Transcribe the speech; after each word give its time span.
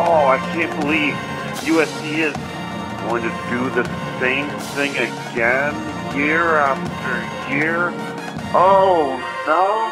Oh, 0.00 0.28
I 0.28 0.38
can't 0.52 0.80
believe 0.80 1.12
USC 1.66 2.18
is 2.18 2.36
going 3.02 3.20
to 3.20 3.30
do 3.50 3.68
the 3.70 3.82
same 4.20 4.48
thing 4.76 4.92
again, 4.92 5.74
year 6.16 6.54
after 6.54 7.52
year. 7.52 7.90
Oh 8.54 9.18
no! 9.44 9.90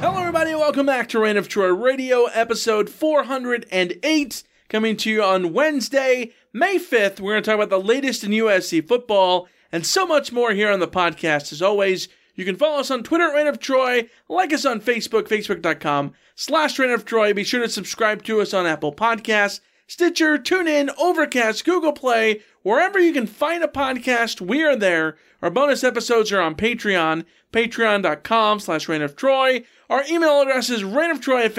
Hello, 0.00 0.18
everybody. 0.18 0.56
Welcome 0.56 0.86
back 0.86 1.08
to 1.10 1.20
Reign 1.20 1.36
of 1.36 1.46
Troy 1.46 1.72
Radio, 1.72 2.24
episode 2.24 2.90
408, 2.90 4.42
coming 4.68 4.96
to 4.96 5.08
you 5.08 5.22
on 5.22 5.52
Wednesday, 5.52 6.32
May 6.52 6.78
5th. 6.78 7.20
We're 7.20 7.34
going 7.34 7.44
to 7.44 7.48
talk 7.48 7.54
about 7.54 7.70
the 7.70 7.78
latest 7.78 8.24
in 8.24 8.32
USC 8.32 8.88
football 8.88 9.46
and 9.70 9.86
so 9.86 10.04
much 10.04 10.32
more 10.32 10.52
here 10.52 10.72
on 10.72 10.80
the 10.80 10.88
podcast. 10.88 11.52
As 11.52 11.62
always, 11.62 12.08
you 12.34 12.44
can 12.44 12.56
follow 12.56 12.80
us 12.80 12.90
on 12.90 13.04
Twitter 13.04 13.28
at 13.28 13.34
Reign 13.36 13.46
of 13.46 13.60
Troy, 13.60 14.08
like 14.28 14.52
us 14.52 14.64
on 14.64 14.80
Facebook, 14.80 15.28
facebook.com 15.28 16.14
slash 16.42 16.76
Reign 16.76 16.90
of 16.90 17.04
Troy. 17.04 17.32
Be 17.32 17.44
sure 17.44 17.60
to 17.60 17.68
subscribe 17.68 18.24
to 18.24 18.40
us 18.40 18.52
on 18.52 18.66
Apple 18.66 18.92
Podcasts, 18.92 19.60
Stitcher, 19.86 20.38
TuneIn, 20.38 20.90
Overcast, 20.98 21.64
Google 21.64 21.92
Play, 21.92 22.40
wherever 22.62 22.98
you 22.98 23.12
can 23.12 23.28
find 23.28 23.62
a 23.62 23.68
podcast, 23.68 24.40
we 24.40 24.64
are 24.64 24.74
there. 24.74 25.16
Our 25.40 25.50
bonus 25.50 25.84
episodes 25.84 26.32
are 26.32 26.40
on 26.40 26.56
Patreon, 26.56 27.26
patreon.com 27.52 28.58
slash 28.58 28.88
Reign 28.88 29.02
of 29.02 29.14
Troy. 29.14 29.62
Our 29.88 30.02
email 30.10 30.40
address 30.40 30.68
is 30.68 30.82
reignoftroy 30.82 31.44
at 31.44 31.54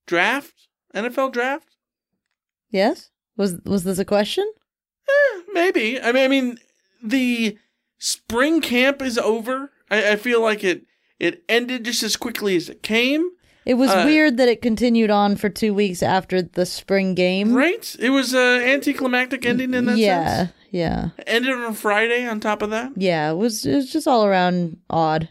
draft, 0.07 0.53
NFL 0.95 1.31
draft. 1.33 1.75
Yes? 2.69 3.09
Was 3.37 3.57
was 3.65 3.83
this 3.83 3.99
a 3.99 4.05
question? 4.05 4.49
Eh, 5.07 5.41
maybe. 5.53 6.01
I 6.01 6.11
mean, 6.11 6.23
I 6.23 6.27
mean, 6.27 6.57
the 7.03 7.57
spring 7.97 8.61
camp 8.61 9.01
is 9.01 9.17
over. 9.17 9.71
I, 9.89 10.11
I 10.11 10.15
feel 10.15 10.41
like 10.41 10.63
it 10.63 10.85
it 11.19 11.43
ended 11.49 11.85
just 11.85 12.03
as 12.03 12.15
quickly 12.15 12.55
as 12.55 12.69
it 12.69 12.83
came. 12.83 13.29
It 13.65 13.75
was 13.75 13.91
Uh, 13.91 14.03
weird 14.05 14.37
that 14.37 14.49
it 14.49 14.61
continued 14.63 15.11
on 15.11 15.35
for 15.35 15.47
two 15.47 15.73
weeks 15.73 16.01
after 16.01 16.41
the 16.41 16.65
spring 16.65 17.13
game. 17.13 17.53
Right? 17.53 17.95
It 17.99 18.09
was 18.09 18.33
an 18.33 18.39
anticlimactic 18.61 19.45
ending 19.45 19.75
in 19.75 19.85
that 19.85 19.97
yeah, 19.97 20.35
sense. 20.35 20.51
yeah, 20.71 21.09
yeah. 21.17 21.23
Ended 21.27 21.51
on 21.53 21.73
Friday. 21.75 22.25
On 22.27 22.39
top 22.39 22.61
of 22.63 22.71
that, 22.71 22.93
yeah. 22.95 23.31
It 23.31 23.35
was 23.35 23.65
it 23.65 23.75
was 23.75 23.91
just 23.91 24.07
all 24.07 24.25
around 24.25 24.77
odd. 24.89 25.29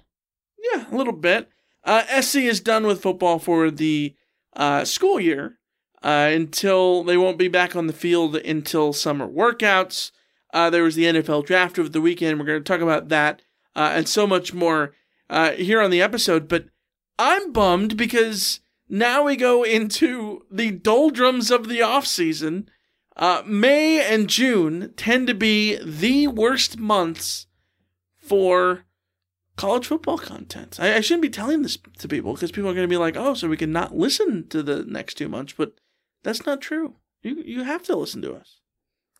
yeah, 0.73 0.87
a 0.91 0.97
little 0.97 1.13
bit. 1.13 1.49
Uh, 1.85 2.03
SC 2.21 2.37
is 2.37 2.61
done 2.61 2.87
with 2.87 3.03
football 3.03 3.39
for 3.39 3.71
the 3.71 4.15
uh, 4.55 4.85
school 4.85 5.21
year 5.21 5.59
uh, 6.03 6.31
until 6.33 7.05
they 7.05 7.17
won't 7.17 7.39
be 7.39 7.49
back 7.49 7.77
on 7.77 7.87
the 7.87 7.93
field 7.93 8.37
until 8.37 8.93
summer 8.93 9.29
workouts. 9.29 10.11
Uh, 10.53 10.71
there 10.71 10.83
was 10.83 10.95
the 10.95 11.05
NFL 11.05 11.47
draft 11.47 11.79
over 11.79 11.89
the 11.89 12.01
weekend. 12.01 12.39
We're 12.39 12.47
going 12.47 12.63
to 12.63 12.73
talk 12.73 12.81
about 12.81 13.09
that 13.09 13.43
uh, 13.77 13.93
and 13.95 14.09
so 14.09 14.27
much 14.27 14.53
more 14.53 14.95
uh, 15.29 15.53
here 15.53 15.81
on 15.81 15.91
the 15.91 16.03
episode. 16.03 16.49
But 16.49 16.67
I'm 17.19 17.53
bummed 17.53 17.97
because 17.97 18.61
now 18.89 19.25
we 19.25 19.37
go 19.37 19.63
into 19.63 20.45
the 20.51 20.73
doldrums 20.73 21.51
of 21.51 21.69
the 21.69 21.83
off 21.83 22.07
season. 22.07 22.69
Uh, 23.17 23.43
May 23.45 24.03
and 24.03 24.29
June 24.29 24.93
tend 24.97 25.27
to 25.27 25.35
be 25.35 25.79
the 25.85 26.27
worst 26.29 26.79
months 26.79 27.47
for 28.19 28.85
college 29.61 29.87
football 29.87 30.17
content. 30.17 30.79
I, 30.81 30.97
I 30.97 31.01
shouldn't 31.01 31.23
be 31.23 31.29
telling 31.29 31.63
this 31.63 31.79
to 31.99 32.09
people 32.09 32.33
because 32.33 32.51
people 32.51 32.71
are 32.71 32.75
going 32.75 32.89
to 32.89 32.93
be 32.93 32.97
like, 32.97 33.17
"Oh, 33.17 33.35
so 33.35 33.49
we 33.49 33.57
can 33.57 33.73
not 33.73 33.95
listen 33.95 34.49
to 34.49 34.63
the 34.63 34.85
next 34.85 35.15
two 35.15 35.29
months," 35.29 35.53
but 35.57 35.75
that's 36.23 36.47
not 36.47 36.61
true. 36.61 36.95
You 37.23 37.43
you 37.45 37.65
have 37.65 37.83
to 37.85 37.97
listen 37.97 38.23
to 38.23 38.35
us. 38.35 38.61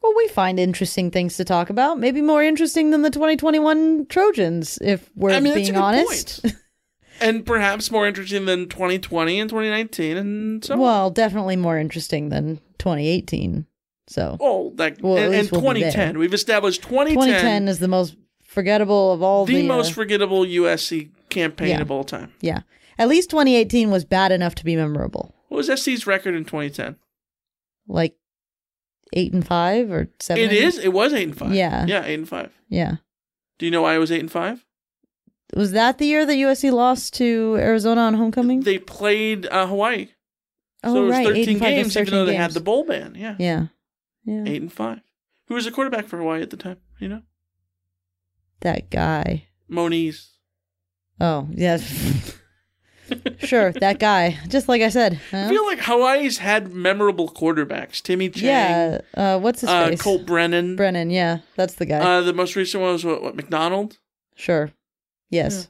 Well, 0.03 0.15
we 0.17 0.29
find 0.29 0.59
interesting 0.59 1.11
things 1.11 1.37
to 1.37 1.45
talk 1.45 1.69
about. 1.69 1.99
Maybe 1.99 2.23
more 2.23 2.43
interesting 2.43 2.91
than 2.91 3.03
the 3.03 3.11
2021 3.11 4.07
Trojans, 4.09 4.79
if 4.81 5.11
we're 5.15 5.33
I 5.33 5.41
mean, 5.41 5.55
being 5.55 5.77
honest. 5.77 6.47
and 7.21 7.45
perhaps 7.45 7.91
more 7.91 8.07
interesting 8.07 8.47
than 8.47 8.67
2020 8.67 9.41
and 9.41 9.51
2019 9.51 10.17
and 10.17 10.65
so 10.65 10.73
on. 10.73 10.81
well, 10.81 11.11
definitely 11.11 11.57
more 11.57 11.77
interesting 11.79 12.31
than 12.31 12.57
2018. 12.79 13.67
So 14.09 14.39
Oh, 14.41 14.73
that 14.77 15.03
Well, 15.03 15.19
and, 15.19 15.35
and 15.35 15.51
we'll 15.51 15.61
2010. 15.61 16.19
We've 16.19 16.33
established 16.33 16.83
2010, 16.83 17.15
2010 17.15 17.69
is 17.69 17.79
the 17.79 17.89
most 17.89 18.17
forgettable 18.51 19.13
of 19.13 19.23
all 19.23 19.47
the, 19.47 19.55
the, 19.55 19.71
uh, 19.71 19.77
most 19.77 19.93
forgettable 19.93 20.45
USC 20.45 21.11
campaign 21.29 21.69
yeah. 21.69 21.81
of 21.81 21.91
all 21.91 22.05
time. 22.05 22.33
yeah. 22.41 22.61
At 22.99 23.09
least 23.09 23.31
2018 23.31 23.91
was 23.91 24.05
bad 24.05 24.31
enough 24.31 24.55
to 24.57 24.65
be 24.65 24.77
memorable. 24.77 25.35
What 25.49 25.57
was 25.57 25.81
SC's 25.81 26.07
record 26.07 26.35
in 26.35 26.45
2010? 26.45 26.97
Like 27.89 28.17
eight 29.15 29.33
and 29.33 29.47
five 29.47 29.91
or 29.91 30.09
seven. 30.21 30.45
It 30.45 30.53
is. 30.53 30.77
It 30.77 30.93
was 30.93 31.15
eight 31.15 31.29
and 31.29 31.39
five. 31.39 31.55
Yeah. 31.55 31.87
yeah, 31.87 32.05
eight 32.05 32.19
and 32.19 32.29
five. 32.29 32.53
Yeah. 32.69 32.97
Do 33.59 33.65
you 33.65 33.73
know 33.73 33.83
why 33.83 33.95
it 33.95 33.99
was 33.99 34.13
eight 34.13 34.21
and 34.21 34.31
five? 34.31 34.67
Was 35.55 35.73
that 35.73 35.97
the 35.97 36.07
year 36.07 36.27
that 36.27 36.33
USC 36.33 36.71
lost 36.71 37.15
to 37.15 37.57
Arizona 37.59 38.03
on 38.03 38.15
homecoming? 38.15 38.61
They 38.61 38.79
played 38.79 39.47
uh, 39.47 39.67
Hawaii. 39.67 40.09
oh, 40.85 40.95
so 40.95 41.03
it 41.03 41.07
was 41.07 41.13
right. 41.13 41.27
13 41.27 41.43
eight 41.43 41.49
and 41.49 41.59
five, 41.59 41.69
games, 41.69 41.95
that's 41.95 42.09
even 42.09 42.13
though 42.13 42.27
13 42.27 42.27
they 42.27 42.43
had 42.43 42.51
the 42.53 42.61
bowl 42.61 42.85
ban. 42.85 43.15
Yeah. 43.17 43.37
Yeah. 43.39 43.67
Yeah. 44.25 44.45
Eight 44.47 44.61
and 44.61 44.73
five. 44.73 45.01
Who 45.47 45.55
was 45.55 45.65
the 45.65 45.71
quarterback 45.71 46.07
for 46.07 46.19
Hawaii 46.19 46.43
at 46.43 46.51
the 46.51 46.57
time? 46.57 46.77
You 46.99 47.09
know? 47.09 47.23
That 48.61 48.91
guy. 48.91 49.47
Moniz. 49.69 50.29
Oh, 51.21 51.49
yes. 51.53 52.37
sure, 53.39 53.73
that 53.73 53.99
guy. 53.99 54.39
Just 54.49 54.69
like 54.69 54.83
I 54.83 54.89
said. 54.89 55.21
I 55.33 55.49
feel 55.49 55.65
like 55.67 55.81
Hawaii's 55.81 56.39
had 56.39 56.73
memorable 56.73 57.29
quarterbacks. 57.29 58.01
Timmy 58.03 58.29
Chang. 58.31 58.45
Yeah. 58.45 59.01
Uh, 59.15 59.39
what's 59.39 59.61
his 59.63 59.71
Uh, 59.71 59.89
face? 59.89 60.01
Colt 60.01 60.27
Brennan. 60.27 60.77
Brennan. 60.77 61.11
Yeah, 61.11 61.39
that's 61.57 61.75
the 61.75 61.87
guy. 61.87 61.99
Uh, 61.99 62.21
the 62.23 62.33
most 62.33 62.57
recent 62.57 62.83
one 62.83 62.93
was 62.93 63.05
what, 63.05 63.23
what 63.23 63.37
McDonald? 63.37 63.99
sure. 64.35 64.71
Yes. 65.29 65.69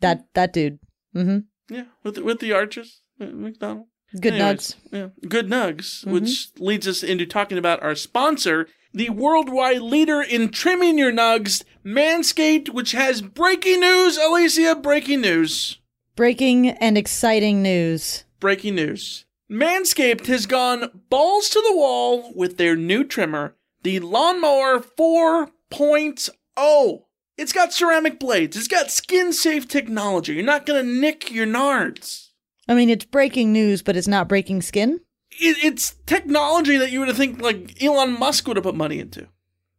That 0.00 0.26
that 0.34 0.52
dude. 0.52 0.78
Mm-hmm. 1.14 1.38
Yeah, 1.74 1.84
with 2.02 2.16
the, 2.16 2.24
with 2.24 2.40
the 2.40 2.52
arches. 2.52 3.02
uh, 3.20 3.26
McDonald. 3.26 3.86
Good 4.18 4.34
Anyways, 4.34 4.74
nugs. 4.74 4.92
Yeah, 5.22 5.28
good 5.28 5.48
nugs, 5.48 6.04
Mhm. 6.04 6.12
which 6.12 6.48
leads 6.58 6.88
us 6.88 7.02
into 7.02 7.26
talking 7.26 7.58
about 7.58 7.82
our 7.82 7.94
sponsor, 7.94 8.66
the 8.98 9.08
worldwide 9.10 9.80
leader 9.80 10.20
in 10.20 10.48
trimming 10.48 10.98
your 10.98 11.12
nugs, 11.12 11.62
Manscaped, 11.84 12.70
which 12.70 12.90
has 12.90 13.22
breaking 13.22 13.78
news. 13.78 14.18
Alicia, 14.18 14.74
breaking 14.74 15.20
news. 15.20 15.78
Breaking 16.16 16.70
and 16.70 16.98
exciting 16.98 17.62
news. 17.62 18.24
Breaking 18.40 18.74
news. 18.74 19.24
Manscaped 19.48 20.26
has 20.26 20.46
gone 20.46 21.02
balls 21.08 21.48
to 21.50 21.62
the 21.68 21.76
wall 21.76 22.32
with 22.34 22.56
their 22.56 22.74
new 22.74 23.04
trimmer, 23.04 23.54
the 23.84 24.00
Lawnmower 24.00 24.80
4.0. 24.80 27.02
It's 27.36 27.52
got 27.52 27.72
ceramic 27.72 28.18
blades. 28.18 28.56
It's 28.56 28.66
got 28.66 28.90
skin 28.90 29.32
safe 29.32 29.68
technology. 29.68 30.34
You're 30.34 30.42
not 30.42 30.66
going 30.66 30.84
to 30.84 30.92
nick 30.92 31.30
your 31.30 31.46
nards. 31.46 32.30
I 32.68 32.74
mean, 32.74 32.90
it's 32.90 33.04
breaking 33.04 33.52
news, 33.52 33.80
but 33.80 33.96
it's 33.96 34.08
not 34.08 34.28
breaking 34.28 34.62
skin. 34.62 34.98
It, 35.40 35.56
it's 35.64 35.94
technology 36.06 36.76
that 36.78 36.90
you 36.90 37.00
would 37.00 37.14
think 37.16 37.40
like 37.40 37.82
Elon 37.82 38.18
Musk 38.18 38.46
would 38.48 38.56
have 38.56 38.64
put 38.64 38.74
money 38.74 38.98
into. 38.98 39.28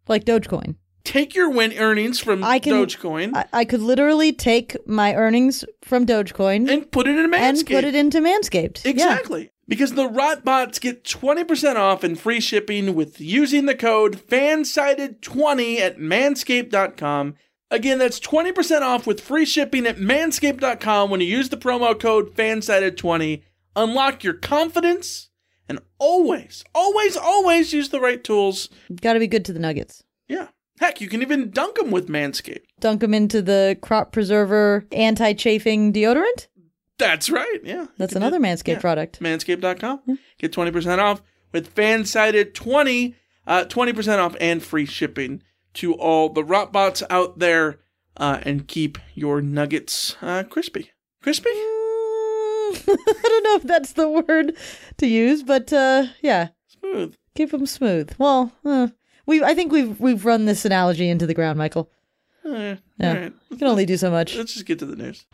Like 0.08 0.26
Dogecoin. 0.26 0.76
take 1.04 1.36
your 1.36 1.50
win 1.50 1.74
earnings 1.78 2.20
from 2.20 2.44
I 2.44 2.60
can- 2.60 2.74
Dogecoin 2.74 3.36
I, 3.36 3.46
I 3.54 3.66
could 3.66 3.82
literally 3.82 4.32
take 4.34 4.76
my 4.88 5.14
earnings 5.16 5.64
from 5.82 6.06
Dogecoin 6.06 6.70
and 6.70 6.90
put 6.92 7.08
it 7.08 7.18
in 7.18 7.30
Manscaped. 7.32 7.38
and 7.60 7.68
put 7.68 7.84
it 7.84 7.96
into 7.96 8.20
Manscaped. 8.20 8.84
Yeah. 8.86 8.92
Exactly. 8.92 9.52
Because 9.68 9.94
the 9.94 10.10
Rotbots 10.10 10.82
get 10.82 11.04
20% 11.04 11.76
off 11.76 12.04
and 12.04 12.20
free 12.20 12.40
shipping 12.40 12.96
with 12.96 13.22
using 13.22 13.68
the 13.68 13.76
code 13.76 14.18
FANSIDED20 14.28 15.80
at 15.80 15.98
manscaped.com. 15.98 17.36
Again, 17.72 18.00
that's 18.00 18.20
20% 18.20 18.82
off 18.82 19.06
with 19.06 19.22
free 19.22 19.46
shipping 19.46 19.86
at 19.86 19.98
manscaped.com 19.98 21.10
when 21.12 21.22
you 21.22 21.28
use 21.28 21.50
the 21.50 21.58
promo 21.58 21.98
code 22.00 22.36
FANSIDED20. 22.36 23.44
Unlock 23.76 24.24
your 24.24 24.34
confidence 24.34 25.29
and 25.70 25.80
always, 26.00 26.66
always, 26.76 27.16
always 27.16 27.72
use 27.72 27.90
the 27.90 28.02
right 28.02 28.22
tools. 28.24 28.70
Got 29.02 29.14
to 29.14 29.20
be 29.20 29.28
good 29.28 29.46
to 29.46 29.54
the 29.54 29.60
nuggets. 29.60 30.04
Yeah. 30.28 30.48
Heck, 30.80 31.00
you 31.00 31.08
can 31.08 31.22
even 31.22 31.52
dunk 31.52 31.76
them 31.76 31.92
with 31.92 32.08
Manscaped. 32.08 32.64
Dunk 32.80 33.02
them 33.02 33.14
into 33.14 33.42
the 33.42 33.78
crop 33.82 34.12
preserver 34.12 34.86
anti 34.92 35.34
chafing 35.34 35.94
deodorant. 35.94 36.48
That's 36.98 37.30
right. 37.30 37.60
Yeah. 37.64 37.88
That's 37.98 38.16
another 38.16 38.40
Manscaped 38.40 38.68
yeah. 38.68 38.80
product. 38.80 39.20
manscaped.com. 39.22 40.20
Get 40.38 40.52
20% 40.52 41.00
off 41.00 41.22
with 41.52 41.74
fansided 41.74 42.54
20, 42.54 43.16
uh, 43.48 43.66
20% 43.66 44.18
off 44.20 44.36
and 44.42 44.62
free 44.62 44.86
shipping 44.86 45.42
to 45.76 45.94
all 45.94 46.30
the 46.30 46.44
Rotbots 46.44 47.04
out 47.10 47.40
there 47.40 47.80
uh, 48.18 48.40
and 48.44 48.68
keep 48.68 48.98
your 49.16 49.42
nuggets 49.42 50.18
uh, 50.22 50.44
crispy. 50.44 50.92
Crispy? 51.22 51.50
I 52.88 53.22
don't 53.24 53.44
know 53.44 53.56
if 53.56 53.64
that's 53.64 53.94
the 53.94 54.10
word 54.10 54.56
to 54.98 55.08
use, 55.08 55.44
but 55.44 55.72
uh, 55.74 56.08
yeah, 56.22 56.50
Smooth. 56.80 57.16
keep 57.36 57.52
them 57.52 57.66
smooth. 57.66 58.14
Well, 58.18 58.52
uh, 58.66 58.90
we 59.26 59.44
I 59.44 59.54
think 59.54 59.72
we've 59.72 60.00
we've 60.00 60.26
run 60.26 60.46
this 60.46 60.66
analogy 60.66 61.10
into 61.10 61.26
the 61.28 61.34
ground, 61.34 61.58
Michael. 61.58 61.90
Eh, 62.46 62.76
Yeah. 62.98 63.10
All 63.10 63.16
right. 63.20 63.34
You 63.50 63.58
can 63.58 63.68
only 63.68 63.86
do 63.86 63.98
so 63.98 64.10
much. 64.10 64.36
Let's 64.36 64.54
just 64.54 64.66
get 64.66 64.80
to 64.80 64.86
the 64.86 64.96
news. 64.96 65.26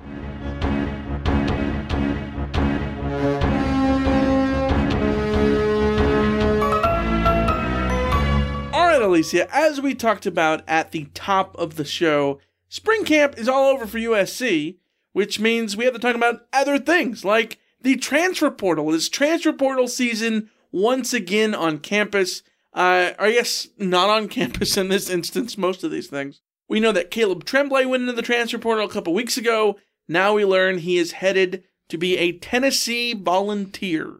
All 8.74 8.86
right, 8.88 9.02
Alicia, 9.02 9.48
as 9.56 9.80
we 9.80 9.96
talked 9.96 10.26
about 10.26 10.62
at 10.68 10.92
the 10.92 11.06
top 11.14 11.56
of 11.58 11.76
the 11.76 11.86
show, 11.86 12.40
spring 12.68 13.06
camp 13.06 13.38
is 13.38 13.48
all 13.48 13.70
over 13.70 13.88
for 13.88 13.98
USC, 13.98 14.76
which 15.16 15.40
means 15.40 15.78
we 15.78 15.86
have 15.86 15.94
to 15.94 16.00
talk 16.00 16.14
about 16.14 16.46
other 16.52 16.78
things 16.78 17.24
like 17.24 17.58
the 17.80 17.96
transfer 17.96 18.52
portal. 18.52 18.94
It's 18.94 19.08
transfer 19.08 19.54
portal 19.54 19.88
season 19.88 20.50
once 20.74 21.14
again 21.14 21.56
on 21.56 21.80
campus. 21.80 22.44
Uh, 22.74 23.12
I 23.18 23.32
guess 23.32 23.70
not 23.78 24.10
on 24.10 24.28
campus 24.40 24.76
in 24.76 24.90
this 24.90 25.10
instance, 25.10 25.58
most 25.58 25.86
of 25.86 25.92
these 25.92 26.08
things. 26.08 26.42
We 26.68 26.82
know 26.82 26.92
that 26.92 27.12
Caleb 27.12 27.46
Tremblay 27.46 27.86
went 27.86 28.02
into 28.02 28.12
the 28.12 28.22
transfer 28.22 28.58
portal 28.58 28.86
a 28.86 28.92
couple 28.92 29.14
weeks 29.14 29.38
ago. 29.38 29.78
Now 30.10 30.34
we 30.34 30.44
learn 30.44 30.80
he 30.80 30.98
is 30.98 31.14
headed 31.14 31.64
to 31.88 31.98
be 31.98 32.18
a 32.18 32.34
Tennessee 32.34 33.14
volunteer. 33.14 34.18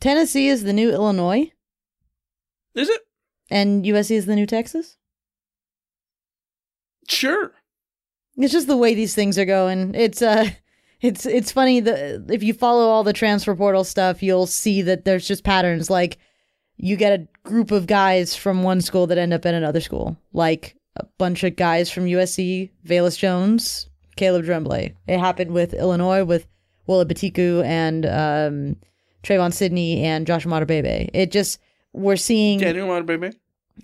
Tennessee 0.00 0.48
is 0.48 0.64
the 0.64 0.72
new 0.72 0.90
Illinois, 0.90 1.52
Is 2.74 2.88
it? 2.88 3.02
and 3.52 3.84
USC 3.84 4.16
is 4.16 4.26
the 4.26 4.34
new 4.34 4.46
Texas. 4.46 4.96
Sure. 7.08 7.52
It's 8.42 8.52
just 8.52 8.66
the 8.66 8.76
way 8.76 8.94
these 8.94 9.14
things 9.14 9.38
are 9.38 9.44
going. 9.44 9.94
It's 9.94 10.22
uh 10.22 10.50
it's 11.00 11.26
it's 11.26 11.52
funny 11.52 11.80
that 11.80 12.26
if 12.30 12.42
you 12.42 12.52
follow 12.52 12.88
all 12.88 13.04
the 13.04 13.12
transfer 13.12 13.54
portal 13.54 13.84
stuff, 13.84 14.22
you'll 14.22 14.46
see 14.46 14.82
that 14.82 15.04
there's 15.04 15.26
just 15.26 15.44
patterns 15.44 15.90
like 15.90 16.18
you 16.76 16.96
get 16.96 17.18
a 17.18 17.28
group 17.44 17.70
of 17.70 17.86
guys 17.86 18.34
from 18.34 18.62
one 18.62 18.80
school 18.80 19.06
that 19.06 19.18
end 19.18 19.32
up 19.32 19.44
in 19.46 19.54
another 19.54 19.80
school. 19.80 20.16
Like 20.32 20.76
a 20.96 21.04
bunch 21.18 21.44
of 21.44 21.56
guys 21.56 21.90
from 21.90 22.06
USC, 22.06 22.70
Velus 22.86 23.18
Jones, 23.18 23.88
Caleb 24.16 24.44
Tremblay. 24.44 24.94
It 25.06 25.18
happened 25.18 25.52
with 25.52 25.74
Illinois 25.74 26.24
with 26.24 26.46
Willa 26.86 27.06
Betiku 27.06 27.64
and 27.64 28.06
um 28.06 28.76
Trevon 29.22 29.52
Sidney 29.52 30.02
and 30.02 30.26
Josh 30.26 30.46
Imatorbhebhe. 30.46 31.10
It 31.12 31.30
just 31.30 31.58
we're 31.92 32.16
seeing 32.16 32.58
Daniel 32.58 32.88
Montebaby. 32.88 33.34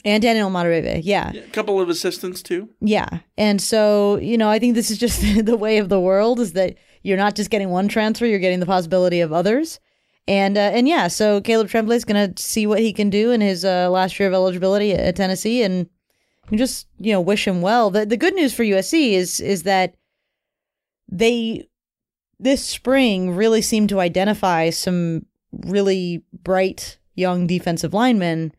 And 0.04 0.22
Daniel 0.22 0.50
Imatorbhebhe. 0.50 1.00
Yeah. 1.04 1.32
A 1.32 1.48
couple 1.48 1.80
of 1.80 1.88
assistants 1.88 2.42
too. 2.42 2.68
Yeah. 2.80 3.20
And 3.36 3.60
so, 3.60 4.16
you 4.16 4.36
know, 4.38 4.48
I 4.48 4.58
think 4.58 4.74
this 4.74 4.90
is 4.90 4.98
just 4.98 5.20
the 5.44 5.56
way 5.56 5.78
of 5.78 5.88
the 5.88 6.00
world 6.00 6.40
is 6.40 6.52
that 6.52 6.76
you're 7.02 7.16
not 7.16 7.36
just 7.36 7.50
getting 7.50 7.70
one 7.70 7.88
transfer, 7.88 8.26
you're 8.26 8.38
getting 8.38 8.60
the 8.60 8.66
possibility 8.66 9.20
of 9.20 9.32
others. 9.32 9.80
And 10.28 10.58
uh, 10.58 10.72
and 10.74 10.88
yeah, 10.88 11.06
so 11.06 11.40
Caleb 11.40 11.68
Tremblay 11.68 11.96
is 11.96 12.04
going 12.04 12.34
to 12.34 12.42
see 12.42 12.66
what 12.66 12.80
he 12.80 12.92
can 12.92 13.10
do 13.10 13.30
in 13.30 13.40
his 13.40 13.64
uh, 13.64 13.88
last 13.90 14.18
year 14.18 14.28
of 14.28 14.34
eligibility 14.34 14.92
at 14.92 15.14
Tennessee 15.14 15.62
and 15.62 15.88
you 16.50 16.58
just, 16.58 16.86
you 16.98 17.12
know, 17.12 17.20
wish 17.20 17.46
him 17.46 17.60
well. 17.62 17.90
The 17.90 18.06
the 18.06 18.16
good 18.16 18.34
news 18.34 18.52
for 18.52 18.64
USC 18.64 19.12
is 19.12 19.40
is 19.40 19.62
that 19.62 19.94
they 21.08 21.68
this 22.38 22.64
spring 22.64 23.30
really 23.34 23.62
seemed 23.62 23.88
to 23.90 24.00
identify 24.00 24.70
some 24.70 25.26
really 25.52 26.24
bright 26.32 26.98
young 27.14 27.46
defensive 27.46 27.94
linemen 27.94 28.52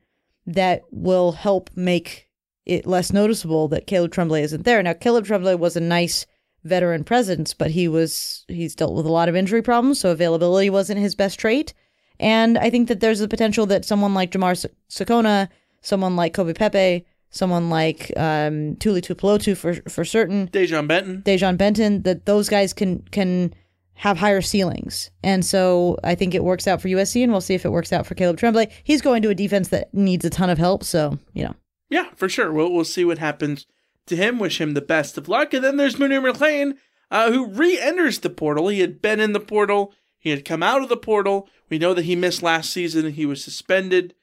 that 0.48 0.84
will 0.92 1.34
help 1.34 1.70
make 1.76 2.30
it 2.66 2.88
less 2.88 3.14
noticeable 3.14 3.68
that 3.68 3.88
Caleb 3.88 4.12
Tremblay 4.12 4.42
isn't 4.42 4.64
there. 4.64 4.82
Now, 4.82 4.94
Caleb 4.94 5.26
Tremblay 5.26 5.56
was 5.56 5.76
a 5.76 5.82
nice 5.82 6.26
veteran 6.64 7.04
presence, 7.04 7.54
but 7.54 7.72
he 7.72 7.88
was 7.88 8.46
he's 8.48 8.76
dealt 8.76 8.96
with 8.96 9.06
a 9.06 9.12
lot 9.12 9.30
of 9.30 9.36
injury 9.36 9.62
problems, 9.62 10.00
so 10.00 10.12
availability 10.12 10.70
wasn't 10.70 11.00
his 11.00 11.16
best 11.16 11.40
trait. 11.40 11.74
And 12.20 12.58
I 12.58 12.70
think 12.70 12.88
that 12.88 13.00
there's 13.00 13.20
the 13.20 13.28
potential 13.28 13.66
that 13.68 13.86
someone 13.86 14.14
like 14.14 14.32
Jamar 14.32 14.68
Sekona, 14.90 15.50
someone 15.82 16.16
like 16.16 16.34
Kobe 16.34 16.54
Pepe, 16.54 17.06
someone 17.30 17.70
like 17.70 18.12
um, 18.18 18.76
Tuli 18.78 19.02
Tuipulotu 19.02 19.56
for 19.56 19.76
for 19.90 20.04
certain, 20.04 20.48
Dejon 20.50 20.88
Benton. 20.88 21.22
Dejon 21.24 21.58
Benton, 21.58 22.02
that 22.04 22.26
those 22.26 22.50
guys 22.50 22.74
can 22.74 23.00
can 23.12 23.54
have 23.98 24.18
higher 24.18 24.42
ceilings. 24.42 25.10
And 25.24 25.44
so 25.44 25.98
I 26.04 26.16
think 26.16 26.36
it 26.36 26.44
works 26.44 26.68
out 26.68 26.82
for 26.82 26.88
USC, 26.88 27.24
and 27.24 27.32
we'll 27.32 27.42
see 27.42 27.56
if 27.56 27.66
it 27.66 27.72
works 27.72 27.92
out 27.92 28.06
for 28.06 28.16
Caleb 28.16 28.38
Tremblay. 28.38 28.72
He's 28.84 29.02
going 29.02 29.22
to 29.24 29.30
a 29.30 29.36
defense 29.36 29.70
that 29.70 29.94
needs 29.94 30.24
a 30.24 30.30
ton 30.30 30.50
of 30.50 30.58
help, 30.58 30.84
so 30.84 31.18
you 31.34 31.44
know. 31.44 31.56
Yeah, 31.90 32.10
for 32.16 32.30
sure. 32.30 32.52
We'll 32.52 32.72
we'll 32.72 32.86
see 32.86 33.06
what 33.06 33.18
happens 33.18 33.66
to 34.06 34.16
him. 34.16 34.40
Wish 34.40 34.62
him 34.62 34.74
the 34.74 34.82
best 34.82 35.18
of 35.18 35.28
luck. 35.28 35.54
And 35.54 35.64
then 35.64 35.78
there's 35.78 35.96
Munir 35.96 36.22
McClain, 36.22 36.78
uh, 37.10 37.32
who 37.32 37.48
re-enters 37.48 38.20
the 38.20 38.30
portal. 38.30 38.68
He 38.68 38.82
had 38.82 39.02
been 39.02 39.20
in 39.20 39.34
the 39.34 39.40
portal. 39.40 39.94
He 40.20 40.30
had 40.30 40.46
come 40.46 40.62
out 40.62 40.84
of 40.84 40.90
the 40.90 40.98
portal. 40.98 41.48
We 41.70 41.80
know 41.80 41.94
that 41.94 42.06
he 42.06 42.16
missed 42.16 42.44
last 42.44 42.72
season. 42.72 43.14
He 43.14 43.26
was 43.26 43.44
suspended. 43.44 44.14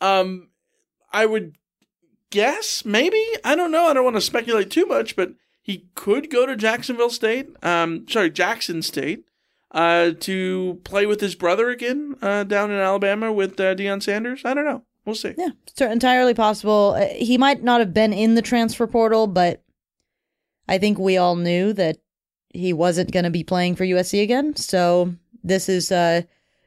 Um, 0.00 0.48
I 1.12 1.26
would 1.26 1.56
guess 2.30 2.84
maybe 2.84 3.24
I 3.44 3.54
don't 3.54 3.72
know. 3.72 3.86
I 3.86 3.94
don't 3.94 4.04
want 4.04 4.16
to 4.16 4.20
speculate 4.20 4.70
too 4.70 4.86
much, 4.86 5.14
but 5.14 5.34
he 5.60 5.86
could 5.94 6.30
go 6.30 6.46
to 6.46 6.56
Jacksonville 6.56 7.10
State. 7.10 7.48
Um, 7.64 8.06
sorry, 8.08 8.30
Jackson 8.30 8.82
State. 8.82 9.24
Uh, 9.72 10.10
to 10.18 10.80
play 10.82 11.06
with 11.06 11.20
his 11.20 11.36
brother 11.36 11.70
again, 11.70 12.16
uh, 12.20 12.42
down 12.42 12.72
in 12.72 12.78
Alabama 12.78 13.32
with 13.32 13.52
uh, 13.60 13.72
Deion 13.76 14.02
Sanders. 14.02 14.42
I 14.44 14.52
don't 14.52 14.64
know. 14.64 14.82
We'll 15.04 15.14
see. 15.14 15.32
Yeah, 15.38 15.50
it's 15.68 15.80
entirely 15.80 16.34
possible. 16.34 16.96
Uh, 16.98 17.06
He 17.14 17.38
might 17.38 17.62
not 17.62 17.78
have 17.78 17.94
been 17.94 18.12
in 18.12 18.34
the 18.34 18.42
transfer 18.42 18.88
portal, 18.88 19.28
but 19.28 19.62
I 20.66 20.78
think 20.78 20.98
we 20.98 21.16
all 21.16 21.36
knew 21.36 21.72
that 21.74 21.98
he 22.52 22.72
wasn't 22.72 23.12
going 23.12 23.24
to 23.24 23.30
be 23.30 23.44
playing 23.44 23.76
for 23.76 23.84
USC 23.84 24.22
again. 24.24 24.56
So 24.56 25.14
this 25.44 25.68
is 25.68 25.92
uh, 25.92 26.22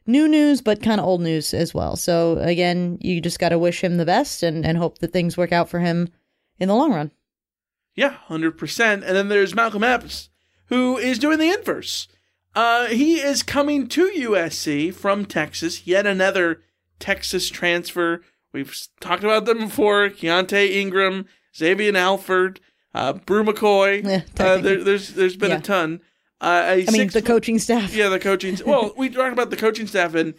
new 0.08 0.30
news, 0.30 0.62
but 0.62 0.82
kind 0.82 1.02
of 1.02 1.06
old 1.06 1.20
news 1.20 1.54
as 1.54 1.74
well. 1.74 1.98
So 1.98 2.38
again, 2.38 2.98
you 3.02 3.20
just 3.20 3.38
got 3.40 3.50
to 3.50 3.60
wish 3.60 3.84
him 3.84 3.98
the 3.98 4.06
best 4.06 4.44
and, 4.44 4.66
and 4.66 4.78
hope 4.78 5.00
that 5.00 5.12
things 5.12 5.36
work 5.36 5.52
out 5.52 5.68
for 5.68 5.80
him 5.80 6.08
in 6.58 6.70
the 6.70 6.76
long 6.76 6.94
run. 6.94 7.12
Yeah, 7.96 8.16
100%. 8.30 8.80
And 8.94 9.04
then 9.04 9.28
there's 9.30 9.54
Malcolm 9.56 9.84
Epps, 9.84 10.30
who 10.68 10.98
is 10.98 11.20
doing 11.20 11.40
the 11.40 11.50
inverse. 11.52 12.08
Uh, 12.56 12.88
he 12.88 13.16
is 13.20 13.44
coming 13.44 13.88
to 13.88 14.08
USC 14.10 14.94
from 14.94 15.26
Texas, 15.26 15.88
yet 15.88 16.06
another 16.06 16.62
Texas 17.00 17.50
transfer. 17.50 18.22
We've 18.52 18.76
talked 19.00 19.24
about 19.24 19.46
them 19.46 19.60
before 19.60 20.10
Keaontay 20.10 20.72
Ingram, 20.72 21.26
Xavier 21.56 21.96
Alford, 21.98 22.60
uh, 22.94 23.14
Bru 23.14 23.44
McCoy. 23.44 24.04
Yeah, 24.04 24.22
uh, 24.46 24.58
there, 24.58 24.84
there's 24.84 25.10
There's 25.10 25.36
been 25.36 25.52
Yeah. 25.52 25.58
a 25.58 25.62
ton. 25.62 26.02
Uh, 26.40 26.64
a 26.68 26.88
I 26.88 26.92
mean, 26.92 27.08
the 27.08 27.22
coaching 27.22 27.58
staff. 27.58 27.96
yeah, 27.96 28.10
the 28.10 28.20
coaching. 28.20 28.58
Well, 28.66 28.94
we 28.98 29.10
talked 29.10 29.34
about 29.34 29.50
the 29.50 29.56
coaching 29.56 29.88
staff, 29.88 30.14
and 30.14 30.34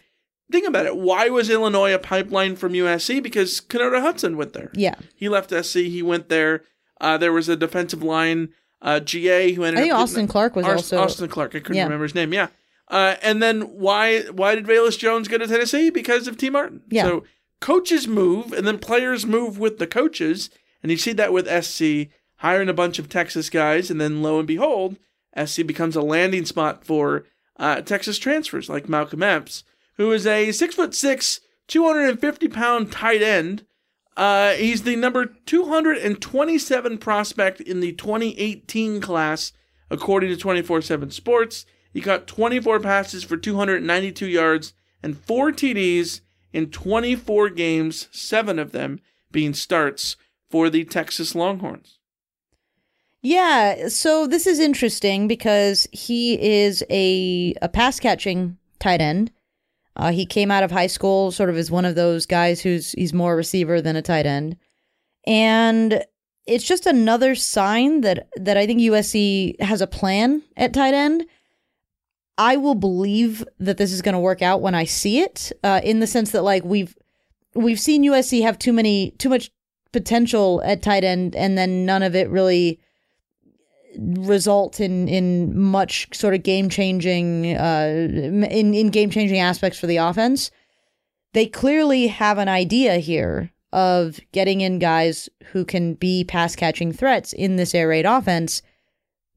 think 0.53 0.69
about 0.69 0.87
it. 0.87 0.97
Why 0.97 1.31
was 1.31 1.49
Illinois 1.51 1.95
a 1.95 1.99
pipeline 1.99 2.57
from 2.57 2.75
USC? 2.75 3.23
Because 3.23 3.61
Kennard 3.61 3.99
Hudson 4.01 4.37
went 4.37 4.53
there. 4.53 4.71
Yeah. 4.75 4.97
He 5.17 5.29
left 5.29 5.51
SC. 5.51 5.77
He 5.77 6.03
went 6.03 6.29
there. 6.29 6.63
Uh, 7.01 7.17
there 7.19 7.33
was 7.33 7.49
a 7.49 7.57
defensive 7.57 8.03
line, 8.03 8.51
uh, 8.83 9.01
GA, 9.01 9.53
who 9.53 9.65
ended 9.65 9.79
I 9.81 9.83
think 9.83 9.95
up. 9.95 10.01
Austin 10.01 10.29
Clark 10.29 10.57
was 10.57 10.65
Ars- 10.67 10.77
also. 10.93 10.99
Austin 10.99 11.29
Clark. 11.29 11.55
I 11.55 11.59
couldn't 11.61 11.77
Yeah. 11.77 11.85
remember 11.85 12.05
his 12.05 12.15
name. 12.15 12.33
Yeah. 12.33 12.49
Uh, 12.89 13.17
and 13.23 13.43
then 13.43 13.63
why 13.63 14.21
why 14.25 14.55
did 14.55 14.67
Velus 14.67 14.99
Jones 14.99 15.27
go 15.29 15.39
to 15.39 15.47
Tennessee? 15.47 15.91
Because 15.91 16.29
of 16.29 16.37
Tee 16.37 16.51
Martin. 16.51 16.83
Yeah. 16.91 17.05
So 17.05 17.25
coaches 17.61 18.07
move, 18.07 18.53
and 18.53 18.67
then 18.67 18.79
players 18.79 19.25
move 19.27 19.59
with 19.59 19.79
the 19.79 19.87
coaches, 19.87 20.51
and 20.83 20.91
you 20.93 20.99
see 20.99 21.13
that 21.15 21.33
with 21.33 21.49
SC 21.49 22.11
hiring 22.37 22.69
a 22.69 22.75
bunch 22.75 22.99
of 22.99 23.09
Texas 23.09 23.49
guys, 23.49 23.91
and 23.91 23.99
then 24.01 24.23
lo 24.23 24.39
and 24.39 24.47
behold, 24.47 24.97
SC 25.35 25.63
becomes 25.67 25.97
a 25.97 26.03
landing 26.03 26.45
spot 26.45 26.85
for 26.85 27.25
uh, 27.59 27.81
Texas 27.81 28.19
transfers 28.19 28.69
like 28.69 28.89
Malcolm 28.89 29.23
Epps, 29.23 29.65
who 29.97 30.13
is 30.13 30.27
a 30.27 30.53
six 30.53 30.75
foot 30.75 30.95
six, 30.95 31.41
two 31.67 31.85
hundred 31.87 32.09
and 32.11 32.21
fifty 32.21 32.49
pound 32.49 32.93
tight 32.93 33.23
end. 33.23 33.65
Uh, 34.17 34.53
he's 34.53 34.83
the 34.83 34.97
number 34.97 35.27
227 35.27 36.99
prospect 36.99 37.61
in 37.61 37.81
the 37.81 37.93
2018 37.93 39.01
class, 39.01 39.53
according 39.91 40.31
to 40.31 40.37
24 40.37 40.83
7 40.83 41.11
Sports. 41.11 41.67
He 41.93 42.01
caught 42.01 42.27
24 42.27 42.81
passes 42.81 43.25
for 43.25 43.37
292 43.37 44.27
yards 44.27 44.75
and 45.03 45.19
four 45.19 45.53
TDs 45.53 46.21
in 46.53 46.71
24 46.71 47.51
games, 47.51 48.09
seven 48.11 48.59
of 48.59 48.73
them 48.73 49.01
being 49.31 49.55
starts 49.55 50.17
for 50.49 50.71
the 50.71 50.85
Texas 50.85 51.35
Longhorns. 51.35 51.99
Yeah, 53.21 53.89
so 53.89 54.27
this 54.27 54.47
is 54.47 54.61
interesting 54.61 55.27
because 55.27 55.89
he 55.93 56.41
is 56.41 56.85
a 56.91 57.55
a 57.63 57.69
pass 57.69 57.99
catching 57.99 58.59
tight 58.79 59.01
end. 59.01 59.33
Uh, 59.97 60.11
he 60.11 60.27
came 60.27 60.51
out 60.51 60.63
of 60.63 60.71
high 60.71 60.89
school 60.89 61.31
sort 61.31 61.51
of 61.51 61.57
as 61.57 61.71
one 61.71 61.85
of 61.85 61.95
those 61.95 62.27
guys 62.27 62.61
who's 62.61 62.93
he's 62.93 63.13
more 63.13 63.35
a 63.35 63.37
receiver 63.37 63.81
than 63.81 63.97
a 63.97 64.03
tight 64.03 64.27
end, 64.27 64.57
and 65.27 66.05
it's 66.47 66.65
just 66.65 66.87
another 66.87 67.35
sign 67.35 68.01
that 68.03 68.29
that 68.37 68.57
I 68.57 68.67
think 68.67 68.81
USC 68.81 69.61
has 69.61 69.81
a 69.81 69.87
plan 69.87 70.43
at 70.57 70.75
tight 70.75 70.95
end. 70.95 71.25
I 72.37 72.57
will 72.57 72.75
believe 72.75 73.45
that 73.61 73.77
this 73.77 73.93
is 73.93 74.03
going 74.03 74.15
to 74.15 74.19
work 74.19 74.43
out 74.43 74.61
when 74.61 74.75
I 74.75 74.85
see 74.85 75.21
it, 75.21 75.53
uh, 75.63 75.81
in 75.85 76.01
the 76.01 76.07
sense 76.07 76.33
that 76.33 76.43
like 76.43 76.65
we've 76.65 76.97
we've 77.55 77.81
seen 77.81 78.05
USC 78.05 78.43
have 78.43 78.59
too 78.59 78.73
many 78.73 79.13
too 79.13 79.29
much 79.29 79.51
potential 79.93 80.61
at 80.65 80.83
tight 80.83 81.05
end, 81.05 81.37
and 81.37 81.57
then 81.57 81.87
none 81.87 82.03
of 82.03 82.17
it 82.17 82.29
really 82.29 82.81
result 83.99 84.81
in 84.81 85.09
in 85.09 85.59
much 85.59 86.09
sort 86.13 86.35
of 86.35 86.43
game 86.43 86.69
changing 86.69 87.57
uh, 87.57 88.09
in 88.51 88.75
in 88.75 88.91
game 88.91 89.11
changing 89.11 89.39
aspects 89.39 89.79
for 89.79 89.87
the 89.87 89.97
offense. 89.97 90.51
They 91.33 91.47
clearly 91.47 92.07
have 92.09 92.39
an 92.39 92.49
idea 92.49 92.97
here 92.99 93.51
of 93.73 94.21
getting 94.33 94.61
in 94.61 94.79
guys 94.79 95.29
who 95.47 95.65
can 95.65 95.95
be 95.95 96.25
pass 96.25 96.55
catching 96.55 96.93
threats 96.93 97.33
in 97.33 97.57
this 97.57 97.75
air 97.75 97.89
raid 97.89 98.07
offense. 98.07 98.63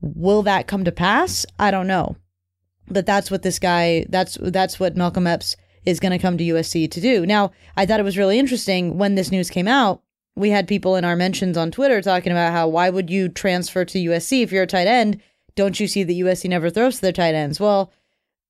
Will 0.01 0.43
that 0.43 0.67
come 0.67 0.85
to 0.85 0.91
pass? 0.91 1.45
I 1.57 1.71
don't 1.71 1.87
know, 1.87 2.17
but 2.87 3.05
that's 3.05 3.31
what 3.31 3.41
this 3.41 3.59
guy 3.59 4.05
that's 4.09 4.37
that's 4.41 4.79
what 4.79 4.95
Malcolm 4.95 5.27
Epps 5.27 5.55
is 5.85 5.99
going 5.99 6.11
to 6.11 6.19
come 6.19 6.37
to 6.37 6.43
USC 6.43 6.91
to 6.91 7.01
do. 7.01 7.25
Now, 7.25 7.51
I 7.77 7.85
thought 7.85 7.99
it 7.99 8.03
was 8.03 8.17
really 8.17 8.37
interesting 8.37 8.97
when 8.97 9.15
this 9.15 9.31
news 9.31 9.49
came 9.49 9.67
out 9.67 10.03
we 10.37 10.51
had 10.51 10.67
people 10.67 10.95
in 10.95 11.03
our 11.03 11.15
mentions 11.15 11.57
on 11.57 11.71
Twitter 11.71 11.99
talking 11.99 12.31
about 12.31 12.53
how 12.53 12.67
why 12.67 12.91
would 12.91 13.09
you 13.09 13.27
transfer 13.27 13.83
to 13.83 13.97
USC 13.97 14.43
if 14.43 14.51
you're 14.51 14.63
a 14.63 14.67
tight 14.67 14.85
end? 14.85 15.19
Don't 15.55 15.79
you 15.79 15.87
see 15.87 16.03
that 16.03 16.13
USC 16.13 16.47
never 16.47 16.69
throws 16.69 16.97
to 16.97 17.01
their 17.01 17.11
tight 17.11 17.33
ends? 17.33 17.59
Well, 17.59 17.91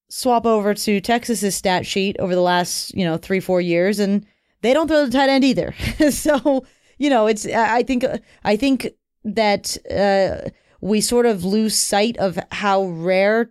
swap 0.09 0.45
over 0.45 0.73
to 0.73 0.99
Texas's 0.99 1.55
stat 1.55 1.85
sheet 1.85 2.17
over 2.19 2.35
the 2.35 2.41
last, 2.41 2.93
you 2.93 3.05
know, 3.05 3.15
three, 3.15 3.39
four 3.39 3.61
years, 3.61 3.99
and 3.99 4.25
they 4.61 4.73
don't 4.73 4.89
throw 4.89 5.05
the 5.05 5.11
tight 5.11 5.29
end 5.29 5.45
either. 5.45 5.73
so, 6.11 6.65
you 6.97 7.09
know, 7.09 7.25
it's 7.25 7.45
I 7.45 7.83
think 7.83 8.03
I 8.43 8.57
think 8.57 8.89
that 9.23 9.77
uh, 9.89 10.49
we 10.81 10.99
sort 10.99 11.25
of 11.25 11.45
lose 11.45 11.79
sight 11.79 12.17
of 12.17 12.37
how 12.51 12.83
rare 12.83 13.49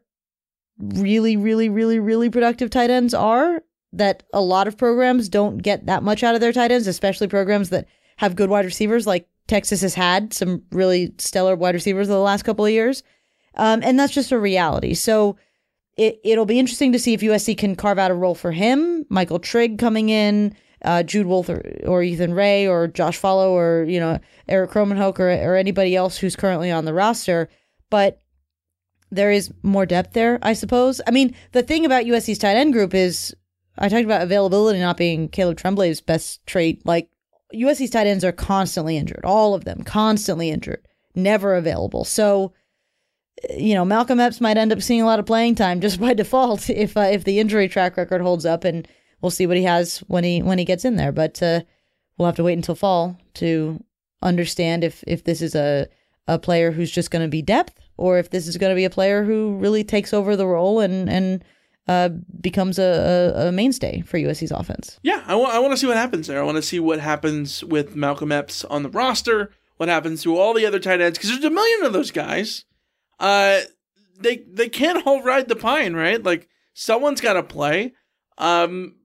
really, 0.79 1.39
really, 1.39 1.71
really, 1.71 1.99
really 1.99 2.29
productive 2.29 2.69
tight 2.69 2.91
ends 2.91 3.15
are. 3.15 3.63
That 3.95 4.25
a 4.35 4.43
lot 4.43 4.69
of 4.69 4.77
programs 4.77 5.31
don't 5.31 5.57
get 5.59 5.87
that 5.87 6.03
much 6.03 6.23
out 6.23 6.35
of 6.35 6.43
their 6.43 6.53
tight 6.53 6.71
ends, 6.71 6.87
especially 6.87 7.29
programs 7.29 7.71
that 7.71 7.87
have 8.17 8.37
good 8.37 8.51
wide 8.51 8.65
receivers 8.65 9.07
like 9.07 9.29
Texas 9.47 9.81
has 9.83 9.95
had 9.95 10.33
some 10.33 10.63
really 10.71 11.15
stellar 11.19 11.55
wide 11.55 11.75
receivers 11.75 12.09
the 12.09 12.19
last 12.19 12.43
couple 12.43 12.65
of 12.65 12.73
years. 12.73 13.03
Um, 13.55 13.81
and 13.83 13.99
that's 13.99 14.13
just 14.13 14.33
a 14.33 14.39
reality. 14.39 14.95
So 14.95 15.37
it, 15.97 16.21
it'll 16.25 16.47
be 16.47 16.59
interesting 16.59 16.93
to 16.93 16.99
see 16.99 17.15
if 17.15 17.21
USC 17.21 17.57
can 17.57 17.77
carve 17.77 17.99
out 17.99 18.11
a 18.11 18.15
role 18.15 18.35
for 18.35 18.53
him. 18.53 19.07
Michael 19.09 19.39
Trigg 19.39 19.79
coming 19.79 20.09
in, 20.09 20.55
uh, 20.83 21.03
Jude 21.03 21.27
Wolfe 21.27 21.49
or, 21.49 21.63
or, 21.87 22.03
Ethan 22.03 22.35
Rae 22.35 22.67
or 22.67 22.87
Josh 22.87 23.19
Falo 23.21 23.51
or, 23.51 23.85
you 23.89 23.99
know, 23.99 24.19
Erik 24.47 24.71
Krommenhoek 24.71 25.19
or, 25.19 25.31
or 25.31 25.57
anybody 25.57 25.97
else 25.97 26.19
who's 26.19 26.37
currently 26.37 26.71
on 26.71 26.85
the 26.85 26.93
roster. 26.93 27.49
But 27.89 28.21
there 29.11 29.31
is 29.31 29.53
more 29.63 29.87
depth 29.87 30.13
there, 30.13 30.39
I 30.43 30.53
suppose. 30.53 31.01
I 31.07 31.13
mean, 31.13 31.35
the 31.53 31.63
thing 31.63 31.87
about 31.87 32.05
USC's 32.05 32.39
tight 32.39 32.57
end 32.57 32.73
group 32.73 32.93
is 32.93 33.35
I 33.79 33.89
talked 33.89 34.05
about 34.05 34.23
availability 34.23 34.81
not 34.81 34.97
being 34.97 35.29
Caleb 35.29 35.57
Tremblay's 35.57 36.01
best 36.01 36.45
trait. 36.47 36.85
Like 36.85 37.09
USC's 37.55 37.91
tight 37.91 38.07
ends 38.07 38.25
are 38.25 38.33
constantly 38.33 38.97
injured, 38.97 39.25
all 39.25 39.55
of 39.55 39.65
them 39.65 39.83
constantly 39.83 40.51
injured, 40.51 40.87
never 41.15 41.55
available. 41.55 42.05
So, 42.05 42.53
you 43.51 43.75
know, 43.75 43.85
Malcolm 43.85 44.21
Epps 44.21 44.41
might 44.41 44.57
end 44.57 44.73
up 44.73 44.83
seeing 44.83 45.03
a 45.03 45.07
lot 45.07 45.19
of 45.19 45.27
playing 45.27 45.55
time 45.55 45.81
just 45.81 46.01
by 46.01 46.15
default 46.15 46.69
if 46.71 46.97
uh, 46.97 47.01
if 47.01 47.25
the 47.25 47.39
injury 47.39 47.69
track 47.69 47.97
record 47.97 48.21
holds 48.21 48.47
up, 48.47 48.65
and 48.65 48.89
we'll 49.21 49.31
see 49.31 49.47
what 49.47 49.57
he 49.57 49.65
has 49.65 49.99
when 50.09 50.25
he 50.25 50.43
when 50.43 50.59
he 50.59 50.65
gets 50.65 50.85
in 50.85 50.97
there. 50.97 51.13
But 51.13 51.43
uh, 51.43 51.63
we'll 52.19 52.27
have 52.27 52.37
to 52.37 52.45
wait 52.45 52.55
until 52.55 52.75
fall 52.75 53.19
to 53.35 53.83
understand 54.23 54.83
if 54.83 55.05
if 55.07 55.25
this 55.25 55.43
is 55.43 55.55
a 55.55 55.87
a 56.29 56.39
player 56.39 56.73
who's 56.73 56.91
just 56.91 57.11
going 57.11 57.23
to 57.23 57.29
be 57.29 57.43
depth 57.43 57.79
or 57.97 58.19
if 58.19 58.31
this 58.31 58.49
is 58.49 58.57
going 58.57 58.71
to 58.71 58.77
be 58.77 58.85
a 58.85 58.91
player 58.91 59.23
who 59.25 59.57
really 59.59 59.85
takes 59.85 60.13
over 60.13 60.37
the 60.37 60.47
role 60.47 60.81
and 60.81 61.09
and 61.09 61.45
uh, 61.89 62.09
becomes 62.41 62.79
a, 62.79 63.33
a, 63.37 63.49
a, 63.49 63.53
mainstay 63.53 64.01
for 64.03 64.19
USC's 64.19 64.51
offense. 64.51 64.99
Yeah, 65.03 65.23
I, 65.25 65.33
w- 65.33 65.49
I 65.49 65.59
want 65.61 65.73
to 65.73 65.77
see 65.77 65.87
what 65.87 65.97
happens 65.97 66.27
there. 66.27 66.41
I 66.41 66.45
want 66.45 66.57
to 66.57 66.63
see 66.63 66.81
what 66.81 66.99
happens 66.99 67.63
with 67.63 67.95
Malcolm 67.95 68.33
Epps 68.33 68.65
on 68.65 68.83
the 68.83 68.91
roster, 68.91 69.53
what 69.77 69.89
happens 69.89 70.23
to 70.25 70.37
all 70.37 70.53
the 70.53 70.67
other 70.67 70.81
tight 70.81 71.01
ends, 71.01 71.17
because 71.17 71.31
there's 71.31 71.45
a 71.45 71.51
million 71.51 71.85
of 71.85 71.93
those 71.93 72.11
guys. 72.11 72.65
Uh, 73.21 73.61
they 74.19 74.39
they 74.39 74.69
can't 74.69 75.07
all 75.07 75.23
ride 75.23 75.49
the 75.49 75.57
pine, 75.57 75.95
right? 75.95 76.23
Like 76.23 76.49
someone's 76.75 77.21
got 77.21 77.35
to 77.35 77.43
play. 77.43 77.93
Um, 78.39 78.97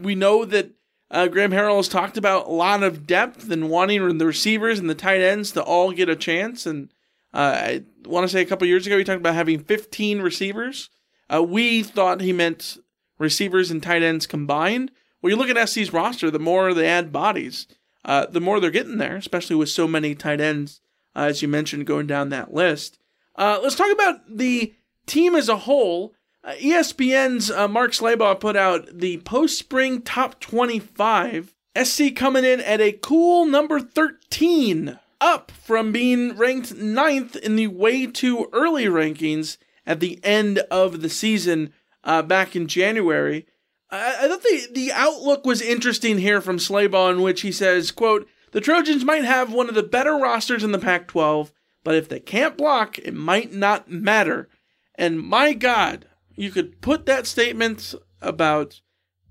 we 0.00 0.14
know 0.14 0.44
that 0.44 0.70
uh, 1.10 1.26
Graham 1.28 1.50
Harrell 1.50 1.76
has 1.76 1.88
talked 1.88 2.16
about 2.16 2.46
a 2.46 2.52
lot 2.52 2.82
of 2.82 3.06
depth 3.06 3.50
and 3.50 3.68
wanting 3.68 4.18
the 4.18 4.26
receivers 4.26 4.78
and 4.78 4.88
the 4.88 4.94
tight 4.94 5.20
ends 5.20 5.52
to 5.52 5.62
all 5.62 5.92
get 5.92 6.08
a 6.08 6.16
chance. 6.16 6.66
And 6.66 6.92
uh, 7.34 7.56
I 7.62 7.84
want 8.06 8.24
to 8.24 8.28
say 8.28 8.40
a 8.40 8.46
couple 8.46 8.66
years 8.66 8.86
ago, 8.86 8.96
he 8.96 9.04
talked 9.04 9.20
about 9.20 9.34
having 9.34 9.62
15 9.62 10.20
receivers. 10.20 10.88
Uh, 11.32 11.42
we 11.42 11.82
thought 11.82 12.20
he 12.20 12.32
meant 12.32 12.78
receivers 13.18 13.70
and 13.70 13.82
tight 13.82 14.02
ends 14.02 14.26
combined. 14.26 14.90
Well, 15.22 15.30
you 15.30 15.36
look 15.36 15.48
at 15.48 15.68
SC's 15.68 15.92
roster, 15.92 16.30
the 16.30 16.38
more 16.38 16.74
they 16.74 16.88
add 16.88 17.12
bodies, 17.12 17.66
uh, 18.04 18.26
the 18.26 18.40
more 18.40 18.58
they're 18.58 18.70
getting 18.70 18.98
there, 18.98 19.16
especially 19.16 19.56
with 19.56 19.68
so 19.68 19.86
many 19.86 20.14
tight 20.14 20.40
ends, 20.40 20.80
uh, 21.14 21.20
as 21.20 21.42
you 21.42 21.48
mentioned, 21.48 21.86
going 21.86 22.06
down 22.06 22.30
that 22.30 22.52
list. 22.52 22.98
Uh, 23.36 23.60
let's 23.62 23.76
talk 23.76 23.92
about 23.92 24.20
the 24.28 24.74
team 25.06 25.34
as 25.34 25.48
a 25.48 25.58
whole. 25.58 26.14
Uh, 26.42 26.54
ESPN's 26.54 27.50
uh, 27.50 27.68
Mark 27.68 27.92
Schlabach 27.92 28.40
put 28.40 28.56
out 28.56 28.88
the 28.98 29.18
post 29.18 29.58
spring 29.58 30.00
top 30.00 30.40
25. 30.40 31.54
SC 31.80 32.16
coming 32.16 32.44
in 32.44 32.60
at 32.60 32.80
a 32.80 32.92
cool 32.92 33.44
number 33.44 33.78
13, 33.78 34.98
up 35.20 35.50
from 35.52 35.92
being 35.92 36.36
ranked 36.36 36.74
ninth 36.74 37.36
in 37.36 37.56
the 37.56 37.66
way 37.68 38.06
too 38.06 38.48
early 38.52 38.86
rankings 38.86 39.58
at 39.86 40.00
the 40.00 40.20
end 40.24 40.58
of 40.70 41.00
the 41.00 41.08
season 41.08 41.72
uh, 42.04 42.22
back 42.22 42.54
in 42.54 42.66
January. 42.66 43.46
I, 43.90 44.16
I 44.20 44.28
thought 44.28 44.42
the, 44.42 44.68
the 44.72 44.92
outlook 44.92 45.44
was 45.44 45.62
interesting 45.62 46.18
here 46.18 46.40
from 46.40 46.58
Schlabach, 46.58 47.12
in 47.12 47.22
which 47.22 47.42
he 47.42 47.52
says, 47.52 47.90
quote, 47.90 48.28
the 48.52 48.60
Trojans 48.60 49.04
might 49.04 49.24
have 49.24 49.52
one 49.52 49.68
of 49.68 49.74
the 49.74 49.82
better 49.82 50.16
rosters 50.16 50.64
in 50.64 50.72
the 50.72 50.78
Pac 50.78 51.06
12, 51.08 51.52
but 51.84 51.94
if 51.94 52.08
they 52.08 52.20
can't 52.20 52.56
block, 52.56 52.98
it 52.98 53.14
might 53.14 53.52
not 53.52 53.90
matter. 53.90 54.48
And 54.96 55.20
my 55.20 55.52
God, 55.52 56.06
you 56.34 56.50
could 56.50 56.80
put 56.80 57.06
that 57.06 57.26
statement 57.26 57.94
about 58.20 58.80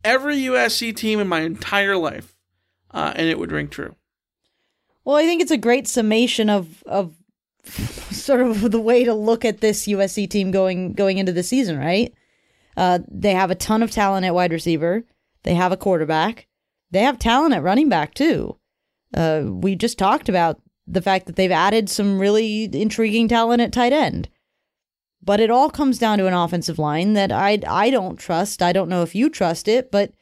every 0.04 0.38
USC 0.38 0.96
team 0.96 1.20
in 1.20 1.28
my 1.28 1.42
entire 1.42 1.98
life, 1.98 2.36
uh, 2.92 3.14
and 3.16 3.28
it 3.28 3.38
would 3.38 3.52
ring 3.52 3.68
true. 3.68 3.96
Well, 5.04 5.18
I 5.18 5.26
think 5.26 5.42
it's 5.42 5.52
a 5.52 5.58
great 5.58 5.88
summation 5.88 6.50
of 6.50 6.84
of 6.84 7.16
sort 8.12 8.42
of 8.42 8.72
the 8.72 8.80
way 8.80 9.04
to 9.04 9.14
look 9.14 9.46
at 9.46 9.62
this 9.62 9.88
USC 9.88 10.30
team 10.30 10.52
going 10.52 10.94
going 10.94 11.18
into 11.18 11.32
the 11.32 11.44
season, 11.44 11.78
right? 11.78 12.14
Uh, 12.78 13.00
they 13.10 13.34
have 13.34 13.52
a 13.52 13.56
ton 13.56 13.84
of 13.84 13.92
talent 13.92 14.26
at 14.26 14.34
wide 14.34 14.52
receiver. 14.52 15.04
They 15.44 15.54
have 15.54 15.72
a 15.72 15.78
quarterback. 15.78 16.48
They 16.92 17.02
have 17.02 17.20
talent 17.20 17.54
at 17.54 17.64
running 17.64 17.90
back 17.90 18.14
too. 18.14 18.58
Uh, 19.14 19.44
we 19.46 19.76
just 19.76 19.98
talked 19.98 20.30
about 20.30 20.62
the 20.88 21.02
fact 21.02 21.26
that 21.28 21.36
they've 21.36 21.52
added 21.52 21.90
some 21.90 22.20
really 22.20 22.70
intriguing 22.74 23.28
talent 23.28 23.62
at 23.62 23.74
tight 23.74 23.94
end. 23.94 24.30
But 25.22 25.40
it 25.40 25.52
all 25.52 25.70
comes 25.70 26.00
down 26.00 26.18
to 26.18 26.28
an 26.28 26.34
offensive 26.34 26.80
line 26.80 27.14
that 27.14 27.32
I 27.32 27.60
I 27.68 27.90
don't 27.90 28.18
trust. 28.18 28.62
I 28.62 28.74
don't 28.74 28.90
know 28.90 29.04
if 29.04 29.14
you 29.14 29.30
trust 29.30 29.68
it, 29.68 29.92
but 29.92 30.14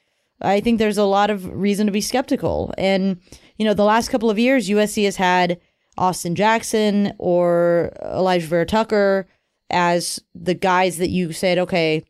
I 0.41 0.59
think 0.59 0.77
there's 0.77 0.97
a 0.97 1.05
lot 1.05 1.29
of 1.29 1.45
reason 1.51 1.85
to 1.87 1.91
be 1.91 2.01
skeptical. 2.01 2.73
And 2.77 3.21
you 3.57 3.65
know, 3.65 3.73
the 3.73 3.83
last 3.83 4.09
couple 4.09 4.29
of 4.29 4.39
years 4.39 4.69
USC 4.69 5.05
has 5.05 5.15
had 5.15 5.59
Austin 5.97 6.35
Jackson 6.35 7.13
or 7.17 7.91
Alijah 8.01 8.43
Vera-Tucker 8.43 9.27
as 9.69 10.19
the 10.33 10.53
guys 10.53 10.97
that 10.97 11.09
you 11.09 11.33
said, 11.33 11.57
okay, 11.57 12.03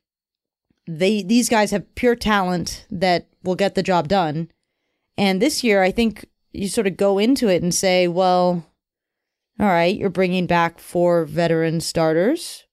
they 0.88 1.22
these 1.22 1.50
guys 1.50 1.72
have 1.72 1.96
pure 1.96 2.16
talent 2.16 2.86
that 2.90 3.28
will 3.44 3.56
get 3.56 3.76
the 3.76 3.84
job 3.84 4.08
done. 4.08 4.50
And 5.18 5.42
this 5.42 5.64
year, 5.64 5.82
I 5.82 5.92
think 5.92 6.26
you 6.54 6.68
sort 6.68 6.88
of 6.88 6.98
go 6.98 7.18
into 7.18 7.48
it 7.48 7.64
and 7.64 7.74
say, 7.74 8.08
well, 8.08 8.66
all 9.60 9.68
right, 9.68 9.98
you're 9.98 10.10
bringing 10.10 10.46
back 10.46 10.80
four 10.80 11.26
veteran 11.26 11.82
starters, 11.82 12.66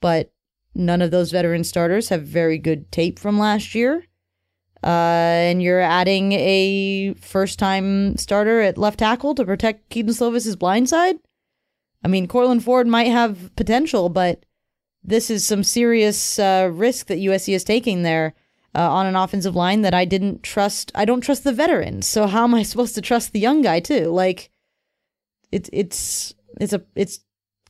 but 0.00 0.32
none 0.74 1.00
of 1.00 1.10
those 1.10 1.30
veteran 1.30 1.64
starters 1.64 2.08
have 2.08 2.22
very 2.22 2.58
good 2.58 2.90
tape 2.90 3.18
from 3.18 3.38
last 3.38 3.74
year. 3.74 4.06
Uh, 4.84 5.48
and 5.48 5.62
you're 5.62 5.80
adding 5.80 6.32
a 6.32 7.14
first 7.14 7.58
time 7.58 8.16
starter 8.18 8.60
at 8.60 8.76
left 8.76 8.98
tackle 8.98 9.34
to 9.34 9.44
protect 9.44 9.88
Kedon 9.88 10.12
Slovis's 10.12 10.56
blind 10.56 10.90
side. 10.90 11.16
I 12.04 12.08
mean, 12.08 12.28
Courtland 12.28 12.62
Ford 12.62 12.86
might 12.86 13.08
have 13.08 13.50
potential, 13.56 14.10
but 14.10 14.44
this 15.02 15.30
is 15.30 15.42
some 15.42 15.64
serious 15.64 16.38
uh, 16.38 16.70
risk 16.70 17.06
that 17.06 17.18
USC 17.18 17.54
is 17.54 17.64
taking 17.64 18.02
there 18.02 18.34
uh, 18.74 18.90
on 18.92 19.06
an 19.06 19.16
offensive 19.16 19.56
line 19.56 19.80
that 19.82 19.94
I 19.94 20.04
didn't 20.04 20.42
trust. 20.42 20.92
I 20.94 21.06
don't 21.06 21.22
trust 21.22 21.44
the 21.44 21.52
veterans, 21.52 22.06
so 22.06 22.26
how 22.26 22.44
am 22.44 22.54
I 22.54 22.62
supposed 22.64 22.94
to 22.96 23.00
trust 23.00 23.32
the 23.32 23.40
young 23.40 23.62
guy 23.62 23.80
too? 23.80 24.10
Like, 24.10 24.50
it's 25.50 25.70
it's 25.72 26.34
it's 26.60 26.74
a 26.74 26.82
it's 26.94 27.20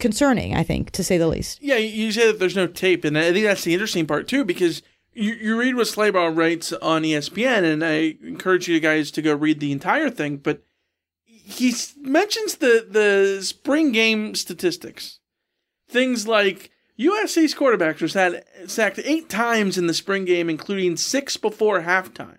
concerning, 0.00 0.56
I 0.56 0.64
think, 0.64 0.90
to 0.92 1.04
say 1.04 1.16
the 1.16 1.28
least. 1.28 1.62
Yeah, 1.62 1.76
you 1.76 2.11
say 2.11 2.26
that 2.26 2.40
there's 2.40 2.56
no 2.56 2.66
tape, 2.66 3.04
and 3.04 3.16
I 3.16 3.33
think 3.33 3.47
that's 3.47 3.62
the 3.62 3.75
interesting 3.75 4.06
part 4.06 4.26
too, 4.26 4.44
because 4.44 4.83
you, 5.14 5.33
you 5.35 5.59
read 5.59 5.76
what 5.76 5.87
Schlabach 5.87 6.37
writes 6.37 6.73
on 6.73 7.02
ESPN, 7.02 7.64
and 7.64 7.85
I 7.85 8.16
encourage 8.23 8.68
you 8.68 8.80
guys 8.80 9.11
to 9.12 9.23
go 9.23 9.35
read 9.35 9.61
the 9.61 9.73
entire 9.73 10.11
thing. 10.11 10.38
But 10.38 10.62
he 11.25 11.75
mentions 12.00 12.56
the 12.56 12.87
the 12.88 13.42
spring 13.42 13.92
game 13.92 14.35
statistics, 14.35 15.21
things 15.88 16.26
like 16.26 16.71
USC's 16.99 17.54
quarterbacks 17.54 18.00
were 18.00 18.66
sacked 18.68 19.00
eight 19.04 19.28
times 19.28 19.76
in 19.76 19.87
the 19.87 19.94
spring 19.94 20.25
game, 20.25 20.49
including 20.49 20.97
six 20.97 21.37
before 21.37 21.80
halftime. 21.83 22.38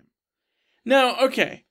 Now, 0.84 1.16
okay, 1.16 1.64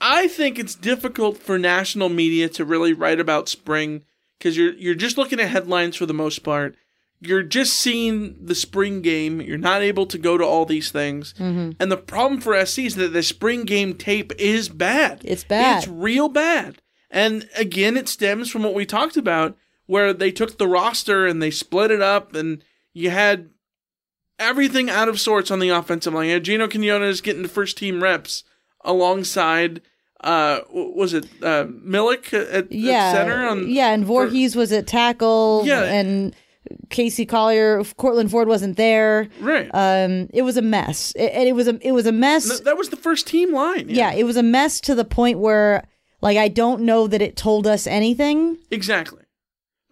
I 0.00 0.28
think 0.28 0.58
it's 0.58 0.74
difficult 0.74 1.38
for 1.38 1.58
national 1.58 2.08
media 2.08 2.48
to 2.50 2.64
really 2.64 2.92
write 2.92 3.20
about 3.20 3.48
spring 3.48 4.04
because 4.38 4.56
you're 4.56 4.74
you're 4.74 4.94
just 4.94 5.16
looking 5.16 5.40
at 5.40 5.48
headlines 5.48 5.96
for 5.96 6.06
the 6.06 6.14
most 6.14 6.42
part. 6.42 6.76
You're 7.20 7.42
just 7.42 7.74
seeing 7.74 8.36
the 8.44 8.54
spring 8.54 9.00
game. 9.00 9.40
You're 9.40 9.56
not 9.58 9.82
able 9.82 10.06
to 10.06 10.18
go 10.18 10.36
to 10.36 10.44
all 10.44 10.66
these 10.66 10.90
things. 10.90 11.34
And 11.38 11.74
the 11.78 11.96
problem 11.96 12.40
for 12.40 12.64
SC 12.64 12.80
is 12.80 12.94
that 12.96 13.12
the 13.12 13.22
spring 13.22 13.64
game 13.64 13.94
tape 13.94 14.32
is 14.38 14.68
bad. 14.68 15.22
It's 15.24 15.44
bad. 15.44 15.78
It's 15.78 15.88
real 15.88 16.28
bad. 16.28 16.82
And 17.10 17.48
again, 17.56 17.96
it 17.96 18.08
stems 18.08 18.50
from 18.50 18.62
what 18.62 18.74
we 18.74 18.84
talked 18.84 19.16
about, 19.16 19.56
where 19.86 20.12
they 20.12 20.30
took 20.30 20.58
the 20.58 20.68
roster 20.68 21.26
and 21.26 21.40
they 21.42 21.50
split 21.50 21.90
it 21.90 22.02
up, 22.02 22.34
and 22.34 22.62
you 22.92 23.10
had 23.10 23.50
everything 24.38 24.90
out 24.90 25.08
of 25.08 25.20
sorts 25.20 25.50
on 25.50 25.58
the 25.58 25.70
offensive 25.70 26.12
line. 26.12 26.26
You 26.26 26.34
had 26.34 26.44
Gino 26.44 26.68
Quinones 26.68 27.20
getting 27.20 27.42
the 27.42 27.48
first 27.48 27.78
team 27.78 28.02
reps 28.02 28.44
alongside, 28.84 29.80
uh, 30.22 30.60
was 30.70 31.14
it 31.14 31.24
uh, 31.42 31.64
Milik 31.66 32.34
at, 32.34 32.48
at 32.48 32.72
yeah, 32.72 33.12
center? 33.12 33.46
On, 33.46 33.68
yeah, 33.68 33.92
and 33.92 34.06
for- 34.06 34.26
was 34.26 34.72
at 34.72 34.86
tackle. 34.86 35.62
Yeah. 35.64 35.84
and 35.84 36.34
Casey 36.90 37.26
Collier, 37.26 37.82
Courtland 37.96 38.30
Ford 38.30 38.48
wasn't 38.48 38.76
there. 38.76 39.28
right. 39.40 39.68
Um, 39.74 40.28
it 40.32 40.42
was 40.42 40.56
a 40.56 40.62
mess, 40.62 41.12
It- 41.16 41.32
and 41.32 41.48
it 41.48 41.52
was 41.52 41.68
a 41.68 41.78
it 41.86 41.92
was 41.92 42.06
a 42.06 42.12
mess. 42.12 42.48
Th- 42.48 42.62
that 42.62 42.76
was 42.76 42.88
the 42.90 42.96
first 42.96 43.26
team 43.26 43.52
line. 43.52 43.86
yeah, 43.88 44.12
it 44.12 44.24
was 44.24 44.36
a 44.36 44.42
mess 44.42 44.80
to 44.82 44.94
the 44.94 45.04
point 45.04 45.38
where, 45.38 45.86
like, 46.20 46.36
I 46.38 46.48
don't 46.48 46.82
know 46.82 47.06
that 47.06 47.20
it 47.22 47.36
told 47.36 47.66
us 47.66 47.86
anything. 47.86 48.58
exactly. 48.70 49.22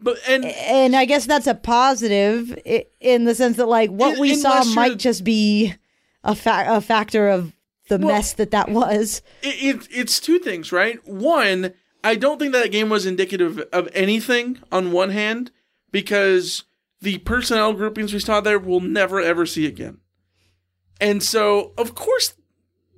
But 0.01 0.19
and 0.29 0.45
and 0.45 0.95
I 0.95 1.05
guess 1.07 1.25
that's 1.27 1.47
a 1.47 1.55
positive 1.55 2.57
in 3.01 3.25
the 3.25 3.35
sense 3.35 3.57
that 3.57 3.67
like 3.69 3.91
what 3.91 4.19
we 4.19 4.35
saw 4.35 4.63
might 4.75 4.99
just 4.99 5.25
be 5.25 5.75
a 6.23 6.35
fa- 6.35 6.67
a 6.69 6.81
factor 6.81 7.29
of 7.29 7.53
the 7.89 7.99
Well- 7.99 8.09
mess 8.15 8.33
that 8.35 8.51
that 8.51 8.69
was. 8.71 9.23
it, 9.43 9.77
it 9.77 9.89
it's 9.91 10.21
two 10.21 10.39
things, 10.39 10.73
right? 10.73 10.99
One, 11.09 11.73
I 12.03 12.17
don't 12.17 12.39
think 12.39 12.53
that 12.53 12.71
game 12.71 12.91
was 12.91 13.07
indicative 13.07 13.59
of 13.73 13.89
anything 13.95 14.59
on 14.71 14.93
one 14.93 15.09
hand 15.11 15.51
because 15.95 16.65
the 17.01 17.19
personnel 17.19 17.73
groupings 17.73 18.13
we 18.13 18.19
saw 18.19 18.41
there 18.41 18.59
we'll 18.59 18.81
never 18.81 19.21
ever 19.21 19.47
see 19.47 19.65
again. 19.65 19.99
And 21.01 21.23
so, 21.23 21.73
of 21.79 21.95
course, 21.95 22.35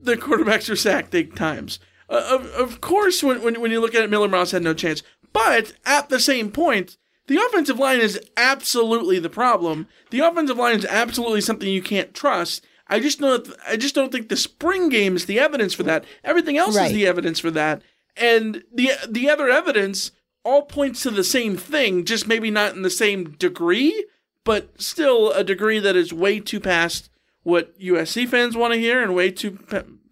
the 0.01 0.17
quarterbacks 0.17 0.71
are 0.71 0.77
sacked 0.77 1.15
eight 1.15 1.37
times. 1.37 1.79
Uh, 2.09 2.23
of, 2.31 2.47
of 2.53 2.81
course, 2.81 3.23
when, 3.23 3.43
when, 3.43 3.61
when 3.61 3.71
you 3.71 3.81
look 3.81 3.95
at 3.95 4.03
it, 4.03 4.11
Miller 4.11 4.29
Moss 4.29 4.53
had 4.53 4.63
no 4.63 4.73
chance. 4.73 5.03
But 5.35 5.75
at 5.85 6.09
the 6.09 6.21
same 6.21 6.51
point, 6.51 6.97
the 7.27 7.37
offensive 7.37 7.79
line 7.79 8.01
is 8.01 8.19
absolutely 8.37 9.19
the 9.19 9.29
problem. 9.29 9.89
The 10.11 10.21
offensive 10.21 10.57
line 10.57 10.77
is 10.79 10.87
absolutely 10.87 11.43
something 11.43 11.69
you 11.69 11.83
can't 11.83 12.15
trust. 12.15 12.65
I 12.89 13.01
just 13.01 13.21
know 13.21 13.43
I 13.67 13.77
just 13.77 13.95
don't 13.95 14.11
think 14.11 14.29
the 14.31 14.37
spring 14.37 14.89
game 14.89 15.17
is 15.17 15.27
the 15.27 15.39
evidence 15.39 15.75
for 15.75 15.83
that. 15.83 16.05
Everything 16.25 16.57
else 16.57 16.77
Right. 16.77 16.87
is 16.87 16.93
the 16.93 17.07
evidence 17.07 17.41
for 17.41 17.51
that. 17.51 17.83
And 18.17 18.63
the 18.73 18.93
the 19.07 19.29
other 19.29 19.51
evidence 19.51 20.13
all 20.47 20.63
points 20.63 21.03
to 21.03 21.11
the 21.11 21.25
same 21.25 21.57
thing, 21.57 22.05
just 22.05 22.29
maybe 22.29 22.51
not 22.51 22.75
in 22.75 22.83
the 22.83 22.91
same 22.91 23.33
degree, 23.33 24.07
but 24.45 24.81
still 24.81 25.33
a 25.33 25.43
degree 25.43 25.81
that 25.81 25.97
is 25.97 26.13
way 26.13 26.39
too 26.39 26.61
past 26.61 27.11
what 27.43 27.77
USC 27.81 28.29
fans 28.29 28.57
want 28.57 28.73
to 28.73 28.79
hear 28.79 29.03
and 29.03 29.15
way 29.15 29.31
too 29.31 29.59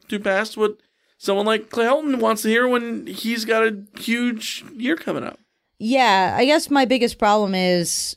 too 0.09 0.21
past 0.21 0.57
what 0.57 0.79
someone 1.19 1.47
like 1.47 1.71
Clay 1.71 1.87
Helton 1.87 2.19
wants 2.19 2.43
to 2.43 2.49
hear 2.49 2.67
when 2.67 3.07
he's 3.07 3.45
got 3.45 3.63
a 3.63 3.83
huge 3.99 4.65
year 4.75 4.97
coming 4.97 5.25
up. 5.25 5.39
Yeah, 5.79 6.35
I 6.37 6.45
guess 6.45 6.69
my 6.69 6.85
biggest 6.85 7.19
problem 7.19 7.55
is 7.55 8.17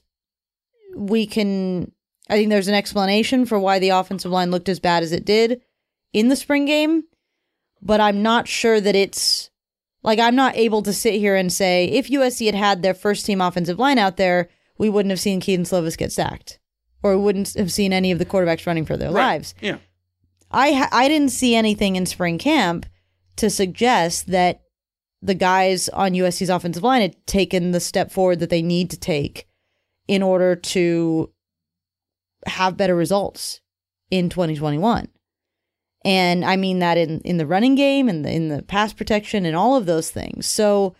we 0.95 1.27
can. 1.27 1.91
I 2.29 2.33
think 2.35 2.49
there's 2.49 2.67
an 2.67 2.73
explanation 2.73 3.45
for 3.45 3.59
why 3.59 3.79
the 3.79 3.89
offensive 3.89 4.31
line 4.31 4.51
looked 4.51 4.69
as 4.69 4.79
bad 4.79 5.03
as 5.03 5.11
it 5.11 5.23
did 5.23 5.61
in 6.13 6.29
the 6.29 6.35
spring 6.35 6.65
game, 6.65 7.03
but 7.81 8.01
I'm 8.01 8.21
not 8.21 8.47
sure 8.47 8.81
that 8.81 8.95
it's 8.95 9.49
like 10.07 10.19
I'm 10.19 10.35
not 10.35 10.55
able 10.55 10.81
to 10.83 10.93
sit 10.93 11.15
here 11.15 11.35
and 11.35 11.51
say 11.51 11.85
if 11.85 12.07
USC 12.07 12.45
had 12.45 12.55
had 12.55 12.81
their 12.81 12.93
first 12.93 13.25
team 13.25 13.41
offensive 13.41 13.77
line 13.77 13.97
out 13.97 14.15
there, 14.15 14.47
we 14.77 14.89
wouldn't 14.89 15.09
have 15.09 15.19
seen 15.19 15.41
Kedon 15.41 15.65
Slovis 15.65 15.97
get 15.97 16.13
sacked, 16.13 16.59
or 17.03 17.17
we 17.17 17.21
wouldn't 17.21 17.53
have 17.55 17.73
seen 17.73 17.91
any 17.91 18.11
of 18.11 18.17
the 18.17 18.25
quarterbacks 18.25 18.65
running 18.65 18.85
for 18.85 18.95
their 18.95 19.11
lives. 19.11 19.53
Yeah. 19.61 19.79
I 20.49 20.71
ha- 20.71 20.89
I 20.93 21.09
didn't 21.09 21.33
see 21.33 21.55
anything 21.55 21.97
in 21.97 22.05
spring 22.05 22.37
camp 22.37 22.85
to 23.35 23.49
suggest 23.49 24.27
that 24.27 24.61
the 25.21 25.35
guys 25.35 25.89
on 25.89 26.13
USC's 26.13 26.49
offensive 26.49 26.83
line 26.83 27.01
had 27.01 27.27
taken 27.27 27.71
the 27.71 27.81
step 27.81 28.09
forward 28.09 28.39
that 28.39 28.49
they 28.49 28.61
need 28.61 28.89
to 28.91 28.97
take 28.97 29.45
in 30.07 30.23
order 30.23 30.55
to 30.55 31.33
have 32.45 32.77
better 32.77 32.95
results 32.95 33.59
in 34.09 34.29
2021. 34.29 35.09
And 36.05 36.45
I 36.45 36.55
mean 36.55 36.79
that 36.79 36.97
in, 36.97 37.19
in 37.21 37.37
the 37.37 37.45
running 37.45 37.75
game 37.75 38.07
and 38.07 38.23
the, 38.23 38.31
in 38.31 38.49
the 38.49 38.61
pass 38.61 38.93
protection 38.93 39.45
and 39.45 39.55
all 39.55 39.75
of 39.75 39.85
those 39.85 40.09
things. 40.09 40.45
So 40.45 40.95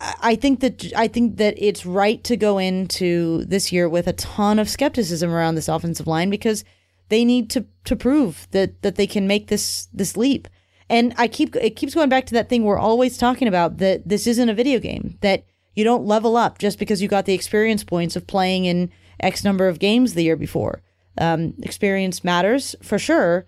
I 0.00 0.34
think 0.34 0.60
that 0.60 0.92
I 0.96 1.08
think 1.08 1.36
that 1.36 1.54
it's 1.58 1.84
right 1.84 2.22
to 2.24 2.36
go 2.36 2.58
into 2.58 3.44
this 3.44 3.70
year 3.70 3.88
with 3.88 4.06
a 4.06 4.14
ton 4.14 4.58
of 4.58 4.68
skepticism 4.68 5.30
around 5.30 5.54
this 5.54 5.68
offensive 5.68 6.06
line 6.06 6.30
because 6.30 6.64
they 7.10 7.24
need 7.24 7.50
to 7.50 7.66
to 7.84 7.96
prove 7.96 8.48
that 8.52 8.80
that 8.82 8.96
they 8.96 9.06
can 9.06 9.26
make 9.26 9.48
this 9.48 9.88
this 9.92 10.16
leap. 10.16 10.48
And 10.88 11.14
I 11.18 11.28
keep 11.28 11.54
it 11.54 11.76
keeps 11.76 11.94
going 11.94 12.08
back 12.08 12.26
to 12.26 12.34
that 12.34 12.48
thing 12.48 12.64
we're 12.64 12.78
always 12.78 13.18
talking 13.18 13.46
about 13.46 13.78
that 13.78 14.08
this 14.08 14.26
isn't 14.26 14.48
a 14.48 14.54
video 14.54 14.80
game 14.80 15.18
that 15.20 15.44
you 15.74 15.84
don't 15.84 16.06
level 16.06 16.36
up 16.36 16.58
just 16.58 16.78
because 16.78 17.02
you 17.02 17.08
got 17.08 17.26
the 17.26 17.34
experience 17.34 17.84
points 17.84 18.16
of 18.16 18.26
playing 18.26 18.64
in 18.64 18.90
X 19.20 19.44
number 19.44 19.68
of 19.68 19.78
games 19.78 20.14
the 20.14 20.24
year 20.24 20.36
before. 20.36 20.82
Um, 21.18 21.54
experience 21.62 22.24
matters 22.24 22.74
for 22.82 22.98
sure, 22.98 23.46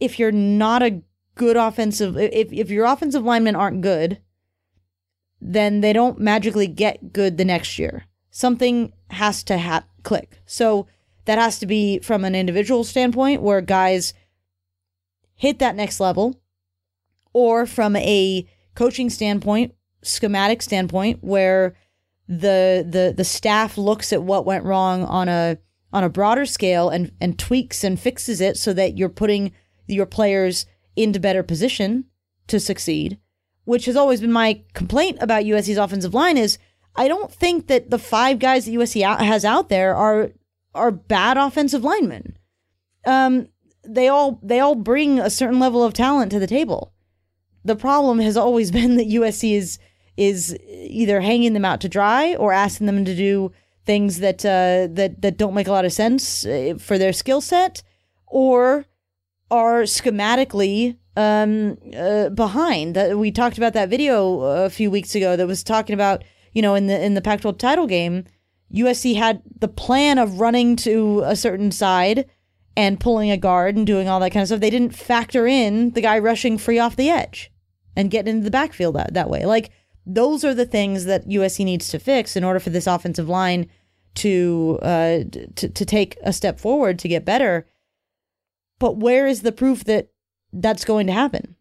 if 0.00 0.18
you're 0.18 0.32
not 0.32 0.82
a 0.82 1.02
good 1.34 1.56
offensive, 1.56 2.16
if 2.16 2.52
if 2.52 2.70
your 2.70 2.86
offensive 2.86 3.24
linemen 3.24 3.56
aren't 3.56 3.80
good, 3.80 4.20
then 5.40 5.80
they 5.80 5.92
don't 5.92 6.18
magically 6.18 6.66
get 6.66 7.12
good 7.12 7.36
the 7.36 7.44
next 7.44 7.78
year. 7.78 8.04
Something 8.30 8.92
has 9.10 9.42
to 9.44 9.58
ha- 9.58 9.86
click. 10.02 10.40
So 10.46 10.86
that 11.24 11.38
has 11.38 11.58
to 11.60 11.66
be 11.66 11.98
from 12.00 12.24
an 12.24 12.34
individual 12.34 12.84
standpoint 12.84 13.42
where 13.42 13.60
guys 13.60 14.14
hit 15.34 15.58
that 15.58 15.76
next 15.76 16.00
level, 16.00 16.40
or 17.32 17.66
from 17.66 17.96
a 17.96 18.48
coaching 18.74 19.10
standpoint, 19.10 19.74
schematic 20.02 20.62
standpoint, 20.62 21.22
where 21.22 21.74
the 22.26 22.86
the 22.88 23.14
the 23.16 23.24
staff 23.24 23.78
looks 23.78 24.12
at 24.12 24.22
what 24.22 24.44
went 24.44 24.64
wrong 24.64 25.02
on 25.04 25.28
a 25.28 25.58
on 25.92 26.04
a 26.04 26.10
broader 26.10 26.44
scale 26.44 26.90
and 26.90 27.12
and 27.20 27.38
tweaks 27.38 27.84
and 27.84 27.98
fixes 27.98 28.40
it 28.40 28.56
so 28.56 28.72
that 28.72 28.98
you're 28.98 29.08
putting 29.08 29.52
your 29.88 30.06
players 30.06 30.66
into 30.96 31.20
better 31.20 31.42
position 31.42 32.04
to 32.46 32.60
succeed 32.60 33.18
which 33.68 33.84
has 33.84 33.96
always 33.96 34.22
been 34.22 34.32
my 34.32 34.62
complaint 34.72 35.18
about 35.20 35.44
USC's 35.44 35.76
offensive 35.76 36.14
line 36.14 36.38
is 36.38 36.56
I 36.96 37.06
don't 37.06 37.30
think 37.30 37.66
that 37.66 37.90
the 37.90 37.98
five 37.98 38.38
guys 38.38 38.64
that 38.64 38.70
USC 38.70 39.02
has 39.18 39.44
out 39.44 39.68
there 39.68 39.94
are 39.94 40.30
are 40.74 40.90
bad 40.90 41.36
offensive 41.36 41.84
linemen. 41.84 42.38
Um, 43.06 43.48
they 43.86 44.08
all 44.08 44.40
they 44.42 44.58
all 44.58 44.74
bring 44.74 45.18
a 45.18 45.28
certain 45.28 45.60
level 45.60 45.84
of 45.84 45.92
talent 45.92 46.32
to 46.32 46.38
the 46.38 46.46
table. 46.46 46.94
The 47.62 47.76
problem 47.76 48.20
has 48.20 48.38
always 48.38 48.70
been 48.78 48.96
that 48.96 49.06
USC 49.06 49.54
is 49.54 49.78
is 50.16 50.56
either 50.66 51.20
hanging 51.20 51.52
them 51.52 51.66
out 51.66 51.82
to 51.82 51.90
dry 51.90 52.36
or 52.36 52.54
asking 52.54 52.86
them 52.86 53.04
to 53.04 53.14
do 53.14 53.52
things 53.84 54.20
that 54.20 54.46
uh, 54.46 54.88
that 54.94 55.20
that 55.20 55.36
don't 55.36 55.52
make 55.52 55.68
a 55.68 55.72
lot 55.72 55.84
of 55.84 55.92
sense 55.92 56.46
uh, 56.46 56.72
for 56.78 56.96
their 56.96 57.12
skill 57.12 57.42
set, 57.42 57.82
or 58.26 58.86
are 59.50 59.82
schematically 59.82 60.96
um, 61.16 61.78
uh, 61.96 62.28
behind. 62.30 62.94
That 62.94 63.18
we 63.18 63.30
talked 63.30 63.58
about 63.58 63.72
that 63.74 63.88
video 63.88 64.40
a 64.40 64.70
few 64.70 64.90
weeks 64.90 65.14
ago 65.14 65.36
that 65.36 65.46
was 65.46 65.62
talking 65.62 65.94
about 65.94 66.24
you 66.52 66.62
know 66.62 66.74
in 66.74 66.86
the 66.86 67.04
in 67.04 67.14
the 67.14 67.22
Pac-12 67.22 67.58
title 67.58 67.86
game, 67.86 68.24
USC 68.74 69.16
had 69.16 69.42
the 69.58 69.68
plan 69.68 70.18
of 70.18 70.40
running 70.40 70.76
to 70.76 71.22
a 71.24 71.36
certain 71.36 71.70
side, 71.70 72.26
and 72.78 73.00
pulling 73.00 73.28
a 73.28 73.36
guard 73.36 73.76
and 73.76 73.84
doing 73.84 74.08
all 74.08 74.20
that 74.20 74.30
kind 74.30 74.42
of 74.42 74.46
stuff. 74.46 74.60
They 74.60 74.70
didn't 74.70 74.94
factor 74.94 75.48
in 75.48 75.90
the 75.90 76.00
guy 76.00 76.16
rushing 76.20 76.56
free 76.58 76.78
off 76.78 76.94
the 76.94 77.10
edge 77.10 77.50
and 77.96 78.08
getting 78.08 78.36
into 78.36 78.44
the 78.44 78.52
backfield 78.52 78.94
that, 78.94 79.14
that 79.14 79.28
way. 79.28 79.44
Like 79.46 79.72
those 80.06 80.44
are 80.44 80.54
the 80.54 80.64
things 80.64 81.04
that 81.06 81.26
USC 81.26 81.64
needs 81.64 81.88
to 81.88 81.98
fix 81.98 82.36
in 82.36 82.44
order 82.44 82.60
for 82.60 82.70
this 82.70 82.86
offensive 82.86 83.28
line 83.28 83.68
to 84.14 84.78
uh, 84.82 85.24
to 85.56 85.68
to 85.68 85.84
take 85.84 86.16
a 86.22 86.32
step 86.32 86.60
forward 86.60 87.00
to 87.00 87.08
get 87.08 87.24
better. 87.24 87.66
But 88.78 88.96
where 88.96 89.26
is 89.26 89.42
the 89.42 89.52
proof 89.52 89.84
that 89.84 90.08
that's 90.52 90.84
going 90.84 91.06
to 91.06 91.12
happen? 91.12 91.56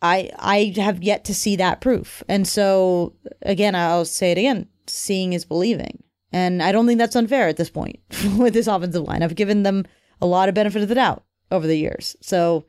I 0.00 0.30
I 0.38 0.74
have 0.76 1.02
yet 1.02 1.24
to 1.26 1.34
see 1.34 1.56
that 1.56 1.80
proof. 1.80 2.22
And 2.28 2.46
so 2.46 3.14
again, 3.42 3.74
I'll 3.74 4.04
say 4.04 4.32
it 4.32 4.38
again, 4.38 4.68
seeing 4.86 5.32
is 5.32 5.44
believing. 5.44 6.02
And 6.32 6.62
I 6.62 6.72
don't 6.72 6.86
think 6.86 6.98
that's 6.98 7.16
unfair 7.16 7.48
at 7.48 7.56
this 7.56 7.70
point 7.70 8.00
with 8.38 8.54
this 8.54 8.66
offensive 8.66 9.06
line. 9.06 9.22
I've 9.22 9.34
given 9.34 9.62
them 9.62 9.84
a 10.20 10.26
lot 10.26 10.48
of 10.48 10.54
benefit 10.54 10.82
of 10.82 10.88
the 10.88 10.94
doubt 10.94 11.24
over 11.50 11.66
the 11.66 11.76
years. 11.76 12.16
So 12.20 12.64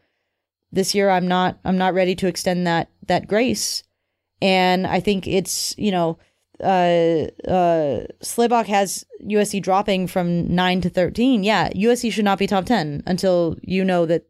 this 0.71 0.93
year 0.93 1.09
I'm 1.09 1.27
not 1.27 1.59
I'm 1.63 1.77
not 1.77 1.93
ready 1.93 2.15
to 2.15 2.27
extend 2.27 2.67
that 2.67 2.89
that 3.07 3.27
grace. 3.27 3.83
And 4.41 4.85
I 4.85 4.99
think 4.99 5.25
it's, 5.25 5.73
you 5.77 5.91
know, 5.91 6.17
uh 6.63 7.27
uh 7.49 8.05
has 8.63 9.05
USC 9.23 9.61
dropping 9.61 10.07
from 10.07 10.53
9 10.53 10.81
to 10.81 10.89
13. 10.89 11.43
Yeah, 11.43 11.69
USC 11.69 12.11
should 12.11 12.25
not 12.25 12.39
be 12.39 12.47
top 12.47 12.65
10 12.65 13.03
until 13.05 13.57
you 13.61 13.83
know 13.83 14.05
that 14.05 14.25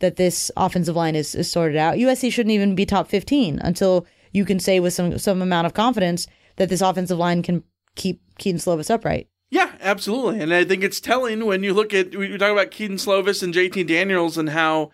that 0.00 0.16
this 0.16 0.50
offensive 0.56 0.96
line 0.96 1.14
is, 1.14 1.34
is 1.34 1.50
sorted 1.50 1.76
out. 1.76 1.96
USC 1.96 2.32
shouldn't 2.32 2.54
even 2.54 2.74
be 2.74 2.86
top 2.86 3.08
15 3.08 3.58
until 3.58 4.06
you 4.32 4.44
can 4.44 4.58
say 4.58 4.80
with 4.80 4.92
some 4.92 5.18
some 5.18 5.42
amount 5.42 5.66
of 5.66 5.74
confidence 5.74 6.26
that 6.56 6.68
this 6.68 6.80
offensive 6.80 7.18
line 7.18 7.42
can 7.42 7.62
keep 7.96 8.20
Kedon 8.38 8.58
Slovis 8.58 8.90
upright. 8.90 9.28
Yeah, 9.50 9.72
absolutely. 9.80 10.40
And 10.40 10.54
I 10.54 10.64
think 10.64 10.84
it's 10.84 11.00
telling 11.00 11.44
when 11.44 11.64
you 11.64 11.74
look 11.74 11.92
at, 11.92 12.14
we 12.14 12.38
talk 12.38 12.52
about 12.52 12.70
Kedon 12.70 12.96
Slovis 12.96 13.42
and 13.42 13.52
JT 13.52 13.86
Daniels 13.86 14.38
and 14.38 14.50
how 14.50 14.92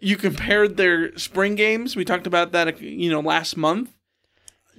you 0.00 0.16
compared 0.16 0.76
their 0.76 1.16
spring 1.16 1.54
games. 1.54 1.94
We 1.94 2.04
talked 2.04 2.26
about 2.26 2.52
that, 2.52 2.80
you 2.80 3.08
know, 3.08 3.20
last 3.20 3.56
month. 3.56 3.94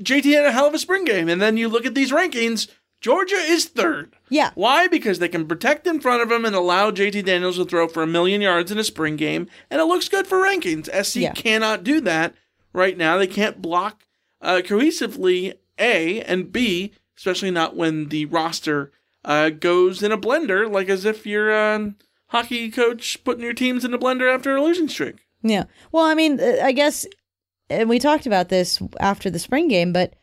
JT 0.01 0.33
had 0.33 0.45
a 0.45 0.51
hell 0.51 0.67
of 0.67 0.73
a 0.73 0.79
spring 0.79 1.05
game. 1.05 1.29
And 1.29 1.41
then 1.41 1.57
you 1.57 1.67
look 1.69 1.85
at 1.85 1.95
these 1.95 2.11
rankings, 2.11 2.67
Georgia 3.01 3.35
is 3.35 3.65
third. 3.65 4.15
Yeah. 4.29 4.51
Why? 4.55 4.87
Because 4.87 5.19
they 5.19 5.27
can 5.27 5.47
protect 5.47 5.85
in 5.87 5.99
front 5.99 6.21
of 6.23 6.31
him 6.31 6.45
and 6.45 6.55
allow 6.55 6.91
JT 6.91 7.25
Daniels 7.25 7.57
to 7.57 7.65
throw 7.65 7.87
for 7.87 8.03
a 8.03 8.07
million 8.07 8.41
yards 8.41 8.71
in 8.71 8.77
a 8.79 8.83
spring 8.83 9.15
game. 9.15 9.47
And 9.69 9.79
it 9.81 9.85
looks 9.85 10.09
good 10.09 10.27
for 10.27 10.39
rankings. 10.39 10.89
SC 11.05 11.17
Yeah. 11.17 11.33
cannot 11.33 11.83
do 11.83 12.01
that 12.01 12.33
right 12.73 12.97
now. 12.97 13.17
They 13.17 13.27
can't 13.27 13.61
block 13.61 14.03
uh, 14.41 14.61
cohesively, 14.65 15.53
A, 15.79 16.21
and 16.21 16.51
B, 16.51 16.93
especially 17.17 17.51
not 17.51 17.75
when 17.75 18.09
the 18.09 18.25
roster 18.25 18.91
uh, 19.23 19.49
goes 19.49 20.03
in 20.03 20.11
a 20.11 20.17
blender, 20.17 20.69
like 20.71 20.89
as 20.89 21.05
if 21.05 21.25
you're 21.25 21.51
a 21.51 21.95
hockey 22.27 22.69
coach 22.69 23.23
putting 23.23 23.43
your 23.43 23.53
teams 23.53 23.83
in 23.85 23.93
a 23.93 23.97
blender 23.99 24.33
after 24.33 24.55
a 24.55 24.61
losing 24.63 24.87
streak. 24.89 25.25
Yeah. 25.41 25.65
Well, 25.91 26.05
I 26.05 26.15
mean, 26.15 26.39
uh, 26.39 26.57
I 26.63 26.71
guess, 26.71 27.05
and 27.69 27.89
we 27.89 27.99
talked 27.99 28.25
about 28.25 28.49
this 28.49 28.81
after 28.99 29.29
the 29.29 29.39
spring 29.39 29.67
game, 29.67 29.93
but 29.93 30.13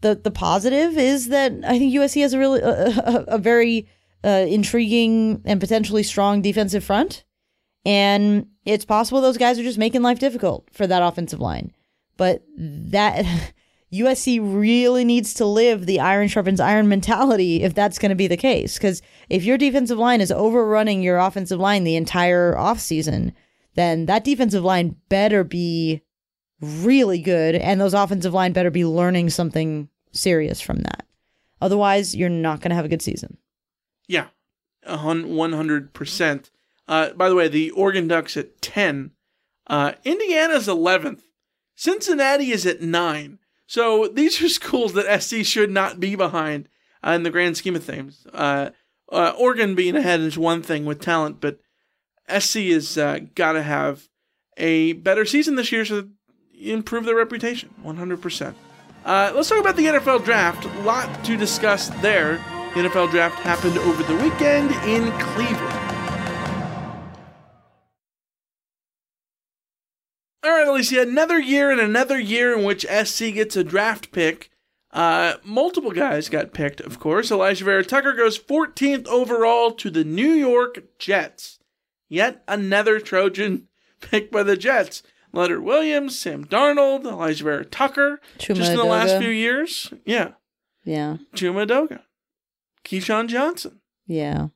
the 0.00 0.14
the 0.14 0.30
positive 0.30 0.96
is 0.98 1.28
that 1.28 1.52
I 1.64 1.78
think 1.78 1.94
USC 1.94 2.22
has 2.22 2.34
a 2.34 2.38
really 2.38 2.60
a, 2.60 3.24
a, 3.28 3.38
very 3.38 3.88
uh, 4.22 4.46
intriguing 4.48 5.42
and 5.44 5.60
potentially 5.60 6.02
strong 6.02 6.42
defensive 6.42 6.84
front, 6.84 7.24
and 7.84 8.46
it's 8.64 8.84
possible 8.84 9.20
those 9.20 9.38
guys 9.38 9.58
are 9.58 9.64
just 9.64 9.78
making 9.78 10.02
life 10.02 10.18
difficult 10.18 10.68
for 10.72 10.86
that 10.86 11.02
offensive 11.02 11.40
line. 11.40 11.72
But 12.16 12.42
that 12.58 13.24
USC 13.92 14.40
really 14.42 15.04
needs 15.04 15.34
to 15.34 15.46
live 15.46 15.86
the 15.86 16.00
iron 16.00 16.28
sharpens 16.28 16.60
iron 16.60 16.88
mentality 16.88 17.62
if 17.62 17.74
that's 17.74 17.98
going 17.98 18.10
to 18.10 18.16
be 18.16 18.26
the 18.26 18.36
case. 18.36 18.76
Because 18.76 19.02
if 19.28 19.44
your 19.44 19.56
defensive 19.56 19.98
line 19.98 20.20
is 20.20 20.32
overrunning 20.32 21.02
your 21.02 21.18
offensive 21.18 21.60
line 21.60 21.84
the 21.84 21.96
entire 21.96 22.54
offseason, 22.54 23.32
then 23.74 24.06
that 24.06 24.24
defensive 24.24 24.64
line 24.64 24.96
better 25.08 25.44
be 25.44 26.02
really 26.60 27.20
good, 27.20 27.54
and 27.54 27.80
those 27.80 27.94
offensive 27.94 28.34
line 28.34 28.52
better 28.52 28.70
be 28.70 28.84
learning 28.84 29.30
something 29.30 29.88
serious 30.12 30.60
from 30.60 30.78
that. 30.78 31.06
Otherwise, 31.60 32.14
you're 32.14 32.28
not 32.28 32.60
going 32.60 32.70
to 32.70 32.76
have 32.76 32.84
a 32.84 32.88
good 32.90 33.02
season. 33.02 33.38
Yeah, 34.06 34.28
100%. 34.86 36.50
Uh, 36.86 37.10
by 37.10 37.28
the 37.28 37.34
way, 37.34 37.48
the 37.48 37.70
Oregon 37.70 38.08
Ducks 38.08 38.36
at 38.36 38.60
10. 38.60 39.12
Uh, 39.66 39.92
Indiana's 40.04 40.68
11th. 40.68 41.22
Cincinnati 41.74 42.50
is 42.50 42.66
at 42.66 42.82
9. 42.82 43.38
So 43.66 44.08
these 44.08 44.40
are 44.42 44.48
schools 44.48 44.92
that 44.92 45.22
SC 45.22 45.44
should 45.44 45.70
not 45.70 46.00
be 46.00 46.14
behind 46.14 46.68
uh, 47.04 47.10
in 47.12 47.22
the 47.22 47.30
grand 47.30 47.56
scheme 47.56 47.76
of 47.76 47.84
things. 47.84 48.26
Uh, 48.32 48.70
uh, 49.10 49.32
Oregon 49.38 49.74
being 49.74 49.96
ahead 49.96 50.20
is 50.20 50.38
one 50.38 50.62
thing 50.62 50.84
with 50.84 51.00
talent, 51.00 51.40
but 51.40 51.60
SC 52.28 52.56
has 52.70 52.96
uh, 52.98 53.20
got 53.34 53.52
to 53.52 53.62
have 53.62 54.08
a 54.56 54.92
better 54.94 55.24
season 55.24 55.56
this 55.56 55.72
year 55.72 55.84
so 55.84 56.08
improve 56.58 57.04
their 57.04 57.16
reputation 57.16 57.72
100%. 57.84 58.54
Uh, 59.04 59.32
let's 59.34 59.48
talk 59.48 59.58
about 59.58 59.76
the 59.76 59.86
NFL 59.86 60.24
draft. 60.24 60.64
A 60.64 60.80
lot 60.82 61.24
to 61.24 61.36
discuss 61.36 61.88
there. 62.00 62.36
The 62.74 62.80
NFL 62.80 63.10
draft 63.10 63.38
happened 63.40 63.78
over 63.78 64.02
the 64.02 64.16
weekend 64.16 64.70
in 64.86 65.12
Cleveland. 65.20 65.80
All 70.42 70.50
right, 70.50 70.66
Alicia, 70.66 71.02
another 71.02 71.38
year 71.38 71.70
and 71.70 71.80
another 71.80 72.18
year 72.18 72.56
in 72.56 72.64
which 72.64 72.86
SC 72.86 73.32
gets 73.32 73.56
a 73.56 73.64
draft 73.64 74.12
pick. 74.12 74.50
Uh, 74.90 75.34
multiple 75.42 75.90
guys 75.90 76.28
got 76.28 76.52
picked, 76.52 76.80
of 76.80 77.00
course. 77.00 77.30
Alijah 77.30 77.62
Vera 77.62 77.84
Tucker 77.84 78.12
goes 78.12 78.38
14th 78.38 79.06
overall 79.06 79.72
to 79.72 79.90
the 79.90 80.04
New 80.04 80.32
York 80.32 80.98
Jets. 80.98 81.58
Yet 82.08 82.42
another 82.46 83.00
Trojan 83.00 83.68
picked 84.00 84.30
by 84.32 84.42
the 84.42 84.56
Jets. 84.56 85.02
Leonard 85.34 85.62
Williams, 85.62 86.18
Sam 86.18 86.44
Darnold, 86.44 87.02
Alijah 87.02 87.42
Vera 87.42 87.64
Tucker. 87.64 88.20
Chuma 88.38 88.56
just 88.56 88.70
in 88.72 88.78
the 88.78 88.84
last 88.84 89.18
few 89.18 89.30
years. 89.30 89.92
Yeah. 90.04 90.32
Yeah. 90.84 91.18
Chuma 91.34 91.66
Edoga. 91.66 92.00
Keyshawn 92.84 93.28
Johnson. 93.28 93.80
Yeah. 94.06 94.48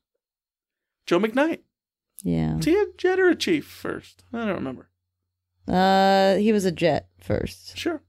Joe 1.06 1.18
McKnight. 1.18 1.60
Yeah. 2.22 2.58
Is 2.58 2.64
he 2.64 2.74
a 2.76 2.86
Jet 2.96 3.18
or 3.18 3.28
a 3.28 3.34
Chief 3.34 3.66
first? 3.66 4.24
I 4.32 4.38
don't 4.44 4.54
remember. 4.54 4.88
Uh, 5.66 6.36
he 6.36 6.52
was 6.52 6.64
a 6.64 6.72
Jet 6.72 7.08
first. 7.20 7.76
Sure. 7.76 8.02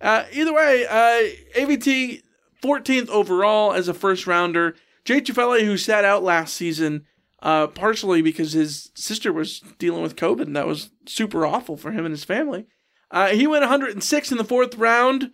Uh, 0.00 0.24
either 0.32 0.52
way, 0.52 0.86
uh, 0.86 1.58
AVT 1.58 2.22
14th 2.62 3.08
overall 3.08 3.72
as 3.72 3.88
a 3.88 3.94
first 3.94 4.26
rounder. 4.26 4.74
Jay 5.04 5.20
Tufele, 5.20 5.64
who 5.64 5.76
sat 5.76 6.04
out 6.04 6.22
last 6.22 6.54
season, 6.54 7.06
uh, 7.42 7.66
partially 7.68 8.22
because 8.22 8.52
his 8.52 8.90
sister 8.94 9.32
was 9.32 9.60
dealing 9.78 10.02
with 10.02 10.16
COVID, 10.16 10.42
and 10.42 10.56
that 10.56 10.66
was 10.66 10.90
super 11.06 11.46
awful 11.46 11.76
for 11.76 11.92
him 11.92 12.04
and 12.04 12.12
his 12.12 12.24
family. 12.24 12.66
Uh, 13.10 13.28
he 13.28 13.46
went 13.46 13.62
106 13.62 14.32
in 14.32 14.38
the 14.38 14.44
fourth 14.44 14.74
round 14.76 15.30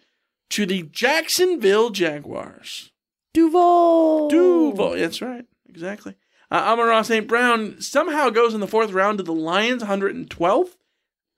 to 0.50 0.66
the 0.66 0.82
Jacksonville 0.82 1.90
Jaguars. 1.90 2.90
Duval. 3.32 4.28
Duval, 4.28 4.96
that's 4.96 5.22
right, 5.22 5.46
exactly. 5.68 6.16
Uh, 6.50 6.56
Amon 6.56 7.02
St. 7.02 7.26
Brown 7.26 7.80
somehow 7.80 8.28
goes 8.28 8.52
in 8.52 8.60
the 8.60 8.66
fourth 8.66 8.92
round 8.92 9.18
to 9.18 9.24
the 9.24 9.32
Lions, 9.32 9.82
112th. 9.82 10.76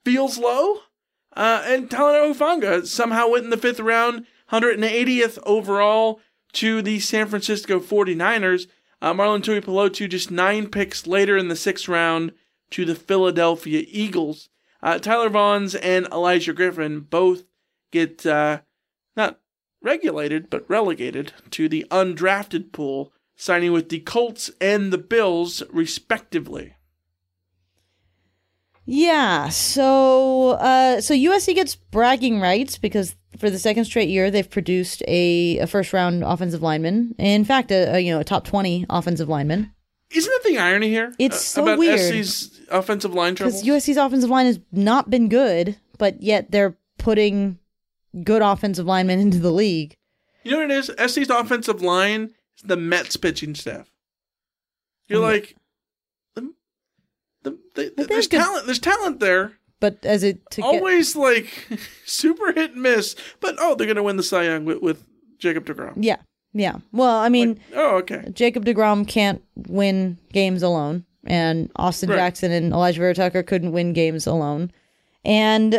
Feels 0.05 0.39
low. 0.39 0.79
Uh, 1.37 1.63
and 1.65 1.89
Talanoa 1.89 2.35
Hufanga 2.35 2.87
somehow 2.87 3.29
went 3.29 3.45
in 3.45 3.51
the 3.51 3.57
fifth 3.57 3.81
round, 3.81 4.27
180th 4.51 5.39
overall 5.45 6.21
to 6.55 6.83
the 6.83 6.99
San 6.99 7.29
Francisco 7.29 7.79
49ers. 7.79 8.67
Uh, 9.05 9.13
Marlon 9.13 9.43
Tuipulotu 9.43 10.09
just 10.09 10.31
nine 10.31 10.67
picks 10.67 11.07
later 11.07 11.37
in 11.37 11.49
the 11.49 11.57
sixth 11.57 11.89
round 11.89 12.33
to 12.71 12.87
the 12.87 12.95
Philadelphia 12.95 13.85
Eagles. 13.87 14.49
Uh, 14.83 14.99
Tyler 14.99 15.29
Vaughns 15.29 15.79
and 15.83 16.07
Elijah 16.07 16.55
Griffin 16.55 17.01
both 17.01 17.43
get 17.91 18.25
uh, 18.25 18.63
not 19.15 19.41
regulated, 19.83 20.49
but 20.49 20.65
relegated 20.71 21.35
to 21.51 21.69
the 21.69 21.85
undrafted 21.91 22.73
pool, 22.73 23.13
signing 23.37 23.73
with 23.73 23.91
the 23.91 24.01
Colts 24.01 24.51
and 24.59 24.91
the 24.91 24.97
Bills, 24.97 25.63
respectively. 25.71 26.73
Yeah. 28.87 29.51
So, 29.51 30.53
uh, 30.53 31.03
so 31.03 31.13
USC 31.13 31.55
gets 31.55 31.75
bragging 31.77 32.41
rights 32.41 32.79
because 32.79 33.17
for 33.39 33.51
the 33.51 33.59
second 33.59 33.85
straight 33.85 34.09
year 34.09 34.31
they've 34.31 34.49
produced 34.49 35.03
a, 35.09 35.59
a 35.59 35.67
first 35.67 35.93
round 35.93 36.23
offensive 36.25 36.63
lineman. 36.63 37.15
In 37.19 37.45
fact, 37.45 37.71
a, 37.71 37.97
a 37.97 37.99
you 38.01 38.13
know 38.13 38.21
a 38.21 38.25
top 38.25 38.45
twenty 38.45 38.87
offensive 38.91 39.29
lineman. 39.29 39.73
Isn't 40.11 40.31
that 40.31 40.49
the 40.49 40.59
irony 40.59 40.89
here? 40.91 41.13
It's 41.19 41.37
uh, 41.37 41.39
so 41.39 41.63
about 41.65 41.79
weird. 41.79 41.99
SC's 41.99 42.61
offensive 42.71 43.15
line. 43.15 43.35
Because 43.35 43.65
USC's 43.65 43.97
offensive 43.97 44.31
line 44.31 44.47
has 44.47 44.61
not 44.71 45.11
been 45.11 45.29
good, 45.29 45.77
but 45.99 46.23
yet 46.23 46.51
they're 46.53 46.77
putting 46.99 47.59
good 48.23 48.43
offensive 48.43 48.87
linemen 48.87 49.19
into 49.19 49.41
the 49.41 49.51
league. 49.51 49.97
You 50.45 50.53
know 50.53 50.59
what 50.59 50.71
it 50.71 50.77
is? 50.77 50.91
SC's 51.13 51.31
offensive 51.31 51.83
line 51.83 52.31
is 52.57 52.63
the 52.63 52.77
Mets 52.77 53.17
pitching 53.17 53.55
staff. 53.57 53.91
You're 55.09 55.21
Mm. 55.21 55.23
like, 55.23 55.57
the, 56.35 57.59
the, 57.75 57.93
the, 57.97 58.05
there's 58.05 58.29
good. 58.29 58.39
talent. 58.41 58.67
There's 58.67 58.79
talent 58.79 59.21
there. 59.21 59.53
But 59.85 59.99
as 60.07 60.23
it 60.23 60.51
to 60.53 60.63
get, 60.63 60.67
Always 60.67 61.15
like 61.15 61.69
super 62.07 62.53
hit 62.53 62.73
and 62.73 62.81
miss. 62.83 63.15
But 63.41 63.57
oh, 63.59 63.75
they're 63.75 63.87
gonna 63.87 64.03
win 64.03 64.17
the 64.17 64.23
Cy 64.23 64.45
Young 64.45 64.65
with, 64.65 64.81
with 64.81 65.05
Jacob 65.39 65.67
Degrom. 65.67 65.93
yeah, 65.97 66.17
yeah. 66.55 66.77
Well, 66.91 67.19
I 67.19 67.29
mean, 67.29 67.61
Like, 67.71 67.79
oh, 67.79 67.97
okay. 67.99 68.31
Jacob 68.33 68.65
Degrom 68.65 69.07
can't 69.07 69.43
win 69.69 70.17
games 70.33 70.63
alone, 70.63 71.05
and 71.27 71.71
Austin 71.77 72.09
Right. 72.09 72.17
Jackson 72.17 72.51
and 72.51 72.73
Alijah 72.73 72.97
Vera 72.97 73.15
Tucker 73.15 73.43
couldn't 73.43 73.73
win 73.73 73.93
games 73.93 74.27
alone. 74.27 74.71
And 75.23 75.75
uh 75.75 75.79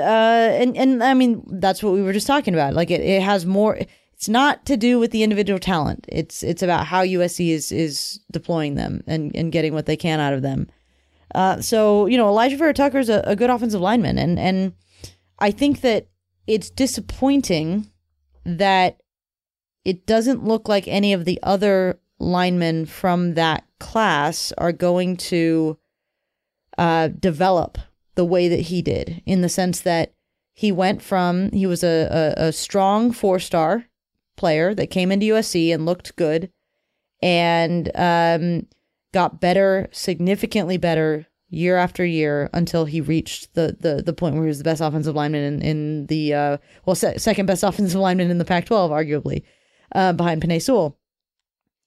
and 0.61 0.77
and 0.77 1.03
I 1.03 1.15
mean 1.15 1.43
that's 1.47 1.81
what 1.81 1.93
we 1.93 2.03
were 2.03 2.13
just 2.13 2.27
talking 2.27 2.53
about. 2.53 2.75
Like 2.75 2.91
it, 2.91 3.01
it 3.01 3.23
has 3.23 3.43
more 3.45 3.75
it's 4.13 4.29
not 4.29 4.65
to 4.67 4.77
do 4.77 4.99
with 4.99 5.09
the 5.09 5.23
individual 5.23 5.59
talent. 5.59 6.05
It's 6.09 6.43
it's 6.43 6.61
about 6.61 6.85
how 6.85 7.03
USC 7.03 7.49
is 7.49 7.71
is 7.71 8.19
deploying 8.31 8.75
them 8.75 9.03
and, 9.07 9.35
and 9.35 9.51
getting 9.51 9.73
what 9.73 9.87
they 9.87 9.97
can 9.97 10.19
out 10.19 10.33
of 10.33 10.41
them. 10.43 10.67
Uh, 11.35 11.61
so 11.61 12.05
you 12.05 12.17
know 12.17 12.33
Alijah 12.33 12.57
Vera 12.57 12.73
Tucker 12.73 12.99
is 12.99 13.09
a, 13.09 13.21
a 13.25 13.35
good 13.35 13.49
offensive 13.49 13.81
lineman, 13.81 14.17
and 14.17 14.39
and 14.39 14.71
I 15.37 15.51
think 15.51 15.81
that 15.81 16.07
it's 16.47 16.69
disappointing 16.69 17.91
that 18.45 19.01
it 19.83 20.05
doesn't 20.05 20.45
look 20.45 20.69
like 20.69 20.87
any 20.87 21.11
of 21.11 21.25
the 21.25 21.37
other 21.43 21.99
linemen 22.19 22.85
from 22.85 23.33
that 23.33 23.65
class 23.81 24.53
are 24.57 24.71
going 24.71 25.17
to 25.17 25.77
uh, 26.77 27.09
develop 27.09 27.77
the 28.15 28.25
way 28.25 28.47
that 28.47 28.61
he 28.61 28.81
did, 28.81 29.21
in 29.25 29.41
the 29.41 29.49
sense 29.49 29.81
that 29.81 30.13
he 30.53 30.71
went 30.71 31.01
from 31.01 31.51
he 31.51 31.65
was 31.65 31.83
a, 31.83 32.33
a, 32.37 32.47
a 32.47 32.51
strong 32.53 33.11
four 33.11 33.39
star 33.39 33.87
player 34.37 34.73
that 34.73 34.87
came 34.87 35.11
into 35.11 35.33
USC 35.33 35.73
and 35.73 35.85
looked 35.85 36.15
good, 36.15 36.49
and 37.21 37.91
um, 37.93 38.67
got 39.15 39.39
better, 39.39 39.87
significantly 39.93 40.75
better 40.75 41.25
year 41.49 41.77
after 41.77 42.05
year 42.05 42.49
until 42.53 42.83
he 42.83 42.99
reached 42.99 43.53
the 43.53 43.77
the, 43.79 44.03
the 44.03 44.11
point 44.11 44.35
where 44.35 44.43
he 44.43 44.49
was 44.49 44.57
the 44.57 44.65
best 44.65 44.81
offensive 44.81 45.15
lineman 45.15 45.41
in, 45.41 45.61
in 45.61 46.05
the 46.07 46.33
uh, 46.33 46.57
well 46.85 46.97
se- 46.97 47.17
second 47.17 47.45
best 47.45 47.63
offensive 47.69 47.99
lineman 47.99 48.29
in 48.29 48.39
the 48.39 48.45
Pac-12, 48.45 48.89
arguably, 48.89 49.43
uh, 49.93 50.11
behind 50.11 50.41
Penei 50.41 50.61
Sewell. 50.61 50.99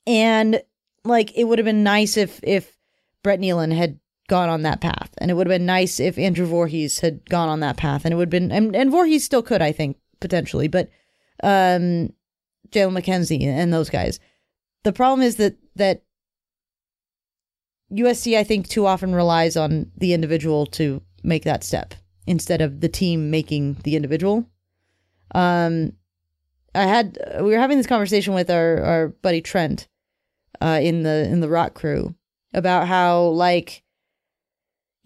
And 0.07 0.63
like 1.05 1.37
it 1.37 1.45
would 1.45 1.59
have 1.59 1.67
been 1.67 1.83
nice 1.83 2.17
if 2.17 2.41
if 2.43 2.79
Brett 3.23 3.41
Neilon 3.41 3.77
had 3.77 4.01
gone 4.31 4.49
on 4.49 4.63
that 4.63 4.81
path, 4.81 5.11
and 5.19 5.31
it 5.31 5.35
would 5.35 5.47
have 5.47 5.55
been 5.55 5.67
nice 5.67 6.01
if 6.01 6.17
Andrew 6.17 6.47
Voorhees 6.47 7.01
had 7.01 7.29
gone 7.29 7.51
on 7.51 7.61
that 7.61 7.77
path, 7.77 8.07
and 8.07 8.15
it 8.15 8.17
would 8.17 8.33
have 8.33 8.41
been 8.41 8.51
and, 8.51 8.75
and 8.75 8.91
Voorhees 8.91 9.23
still 9.23 9.43
could, 9.43 9.61
I 9.61 9.73
think, 9.73 9.99
potentially, 10.19 10.67
but 10.67 10.89
um, 11.43 12.15
Jalen 12.71 12.97
McKenzie 12.97 13.43
and 13.43 13.71
those 13.71 13.91
guys. 13.91 14.19
The 14.85 14.95
problem 14.95 15.21
is 15.21 15.37
that 15.37 15.57
that 15.77 16.05
USC, 17.93 18.37
I 18.37 18.45
think, 18.45 18.69
too 18.69 18.87
often 18.87 19.15
relies 19.15 19.57
on 19.57 19.91
the 19.97 20.13
individual 20.13 20.67
to 20.67 21.03
make 21.23 21.45
that 21.45 21.65
step 21.65 21.95
instead 22.27 22.61
of 22.61 22.81
the 22.81 22.89
team 22.89 23.31
making 23.31 23.79
the 23.85 23.97
individual. 23.97 24.47
Um, 25.35 25.93
I 26.75 26.83
had 26.83 27.19
we 27.37 27.51
were 27.51 27.59
having 27.59 27.79
this 27.79 27.87
conversation 27.87 28.35
with 28.35 28.51
our 28.51 28.83
our 28.83 29.09
buddy 29.09 29.41
Trent, 29.41 29.89
uh, 30.61 30.81
in 30.83 31.03
the 31.03 31.29
in 31.31 31.41
the 31.41 31.49
Rock 31.49 31.75
Crew 31.75 32.15
about 32.53 32.89
how 32.89 33.23
like 33.23 33.83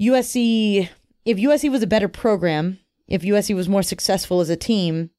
USC, 0.00 0.88
if 1.24 1.38
USC 1.38 1.70
was 1.70 1.82
a 1.82 1.86
better 1.86 2.08
program, 2.08 2.78
if 3.08 3.22
USC 3.22 3.54
was 3.54 3.68
more 3.68 3.82
successful 3.82 4.40
as 4.40 4.50
a 4.50 4.56
team, 4.56 5.10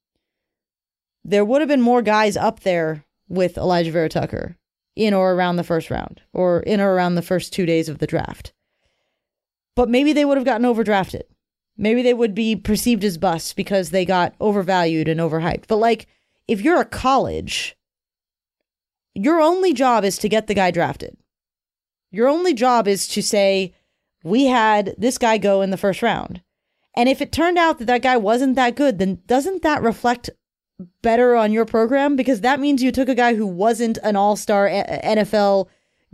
there 1.24 1.44
would 1.44 1.60
have 1.60 1.68
been 1.68 1.80
more 1.80 2.02
guys 2.02 2.36
up 2.36 2.60
there 2.60 3.04
with 3.28 3.54
Alijah 3.54 3.92
Vera 3.92 4.08
Tucker 4.08 4.56
in 4.96 5.14
or 5.14 5.34
around 5.34 5.56
the 5.56 5.64
first 5.64 5.90
round 5.90 6.20
or 6.32 6.60
in 6.60 6.80
or 6.80 6.94
around 6.94 7.14
the 7.14 7.22
first 7.22 7.52
two 7.52 7.66
days 7.66 7.88
of 7.88 7.98
the 7.98 8.06
draft. 8.06 8.52
But 9.76 9.88
maybe 9.88 10.12
they 10.12 10.24
would 10.24 10.36
have 10.36 10.44
gotten 10.44 10.66
overdrafted. 10.66 11.22
Maybe 11.76 12.02
they 12.02 12.14
would 12.14 12.34
be 12.34 12.54
perceived 12.54 13.02
as 13.02 13.18
busts 13.18 13.52
because 13.52 13.90
they 13.90 14.04
got 14.04 14.34
overvalued 14.40 15.08
and 15.08 15.18
overhyped. 15.18 15.64
But 15.66 15.76
like, 15.76 16.06
if 16.46 16.60
you're 16.60 16.80
a 16.80 16.84
college, 16.84 17.76
your 19.14 19.40
only 19.40 19.72
job 19.72 20.04
is 20.04 20.18
to 20.18 20.28
get 20.28 20.46
the 20.46 20.54
guy 20.54 20.70
drafted. 20.70 21.16
Your 22.12 22.28
only 22.28 22.54
job 22.54 22.86
is 22.86 23.08
to 23.08 23.22
say, 23.22 23.74
we 24.22 24.46
had 24.46 24.94
this 24.96 25.18
guy 25.18 25.36
go 25.38 25.62
in 25.62 25.70
the 25.70 25.76
first 25.76 26.00
round. 26.00 26.42
And 26.96 27.08
if 27.08 27.20
it 27.20 27.32
turned 27.32 27.58
out 27.58 27.78
that 27.78 27.86
that 27.86 28.02
guy 28.02 28.16
wasn't 28.16 28.54
that 28.54 28.76
good, 28.76 28.98
then 28.98 29.20
doesn't 29.26 29.62
that 29.62 29.82
reflect 29.82 30.30
better 31.02 31.34
on 31.36 31.52
your 31.52 31.64
program? 31.64 32.16
Because 32.16 32.40
that 32.42 32.60
means 32.60 32.82
you 32.82 32.92
took 32.92 33.08
a 33.08 33.14
guy 33.14 33.34
who 33.34 33.46
wasn't 33.46 33.98
an 34.02 34.16
all 34.16 34.36
star 34.36 34.68
NFL 34.68 35.68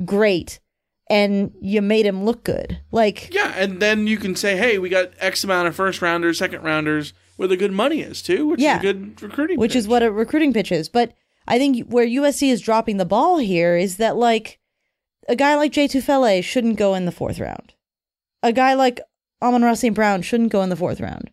great 0.05 0.61
and 1.09 1.53
you 1.61 1.83
made 1.83 2.07
him 2.07 2.25
look 2.25 2.44
good. 2.44 2.81
Like, 2.92 3.33
Yeah, 3.35 3.53
and 3.57 3.81
then 3.81 4.07
you 4.07 4.16
can 4.16 4.37
say, 4.37 4.57
hey, 4.57 4.79
we 4.79 4.88
got 4.88 5.11
X 5.18 5.42
amount 5.44 5.68
of 5.68 5.75
first 5.75 6.01
rounders, 6.03 6.38
second 6.38 6.62
rounders, 6.62 7.12
where 7.37 7.49
the 7.49 7.57
good 7.57 7.73
money 7.73 8.01
is 8.01 8.23
too, 8.23 8.46
which 8.46 8.61
Yeah. 8.61 8.75
is 8.77 8.81
a 8.81 8.92
good 8.92 9.23
recruiting. 9.23 9.59
which 9.59 9.75
is 9.75 9.88
what 9.88 10.03
a 10.03 10.12
recruiting 10.12 10.53
pitch 10.53 10.70
is. 10.70 10.88
But 10.88 11.12
I 11.49 11.59
think 11.59 11.88
where 11.88 12.07
USC 12.07 12.51
is 12.51 12.61
dropping 12.61 12.99
the 12.99 13.05
ball 13.05 13.38
here 13.38 13.77
is 13.77 13.96
that 13.96 14.16
like 14.16 14.59
a 15.29 15.35
guy 15.35 15.57
like 15.57 15.73
Jay 15.73 15.88
Tufele 15.88 16.44
shouldn't 16.44 16.77
go 16.77 16.94
in 16.94 17.07
the 17.07 17.12
fourth 17.12 17.40
round. 17.40 17.75
A 18.42 18.53
guy 18.53 18.75
like 18.75 19.01
Amon-Ra 19.42 19.75
St. 19.75 19.94
Brown 19.94 20.23
shouldn't 20.23 20.53
go 20.53 20.62
in 20.62 20.68
the 20.68 20.77
fourth 20.77 21.01
round. 21.01 21.31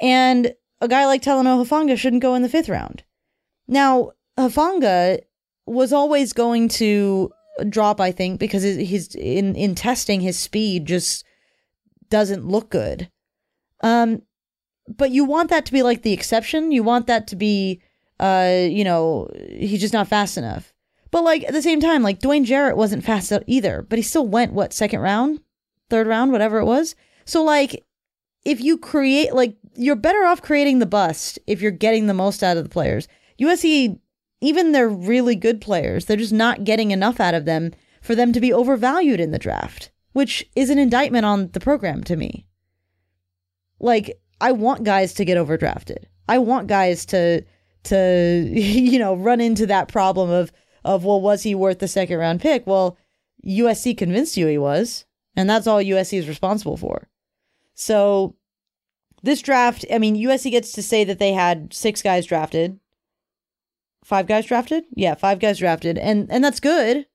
And 0.00 0.52
a 0.80 0.88
guy 0.88 1.06
like 1.06 1.22
Talanoa 1.22 1.64
Hufanga 1.64 1.96
shouldn't 1.96 2.22
go 2.22 2.34
in 2.34 2.42
the 2.42 2.48
fifth 2.48 2.68
round. 2.68 3.02
Now, 3.68 4.12
Hufanga 4.38 5.20
was 5.66 5.92
always 5.92 6.32
going 6.32 6.68
to 6.68 7.30
drop, 7.68 8.00
I 8.00 8.12
think, 8.12 8.38
because 8.38 8.62
he's 8.62 9.14
in, 9.14 9.54
in 9.54 9.74
testing, 9.74 10.20
his 10.20 10.38
speed 10.38 10.86
just 10.86 11.24
doesn't 12.10 12.46
look 12.46 12.70
good. 12.70 13.10
Um, 13.80 14.22
but 14.88 15.10
you 15.10 15.24
want 15.24 15.50
that 15.50 15.66
to 15.66 15.72
be 15.72 15.82
like 15.82 16.02
the 16.02 16.12
exception. 16.12 16.70
You 16.72 16.82
want 16.82 17.06
that 17.06 17.26
to 17.28 17.36
be, 17.36 17.82
uh, 18.20 18.54
you 18.60 18.84
know, 18.84 19.28
he's 19.50 19.80
just 19.80 19.94
not 19.94 20.08
fast 20.08 20.36
enough. 20.36 20.72
But 21.10 21.24
like 21.24 21.44
at 21.44 21.52
the 21.52 21.62
same 21.62 21.80
time, 21.80 22.02
like 22.02 22.20
Dwayne 22.20 22.44
Jarrett 22.44 22.76
wasn't 22.76 23.04
fast 23.04 23.32
either, 23.46 23.82
but 23.88 23.98
he 23.98 24.02
still 24.02 24.26
went 24.26 24.52
what 24.52 24.72
second 24.72 25.00
round, 25.00 25.40
third 25.88 26.06
round, 26.06 26.32
whatever 26.32 26.58
it 26.58 26.66
was. 26.66 26.94
So 27.24 27.42
like, 27.42 27.85
if 28.46 28.60
you 28.60 28.78
create 28.78 29.34
like 29.34 29.56
you're 29.74 29.96
better 29.96 30.24
off 30.24 30.40
creating 30.40 30.78
the 30.78 30.86
bust 30.86 31.38
if 31.46 31.60
you're 31.60 31.70
getting 31.70 32.06
the 32.06 32.14
most 32.14 32.42
out 32.42 32.56
of 32.56 32.64
the 32.64 32.70
players. 32.70 33.08
USC, 33.38 33.98
even 34.40 34.72
they're 34.72 34.88
really 34.88 35.34
good 35.34 35.60
players, 35.60 36.06
they're 36.06 36.16
just 36.16 36.32
not 36.32 36.64
getting 36.64 36.90
enough 36.90 37.20
out 37.20 37.34
of 37.34 37.44
them 37.44 37.72
for 38.00 38.14
them 38.14 38.32
to 38.32 38.40
be 38.40 38.52
overvalued 38.52 39.20
in 39.20 39.32
the 39.32 39.38
draft, 39.38 39.90
which 40.12 40.48
is 40.54 40.70
an 40.70 40.78
indictment 40.78 41.26
on 41.26 41.48
the 41.48 41.60
program 41.60 42.02
to 42.04 42.16
me 42.16 42.46
like 43.80 44.20
I 44.40 44.52
want 44.52 44.84
guys 44.84 45.14
to 45.14 45.24
get 45.24 45.38
overdrafted. 45.38 46.04
I 46.28 46.38
want 46.38 46.68
guys 46.68 47.06
to 47.06 47.42
to 47.84 48.50
you 48.52 48.98
know 48.98 49.14
run 49.14 49.40
into 49.40 49.66
that 49.66 49.88
problem 49.88 50.30
of 50.30 50.52
of 50.84 51.04
well 51.04 51.20
was 51.20 51.42
he 51.42 51.54
worth 51.54 51.78
the 51.78 51.88
second 51.88 52.18
round 52.18 52.40
pick? 52.40 52.66
Well, 52.66 52.96
USC 53.46 53.96
convinced 53.96 54.36
you 54.36 54.46
he 54.46 54.58
was, 54.58 55.04
and 55.36 55.48
that's 55.48 55.66
all 55.66 55.78
USC 55.78 56.18
is 56.18 56.28
responsible 56.28 56.76
for. 56.76 57.08
So 57.76 58.34
this 59.22 59.40
draft, 59.42 59.84
I 59.92 59.98
mean, 59.98 60.16
USC 60.16 60.50
gets 60.50 60.72
to 60.72 60.82
say 60.82 61.04
that 61.04 61.18
they 61.20 61.32
had 61.32 61.72
six 61.72 62.02
guys 62.02 62.26
drafted. 62.26 62.80
Five 64.04 64.26
guys 64.26 64.46
drafted? 64.46 64.84
Yeah, 64.94 65.14
five 65.14 65.38
guys 65.38 65.58
drafted. 65.58 65.98
And 65.98 66.30
and 66.30 66.42
that's 66.42 66.60
good. 66.60 67.06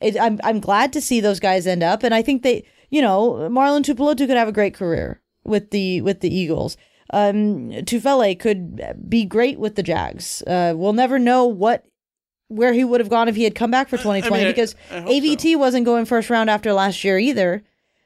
It, 0.00 0.20
I'm 0.20 0.40
I'm 0.42 0.60
glad 0.60 0.92
to 0.94 1.00
see 1.00 1.20
those 1.20 1.40
guys 1.40 1.66
end 1.66 1.82
up 1.82 2.02
and 2.02 2.14
I 2.14 2.22
think 2.22 2.42
they, 2.42 2.66
you 2.90 3.00
know, 3.00 3.48
Marlon 3.50 3.82
Tuipulotu 3.82 4.26
could 4.26 4.36
have 4.36 4.48
a 4.48 4.52
great 4.52 4.74
career 4.74 5.22
with 5.44 5.70
the 5.70 6.00
with 6.02 6.20
the 6.20 6.34
Eagles. 6.34 6.76
Um, 7.14 7.70
Tufele 7.70 8.38
could 8.38 8.80
be 9.08 9.24
great 9.26 9.58
with 9.58 9.74
the 9.76 9.82
Jags. 9.82 10.42
Uh, 10.46 10.72
we'll 10.74 10.94
never 10.94 11.18
know 11.18 11.44
what 11.46 11.84
where 12.48 12.72
he 12.72 12.84
would 12.84 13.00
have 13.00 13.10
gone 13.10 13.28
if 13.28 13.36
he 13.36 13.44
had 13.44 13.54
come 13.54 13.70
back 13.70 13.88
for 13.88 13.98
2020 13.98 14.42
I- 14.44 14.46
because 14.46 14.74
I 14.90 15.00
so. 15.00 15.06
AVT 15.06 15.56
wasn't 15.56 15.84
going 15.84 16.06
first 16.06 16.30
round 16.30 16.48
after 16.50 16.72
last 16.72 17.04
year 17.04 17.18
either. 17.18 17.62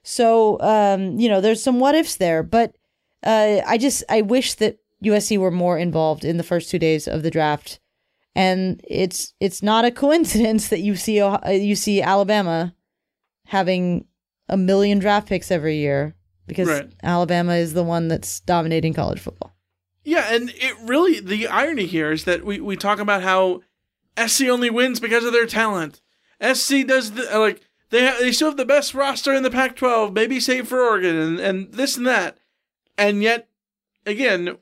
So 0.07 0.61
um, 0.61 1.19
you 1.19 1.29
know, 1.29 1.41
there's 1.41 1.63
some 1.63 1.81
what 1.81 1.97
ifs 1.97 2.17
there, 2.17 2.45
but 2.45 2.77
uh, 3.25 3.59
I 3.67 3.77
just 3.77 4.05
I 4.09 4.23
wish 4.23 4.55
that 4.55 4.79
USC 5.05 5.37
were 5.37 5.51
more 5.51 5.77
involved 5.77 6.25
in 6.25 6.37
the 6.37 6.45
first 6.45 6.71
two 6.71 6.79
days 6.79 7.09
of 7.09 7.25
the 7.25 7.31
draft. 7.31 7.81
And 8.37 8.81
it's 8.89 9.35
it's 9.41 9.65
not 9.65 9.85
a 9.85 9.91
coincidence 10.05 10.69
that 10.69 10.81
you 10.81 10.95
see 10.95 11.21
you 11.51 11.75
see 11.75 12.01
Alabama 12.01 12.73
having 13.47 14.07
a 14.49 14.57
million 14.57 15.01
draft 15.01 15.29
picks 15.29 15.51
every 15.51 15.79
year 15.79 16.15
because 16.47 16.69
Right. 16.69 16.93
Alabama 17.03 17.55
is 17.55 17.75
the 17.75 17.83
one 17.83 18.07
that's 18.07 18.39
dominating 18.41 18.95
college 18.95 19.19
football. 19.19 19.57
Yeah, 20.05 20.33
and 20.33 20.51
it 20.51 20.77
really 20.85 21.19
the 21.19 21.49
irony 21.49 21.87
here 21.87 22.13
is 22.13 22.25
that 22.27 22.45
we, 22.45 22.61
we 22.61 22.77
talk 22.77 23.01
about 23.01 23.25
how 23.25 23.63
SC 24.25 24.43
only 24.43 24.71
wins 24.71 25.01
because 25.01 25.25
of 25.25 25.33
their 25.33 25.47
talent. 25.47 26.01
SC 26.41 26.87
does 26.87 27.13
the, 27.13 27.35
uh, 27.35 27.41
like 27.41 27.61
they 27.91 28.07
ha- 28.07 28.19
they 28.21 28.33
still 28.33 28.49
have 28.49 28.57
the 28.57 28.65
best 28.65 28.95
roster 28.95 29.33
in 29.33 29.43
the 29.43 29.51
Pac-12, 29.51 30.13
maybe 30.13 30.41
save 30.41 30.69
for 30.69 30.81
Oregon 30.81 31.17
and, 31.17 31.39
and 31.39 31.73
this 31.73 31.97
and 31.97 32.07
that, 32.07 32.39
and 32.99 33.23
yet 33.23 33.49
again 34.05 34.57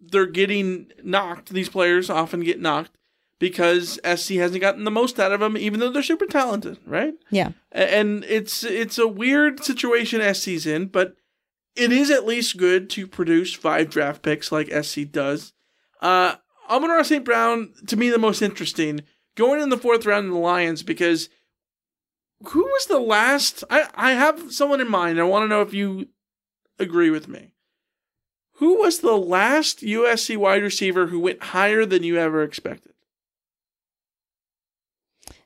they're 0.00 0.26
getting 0.26 0.90
knocked. 1.02 1.50
These 1.50 1.68
players 1.68 2.10
often 2.10 2.40
get 2.40 2.60
knocked 2.60 2.96
because 3.38 3.98
SC 4.04 4.34
hasn't 4.34 4.60
gotten 4.60 4.84
the 4.84 4.90
most 4.90 5.18
out 5.18 5.32
of 5.32 5.40
them, 5.40 5.56
even 5.56 5.80
though 5.80 5.90
they're 5.90 6.02
super 6.02 6.26
talented, 6.26 6.78
right? 6.86 7.14
Yeah. 7.30 7.50
And 7.70 8.24
it's 8.24 8.64
it's 8.64 8.98
a 8.98 9.08
weird 9.08 9.64
situation 9.64 10.34
SC's 10.34 10.66
in, 10.66 10.86
but 10.86 11.16
it 11.74 11.90
is 11.90 12.10
at 12.10 12.26
least 12.26 12.56
good 12.56 12.90
to 12.90 13.06
produce 13.06 13.54
five 13.54 13.90
draft 13.90 14.22
picks 14.22 14.52
like 14.52 14.72
SC 14.84 15.10
does. 15.10 15.52
Uh, 16.00 16.36
Amon 16.68 17.04
St. 17.04 17.24
Brown, 17.24 17.72
to 17.86 17.96
me, 17.96 18.10
the 18.10 18.18
most 18.18 18.42
interesting, 18.42 19.00
going 19.34 19.60
in 19.60 19.70
the 19.70 19.76
fourth 19.76 20.06
round 20.06 20.26
in 20.26 20.32
the 20.32 20.38
Lions 20.38 20.82
because 20.82 21.28
who 22.48 22.62
was 22.62 22.86
the 22.86 22.98
last? 22.98 23.64
I 23.70 23.88
I 23.94 24.12
have 24.12 24.52
someone 24.52 24.80
in 24.80 24.90
mind. 24.90 25.20
I 25.20 25.24
want 25.24 25.44
to 25.44 25.48
know 25.48 25.62
if 25.62 25.74
you 25.74 26.08
agree 26.78 27.10
with 27.10 27.28
me. 27.28 27.54
Who 28.56 28.78
was 28.78 29.00
the 29.00 29.16
last 29.16 29.80
USC 29.80 30.36
wide 30.36 30.62
receiver 30.62 31.06
who 31.06 31.18
went 31.18 31.42
higher 31.42 31.84
than 31.84 32.04
you 32.04 32.16
ever 32.16 32.42
expected? 32.42 32.92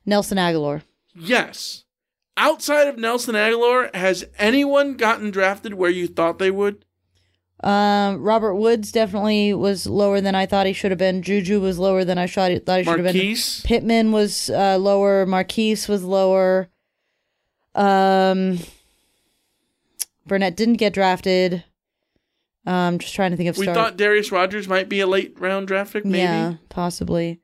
Nelson 0.04 0.38
Agholor. 0.38 0.82
Yes. 1.14 1.84
Outside 2.36 2.86
of 2.88 2.98
Nelson 2.98 3.34
Agholor, 3.34 3.94
has 3.94 4.26
anyone 4.38 4.94
gotten 4.94 5.30
drafted 5.30 5.74
where 5.74 5.90
you 5.90 6.06
thought 6.06 6.38
they 6.38 6.50
would? 6.50 6.84
Um, 7.64 8.22
Robert 8.22 8.54
Woods 8.54 8.92
definitely 8.92 9.54
was 9.54 9.86
lower 9.86 10.20
than 10.20 10.34
I 10.34 10.44
thought 10.44 10.66
he 10.66 10.74
should 10.74 10.90
have 10.90 10.98
been. 10.98 11.22
Juju 11.22 11.60
was 11.60 11.78
lower 11.78 12.04
than 12.04 12.18
I 12.18 12.26
thought 12.26 12.50
he, 12.50 12.58
thought 12.58 12.80
he 12.80 12.84
should 12.84 12.98
have 12.98 13.04
been. 13.04 13.16
Marquise? 13.16 13.62
Pittman 13.62 14.12
was 14.12 14.50
uh, 14.50 14.76
lower. 14.76 15.24
Marquise 15.24 15.88
was 15.88 16.04
lower. 16.04 16.68
Um, 17.76 18.58
Burnett 20.26 20.56
didn't 20.56 20.74
get 20.74 20.92
drafted. 20.92 21.64
Um, 22.66 22.98
just 22.98 23.14
trying 23.14 23.30
to 23.30 23.36
think 23.36 23.48
of 23.48 23.58
We 23.58 23.64
star- 23.66 23.74
thought 23.74 23.96
Darius 23.96 24.32
Rogers 24.32 24.66
might 24.66 24.88
be 24.88 24.98
a 25.00 25.06
late 25.06 25.38
round 25.38 25.68
draft 25.68 25.92
pick, 25.92 26.04
maybe. 26.04 26.18
Yeah, 26.18 26.54
possibly. 26.68 27.40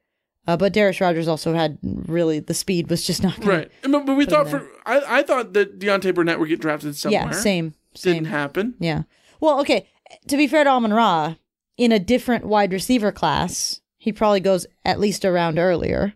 Uh, 0.49 0.57
but 0.57 0.73
Darius 0.73 1.01
Rogers 1.01 1.29
also 1.29 1.55
had 1.55 1.79
really 1.83 2.41
the 2.41 2.55
speed 2.55 2.91
was 2.91 3.07
just 3.07 3.23
not 3.23 3.39
Right. 3.45 3.71
But, 3.83 4.07
but 4.07 4.17
we 4.17 4.27
thought 4.27 4.49
for 4.49 4.69
I, 4.85 5.21
I 5.21 5.23
thought 5.23 5.53
that 5.53 5.79
Deontay 5.79 6.13
Burnett 6.15 6.41
would 6.41 6.49
get 6.49 6.61
drafted 6.61 6.97
somewhere. 6.97 7.23
Yeah, 7.27 7.31
same, 7.31 7.75
same. 7.95 8.15
Didn't 8.15 8.27
happen. 8.29 8.75
Yeah. 8.81 9.03
Well, 9.39 9.61
okay. 9.61 9.89
To 10.27 10.37
be 10.37 10.49
fair 10.49 10.65
to 10.65 10.71
Amon 10.71 10.93
Ra, 10.93 11.37
in 11.77 11.93
a 11.93 12.01
different 12.01 12.45
wide 12.45 12.73
receiver 12.73 13.13
class, 13.13 13.81
he 13.97 14.13
probably 14.13 14.41
goes 14.41 14.67
at 14.85 14.99
least 14.99 15.25
a 15.25 15.31
round 15.31 15.59
earlier. 15.59 16.15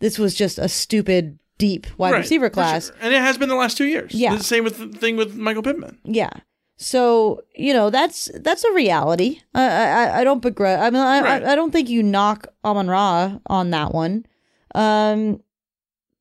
This 0.00 0.18
was 0.18 0.34
just 0.34 0.58
a 0.58 0.68
stupid 0.68 1.38
deep 1.58 1.86
wide 1.98 2.12
Right, 2.12 2.18
receiver 2.18 2.50
class. 2.50 2.86
sure. 2.86 2.96
And 3.00 3.14
it 3.14 3.20
has 3.20 3.38
been 3.38 3.48
the 3.48 3.54
last 3.54 3.76
two 3.76 3.86
years. 3.86 4.12
Yeah. 4.14 4.34
The 4.36 4.42
same 4.44 4.64
with 4.64 4.78
the 4.78 4.88
thing 4.98 5.16
with 5.16 5.34
Michael 5.36 5.62
Pittman. 5.62 5.98
Yeah. 6.04 6.30
So 6.76 7.42
you 7.54 7.72
know 7.72 7.88
that's 7.90 8.30
that's 8.40 8.64
a 8.64 8.72
reality. 8.72 9.40
I 9.54 9.62
I, 9.64 10.20
I 10.20 10.24
don't 10.24 10.42
begrudge. 10.42 10.80
I 10.80 10.90
mean, 10.90 11.00
I, 11.02 11.20
Right. 11.20 11.42
I 11.44 11.52
I 11.52 11.54
don't 11.54 11.70
think 11.70 11.88
you 11.88 12.02
knock 12.02 12.48
Amon 12.64 12.88
Ra 12.88 13.38
on 13.46 13.70
that 13.70 13.94
one. 13.94 14.26
Um, 14.74 15.40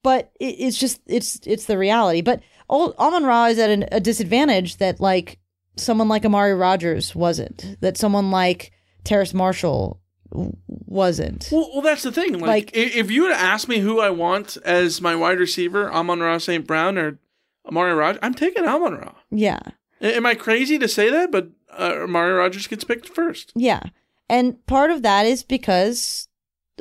but 0.03 0.31
it, 0.39 0.55
it's 0.59 0.77
just 0.77 1.01
it's 1.07 1.39
it's 1.45 1.65
the 1.65 1.77
reality. 1.77 2.21
But 2.21 2.41
old 2.69 2.93
Amon 2.99 3.23
Ra 3.23 3.45
is 3.47 3.57
at 3.57 3.71
an, 3.71 3.85
a 3.91 3.99
disadvantage 3.99 4.77
that 4.77 4.99
like 4.99 5.39
someone 5.75 6.07
like 6.07 6.23
Amari 6.23 6.53
Rogers 6.53 7.15
wasn't. 7.15 7.77
That 7.81 7.97
someone 7.97 8.29
like 8.29 8.71
Terrace 9.03 9.33
Marshall 9.33 9.99
wasn't. 10.33 11.49
Well, 11.51 11.69
well, 11.73 11.81
that's 11.81 12.03
the 12.03 12.11
thing. 12.11 12.33
Like, 12.33 12.41
Like- 12.47 12.71
if 12.73 13.11
you 13.11 13.23
would 13.23 13.31
ask 13.31 13.67
me 13.67 13.79
who 13.79 13.99
I 13.99 14.09
want 14.09 14.57
as 14.65 15.01
my 15.01 15.15
wide 15.15 15.39
receiver, 15.39 15.91
Amon 15.91 16.19
Ra 16.19 16.37
St. 16.37 16.65
Brown 16.65 16.97
or 16.97 17.19
Amari 17.67 17.93
Rogers, 17.93 18.19
I'm 18.23 18.33
taking 18.33 18.65
Amon 18.65 18.95
Ra. 18.95 19.13
Yeah. 19.31 19.59
Am 20.01 20.25
I 20.25 20.35
crazy 20.35 20.77
to 20.79 20.87
say 20.87 21.09
that? 21.09 21.31
But 21.31 21.49
uh, 21.71 21.99
Amari 22.03 22.33
Rogers 22.33 22.67
gets 22.67 22.83
picked 22.83 23.07
first. 23.09 23.53
Yeah. 23.55 23.81
And 24.29 24.63
part 24.65 24.91
of 24.91 25.01
that 25.03 25.25
is 25.25 25.43
because 25.43 26.27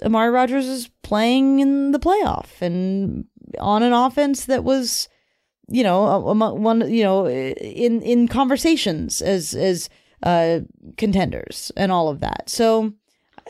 Amari 0.02 0.30
Rogers 0.30 0.66
is 0.66 0.90
playing 1.02 1.60
in 1.60 1.92
the 1.92 1.98
playoff 2.00 2.60
and 2.60 3.26
on 3.60 3.82
an 3.82 3.92
offense 3.92 4.46
that 4.46 4.64
was, 4.64 5.08
you 5.68 5.82
know, 5.84 6.26
among 6.28 6.62
one, 6.62 6.90
you 6.92 7.02
know, 7.04 7.28
in 7.28 8.00
in 8.02 8.26
conversations 8.28 9.20
as 9.22 9.54
as 9.54 9.88
uh 10.22 10.60
contenders 10.96 11.70
and 11.76 11.92
all 11.92 12.08
of 12.08 12.20
that. 12.20 12.48
So 12.48 12.92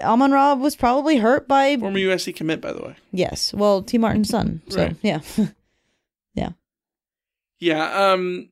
Amon 0.03 0.31
Ra 0.33 0.55
was 0.55 0.77
probably 0.77 1.17
hurt 1.19 1.47
by 1.49 1.77
Former 1.77 1.99
USC 1.99 2.35
commit, 2.35 2.61
by 2.61 2.73
the 2.73 2.83
way. 2.83 2.97
yes, 3.12 3.53
well, 3.55 3.83
Tee 3.83 3.99
Martin's 3.99 4.29
son. 4.29 4.61
So 4.69 4.83
Right. 4.83 4.97
yeah. 5.03 5.21
Yeah. 7.59 8.12
Um. 8.12 8.49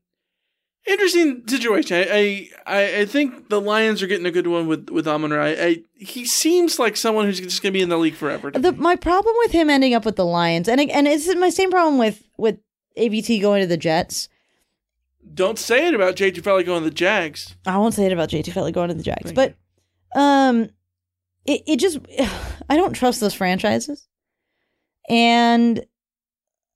Interesting 0.87 1.43
situation. 1.49 1.97
I, 1.97 2.49
I 2.65 3.01
I 3.01 3.05
think 3.07 3.49
the 3.49 3.61
Lions 3.61 4.03
are 4.03 4.07
getting 4.07 4.25
a 4.25 4.31
good 4.31 4.47
one 4.47 4.67
with 4.69 4.89
with 4.89 5.07
Amon 5.09 5.33
Ra. 5.33 5.47
I, 5.47 5.49
I 5.49 5.83
he 5.97 6.25
seems 6.25 6.79
like 6.79 6.97
someone 6.97 7.25
who's 7.27 7.41
just 7.41 7.61
going 7.61 7.73
to 7.73 7.77
be 7.77 7.83
in 7.83 7.89
the 7.89 7.99
league 7.99 8.15
forever. 8.15 8.51
the 8.53 8.73
my 8.73 8.95
problem 8.97 9.35
with 9.41 9.51
him 9.53 9.69
ending 9.69 9.95
up 9.95 10.05
with 10.05 10.15
the 10.17 10.25
Lions 10.25 10.69
and 10.69 10.81
and 10.81 11.09
it's 11.09 11.33
my 11.37 11.51
same 11.51 11.71
problem 11.73 11.99
with 11.99 12.23
with 12.39 12.59
AVT 12.97 13.41
going 13.41 13.61
to 13.63 13.67
the 13.67 13.77
Jets. 13.77 14.29
Don't 15.35 15.59
say 15.59 15.89
it 15.89 15.95
about 15.95 16.17
Jay 16.17 16.31
Tufele 16.33 16.65
going 16.65 16.83
to 16.85 16.89
the 16.89 16.95
Jags. 16.95 17.57
I 17.67 17.77
won't 17.79 17.95
say 17.95 18.07
it 18.07 18.13
about 18.13 18.29
Jay 18.31 18.43
Tufele 18.43 18.73
going 18.73 18.89
to 18.89 18.95
the 18.95 19.03
Jags, 19.03 19.33
but 19.33 19.55
um, 20.15 20.71
it 21.45 21.63
it 21.67 21.77
just 21.79 21.99
I 22.69 22.77
don't 22.77 22.93
trust 22.93 23.21
those 23.21 23.35
franchises, 23.35 24.09
and 25.09 25.85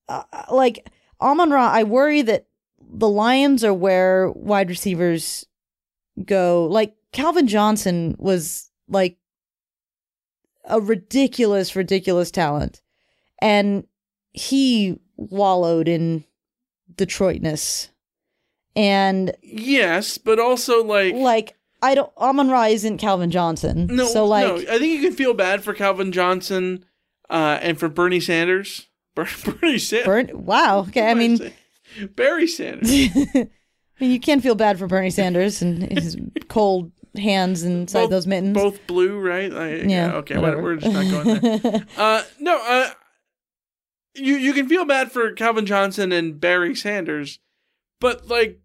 uh, 0.08 0.22
like 0.50 0.88
Amon 1.20 1.50
Ra, 1.50 1.68
I 1.68 1.84
worry 1.84 2.22
that 2.22 2.46
the 2.80 3.08
Lions 3.08 3.64
are 3.64 3.74
where 3.74 4.30
wide 4.30 4.68
receivers 4.68 5.46
go. 6.24 6.66
Like 6.66 6.94
Calvin 7.12 7.46
Johnson 7.46 8.16
was 8.18 8.70
like 8.88 9.16
a 10.64 10.80
ridiculous, 10.80 11.76
ridiculous 11.76 12.30
talent, 12.30 12.82
and 13.40 13.86
he 14.32 14.98
wallowed 15.16 15.88
in 15.88 16.24
Detroitness. 16.94 17.88
And 18.76 19.36
Yes, 19.42 20.18
but 20.18 20.40
also 20.40 20.82
like 20.82 21.14
like 21.14 21.56
I 21.84 21.94
don't 21.94 22.12
Amon 22.16 22.48
Ra 22.50 22.64
isn't 22.64 22.98
Calvin 22.98 23.30
Johnson. 23.30 23.86
no, 23.90 24.06
so 24.06 24.24
like 24.26 24.46
no. 24.46 24.56
I 24.56 24.78
think 24.78 24.92
you 24.92 25.00
can 25.00 25.12
feel 25.12 25.34
bad 25.34 25.62
for 25.62 25.74
Calvin 25.74 26.12
Johnson, 26.12 26.84
uh, 27.30 27.58
and 27.60 27.78
for 27.78 27.88
Bernie 27.88 28.20
Sanders. 28.20 28.88
Ber- 29.14 29.28
Bernie 29.44 29.78
Sanders. 29.78 30.06
Burn 30.06 30.44
wow. 30.44 30.80
Okay, 30.88 31.08
I 31.10 31.14
mean 31.14 31.52
Barry 32.16 32.46
Sanders. 32.46 32.90
I 33.36 33.48
mean 34.00 34.10
you 34.10 34.18
can 34.20 34.40
feel 34.40 34.54
bad 34.56 34.78
for 34.78 34.86
Bernie 34.86 35.10
Sanders 35.10 35.62
and 35.62 35.82
his 35.92 36.16
cold 36.48 36.90
hands 37.16 37.62
inside 37.62 38.00
Both- 38.02 38.10
those 38.10 38.26
mittens. 38.26 38.54
Both 38.56 38.86
blue, 38.88 39.18
right? 39.20 39.52
Yeah, 39.52 39.86
Yeah, 39.86 40.12
Okay. 40.16 40.36
whatever. 40.36 40.62
We're, 40.62 40.74
we're 40.74 40.76
just 40.76 40.92
not 40.92 41.24
going 41.24 41.60
there. 41.60 41.86
uh, 41.96 42.22
no. 42.40 42.58
Uh, 42.66 42.90
you 44.16 44.34
you 44.36 44.52
can 44.52 44.68
feel 44.68 44.84
bad 44.84 45.12
for 45.12 45.32
Calvin 45.32 45.66
Johnson 45.66 46.12
and 46.12 46.40
Barry 46.40 46.74
Sanders, 46.74 47.38
but 48.00 48.28
like, 48.28 48.60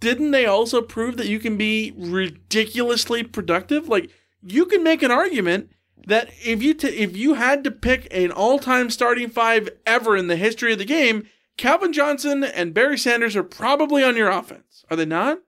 didn't 0.00 0.30
they 0.32 0.46
also 0.46 0.80
prove 0.82 1.16
that 1.18 1.28
you 1.28 1.38
can 1.38 1.56
be 1.56 1.92
ridiculously 1.96 3.22
productive? 3.22 3.88
Like, 3.88 4.10
you 4.42 4.64
can 4.66 4.82
make 4.82 5.02
an 5.02 5.10
argument 5.10 5.70
that 6.06 6.30
if 6.44 6.62
you 6.62 6.74
t- 6.74 6.88
if 6.88 7.16
you 7.16 7.34
had 7.34 7.62
to 7.64 7.70
pick 7.70 8.08
an 8.10 8.30
all 8.32 8.58
time 8.58 8.90
starting 8.90 9.28
five 9.28 9.68
ever 9.86 10.16
in 10.16 10.26
the 10.28 10.36
history 10.36 10.72
of 10.72 10.78
the 10.78 10.84
game, 10.84 11.26
Calvin 11.58 11.92
Johnson 11.92 12.42
and 12.42 12.72
Barry 12.72 12.96
Sanders 12.96 13.36
are 13.36 13.42
probably 13.42 14.02
on 14.02 14.16
your 14.16 14.30
offense. 14.30 14.84
Are 14.90 14.96
they 14.96 15.04
not? 15.04 15.40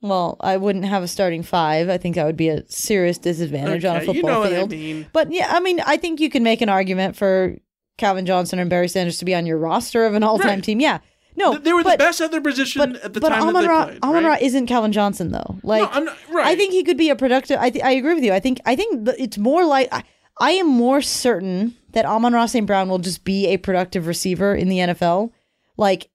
Well, 0.00 0.36
I 0.40 0.56
wouldn't 0.56 0.86
have 0.86 1.02
a 1.02 1.08
starting 1.08 1.42
five. 1.42 1.88
I 1.88 1.96
think 1.98 2.16
that 2.16 2.24
would 2.24 2.36
be 2.36 2.48
a 2.48 2.66
serious 2.68 3.18
disadvantage 3.18 3.84
on 3.84 3.96
a 3.96 4.00
football 4.00 4.14
you 4.14 4.22
know 4.22 4.44
field. 4.46 4.72
I 4.72 4.76
mean. 4.76 5.06
But 5.12 5.30
yeah, 5.30 5.48
I 5.50 5.60
mean, 5.60 5.78
I 5.80 5.96
think 5.96 6.18
you 6.18 6.30
can 6.30 6.42
make 6.42 6.60
an 6.60 6.68
argument 6.68 7.14
for 7.14 7.56
Calvin 7.98 8.26
Johnson 8.26 8.58
and 8.58 8.68
Barry 8.70 8.88
Sanders 8.88 9.18
to 9.18 9.24
be 9.24 9.34
on 9.34 9.46
your 9.46 9.58
roster 9.58 10.04
of 10.06 10.14
an 10.14 10.22
all-time 10.24 10.48
Right. 10.48 10.64
team. 10.64 10.80
Yeah, 10.80 10.98
no, 11.36 11.56
they 11.58 11.72
were 11.72 11.82
but, 11.82 11.92
the 11.92 12.04
best 12.04 12.20
at 12.20 12.30
their 12.30 12.40
position 12.40 12.78
But 12.78 13.02
at 13.04 13.12
the 13.14 13.20
but 13.20 13.30
time 13.30 13.42
Amon 13.42 13.54
that 13.54 13.60
they 13.62 13.68
Ra, 13.68 13.84
played. 13.86 13.98
Amon 14.02 14.24
Ra 14.24 14.36
isn't 14.40 14.66
Calvin 14.66 14.92
Johnson 14.92 15.32
though. 15.32 15.58
Like, 15.62 15.88
I'm 15.94 16.04
not- 16.04 16.16
right. 16.30 16.46
I 16.46 16.56
think 16.56 16.72
he 16.72 16.82
could 16.84 16.96
be 16.98 17.08
a 17.10 17.16
productive. 17.16 17.58
I 17.60 17.70
th- 17.70 17.84
I 17.84 17.92
agree 17.92 18.14
with 18.14 18.24
you. 18.24 18.32
I 18.32 18.40
think 18.40 18.60
I 18.66 18.76
think 18.76 19.08
it's 19.18 19.38
more 19.38 19.64
like 19.64 19.88
I, 19.92 20.04
I 20.40 20.50
am 20.52 20.66
more 20.68 21.00
certain 21.02 21.76
that 21.92 22.04
Amon-Ra 22.06 22.46
St. 22.46 22.66
Brown 22.66 22.88
will 22.88 22.98
just 22.98 23.22
be 23.24 23.46
a 23.48 23.56
productive 23.58 24.06
receiver 24.06 24.54
in 24.54 24.68
the 24.68 24.78
NFL, 24.78 25.30
like 25.76 26.08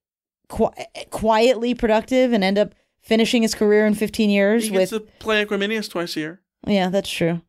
qui- 0.49 0.69
quietly 1.11 1.73
productive, 1.75 2.33
and 2.33 2.43
end 2.43 2.57
up 2.57 2.73
finishing 3.01 3.41
his 3.41 3.55
career 3.55 3.85
in 3.85 3.93
15 3.93 4.29
years 4.29 4.65
He 4.65 4.71
with 4.71 4.79
gets 4.81 4.91
to 4.91 4.99
play 5.19 5.45
Equanimeous 5.45 5.89
twice 5.89 6.15
a 6.17 6.19
year. 6.19 6.41
yeah, 6.65 6.89
that's 6.89 7.09
true. 7.09 7.41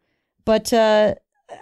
But 0.45 0.73
uh, 0.73 1.15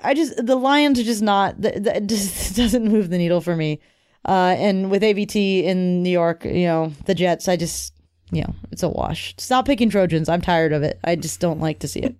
I 0.03 0.15
just 0.15 0.45
the 0.45 0.57
Lions 0.57 0.99
are 0.99 1.05
just 1.05 1.23
not. 1.23 1.61
That 1.63 1.85
that 1.85 2.07
just 2.09 2.55
doesn't 2.57 2.85
move 2.85 3.11
the 3.11 3.19
needle 3.19 3.41
for 3.41 3.57
me. 3.57 3.81
Uh, 4.27 4.57
and 4.59 4.91
with 4.91 5.03
AVT 5.03 5.63
in 5.65 6.03
New 6.03 6.11
York, 6.11 6.45
you 6.45 6.67
know 6.67 6.93
the 7.05 7.15
Jets. 7.15 7.49
I 7.49 7.57
just 7.57 7.95
you 8.33 8.43
know 8.43 8.55
it's 8.73 8.83
a 8.83 8.89
wash. 8.89 9.35
Stop 9.39 9.67
picking 9.67 9.89
Trojans. 9.91 10.29
I'm 10.29 10.41
tired 10.41 10.73
of 10.73 10.83
it. 10.83 10.99
I 11.05 11.15
just 11.17 11.39
don't 11.41 11.61
like 11.61 11.79
to 11.81 11.89
see 11.89 12.01
it. 12.01 12.17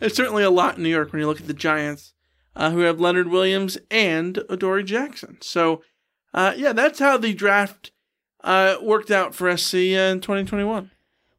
There's 0.00 0.14
certainly 0.14 0.42
a 0.42 0.50
lot 0.50 0.76
in 0.76 0.82
New 0.82 0.88
York 0.90 1.12
when 1.12 1.20
you 1.20 1.26
look 1.26 1.40
at 1.40 1.46
the 1.46 1.54
Giants, 1.54 2.14
uh, 2.54 2.70
who 2.70 2.80
have 2.80 3.00
Leonard 3.00 3.28
Williams 3.28 3.78
and 3.90 4.38
Adoree 4.50 4.84
Jackson. 4.84 5.38
So, 5.40 5.82
uh, 6.34 6.52
yeah, 6.56 6.72
that's 6.74 6.98
how 6.98 7.16
the 7.16 7.32
draft 7.32 7.92
uh, 8.44 8.76
worked 8.82 9.10
out 9.10 9.34
for 9.34 9.54
SC 9.56 9.74
in 9.74 10.20
2021. 10.20 10.90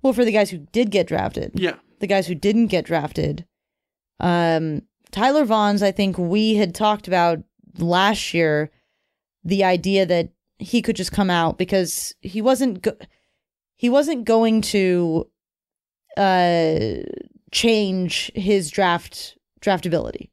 Well, 0.01 0.13
for 0.13 0.25
the 0.25 0.31
guys 0.31 0.49
who 0.49 0.59
did 0.71 0.89
get 0.91 1.07
drafted, 1.07 1.51
Yeah. 1.55 1.75
the 1.99 2.07
guys 2.07 2.25
who 2.27 2.33
didn't 2.35 2.67
get 2.67 2.85
drafted, 2.85 3.45
um, 4.19 4.81
Tyler 5.11 5.45
Vaughns. 5.45 5.81
I 5.83 5.91
think 5.91 6.17
we 6.17 6.55
had 6.55 6.73
talked 6.75 7.07
about 7.07 7.39
last 7.77 8.33
year 8.33 8.71
the 9.47 9.63
idea 9.63 10.05
that 10.05 10.29
he 10.59 10.81
could 10.81 10.95
just 10.95 11.11
come 11.11 11.29
out 11.29 11.57
because 11.57 12.13
he 12.21 12.41
wasn't 12.41 12.81
go- 12.81 12.97
he 13.75 13.89
wasn't 13.89 14.25
going 14.25 14.61
to 14.61 15.27
uh 16.17 17.01
change 17.51 18.31
his 18.35 18.69
draft 18.69 19.37
draftability. 19.61 20.29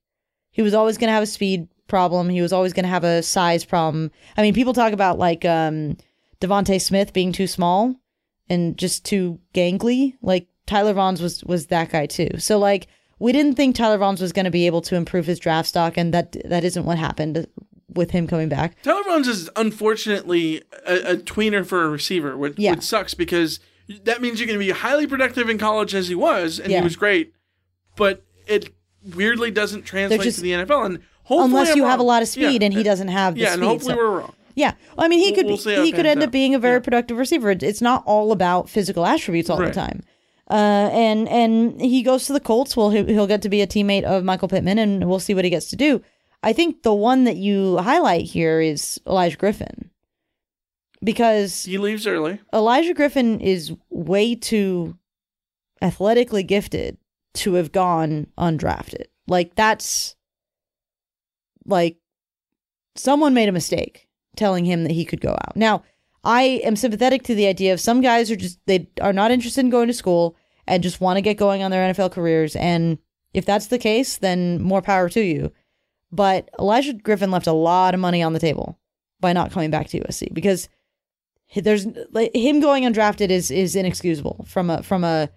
He 0.50 0.62
was 0.62 0.74
always 0.74 0.98
going 0.98 1.08
to 1.08 1.14
have 1.14 1.22
a 1.22 1.26
speed 1.26 1.68
problem. 1.86 2.28
He 2.28 2.42
was 2.42 2.52
always 2.52 2.72
going 2.72 2.84
to 2.84 2.90
have 2.90 3.04
a 3.04 3.22
size 3.22 3.64
problem. 3.64 4.10
I 4.36 4.42
mean, 4.42 4.54
people 4.54 4.72
talk 4.72 4.92
about 4.92 5.18
like 5.18 5.44
um, 5.44 5.96
DeVonta 6.40 6.80
Smith 6.80 7.12
being 7.12 7.32
too 7.32 7.46
small 7.46 7.94
and 8.48 8.76
just 8.76 9.04
too 9.04 9.38
gangly. 9.54 10.14
Like 10.22 10.48
Tyler 10.66 10.94
Vaughns 10.94 11.20
was 11.20 11.44
was 11.44 11.66
that 11.66 11.90
guy 11.90 12.06
too. 12.06 12.30
So 12.38 12.58
like 12.58 12.88
we 13.18 13.32
didn't 13.32 13.54
think 13.54 13.76
Tyler 13.76 13.98
Vaughns 13.98 14.20
was 14.20 14.32
going 14.32 14.44
to 14.44 14.50
be 14.50 14.66
able 14.66 14.82
to 14.82 14.96
improve 14.96 15.26
his 15.26 15.38
draft 15.38 15.68
stock, 15.68 15.96
and 15.96 16.12
that 16.14 16.36
that 16.44 16.64
isn't 16.64 16.84
what 16.84 16.98
happened 16.98 17.46
with 17.94 18.10
him 18.10 18.26
coming 18.26 18.48
back. 18.48 18.80
Tyler 18.82 19.18
is 19.20 19.48
unfortunately 19.56 20.62
a, 20.86 21.12
a 21.12 21.16
tweener 21.16 21.64
for 21.66 21.84
a 21.84 21.88
receiver, 21.88 22.36
which, 22.36 22.54
Yeah. 22.58 22.72
which 22.72 22.82
sucks 22.82 23.14
because 23.14 23.60
that 24.04 24.20
means 24.22 24.40
you're 24.40 24.46
going 24.46 24.58
to 24.58 24.64
be 24.64 24.70
highly 24.70 25.06
productive 25.06 25.48
in 25.48 25.58
college 25.58 25.94
as 25.94 26.08
he 26.08 26.14
was, 26.14 26.58
and 26.58 26.70
Yeah. 26.70 26.78
he 26.78 26.84
was 26.84 26.96
great, 26.96 27.32
but 27.96 28.22
it 28.46 28.70
weirdly 29.14 29.50
doesn't 29.50 29.82
translate 29.82 30.20
just- 30.22 30.38
to 30.38 30.42
the 30.42 30.52
NFL. 30.52 30.84
And 30.86 30.98
hopefully 31.24 31.50
Unless 31.50 31.70
I'm 31.72 31.76
you 31.76 31.84
have 31.84 32.00
a 32.00 32.04
lot 32.04 32.22
of 32.22 32.28
speed, 32.28 32.62
Yeah. 32.62 32.66
and 32.66 32.74
he 32.74 32.82
doesn't 32.82 33.08
have 33.08 33.34
the 33.34 33.42
yeah, 33.42 33.48
speed. 33.50 33.60
and 33.60 33.68
hopefully 33.68 33.92
so- 33.94 33.98
we're 33.98 34.18
wrong. 34.20 34.32
Yeah, 34.56 34.72
Well, 34.96 35.04
I 35.04 35.08
mean, 35.08 35.18
he 35.18 35.26
We'll- 35.26 35.34
could 35.34 35.46
we'll 35.46 35.56
be, 35.56 35.62
see 35.62 35.74
how 35.74 35.82
he 35.82 35.90
could 35.92 36.06
end 36.06 36.22
up 36.22 36.30
being 36.30 36.54
a 36.54 36.60
very 36.60 36.80
productive 36.80 37.18
receiver. 37.18 37.50
It's 37.50 37.82
not 37.82 38.04
all 38.06 38.30
about 38.30 38.68
physical 38.70 39.04
attributes 39.04 39.50
all 39.50 39.58
Right. 39.58 39.68
the 39.68 39.74
time. 39.74 40.02
Uh, 40.48 40.54
and 40.92 41.26
and 41.28 41.80
he 41.80 42.02
goes 42.02 42.26
to 42.26 42.32
the 42.34 42.38
Colts. 42.38 42.76
Well, 42.76 42.90
he'll, 42.90 43.06
he'll 43.06 43.26
get 43.26 43.40
to 43.42 43.48
be 43.48 43.62
a 43.62 43.66
teammate 43.66 44.04
of 44.04 44.22
Michael 44.24 44.46
Pittman, 44.46 44.78
and 44.78 45.08
we'll 45.08 45.18
see 45.18 45.34
what 45.34 45.42
he 45.42 45.50
gets 45.50 45.68
to 45.70 45.76
do. 45.76 46.02
I 46.44 46.52
think 46.52 46.82
the 46.82 46.94
one 46.94 47.24
that 47.24 47.36
you 47.36 47.78
highlight 47.78 48.26
here 48.26 48.60
is 48.60 49.00
Olaijah 49.06 49.38
Griffin, 49.38 49.90
because 51.02 51.64
He 51.64 51.78
leaves 51.78 52.06
early. 52.06 52.38
Olaijah 52.52 52.94
Griffin 52.94 53.40
is 53.40 53.72
way 53.88 54.34
too 54.34 54.98
athletically 55.80 56.42
gifted 56.42 56.98
to 57.34 57.54
have 57.54 57.72
gone 57.72 58.26
undrafted. 58.38 59.06
Like 59.26 59.54
that's 59.54 60.16
like 61.64 61.96
someone 62.94 63.32
made 63.32 63.48
a 63.48 63.52
mistake 63.52 64.06
telling 64.36 64.66
him 64.66 64.82
that 64.82 64.92
he 64.92 65.06
could 65.06 65.20
go 65.20 65.32
out. 65.32 65.56
Now, 65.56 65.82
I 66.24 66.60
am 66.64 66.76
sympathetic 66.76 67.22
to 67.24 67.34
the 67.34 67.46
idea 67.46 67.72
of 67.72 67.80
some 67.80 68.02
guys 68.02 68.30
are 68.30 68.36
just 68.36 68.58
they 68.66 68.88
are 69.00 69.12
not 69.14 69.30
interested 69.30 69.60
in 69.60 69.70
going 69.70 69.88
to 69.88 69.94
school 69.94 70.36
and 70.66 70.82
just 70.82 71.00
want 71.00 71.16
to 71.16 71.22
get 71.22 71.38
going 71.38 71.62
on 71.62 71.70
their 71.70 71.92
NFL 71.92 72.12
careers 72.12 72.54
and 72.54 72.98
if 73.32 73.44
that's 73.44 73.66
the 73.66 73.78
case, 73.78 74.18
then 74.18 74.62
more 74.62 74.80
power 74.80 75.08
to 75.08 75.20
you. 75.20 75.52
But 76.14 76.48
Olaijah 76.60 77.02
Griffin 77.02 77.30
left 77.32 77.48
a 77.48 77.52
lot 77.52 77.92
of 77.92 77.98
money 78.00 78.22
on 78.22 78.32
the 78.34 78.38
table 78.38 78.78
by 79.20 79.32
not 79.32 79.50
coming 79.50 79.70
back 79.70 79.88
to 79.88 80.00
USC 80.00 80.32
because 80.32 80.68
there's 81.56 81.86
like 82.12 82.30
him 82.34 82.60
going 82.60 82.84
undrafted 82.84 83.30
is 83.30 83.50
is 83.50 83.74
inexcusable 83.74 84.44
from 84.48 84.70
a 84.70 84.82
from 84.82 85.02
a 85.02 85.28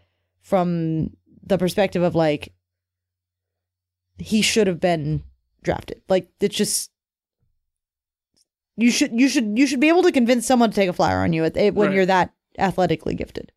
from 0.41 1.11
the 1.43 1.57
perspective 1.57 2.03
of 2.03 2.13
like 2.15 2.53
he 4.19 4.41
should 4.41 4.67
have 4.67 4.80
been 4.80 5.23
drafted. 5.63 6.01
Like 6.09 6.30
it's 6.39 6.55
just 6.55 6.91
you 8.75 8.91
should 8.91 9.19
you 9.19 9.28
should 9.30 9.57
you 9.57 9.65
should 9.65 9.80
be 9.80 9.89
able 9.89 10.03
to 10.03 10.11
convince 10.11 10.45
someone 10.45 10.69
to 10.69 10.75
take 10.75 10.89
a 10.89 10.93
flyer 10.93 11.21
on 11.23 11.34
you 11.34 11.43
at, 11.45 11.55
when 11.55 11.73
Right. 11.88 11.93
you're 11.95 12.05
that 12.05 12.34
athletically 12.59 13.15
gifted. 13.15 13.51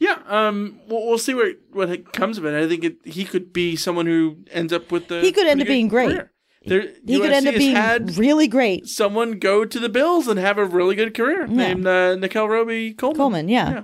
Yeah, 0.00 0.18
um, 0.28 0.80
we'll, 0.88 1.06
we'll 1.06 1.18
see 1.18 1.34
what 1.34 1.56
what 1.72 2.12
comes 2.12 2.38
of 2.38 2.44
it. 2.44 2.54
I 2.54 2.68
think 2.68 2.84
it, 2.84 2.96
he 3.04 3.24
could 3.24 3.52
be 3.52 3.74
someone 3.76 4.06
who 4.06 4.38
ends 4.52 4.72
up 4.72 4.92
with 4.92 5.08
the. 5.08 5.20
He 5.20 5.32
could 5.32 5.46
end 5.46 5.60
up 5.60 5.66
being 5.66 5.88
great. 5.88 6.10
career. 6.10 6.32
There, 6.66 6.82
He 7.06 7.18
could 7.18 7.32
end 7.32 7.46
up 7.48 7.54
being 7.54 7.74
had 7.74 8.16
really 8.18 8.46
great. 8.46 8.86
someone 8.86 9.38
go 9.38 9.64
to 9.64 9.78
the 9.78 9.88
Bills 9.88 10.28
and 10.28 10.38
have 10.38 10.58
a 10.58 10.64
really 10.64 10.94
good 10.94 11.14
career 11.14 11.46
named 11.46 11.86
uh, 11.86 12.14
Nickell 12.16 12.48
Robey 12.48 12.92
Coleman. 12.94 13.16
Coleman, 13.16 13.48
yeah. 13.48 13.70
Yeah. 13.70 13.82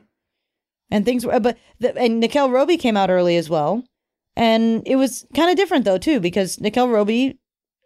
And 0.90 1.04
things 1.04 1.24
were, 1.24 1.40
but 1.40 1.56
the, 1.80 1.96
and 1.96 2.20
Nickell 2.20 2.50
Robey 2.50 2.76
came 2.76 2.96
out 2.96 3.10
early 3.10 3.36
as 3.36 3.48
well, 3.48 3.84
and 4.36 4.82
it 4.86 4.96
was 4.96 5.26
kind 5.34 5.50
of 5.50 5.56
different 5.56 5.84
though 5.84 5.98
too 5.98 6.20
because 6.20 6.60
Nickell 6.60 6.88
Robey 6.88 7.38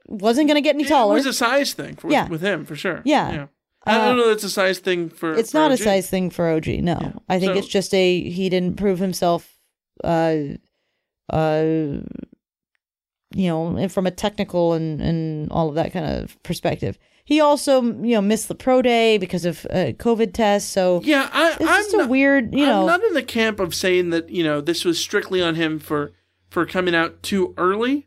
wasn't 0.06 0.48
going 0.48 0.56
to 0.56 0.60
get 0.62 0.74
any 0.74 0.84
It 0.84 0.88
taller. 0.88 1.14
was 1.14 1.26
a 1.26 1.32
size 1.32 1.74
thing 1.74 1.94
for, 1.96 2.10
Yeah. 2.10 2.26
with 2.28 2.40
him 2.40 2.64
for 2.64 2.74
sure. 2.74 3.02
Yeah. 3.04 3.46
I 3.88 3.98
Uh, 3.98 4.08
don't 4.08 4.16
know. 4.18 4.30
It's 4.30 4.44
a 4.44 4.50
size 4.50 4.78
thing 4.78 5.08
for. 5.08 5.34
it's 5.34 5.52
for 5.52 5.58
not 5.58 5.72
a 5.72 5.76
size 5.76 6.08
thing 6.10 6.30
for 6.30 6.48
OG. 6.48 6.80
No, 6.82 6.98
Yeah. 7.00 7.12
I 7.28 7.38
think 7.38 7.52
So- 7.54 7.58
it's 7.58 7.68
just 7.68 7.94
a 7.94 8.20
he 8.30 8.48
didn't 8.48 8.76
prove 8.76 8.98
himself. 8.98 9.56
Uh, 10.04 10.34
uh, 11.32 12.00
you 13.34 13.46
know, 13.48 13.88
from 13.88 14.06
a 14.06 14.10
technical 14.10 14.72
and 14.72 15.00
and 15.00 15.50
all 15.50 15.68
of 15.68 15.74
that 15.74 15.92
kind 15.92 16.06
of 16.22 16.42
perspective. 16.42 16.98
He 17.24 17.40
also, 17.40 17.82
you 17.82 18.14
know, 18.14 18.22
missed 18.22 18.48
the 18.48 18.54
pro 18.54 18.80
day 18.80 19.18
because 19.18 19.44
of 19.44 19.66
uh, 19.66 19.92
COVID 19.98 20.32
tests. 20.32 20.70
So 20.70 21.02
Yeah, 21.04 21.28
I, 21.30 21.50
it's 21.52 21.60
I'm 21.60 21.82
just 21.82 21.94
a 21.94 22.06
weird, 22.06 22.54
you 22.54 22.64
know. 22.64 22.80
I'm 22.82 22.86
not 22.86 23.04
in 23.04 23.12
the 23.12 23.22
camp 23.22 23.60
of 23.60 23.74
saying 23.74 24.10
that 24.10 24.30
you 24.30 24.42
know 24.42 24.60
this 24.62 24.84
was 24.84 24.98
strictly 24.98 25.42
on 25.42 25.54
him 25.54 25.78
for 25.78 26.12
for 26.48 26.64
coming 26.64 26.94
out 26.94 27.22
too 27.22 27.52
early. 27.58 28.06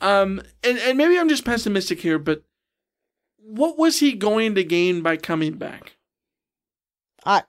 Um, 0.00 0.40
and 0.62 0.78
and 0.78 0.96
maybe 0.96 1.18
I'm 1.18 1.28
just 1.28 1.44
pessimistic 1.44 2.00
here, 2.02 2.18
but 2.20 2.42
what 3.48 3.78
was 3.78 4.00
he 4.00 4.12
going 4.12 4.54
to 4.56 4.64
gain 4.64 5.02
by 5.02 5.16
coming 5.16 5.54
back? 5.54 5.96
I 7.24 7.42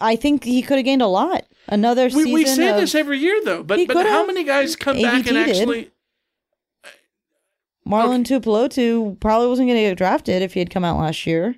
I 0.00 0.16
think 0.16 0.44
he 0.44 0.62
could 0.62 0.76
have 0.78 0.84
gained 0.84 1.02
a 1.02 1.06
lot. 1.06 1.44
Another 1.68 2.04
We, 2.04 2.10
season. 2.10 2.32
we 2.32 2.44
say 2.46 2.68
of 2.70 2.76
this 2.76 2.94
every 2.94 3.18
year 3.18 3.40
though, 3.44 3.62
but 3.62 3.86
but 3.88 4.06
how 4.06 4.24
many 4.26 4.44
guys 4.44 4.76
come 4.76 4.96
back 5.00 5.14
and 5.14 5.24
did. 5.24 5.48
actually? 5.48 5.86
Uh, 6.84 6.88
Marlon 7.88 8.24
Tuipulotu 8.24 9.18
probably 9.20 9.48
wasn't 9.48 9.68
going 9.68 9.76
to 9.78 9.82
get 9.90 9.98
drafted 9.98 10.42
if 10.42 10.54
he 10.54 10.60
had 10.60 10.70
come 10.70 10.84
out 10.84 10.98
last 10.98 11.26
year. 11.26 11.56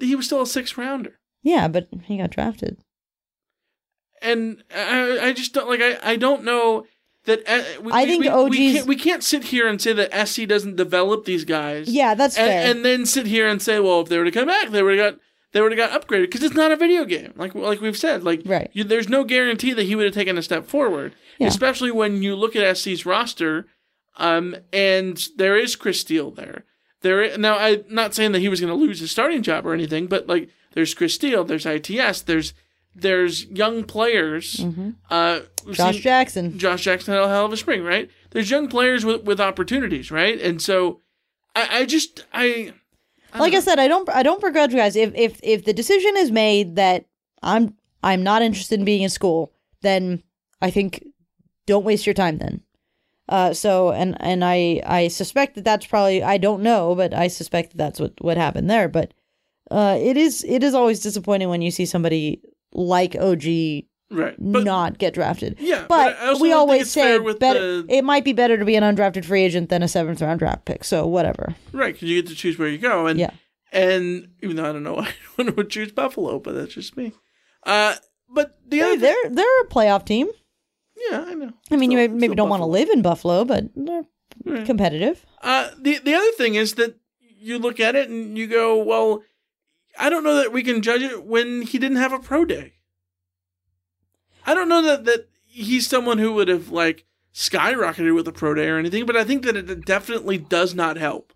He 0.00 0.14
was 0.14 0.26
still 0.26 0.42
a 0.42 0.46
sixth 0.46 0.76
rounder. 0.76 1.18
Yeah, 1.42 1.68
but 1.68 1.88
he 2.04 2.18
got 2.18 2.30
drafted. 2.30 2.76
and 4.20 4.62
I, 4.74 5.18
I 5.28 5.32
just 5.32 5.52
don't 5.54 5.68
like 5.68 5.80
I, 5.80 5.98
I 6.02 6.16
don't 6.16 6.44
know 6.44 6.84
that 7.26 7.42
uh, 7.48 7.82
we, 7.82 7.92
I 7.92 8.06
think 8.06 8.24
we, 8.24 8.28
we 8.28 8.34
OG's 8.34 8.56
can't, 8.74 8.86
we 8.86 8.96
can't 8.96 9.22
sit 9.22 9.44
here 9.44 9.68
and 9.68 9.80
say 9.80 9.92
that 9.92 10.26
SC 10.28 10.46
doesn't 10.46 10.76
develop 10.76 11.24
these 11.24 11.44
guys 11.44 11.88
Yeah, 11.88 12.14
that's 12.14 12.36
and, 12.38 12.48
fair. 12.48 12.70
and 12.70 12.84
then 12.84 13.04
sit 13.06 13.26
here 13.26 13.46
and 13.46 13.60
say 13.60 13.78
well 13.78 14.00
if 14.00 14.08
they 14.08 14.18
were 14.18 14.24
to 14.24 14.30
come 14.30 14.46
back 14.48 14.70
they 14.70 14.82
would 14.82 14.98
have 14.98 15.12
got 15.14 15.20
they 15.52 15.60
would 15.60 15.76
have 15.76 15.90
got 15.90 16.00
upgraded 16.08 16.22
because 16.22 16.42
it's 16.42 16.54
not 16.54 16.72
a 16.72 16.76
video 16.76 17.04
game 17.04 17.32
like 17.36 17.54
like 17.54 17.80
we've 17.80 17.96
said 17.96 18.22
like 18.24 18.42
Right. 18.44 18.70
you, 18.72 18.84
there's 18.84 19.08
no 19.08 19.24
guarantee 19.24 19.72
that 19.72 19.84
he 19.84 19.94
would 19.94 20.04
have 20.06 20.14
taken 20.14 20.36
a 20.38 20.42
step 20.42 20.66
forward 20.66 21.14
Yeah. 21.38 21.48
especially 21.48 21.90
when 21.90 22.22
you 22.22 22.34
look 22.36 22.54
at 22.56 22.76
SC's 22.76 23.04
roster 23.06 23.66
um 24.16 24.56
and 24.72 25.22
there 25.36 25.56
is 25.56 25.76
Chris 25.76 26.00
Steele 26.00 26.30
there 26.30 26.64
there 27.02 27.36
now 27.38 27.56
I'm 27.58 27.84
not 27.88 28.14
saying 28.14 28.32
that 28.32 28.40
he 28.40 28.48
was 28.48 28.60
going 28.60 28.72
to 28.72 28.78
lose 28.78 29.00
his 29.00 29.10
starting 29.10 29.42
job 29.42 29.66
or 29.66 29.74
anything 29.74 30.06
but 30.06 30.26
like 30.26 30.48
there's 30.72 30.94
Chris 30.94 31.14
Steele 31.14 31.44
there's 31.44 31.66
ITS 31.66 32.22
there's 32.22 32.54
there's 32.98 33.44
young 33.46 33.84
players 33.84 34.58
uh 34.60 34.64
Mm-hmm. 34.64 35.72
Josh 35.72 35.94
seen- 35.94 36.02
Jackson. 36.02 36.58
Josh 36.58 36.82
Jackson 36.84 37.14
had 37.14 37.22
a 37.22 37.28
hell 37.28 37.46
of 37.46 37.52
a 37.52 37.56
spring, 37.56 37.82
right? 37.82 38.08
There's 38.30 38.50
young 38.50 38.68
players 38.68 39.04
with, 39.04 39.24
with 39.24 39.40
opportunities, 39.40 40.10
right? 40.10 40.40
And 40.40 40.62
so 40.62 41.00
I, 41.54 41.80
I 41.80 41.86
just 41.86 42.24
I, 42.32 42.72
I 43.32 43.38
Like 43.40 43.54
I 43.54 43.60
said, 43.60 43.78
I 43.78 43.88
don't 43.88 44.08
I 44.08 44.22
don't 44.22 44.40
begrudge 44.40 44.72
you 44.72 44.78
guys. 44.78 44.94
If 44.96 45.12
if 45.14 45.40
if 45.42 45.64
the 45.64 45.72
decision 45.72 46.16
is 46.16 46.30
made 46.30 46.76
that 46.76 47.06
I'm 47.42 47.74
I'm 48.02 48.22
not 48.22 48.42
interested 48.42 48.78
in 48.78 48.84
being 48.84 49.02
in 49.02 49.10
school, 49.10 49.52
then 49.82 50.22
I 50.62 50.70
think 50.70 51.04
don't 51.66 51.84
waste 51.84 52.06
your 52.06 52.14
time 52.14 52.38
then. 52.38 52.60
Uh, 53.28 53.52
so 53.52 53.90
and 53.90 54.16
and 54.20 54.44
I 54.44 54.80
I 54.86 55.08
suspect 55.08 55.56
that 55.56 55.64
that's 55.64 55.86
probably 55.86 56.22
I 56.22 56.38
don't 56.38 56.62
know, 56.62 56.94
but 56.94 57.12
I 57.12 57.26
suspect 57.28 57.70
that 57.72 57.76
that's 57.78 57.98
what 58.00 58.12
what 58.20 58.36
happened 58.36 58.70
there. 58.70 58.88
But 58.88 59.12
uh, 59.70 59.98
it 60.00 60.16
is 60.16 60.44
it 60.44 60.62
is 60.62 60.74
always 60.74 61.00
disappointing 61.00 61.48
when 61.48 61.60
you 61.62 61.72
see 61.72 61.86
somebody 61.86 62.40
like 62.76 63.16
OG 63.16 63.42
right, 64.10 64.34
but 64.38 64.64
not 64.64 64.98
get 64.98 65.14
drafted. 65.14 65.56
yeah, 65.58 65.86
But, 65.88 66.16
also 66.20 66.42
we 66.42 66.52
always 66.52 66.90
say 66.90 67.18
better. 67.38 67.82
the, 67.82 67.86
It 67.88 68.04
might 68.04 68.24
be 68.24 68.32
better 68.32 68.56
to 68.58 68.64
be 68.64 68.76
an 68.76 68.82
undrafted 68.84 69.24
free 69.24 69.42
agent 69.42 69.68
than 69.70 69.82
a 69.82 69.88
seventh 69.88 70.20
round 70.22 70.38
draft 70.38 70.64
pick. 70.66 70.84
So 70.84 71.06
whatever. 71.06 71.54
right 71.72 71.94
because 71.94 72.08
you 72.08 72.20
get 72.22 72.28
to 72.30 72.36
choose 72.36 72.58
where 72.58 72.68
you 72.68 72.78
go, 72.78 73.06
and 73.06 73.18
Yeah. 73.18 73.30
and 73.72 74.28
even 74.42 74.56
though 74.56 74.68
I 74.68 74.72
don't 74.72 74.82
know 74.84 74.94
why 75.00 75.12
anyone 75.38 75.56
would 75.56 75.70
choose 75.70 75.90
Buffalo, 75.92 76.38
but 76.38 76.54
that's 76.54 76.74
just 76.74 76.96
me. 76.96 77.12
Uh, 77.64 77.94
but 78.28 78.58
the 78.68 78.78
Hey, 78.78 78.82
other 78.92 78.96
they're 78.98 79.30
they're 79.30 79.60
a 79.62 79.66
playoff 79.68 80.04
team. 80.04 80.28
yeah, 81.10 81.24
I 81.26 81.34
know. 81.34 81.52
I 81.70 81.76
mean, 81.76 81.90
you 81.90 81.96
may, 81.96 82.08
maybe 82.08 82.34
don't 82.34 82.48
want 82.48 82.60
to 82.60 82.66
live 82.66 82.88
in 82.90 83.02
Buffalo, 83.02 83.44
but 83.44 83.64
they're 83.74 84.04
Right. 84.44 84.66
competitive. 84.66 85.24
Uh, 85.42 85.70
the 85.80 85.98
the 85.98 86.14
other 86.14 86.30
thing 86.32 86.54
is 86.56 86.74
that 86.74 86.96
you 87.20 87.58
look 87.58 87.80
at 87.80 87.94
it 87.96 88.08
and 88.10 88.36
you 88.36 88.46
go, 88.46 88.76
well, 88.82 89.22
I 89.98 90.10
don't 90.10 90.24
know 90.24 90.34
that 90.36 90.52
we 90.52 90.62
can 90.62 90.82
judge 90.82 91.02
it 91.02 91.24
when 91.24 91.62
he 91.62 91.78
didn't 91.78 91.96
have 91.98 92.12
a 92.12 92.18
pro 92.18 92.44
day. 92.44 92.74
I 94.46 94.54
don't 94.54 94.68
know 94.68 94.82
that 94.82 95.04
that 95.04 95.28
he's 95.46 95.86
someone 95.88 96.18
who 96.18 96.32
would 96.34 96.48
have 96.48 96.70
like 96.70 97.04
skyrocketed 97.34 98.14
with 98.14 98.28
a 98.28 98.32
pro 98.32 98.54
day 98.54 98.68
or 98.68 98.78
anything, 98.78 99.06
but 99.06 99.16
I 99.16 99.24
think 99.24 99.44
that 99.44 99.56
it 99.56 99.84
definitely 99.84 100.38
does 100.38 100.74
not 100.74 100.96
help. 100.96 101.32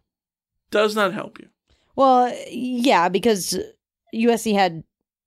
Does 0.71 0.95
not 0.95 1.13
help 1.13 1.39
you. 1.39 1.49
Well, 1.97 2.33
yeah, 2.49 3.09
because 3.09 3.59
USC 4.15 4.55
had 4.55 4.85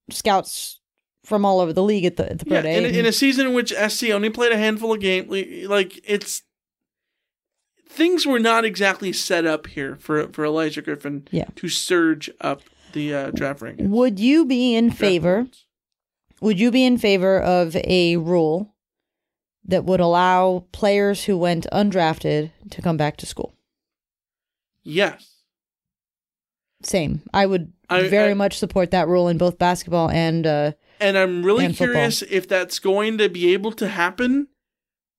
scouts 0.09 0.79
from 1.25 1.45
all 1.45 1.59
over 1.59 1.71
the 1.73 1.84
league 1.84 2.05
at 2.05 2.15
the, 2.17 2.31
at 2.31 2.39
the 2.39 2.45
pro 2.45 2.55
Yeah, 2.57 2.61
day. 2.63 2.77
in, 2.77 2.86
and- 2.86 2.95
in 2.95 3.05
a 3.05 3.11
season 3.11 3.47
in 3.47 3.53
which 3.53 3.73
SC 3.73 4.09
only 4.09 4.29
played 4.29 4.51
a 4.51 4.57
handful 4.57 4.93
of 4.93 4.99
games, 5.01 5.29
like 5.69 5.99
it's 6.05 6.43
things 7.88 8.25
were 8.25 8.39
not 8.39 8.65
exactly 8.65 9.13
set 9.13 9.45
up 9.45 9.67
here 9.67 9.95
for 9.97 10.27
for 10.29 10.45
Olaijah 10.45 10.84
Griffin 10.84 11.27
Yeah. 11.31 11.45
to 11.55 11.67
surge 11.69 12.29
up 12.41 12.61
the 12.94 13.14
uh, 13.14 13.32
draft 13.32 13.62
rankings. 13.62 13.89
would 13.89 14.20
you 14.20 14.46
be 14.46 14.76
in 14.76 14.89
favor? 14.91 15.48
Would 16.41 16.60
you 16.60 16.72
be 16.72 16.84
in 16.86 16.98
favor 16.98 17.39
of 17.39 17.76
a 17.76 18.18
rule 18.18 18.74
that 19.66 19.86
would 19.86 20.00
allow 20.00 20.66
players 20.72 21.24
who 21.26 21.38
went 21.38 21.66
undrafted 21.72 22.52
to 22.72 22.82
come 22.82 22.98
back 22.98 23.18
to 23.18 23.26
school? 23.26 23.54
Yes. 24.84 25.30
Same. 26.84 27.22
I 27.34 27.46
would 27.46 27.72
I- 27.89 28.10
very 28.10 28.32
I- 28.32 28.36
much 28.36 28.58
support 28.58 28.91
that 28.91 29.08
rule 29.08 29.28
in 29.30 29.38
both 29.38 29.58
basketball 29.58 30.10
and 30.10 30.46
uh, 30.46 30.72
And 31.00 31.18
I'm 31.18 31.44
really 31.46 31.66
And 31.66 31.78
football. 31.78 31.94
curious 31.94 32.22
if 32.24 32.48
that's 32.48 32.80
going 32.80 33.18
to 33.20 33.30
be 33.30 33.54
able 33.54 33.72
to 33.74 33.88
happen 33.88 34.48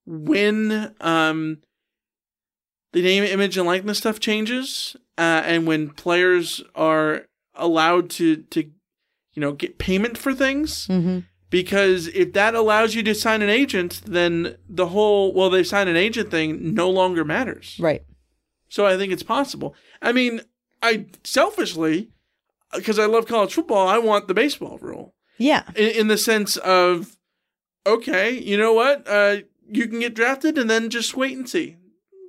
when 0.07 0.95
um, 1.01 1.63
the 2.93 3.01
name, 3.03 3.25
image, 3.25 3.57
and 3.57 3.67
likeness 3.67 3.99
stuff 3.99 4.21
changes, 4.21 4.95
uh, 5.17 5.43
and 5.47 5.67
when 5.67 5.89
players 5.91 6.63
are 6.75 7.27
allowed 7.57 8.11
to 8.11 8.37
to 8.37 8.61
you 9.35 9.41
know 9.41 9.53
get 9.53 9.79
payment 9.79 10.19
for 10.19 10.35
things. 10.35 10.87
mhm. 10.89 11.25
Because 11.51 12.09
if 12.09 12.33
that 12.33 12.55
allows 12.57 12.97
you 12.97 13.03
to 13.05 13.15
sign 13.15 13.41
an 13.41 13.49
agent, 13.49 14.01
then 14.07 14.57
the 14.69 14.87
whole 14.89 15.33
well 15.33 15.51
they 15.51 15.63
sign 15.63 15.87
an 15.89 15.97
agent 15.97 16.31
thing 16.31 16.75
no 16.75 16.91
longer 16.91 17.25
matters. 17.25 17.77
right. 17.79 18.03
So 18.69 18.87
I 18.87 18.97
think 18.97 19.13
it's 19.13 19.23
possible. 19.23 19.75
I 20.03 20.11
mean, 20.13 20.41
I 20.83 21.07
selfishly, 21.23 22.11
because 22.75 22.99
I 22.99 23.07
love 23.07 23.27
college 23.27 23.55
football, 23.55 23.87
I 23.87 23.99
want 23.99 24.27
the 24.27 24.35
baseball 24.35 24.79
rule 24.79 25.15
Yeah. 25.39 25.63
in, 25.77 25.91
in 25.91 26.09
the 26.09 26.19
sense 26.19 26.57
of, 26.57 27.17
okay, 27.87 28.33
you 28.37 28.57
know 28.57 28.73
what? 28.73 29.07
Uh, 29.07 29.37
you 29.71 29.87
can 29.87 30.01
get 30.01 30.15
drafted 30.15 30.59
and 30.59 30.69
then 30.69 30.91
just 30.91 31.17
wait 31.17 31.37
and 31.37 31.49
see. 31.49 31.77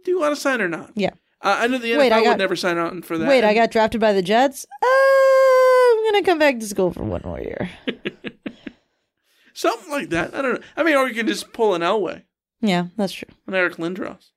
Do 0.04 0.12
you 0.12 0.20
want 0.20 0.36
to 0.36 0.40
sign 0.42 0.62
or 0.62 0.68
not? 0.70 0.92
Yeah. 0.96 1.12
Uh, 1.46 1.58
I 1.60 1.68
know 1.68 1.78
the 1.78 1.92
NFL 1.92 1.98
Wait, 2.00 2.12
I 2.12 2.24
got- 2.24 2.30
would 2.32 2.38
never 2.40 2.56
sign 2.56 2.78
on 2.80 3.04
for 3.04 3.18
that. 3.20 3.28
Wait, 3.28 3.44
I 3.44 3.54
got 3.54 3.70
drafted 3.70 4.02
by 4.02 4.14
the 4.14 4.24
Jets. 4.24 4.66
Uh, 4.82 4.86
I'm 4.86 6.12
gonna 6.12 6.26
come 6.26 6.40
back 6.40 6.60
to 6.60 6.66
school 6.66 6.92
for 6.92 7.04
one 7.04 7.22
more 7.24 7.40
year. 7.40 7.70
something 9.54 9.92
like 9.92 10.10
that. 10.10 10.34
I 10.34 10.42
don't 10.42 10.56
know. 10.56 10.68
I 10.76 10.84
mean, 10.84 10.96
or 10.96 11.08
you 11.08 11.14
can 11.14 11.28
just 11.28 11.54
pull 11.54 11.76
an 11.76 11.82
Elway, 11.82 12.24
yeah, 12.62 12.88
that's 12.98 13.14
true. 13.14 13.30
an 13.48 13.54
Eric 13.54 13.76
Lindros. 13.76 14.32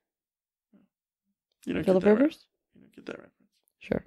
You 1.65 1.75
don't 1.75 1.85
Philip 1.85 2.03
get 2.03 2.09
that 2.09 2.15
right. 2.15 2.21
Rivers. 2.21 2.47
You 2.75 2.81
don't 2.83 2.95
get 2.95 3.07
that 3.07 3.19
right. 3.19 3.33
Sure. 3.79 4.05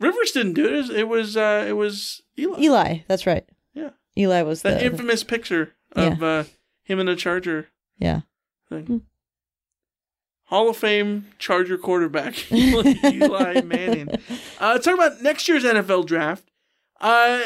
Rivers 0.00 0.32
didn't 0.32 0.54
do 0.54 0.64
it. 0.66 0.72
It 0.72 0.76
was 0.78 0.90
it 0.90 1.08
was, 1.08 1.36
uh, 1.36 1.64
it 1.68 1.72
was 1.72 2.22
Eli. 2.38 2.60
Eli. 2.60 2.98
That's 3.06 3.26
right. 3.26 3.44
Yeah. 3.74 3.90
Eli 4.16 4.42
was 4.42 4.62
That 4.62 4.80
the 4.80 4.86
infamous 4.86 5.22
picture 5.24 5.74
of 5.92 6.22
uh, 6.22 6.44
him 6.82 6.98
in 6.98 7.08
a 7.08 7.16
Charger 7.16 7.68
yeah. 7.98 8.20
thing. 8.68 9.02
Hall 10.50 10.68
of 10.68 10.76
Fame 10.76 11.28
Charger 11.38 11.78
quarterback 11.78 12.50
Eli 12.52 13.60
Manning. 13.60 14.10
Uh, 14.60 14.72
let's 14.72 14.84
talk 14.84 14.94
about 14.94 15.22
next 15.22 15.48
year's 15.48 15.62
NFL 15.62 16.06
draft. 16.06 16.50
Uh, 17.00 17.42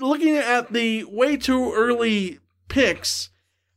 looking 0.00 0.36
at 0.36 0.72
the 0.72 1.04
way 1.04 1.36
too 1.36 1.72
early 1.72 2.40
picks, 2.66 3.30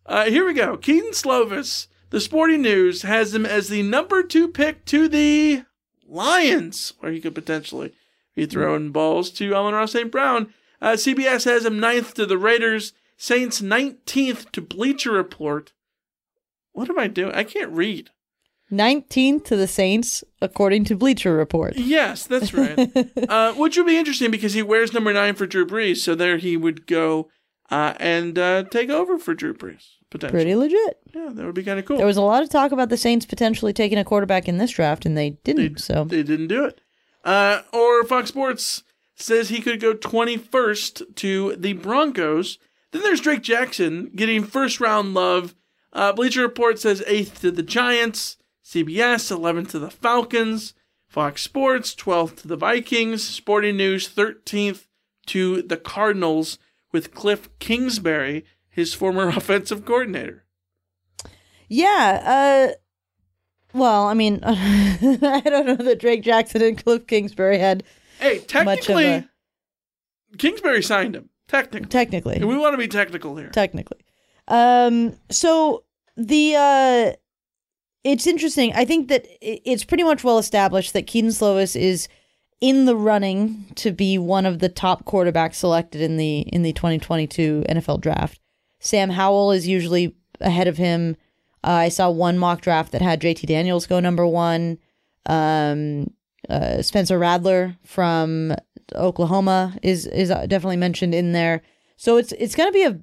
uh, 0.07 0.25
here 0.25 0.43
we 0.43 0.53
go. 0.53 0.77
Kedon 0.77 1.11
Slovis, 1.11 1.87
the 2.09 2.19
Sporting 2.19 2.63
News, 2.63 3.03
has 3.03 3.35
him 3.35 3.45
as 3.45 3.69
the 3.69 3.83
number 3.83 4.23
two 4.23 4.47
pick 4.47 4.83
to 4.85 5.07
the 5.07 5.61
Lions, 6.07 6.93
where 6.99 7.11
he 7.11 7.21
could 7.21 7.35
potentially 7.35 7.93
be 8.35 8.47
throwing 8.47 8.91
balls 8.91 9.29
to 9.29 9.53
Amon-Ra 9.53 9.85
St. 9.85 10.11
Brown. 10.11 10.51
Uh, 10.81 10.93
CBS 10.93 11.45
has 11.45 11.65
him 11.65 11.79
ninth 11.79 12.15
to 12.15 12.25
the 12.25 12.39
Raiders, 12.39 12.93
Saints 13.15 13.61
19th 13.61 14.51
to 14.53 14.59
Bleacher 14.59 15.11
Report. 15.11 15.71
What 16.71 16.89
am 16.89 16.97
I 16.97 17.07
doing? 17.07 17.35
I 17.35 17.43
can't 17.43 17.71
read. 17.71 18.09
19th 18.71 19.45
to 19.45 19.55
the 19.55 19.67
Saints, 19.67 20.23
according 20.41 20.85
to 20.85 20.95
Bleacher 20.95 21.33
Report. 21.33 21.75
Yes, 21.75 22.25
that's 22.25 22.53
right. 22.53 22.77
uh, 23.29 23.53
which 23.53 23.77
would 23.77 23.85
be 23.85 23.97
interesting 23.97 24.31
because 24.31 24.53
he 24.53 24.63
wears 24.63 24.93
number 24.93 25.11
nine 25.11 25.35
for 25.35 25.45
Drew 25.45 25.65
Brees, 25.65 25.97
so 25.97 26.15
there 26.15 26.37
he 26.37 26.55
would 26.55 26.87
go 26.87 27.29
uh, 27.69 27.93
and 27.99 28.37
uh, 28.39 28.63
take 28.63 28.89
over 28.89 29.17
for 29.17 29.33
Drew 29.33 29.53
Brees 29.53 29.87
potentially. 30.11 30.43
Pretty 30.43 30.55
legit. 30.55 30.99
Yeah, 31.15 31.29
that 31.31 31.45
would 31.45 31.55
be 31.55 31.63
kind 31.63 31.79
of 31.79 31.85
cool. 31.85 31.97
There 31.97 32.05
was 32.05 32.17
a 32.17 32.21
lot 32.21 32.43
of 32.43 32.49
talk 32.49 32.71
about 32.71 32.89
the 32.89 32.97
Saints 32.97 33.25
potentially 33.25 33.73
taking 33.73 33.97
a 33.97 34.03
quarterback 34.03 34.47
in 34.47 34.57
this 34.57 34.71
draft, 34.71 35.05
and 35.05 35.17
they 35.17 35.31
didn't. 35.43 35.73
they, 35.73 35.81
so 35.81 36.03
they 36.03 36.21
didn't 36.21 36.47
do 36.47 36.65
it. 36.65 36.79
Uh, 37.23 37.61
or 37.73 38.03
Fox 38.03 38.29
Sports 38.29 38.83
says 39.15 39.49
he 39.49 39.61
could 39.61 39.79
go 39.79 39.93
21st 39.93 41.15
to 41.15 41.55
the 41.55 41.73
Broncos. 41.73 42.59
Then 42.91 43.01
there's 43.03 43.21
Drake 43.21 43.41
Jackson 43.41 44.11
getting 44.15 44.43
first 44.43 44.79
round 44.79 45.13
love. 45.13 45.55
Uh, 45.93 46.13
Bleacher 46.13 46.41
Report 46.41 46.79
says 46.79 47.03
eighth 47.07 47.41
to 47.41 47.51
the 47.51 47.63
Giants. 47.63 48.37
CBS 48.65 49.35
11th 49.35 49.69
to 49.71 49.79
the 49.79 49.91
Falcons. 49.91 50.73
Fox 51.07 51.41
Sports 51.41 51.93
12th 51.95 52.37
to 52.41 52.47
the 52.47 52.55
Vikings. 52.55 53.23
Sporting 53.23 53.75
News 53.77 54.07
13th 54.09 54.87
to 55.27 55.61
the 55.61 55.77
Cardinals 55.77 56.57
with 56.93 57.13
Cliff 57.13 57.49
Kingsbury, 57.59 58.45
his 58.69 58.93
former 58.93 59.27
offensive 59.35 59.85
coordinator. 59.85 60.45
yeah. 61.67 62.69
Uh, 62.71 62.73
well, 63.73 64.05
I 64.07 64.13
mean, 64.13 64.39
I 64.43 65.41
don't 65.45 65.65
know 65.65 65.75
that 65.75 65.99
Drake 65.99 66.23
Jackson 66.23 66.61
and 66.61 66.81
Cliff 66.83 67.07
Kingsbury 67.07 67.57
had 67.57 67.83
Hey, 68.19 68.35
Much 68.35 68.41
of 68.41 68.47
technically, 68.47 69.05
a- 69.05 69.29
Kingsbury 70.37 70.83
signed 70.83 71.15
him. 71.15 71.29
Technically. 71.47 71.89
technically. 71.89 72.35
And 72.35 72.47
we 72.47 72.57
want 72.57 72.73
to 72.73 72.77
be 72.77 72.87
technical 72.87 73.35
here. 73.35 73.49
technically. 73.49 73.99
Um, 74.47 75.17
so 75.29 75.83
the 76.15 76.55
uh, 76.55 77.11
it's 78.03 78.27
interesting. 78.27 78.73
I 78.73 78.85
think 78.85 79.09
that 79.09 79.27
it's 79.41 79.83
pretty 79.83 80.03
much 80.03 80.23
well 80.23 80.37
established 80.37 80.93
that 80.93 81.07
Kedon 81.07 81.31
Slovis 81.31 81.79
is 81.79 82.07
in 82.59 82.85
the 82.85 82.95
running 82.95 83.65
to 83.75 83.91
be 83.91 84.17
one 84.17 84.45
of 84.45 84.59
the 84.59 84.69
top 84.69 85.05
quarterbacks 85.05 85.55
selected 85.55 86.01
in 86.01 86.17
the 86.17 86.39
in 86.39 86.63
the 86.63 86.73
2022 86.73 87.65
NFL 87.69 88.01
draft. 88.01 88.39
Sam 88.79 89.11
Howell 89.11 89.51
is 89.51 89.67
usually 89.67 90.15
ahead 90.39 90.67
of 90.67 90.77
him. 90.77 91.15
Uh, 91.63 91.69
I 91.71 91.89
saw 91.89 92.09
one 92.09 92.37
mock 92.37 92.61
draft 92.61 92.91
that 92.91 93.01
had 93.01 93.21
JT 93.21 93.45
Daniels 93.45 93.85
go 93.85 93.99
number 93.99 94.25
one. 94.25 94.79
Um, 95.27 96.11
uh, 96.49 96.81
Spencer 96.81 97.19
Rattler 97.19 97.77
from 97.85 98.55
Oklahoma 98.95 99.77
is 99.83 100.07
is 100.07 100.29
definitely 100.29 100.77
mentioned 100.77 101.13
in 101.13 101.33
there. 101.33 101.61
So 101.97 102.17
it's 102.17 102.31
it's 102.33 102.55
going 102.55 102.69
to 102.69 102.73
be 102.73 102.83
a 102.85 102.99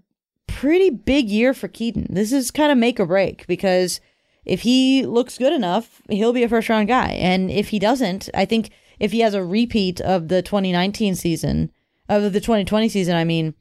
pretty 0.49 0.91
big 0.91 1.29
year 1.29 1.55
for 1.55 1.69
Kedon. 1.69 2.09
This 2.11 2.33
is 2.33 2.51
kind 2.51 2.73
of 2.73 2.79
make 2.79 2.99
or 2.99 3.07
break 3.07 3.47
because 3.47 4.01
if 4.49 4.63
he 4.63 5.05
looks 5.05 5.39
good 5.39 5.53
enough, 5.53 6.03
he'll 6.09 6.33
be 6.33 6.43
a 6.43 6.49
first 6.49 6.69
round 6.69 6.89
guy. 6.89 7.11
And 7.13 7.51
if 7.51 7.69
he 7.69 7.79
doesn't, 7.79 8.29
I 8.35 8.45
think 8.45 8.71
if 8.99 9.13
he 9.13 9.21
has 9.21 9.35
a 9.35 9.45
repeat 9.45 10.01
of 10.01 10.29
the 10.29 10.43
2019 10.43 11.15
season, 11.15 11.71
of 12.09 12.33
the 12.33 12.41
2020 12.41 12.89
season, 12.89 13.15
I 13.15 13.25
mean, 13.25 13.55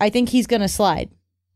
I 0.00 0.10
think 0.10 0.28
he's 0.28 0.46
going 0.46 0.60
to 0.60 0.68
slide. 0.68 1.10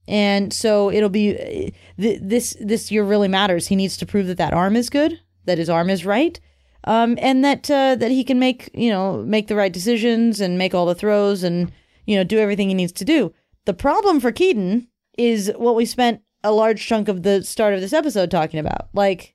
And 0.06 0.52
so 0.54 0.90
it'll 0.90 1.10
be 1.10 1.74
this 1.98 2.56
this 2.58 2.90
year 2.90 3.04
really 3.04 3.28
matters. 3.28 3.66
He 3.66 3.76
needs 3.76 3.98
to 3.98 4.06
prove 4.06 4.26
that 4.28 4.38
that 4.38 4.54
arm 4.54 4.74
is 4.74 4.88
good, 4.88 5.20
that 5.44 5.58
his 5.58 5.68
arm 5.68 5.90
is 5.90 6.06
right, 6.06 6.40
um, 6.84 7.18
and 7.20 7.44
that 7.44 7.70
uh, 7.70 7.94
that 7.96 8.10
he 8.10 8.24
can 8.24 8.38
make 8.38 8.70
you 8.72 8.88
know 8.88 9.22
make 9.24 9.48
the 9.48 9.54
right 9.54 9.72
decisions 9.72 10.40
and 10.40 10.56
make 10.56 10.74
all 10.74 10.86
the 10.86 10.94
throws 10.94 11.42
and 11.42 11.70
you 12.06 12.16
know 12.16 12.24
do 12.24 12.38
everything 12.38 12.68
he 12.70 12.74
needs 12.74 12.92
to 12.92 13.04
do. 13.04 13.34
The 13.66 13.74
problem 13.74 14.18
for 14.18 14.32
Kedon 14.32 14.88
is 15.18 15.52
what 15.58 15.76
we 15.76 15.84
spent 15.84 16.22
a 16.44 16.52
large 16.52 16.86
chunk 16.86 17.08
of 17.08 17.22
the 17.22 17.42
start 17.42 17.74
of 17.74 17.80
this 17.80 17.92
episode 17.92 18.30
talking 18.30 18.60
about. 18.60 18.88
Like 18.92 19.34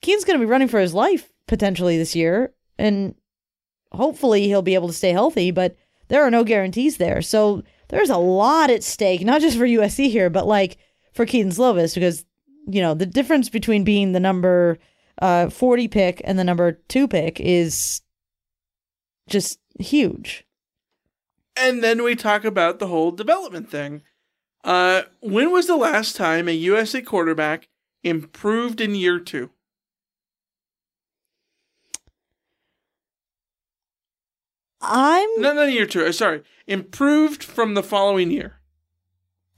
Kedon's 0.00 0.24
going 0.24 0.38
to 0.38 0.44
be 0.44 0.50
running 0.50 0.68
for 0.68 0.80
his 0.80 0.94
life 0.94 1.32
potentially 1.46 1.98
this 1.98 2.16
year, 2.16 2.52
and 2.78 3.14
hopefully 3.92 4.46
he'll 4.46 4.62
be 4.62 4.74
able 4.74 4.88
to 4.88 4.94
stay 4.94 5.12
healthy. 5.12 5.50
But 5.50 5.76
there 6.08 6.22
are 6.22 6.30
no 6.30 6.44
guarantees 6.44 6.96
there, 6.96 7.22
so 7.22 7.62
there's 7.88 8.10
a 8.10 8.16
lot 8.16 8.70
at 8.70 8.82
stake, 8.82 9.22
not 9.22 9.40
just 9.40 9.56
for 9.56 9.66
USC 9.66 10.10
here, 10.10 10.30
but 10.30 10.46
like 10.46 10.78
for 11.12 11.26
Kedon 11.26 11.52
Slovis, 11.52 11.94
because 11.94 12.24
you 12.66 12.80
know 12.80 12.94
the 12.94 13.06
difference 13.06 13.48
between 13.48 13.84
being 13.84 14.12
the 14.12 14.20
number 14.20 14.78
uh, 15.20 15.50
40 15.50 15.88
pick 15.88 16.22
and 16.24 16.38
the 16.38 16.44
number 16.44 16.72
two 16.88 17.06
pick 17.06 17.38
is 17.40 18.00
just 19.28 19.58
huge. 19.78 20.44
And 21.56 21.82
then 21.82 22.02
we 22.02 22.16
talk 22.16 22.44
about 22.44 22.78
the 22.78 22.86
whole 22.86 23.10
development 23.12 23.70
thing. 23.70 24.02
Uh, 24.64 25.02
when 25.20 25.50
was 25.50 25.66
the 25.66 25.76
last 25.76 26.14
time 26.16 26.48
a 26.48 26.52
USA 26.52 27.02
quarterback 27.02 27.68
improved 28.04 28.80
in 28.80 28.94
year 28.94 29.18
two? 29.18 29.50
I'm 34.80 35.28
No, 35.40 35.52
not 35.52 35.72
year 35.72 35.86
two. 35.86 36.04
uh, 36.04 36.12
Sorry, 36.12 36.42
improved 36.66 37.42
from 37.44 37.74
the 37.74 37.82
following 37.82 38.30
year. 38.30 38.58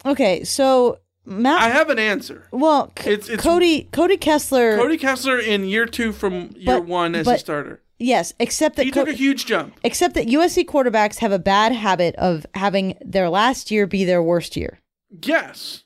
okay. 0.04 0.44
So 0.44 0.98
Matt, 1.24 1.62
I 1.62 1.68
have 1.70 1.88
an 1.88 1.98
answer. 1.98 2.46
well, 2.50 2.92
C- 2.98 3.10
It's- 3.12 3.28
it's- 3.28 3.42
Cody 3.42 3.88
Cody 3.92 4.16
Kessler. 4.18 4.76
Cody 4.76 4.98
Kessler 4.98 5.38
in 5.38 5.64
year 5.64 5.86
two 5.86 6.12
from 6.12 6.50
year 6.56 6.66
But- 6.80 6.84
one 6.86 7.14
as 7.14 7.26
a 7.26 7.38
starter. 7.38 7.80
yes, 7.98 8.34
except 8.38 8.76
that 8.76 8.84
He 8.84 8.90
Co- 8.90 9.04
took 9.06 9.14
a 9.14 9.16
huge 9.16 9.46
jump. 9.46 9.74
except 9.82 10.14
that 10.14 10.28
USC 10.28 10.62
quarterbacks 10.64 11.18
have 11.20 11.32
a 11.32 11.38
bad 11.38 11.72
habit 11.72 12.14
of 12.16 12.44
having 12.54 12.98
their 13.00 13.30
last 13.30 13.70
year 13.70 13.86
be 13.86 14.04
their 14.04 14.22
worst 14.22 14.56
year. 14.56 14.80
Yes, 15.22 15.84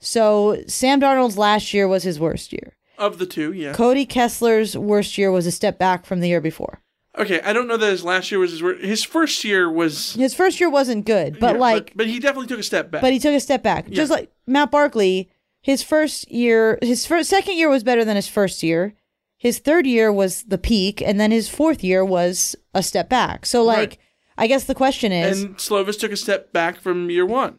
So 0.00 0.62
Sam 0.66 1.00
Darnold's 1.00 1.38
last 1.38 1.72
year 1.74 1.86
was 1.88 2.02
his 2.02 2.18
worst 2.20 2.52
year. 2.52 2.76
of 2.98 3.18
the 3.18 3.26
two. 3.26 3.52
Yeah. 3.52 3.72
Cody 3.74 4.06
Kessler's 4.06 4.76
worst 4.76 5.18
year 5.18 5.30
was 5.30 5.46
a 5.46 5.50
step 5.52 5.78
back 5.78 6.06
from 6.06 6.20
the 6.20 6.28
year 6.28 6.40
before. 6.40 6.80
Okay, 7.18 7.40
I 7.42 7.52
don't 7.52 7.66
know 7.68 7.76
that 7.78 7.90
his 7.90 8.04
last 8.04 8.30
year 8.30 8.38
was 8.38 8.50
his 8.50 8.62
worst. 8.62 8.84
His 8.84 9.02
first 9.04 9.42
year 9.44 9.70
was. 9.70 10.14
His 10.14 10.34
first 10.34 10.60
year 10.60 10.68
wasn't 10.70 11.06
good, 11.06 11.38
but 11.40 11.54
yeah, 11.54 11.60
like 11.60 11.92
but, 11.94 12.06
he 12.06 12.18
definitely 12.18 12.46
took 12.48 12.60
a 12.60 12.62
step 12.62 12.90
back. 12.90 13.00
but 13.02 13.12
he 13.12 13.18
took 13.18 13.34
a 13.34 13.40
step 13.40 13.62
back. 13.62 13.88
Just 13.90 14.10
like 14.10 14.30
Matt 14.46 14.70
Barkley, 14.70 15.30
his 15.62 15.82
first 15.82 16.30
year, 16.30 16.78
his 16.82 17.06
first 17.06 17.30
second 17.30 17.56
year 17.56 17.68
was 17.70 17.82
better 17.84 18.04
than 18.04 18.16
his 18.16 18.28
first 18.28 18.62
year, 18.62 18.94
his 19.38 19.58
third 19.58 19.86
year 19.86 20.12
was 20.12 20.42
the 20.44 20.58
peak, 20.58 21.00
and 21.02 21.18
then 21.20 21.30
his 21.30 21.48
fourth 21.48 21.82
year 21.84 22.04
was 22.04 22.54
a 22.74 22.82
step 22.82 23.08
back. 23.08 23.46
So, 23.46 23.62
like, 23.62 23.78
Right. 23.78 23.98
I 24.38 24.46
guess 24.46 24.64
the 24.64 24.74
question 24.74 25.12
is, 25.12 25.42
And 25.42 25.56
Slovis 25.56 25.98
took 25.98 26.12
a 26.12 26.16
step 26.16 26.52
back 26.52 26.80
from 26.80 27.08
year 27.10 27.24
one. 27.26 27.58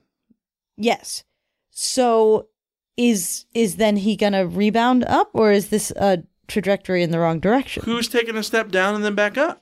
Yes. 0.78 1.24
So, 1.72 2.48
is 2.96 3.46
is 3.54 3.76
then 3.76 3.98
he 3.98 4.16
gonna 4.16 4.48
rebound 4.48 5.04
up, 5.06 5.30
or 5.34 5.52
is 5.52 5.68
this 5.70 5.92
a 5.92 6.24
trajectory 6.48 7.04
in 7.04 7.12
the 7.12 7.20
wrong 7.20 7.40
direction? 7.40 7.84
Who's 7.84 8.08
taking 8.08 8.36
a 8.38 8.44
step 8.44 8.70
down 8.72 8.96
and 8.96 9.04
then 9.04 9.14
back 9.16 9.38
up? 9.38 9.62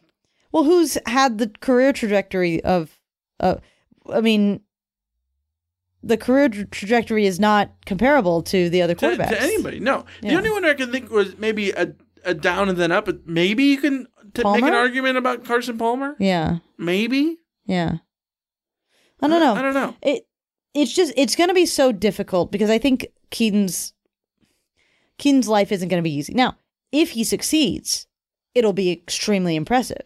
Well, 0.52 0.64
who's 0.64 0.98
had 1.06 1.38
the 1.38 1.50
career 1.60 1.92
trajectory 1.92 2.64
of, 2.64 2.98
uh, 3.42 3.56
I 4.14 4.22
mean, 4.22 4.62
the 6.02 6.16
career 6.16 6.48
tra- 6.48 6.66
trajectory 6.68 7.26
is 7.26 7.40
not 7.40 7.72
comparable 7.86 8.42
to 8.44 8.70
the 8.70 8.82
other 8.82 8.94
To, 8.96 9.06
quarterbacks. 9.08 9.30
to 9.30 9.42
anybody? 9.42 9.80
No. 9.82 10.06
The 10.22 10.36
only 10.36 10.50
one 10.52 10.64
I 10.64 10.74
can 10.76 10.92
think 10.92 11.10
was 11.12 11.38
maybe 11.38 11.72
a, 11.72 11.94
a 12.24 12.34
down 12.34 12.70
and 12.70 12.78
then 12.78 12.92
up. 12.94 13.06
but 13.06 13.28
Maybe 13.28 13.66
you 13.66 13.78
can 13.80 14.08
t- 14.34 14.44
make 14.46 14.64
an 14.64 14.74
argument 14.74 15.18
about 15.18 15.44
Carson 15.44 15.78
Palmer. 15.78 16.16
Yeah, 16.20 16.60
Maybe. 16.78 17.40
yeah. 17.66 17.98
I 19.22 19.28
don't 19.28 19.40
know. 19.42 19.56
I 19.56 19.62
don't 19.62 19.74
know. 19.74 19.96
It 20.04 20.26
it's 20.76 20.94
just 20.94 21.14
it's 21.16 21.36
going 21.36 21.48
to 21.48 21.56
be 21.56 21.66
so 21.66 21.92
difficult 21.92 22.52
because 22.52 22.70
I 22.70 22.78
think 22.78 23.08
Kedon's 23.32 23.94
Kedon's 25.18 25.48
life 25.48 25.72
isn't 25.72 25.88
going 25.88 26.04
to 26.04 26.08
be 26.08 26.14
easy. 26.14 26.34
Now, 26.34 26.58
if 26.92 27.12
he 27.12 27.24
succeeds, 27.24 28.06
it'll 28.54 28.74
be 28.74 28.92
extremely 28.92 29.56
impressive. 29.56 30.04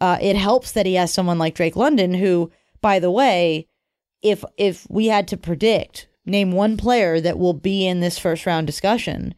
Uh, 0.00 0.18
it 0.20 0.36
helps 0.36 0.72
that 0.72 0.86
he 0.86 0.94
has 0.94 1.12
someone 1.12 1.38
like 1.38 1.54
Drake 1.54 1.76
London, 1.76 2.14
who, 2.14 2.50
by 2.80 2.98
the 2.98 3.10
way, 3.10 3.66
if 4.22 4.44
if 4.56 4.86
we 4.88 5.06
had 5.06 5.26
to 5.28 5.36
predict, 5.36 6.08
name 6.24 6.52
one 6.52 6.76
player 6.76 7.20
that 7.20 7.38
will 7.38 7.52
be 7.52 7.86
in 7.86 8.00
this 8.00 8.18
first 8.18 8.46
round 8.46 8.66
discussion 8.66 9.34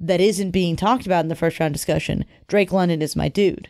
that 0.00 0.20
isn't 0.20 0.52
being 0.52 0.76
talked 0.76 1.06
about 1.06 1.24
in 1.24 1.28
the 1.28 1.36
first 1.36 1.60
round 1.60 1.74
discussion, 1.74 2.24
Drake 2.46 2.72
London 2.72 3.02
is 3.02 3.16
my 3.16 3.28
dude. 3.28 3.68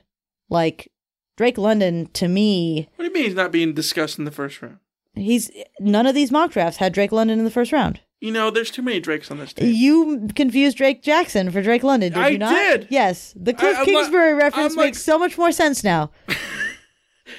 Like 0.49 0.93
Drake 1.37 1.59
London 1.59 2.07
to 2.13 2.29
me 2.29 2.89
What 2.95 3.05
do 3.05 3.09
you 3.09 3.15
mean 3.15 3.25
he's 3.25 3.35
not 3.35 3.53
being 3.53 3.73
discussed 3.73 4.19
in 4.19 4.25
the 4.25 4.31
first 4.31 4.63
round? 4.63 4.79
He's 5.21 5.51
none 5.81 6.07
of 6.07 6.15
these 6.15 6.31
mock 6.31 6.53
drafts 6.53 6.79
had 6.79 6.93
Drake 6.93 7.13
London 7.13 7.39
in 7.39 7.45
the 7.45 7.51
first 7.51 7.73
round. 7.73 8.01
You 8.21 8.33
know, 8.33 8.51
there's 8.51 8.71
too 8.73 8.83
many 8.83 8.99
Drakes 8.99 9.31
on 9.31 9.39
this 9.39 9.53
team. 9.53 9.73
You 9.73 10.29
confused 10.35 10.77
Drake 10.79 11.03
Jackson 11.03 11.51
for 11.53 11.63
Drake 11.63 11.85
London, 11.85 12.13
did 12.13 12.19
I 12.21 12.29
you 12.31 12.39
not? 12.39 12.53
did. 12.53 12.89
Yes, 12.91 13.33
the 13.37 13.55
Cliff 13.55 13.75
I'm 13.77 13.79
not- 13.79 13.85
Kingsbury 13.85 14.35
reference 14.35 14.73
I'm 14.73 14.77
like- 14.77 14.87
makes 14.89 15.03
so 15.03 15.19
much 15.19 15.39
more 15.39 15.53
sense 15.53 15.85
now. 15.85 16.11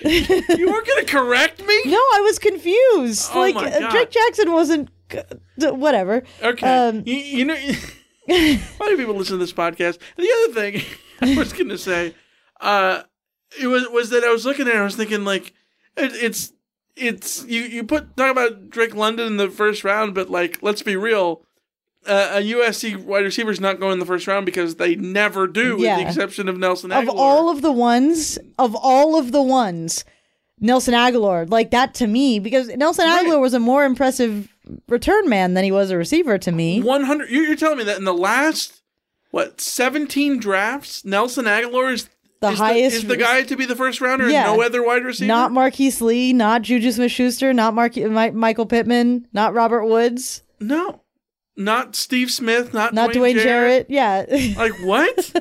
you 0.05 0.69
weren't 0.71 0.87
going 0.87 1.05
to 1.05 1.11
correct 1.11 1.59
me? 1.65 1.81
No, 1.85 1.97
I 1.97 2.21
was 2.23 2.39
confused. 2.39 3.29
Oh 3.33 3.39
like 3.39 3.55
my 3.55 3.65
uh, 3.71 3.79
God. 3.79 3.91
Drake 3.91 4.11
Jackson 4.11 4.51
wasn't 4.53 4.89
g- 5.09 5.19
d- 5.57 5.71
whatever. 5.71 6.23
Okay. 6.41 6.67
Um, 6.87 7.03
you, 7.05 7.15
you 7.15 7.45
know, 7.45 7.55
a 8.29 8.59
lot 8.79 8.91
of 8.91 8.97
people 8.97 9.15
listen 9.15 9.33
to 9.37 9.37
this 9.43 9.53
podcast. 9.53 9.99
And 10.17 10.25
the 10.25 10.31
other 10.43 10.53
thing 10.53 10.81
I 11.21 11.37
was 11.37 11.51
going 11.53 11.69
to 11.69 11.77
say, 11.77 12.13
uh, 12.61 13.03
it 13.59 13.67
was 13.67 13.87
was 13.89 14.11
that 14.11 14.23
I 14.23 14.31
was 14.31 14.45
looking 14.45 14.67
at 14.67 14.75
it, 14.75 14.77
I 14.77 14.83
was 14.83 14.95
thinking 14.95 15.25
like, 15.25 15.53
it, 15.97 16.11
it's 16.13 16.53
it's 16.99 17.45
you 17.45 17.61
you 17.61 17.83
put 17.83 18.15
talk 18.17 18.31
about 18.31 18.69
Drake 18.69 18.95
London 18.95 19.27
in 19.27 19.37
the 19.37 19.49
first 19.49 19.83
round, 19.83 20.13
but 20.13 20.29
like 20.29 20.61
let's 20.61 20.81
be 20.83 20.95
real. 20.95 21.43
Uh, 22.07 22.29
a 22.35 22.41
USC 22.41 22.95
wide 23.03 23.25
receiver 23.25 23.51
is 23.51 23.59
not 23.59 23.79
going 23.79 23.93
in 23.93 23.99
the 23.99 24.05
first 24.05 24.25
round 24.25 24.45
because 24.45 24.75
they 24.75 24.95
never 24.95 25.47
do, 25.47 25.75
with 25.75 25.83
the 25.83 26.01
exception 26.07 26.47
of 26.47 26.57
Nelson 26.57 26.91
Agholor. 26.91 27.01
of 27.03 27.09
all 27.09 27.49
of 27.49 27.61
the 27.61 27.73
ones, 27.73 28.39
of 28.57 28.73
all 28.73 29.17
of 29.19 29.33
the 29.33 29.43
ones, 29.43 30.05
Nelson 30.61 30.93
Agholor, 30.93 31.49
like 31.49 31.71
that 31.71 31.93
to 31.95 32.07
me, 32.07 32.39
because 32.39 32.69
Nelson 32.69 33.05
Right. 33.05 33.25
Agholor 33.25 33.41
was 33.41 33.53
a 33.53 33.59
more 33.59 33.83
impressive 33.83 34.47
return 34.87 35.27
man 35.27 35.55
than 35.55 35.65
he 35.65 35.71
was 35.73 35.91
a 35.91 35.97
receiver 35.97 36.37
to 36.37 36.51
me. 36.53 36.81
100 36.81 37.29
you're 37.29 37.55
telling 37.57 37.79
me 37.79 37.83
that 37.83 37.97
in 37.97 38.05
the 38.05 38.13
last 38.13 38.81
what 39.31 39.59
17 39.59 40.39
drafts 40.39 41.03
nelson 41.03 41.45
agholor 41.45 41.91
is 41.91 42.07
The 42.41 42.51
is 42.51 42.57
highest- 42.59 42.95
is 42.97 43.05
the 43.05 43.17
guy 43.17 43.43
to 43.43 43.55
be 43.57 43.65
the 43.65 43.75
first 43.75 43.99
rounder 44.01 44.29
Yeah. 44.29 44.49
and 44.49 44.57
no 44.57 44.63
other 44.65 44.81
wide 44.83 45.03
receiver 45.03 45.27
Not 45.27 45.51
Marquise 45.51 46.01
Lee, 46.01 46.31
not 46.33 46.61
Juju 46.61 46.91
Smith 46.91 47.11
Schuster, 47.11 47.53
not 47.53 47.73
Mark- 47.73 47.97
Mi- 47.97 48.31
Michael 48.31 48.65
Pittman, 48.65 49.27
not 49.33 49.53
Robert 49.53 49.85
Woods, 49.85 50.43
no 50.59 51.01
not 51.57 51.93
steve 51.93 52.31
smith 52.31 52.73
not, 52.73 52.93
not 52.93 53.09
dwayne, 53.09 53.33
Dwayne 53.35 53.43
jarrett. 53.43 53.89
Jarrett. 53.89 54.29
Yeah. 54.29 54.53
like 54.57 54.71
what 54.81 55.33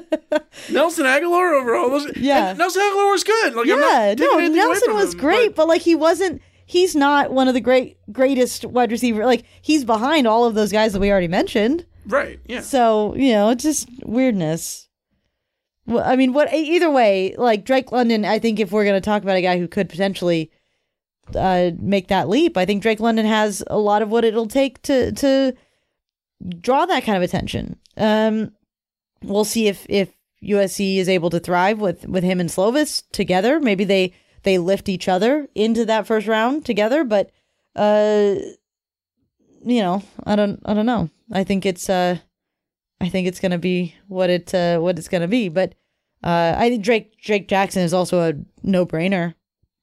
nelson 0.68 1.04
agholor 1.06 1.60
over 1.60 1.76
all 1.76 1.90
those 1.90 2.10
Yeah. 2.16 2.48
and 2.50 2.58
nelson 2.58 2.82
agholor 2.82 3.12
was 3.12 3.22
good 3.22 3.54
like 3.54 3.66
yeah. 3.66 4.14
No, 4.18 4.38
Nelson 4.48 4.94
was 4.94 5.14
him, 5.14 5.20
great, 5.20 5.54
but, 5.54 5.68
like 5.68 5.82
he 5.82 5.94
wasn't 5.94 6.42
he's 6.66 6.96
not 6.96 7.32
one 7.32 7.46
of 7.46 7.54
the 7.54 7.60
great 7.60 7.98
greatest 8.12 8.64
wide 8.64 8.90
receiver. 8.90 9.24
Like 9.24 9.44
he's 9.62 9.84
behind 9.84 10.26
all 10.26 10.44
of 10.44 10.54
those 10.54 10.72
guys 10.72 10.92
that 10.92 10.98
we 11.00 11.10
already 11.12 11.28
mentioned. 11.28 11.86
right 12.06 12.40
yeah 12.46 12.60
So, 12.62 13.14
you 13.14 13.30
know, 13.32 13.50
it's 13.50 13.62
just 13.62 13.88
weirdness. 14.04 14.87
Well, 15.88 16.04
I 16.04 16.16
mean, 16.16 16.34
what 16.34 16.52
either 16.52 16.90
way, 16.90 17.34
like 17.38 17.64
Drake 17.64 17.90
London, 17.90 18.26
I 18.26 18.38
think 18.38 18.60
if 18.60 18.70
we're 18.70 18.84
going 18.84 19.00
to 19.00 19.04
talk 19.04 19.22
about 19.22 19.38
a 19.38 19.42
guy 19.42 19.58
who 19.58 19.66
could 19.66 19.88
potentially 19.88 20.52
uh, 21.34 21.70
make 21.78 22.08
that 22.08 22.28
leap, 22.28 22.58
I 22.58 22.66
think 22.66 22.82
Drake 22.82 23.00
London 23.00 23.24
has 23.24 23.64
a 23.68 23.78
lot 23.78 24.02
of 24.02 24.10
what 24.10 24.22
it'll 24.22 24.46
take 24.46 24.82
to 24.82 25.12
to 25.12 25.54
draw 26.60 26.84
that 26.84 27.04
kind 27.04 27.16
of 27.16 27.22
attention. 27.22 27.78
Um, 27.96 28.52
we'll 29.22 29.46
see 29.46 29.66
if 29.66 29.86
if 29.88 30.12
USC 30.44 30.98
is 30.98 31.08
able 31.08 31.30
to 31.30 31.40
thrive 31.40 31.80
with 31.80 32.06
with 32.06 32.22
him 32.22 32.38
and 32.38 32.50
Slovis 32.50 33.04
together. 33.10 33.58
Maybe 33.58 33.84
they 33.84 34.12
they 34.42 34.58
lift 34.58 34.90
each 34.90 35.08
other 35.08 35.48
into 35.54 35.86
that 35.86 36.06
first 36.06 36.26
round 36.26 36.66
together, 36.66 37.02
but 37.02 37.30
uh, 37.76 38.34
you 39.64 39.80
know, 39.80 40.02
I 40.24 40.36
don't 40.36 40.60
I 40.66 40.74
don't 40.74 40.86
know. 40.86 41.08
I 41.32 41.44
think 41.44 41.64
it's 41.64 41.88
uh 41.88 42.18
I 43.00 43.08
think 43.08 43.26
it's 43.26 43.40
gonna 43.40 43.58
be 43.58 43.94
what 44.06 44.28
it 44.28 44.54
uh, 44.54 44.78
what 44.80 44.98
it's 44.98 45.08
gonna 45.08 45.28
be. 45.28 45.48
But 45.48 45.74
uh, 46.24 46.54
I 46.56 46.68
think 46.70 46.82
Drake 46.84 47.20
Drake 47.22 47.48
Jackson 47.48 47.82
is 47.82 47.94
also 47.94 48.28
a 48.30 48.34
no 48.62 48.84
brainer. 48.86 49.34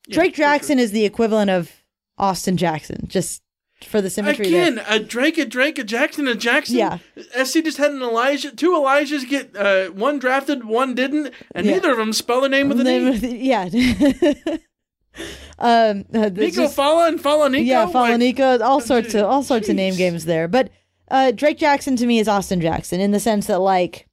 Yeah, 0.07 0.15
Drake 0.15 0.33
for 0.33 0.37
sure. 0.37 0.45
Jackson 0.45 0.79
is 0.79 0.91
the 0.91 1.05
equivalent 1.05 1.49
of 1.49 1.71
Austin 2.17 2.57
Jackson, 2.57 3.07
just 3.07 3.41
for 3.83 4.01
the 4.01 4.09
symmetry. 4.09 4.49
there. 4.49 4.67
Again, 4.71 4.85
a 4.87 4.99
Drake, 4.99 5.37
a 5.37 5.45
Drake, 5.45 5.77
a 5.77 5.83
Jackson, 5.83 6.27
a 6.27 6.35
Jackson. 6.35 6.77
Yeah. 6.77 6.97
SC 7.43 7.63
just 7.63 7.77
had 7.77 7.91
an 7.91 8.01
Elijah, 8.01 8.55
two 8.55 8.71
Elijahs 8.71 9.27
get 9.27 9.55
uh, 9.55 9.87
one 9.87 10.17
drafted, 10.19 10.63
one 10.63 10.95
didn't, 10.95 11.33
and 11.53 11.65
Yeah. 11.65 11.73
neither 11.73 11.91
of 11.91 11.97
them 11.97 12.13
spell 12.13 12.41
the 12.41 12.49
name 12.49 12.69
with 12.69 12.79
an 12.79 12.85
Name 12.85 13.07
E. 13.07 13.09
of 13.15 13.21
the- 13.21 13.37
yeah. 13.37 13.63
um, 15.59 16.05
uh, 16.13 16.29
Nico 16.29 16.63
just- 16.63 16.75
Fala 16.75 17.07
and 17.07 17.19
Fala 17.19 17.49
Nico. 17.49 17.63
yeah, 17.63 17.85
follow 17.87 18.09
like- 18.09 18.19
Nico, 18.19 18.59
all 18.59 18.81
sorts 18.81 19.13
of 19.13 19.23
all 19.25 19.43
sorts 19.43 19.69
of 19.69 19.75
name 19.75 19.95
games 19.95 20.25
there. 20.25 20.47
But 20.47 20.69
uh, 21.09 21.31
Drake 21.31 21.57
Jackson 21.57 21.95
to 21.97 22.05
me 22.05 22.19
is 22.19 22.27
Austin 22.27 22.61
Jackson 22.61 22.99
in 22.99 23.11
the 23.11 23.19
sense 23.19 23.47
that 23.47 23.59
like 23.59 24.07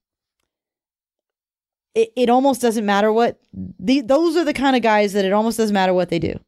it, 1.95 2.13
it 2.17 2.29
almost 2.31 2.61
doesn't 2.63 2.87
matter 2.87 3.13
what 3.13 3.39
the 3.79 4.01
those 4.01 4.37
are 4.37 4.45
the 4.45 4.55
kind 4.55 4.77
of 4.77 4.83
guys 4.83 5.13
that 5.13 5.25
it 5.25 5.33
almost 5.33 5.59
doesn't 5.59 5.75
matter 5.75 5.95
what 5.95 6.09
they 6.09 6.19
do. 6.19 6.39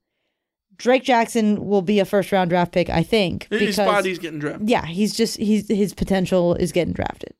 Drake 0.76 1.04
Jackson 1.04 1.66
will 1.66 1.82
be 1.82 2.00
a 2.00 2.04
first 2.04 2.32
round 2.32 2.50
draft 2.50 2.72
pick, 2.72 2.90
I 2.90 3.02
think, 3.02 3.46
His 3.50 3.60
because 3.60 3.76
body's 3.76 4.18
getting 4.18 4.40
drafted. 4.40 4.68
yeah, 4.68 4.84
he's 4.84 5.16
just 5.16 5.36
he's 5.36 5.68
his 5.68 5.94
potential 5.94 6.54
is 6.54 6.72
getting 6.72 6.92
drafted. 6.94 7.34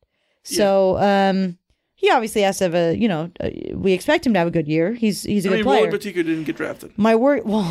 So 0.45 0.99
um, 0.99 1.57
he 1.95 2.11
obviously 2.11 2.43
has 2.43 2.59
to 2.59 2.65
have 2.65 2.75
a 2.75 2.95
you 2.95 3.09
know 3.09 3.31
uh, 3.41 3.49
we 3.73 3.93
expect 3.93 4.27
him 4.27 4.35
to 4.35 4.39
have 4.39 4.49
a 4.49 4.53
good 4.53 4.69
year. 4.69 4.93
He's 4.93 5.23
he's 5.25 5.47
a 5.47 5.49
I 5.49 5.51
good 5.51 5.57
mean, 5.57 5.65
player. 5.65 5.91
Wole 5.91 5.99
Betiku 5.99 6.15
didn't 6.15 6.45
get 6.45 6.57
drafted. 6.57 6.93
My 6.97 7.17
worry, 7.17 7.41
well, 7.45 7.65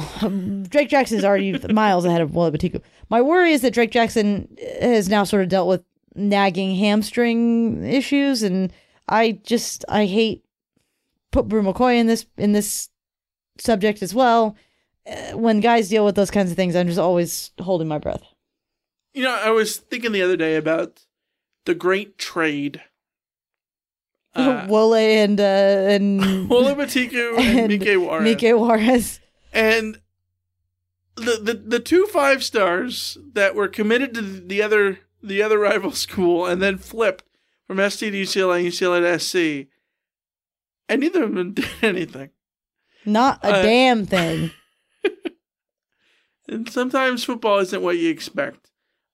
Drake 0.70 0.90
Jackson 0.90 1.18
is 1.18 1.24
already 1.24 1.58
miles 1.74 2.04
ahead 2.04 2.22
of 2.22 2.34
Wole 2.36 2.52
Betiku. 2.52 2.82
My 3.10 3.22
worry 3.22 3.54
is 3.54 3.62
that 3.62 3.74
Drake 3.74 3.92
Jackson 3.92 4.54
has 4.82 5.08
now 5.08 5.24
sort 5.24 5.44
of 5.44 5.50
dealt 5.50 5.68
with 5.70 5.84
nagging 6.16 6.76
hamstring 6.76 7.84
issues, 7.86 8.44
and 8.44 8.74
I 9.08 9.40
just 9.44 9.86
I 9.90 10.06
hate 10.06 10.44
put 11.32 11.48
Bru 11.48 11.62
McCoy 11.62 11.98
in 11.98 12.08
this 12.08 12.26
in 12.38 12.54
this 12.54 12.90
subject 13.58 14.02
as 14.02 14.14
well. 14.14 14.56
Uh, 15.06 15.38
when 15.38 15.60
guys 15.60 15.90
deal 15.90 16.06
with 16.06 16.16
those 16.16 16.32
kinds 16.32 16.50
of 16.50 16.56
things, 16.56 16.76
I'm 16.76 16.88
just 16.88 17.00
always 17.00 17.52
holding 17.60 17.90
my 17.90 17.98
breath. 17.98 18.24
You 19.14 19.24
know, 19.24 19.36
I 19.36 19.52
was 19.52 19.78
thinking 19.78 20.14
the 20.14 20.22
other 20.22 20.38
day 20.38 20.56
about 20.56 21.06
the 21.66 21.76
great 21.76 22.18
trade. 22.18 22.82
Uh, 24.36 24.66
Wole 24.68 24.96
and 24.96 25.40
uh, 25.40 25.44
and 25.44 26.20
Wole 26.50 26.74
Betiku 26.74 27.38
and, 27.40 27.70
Mike 27.70 27.88
Juarez. 27.88 28.24
Mike 28.24 28.42
Juarez. 28.42 29.20
And 29.54 30.02
the, 31.16 31.40
the 31.40 31.54
the 31.54 31.80
two 31.80 32.08
five 32.08 32.44
stars 32.44 33.16
that 33.34 33.54
were 33.54 33.68
committed 33.68 34.16
to 34.16 34.22
the 34.24 34.64
other 34.64 35.02
the 35.22 35.44
other 35.44 35.60
rival 35.60 35.92
school 35.92 36.48
and 36.48 36.64
then 36.64 36.80
flipped 36.80 37.26
from 37.68 37.78
ST 37.90 38.12
to 38.12 38.22
UCLA, 38.22 38.66
UCLA 38.66 39.02
to 39.02 39.20
SC, 39.20 39.70
and 40.90 41.02
neither 41.02 41.24
of 41.24 41.34
them 41.34 41.54
did 41.56 41.66
anything. 41.82 42.30
Not 43.06 43.40
a 43.44 43.48
Uh, 43.56 43.62
damn 43.62 44.06
thing. 44.06 44.52
And 46.48 46.70
sometimes 46.70 47.24
football 47.24 47.60
isn't 47.60 47.82
what 47.82 47.98
you 47.98 48.10
expect. 48.10 48.70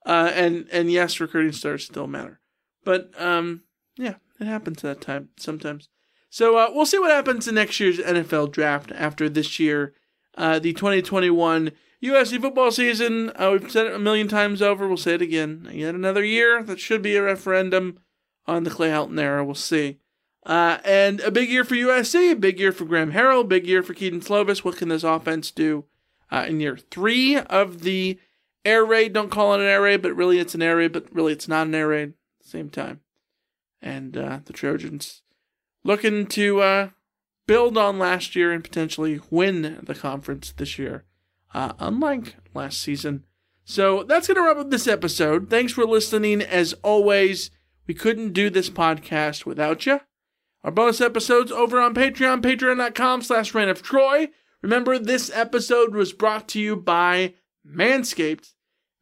Uh, 0.05 0.31
and 0.33 0.67
and 0.71 0.91
yes, 0.91 1.19
recruiting 1.19 1.51
stars 1.51 1.85
still 1.85 2.07
matter, 2.07 2.39
but 2.83 3.11
um, 3.21 3.63
yeah, 3.97 4.15
it 4.39 4.47
happens 4.47 4.81
that 4.81 5.01
time 5.01 5.29
sometimes. 5.37 5.89
So 6.31 6.57
uh, 6.57 6.69
we'll 6.73 6.85
see 6.87 6.97
what 6.99 7.11
happens 7.11 7.47
in 7.47 7.55
next 7.55 7.79
year's 7.79 7.99
NFL 7.99 8.51
draft 8.51 8.91
after 8.93 9.29
this 9.29 9.59
year, 9.59 9.93
uh, 10.37 10.57
the 10.57 10.73
2021 10.73 11.71
USC 12.03 12.41
football 12.41 12.71
season. 12.71 13.31
Uh, 13.35 13.51
we've 13.59 13.71
said 13.71 13.87
it 13.87 13.93
a 13.93 13.99
million 13.99 14.27
times 14.27 14.61
over. 14.61 14.87
We'll 14.87 14.97
say 14.97 15.13
it 15.15 15.21
again. 15.21 15.69
Yet 15.71 15.93
another 15.95 16.23
year 16.23 16.63
that 16.63 16.79
should 16.79 17.01
be 17.03 17.15
a 17.15 17.21
referendum 17.23 17.99
on 18.49 18.63
the 18.63 18.69
Clay 18.69 18.89
Helton 18.89 19.19
era. 19.19 19.45
We'll 19.45 19.55
see. 19.55 19.99
Uh, 20.45 20.79
and 20.83 21.19
a 21.21 21.31
big 21.31 21.49
year 21.49 21.63
for 21.63 21.75
USC, 21.75 22.31
a 22.31 22.35
big 22.35 22.59
year 22.59 22.71
for 22.71 22.85
Graham 22.85 23.11
Harrell, 23.11 23.47
big 23.47 23.67
year 23.67 23.83
for 23.83 23.93
Kedon 23.93 24.21
Slovis. 24.21 24.63
What 24.63 24.77
can 24.77 24.89
this 24.89 25.03
offense 25.03 25.51
do 25.51 25.85
uh, 26.31 26.45
in 26.47 26.59
year 26.59 26.77
three 26.77 27.37
of 27.37 27.81
the 27.81 28.19
air 28.65 28.83
raid? 28.83 29.13
Don't 29.13 29.29
call 29.29 29.53
it 29.53 29.59
an 29.59 29.67
air 29.67 29.81
raid, 29.81 30.01
but 30.01 30.15
really 30.15 30.39
it's 30.39 30.55
an 30.55 30.61
air 30.61 30.77
raid, 30.77 30.93
but 30.93 31.13
really 31.13 31.33
it's 31.33 31.47
not 31.47 31.67
an 31.67 31.75
air 31.75 31.89
raid 31.89 32.09
at 32.09 32.43
the 32.43 32.49
same 32.49 32.69
time. 32.69 33.01
And 33.81 34.17
uh, 34.17 34.39
the 34.45 34.53
Trojans 34.53 35.21
looking 35.83 36.25
to 36.27 36.61
uh, 36.61 36.89
build 37.45 37.77
on 37.77 37.99
last 37.99 38.35
year 38.35 38.51
and 38.51 38.63
potentially 38.63 39.19
win 39.29 39.79
the 39.83 39.95
conference 39.95 40.53
this 40.53 40.79
year, 40.79 41.03
uh, 41.53 41.73
unlike 41.79 42.35
last 42.53 42.81
season. 42.81 43.25
So 43.65 44.03
that's 44.03 44.27
going 44.27 44.35
to 44.35 44.41
wrap 44.41 44.57
up 44.57 44.71
this 44.71 44.87
episode. 44.87 45.49
Thanks 45.49 45.73
for 45.73 45.85
listening. 45.85 46.41
As 46.41 46.73
always, 46.81 47.51
we 47.89 47.95
couldn't 47.95 48.33
do 48.33 48.51
this 48.51 48.69
podcast 48.69 49.47
without 49.47 49.87
you. 49.87 49.99
Our 50.63 50.69
bonus 50.69 51.01
episodes 51.01 51.51
over 51.51 51.81
on 51.81 51.95
Patreon, 51.95 52.43
patreon.com 52.43 53.23
slash 53.23 53.55
reign 53.55 53.67
of 53.67 53.81
Troy. 53.81 54.27
Remember, 54.61 54.99
this 54.99 55.31
episode 55.33 55.95
was 55.95 56.13
brought 56.13 56.47
to 56.49 56.59
you 56.59 56.75
by 56.75 57.33
Manscaped. 57.67 58.53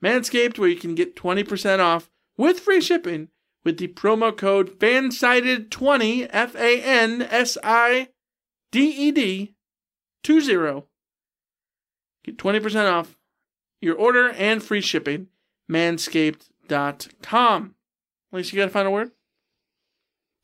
Manscaped, 0.01 0.57
where 0.57 0.69
you 0.69 0.77
can 0.77 0.95
get 0.95 1.17
20% 1.17 1.79
off 1.79 2.09
with 2.37 2.61
free 2.61 2.79
shipping 2.79 3.27
with 3.65 3.77
the 3.77 3.89
promo 3.89 4.35
code 4.35 4.79
FANSIDED20, 4.79 6.29
F 6.29 6.55
A 6.55 6.81
N 6.81 7.23
S 7.23 7.57
I 7.61 8.07
D 8.71 8.87
E 8.87 9.11
D 9.11 9.53
20. 10.23 10.83
Get 12.23 12.37
20% 12.37 12.89
off 12.89 13.17
your 13.81 13.97
order 13.97 14.29
and 14.29 14.63
free 14.63 14.79
shipping. 14.79 15.27
Manscaped.com. 15.69 17.73
Lisa, 18.31 18.55
you 18.55 18.61
got 18.61 18.67
a 18.67 18.71
final 18.71 18.91
word? 18.91 19.11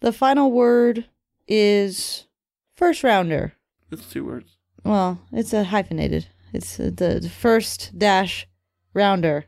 The 0.02 0.12
final 0.12 0.52
word 0.52 1.06
is 1.48 2.28
first 2.76 3.04
rounder. 3.04 3.54
It's 3.92 4.06
two 4.10 4.26
words. 4.26 4.58
Well, 4.84 5.22
it's 5.32 5.54
a 5.54 5.66
hyphenated. 5.66 6.28
It's 6.52 6.78
the, 6.78 6.92
the 6.92 7.30
first 7.30 7.98
dash 7.98 8.48
rounder. 8.94 9.46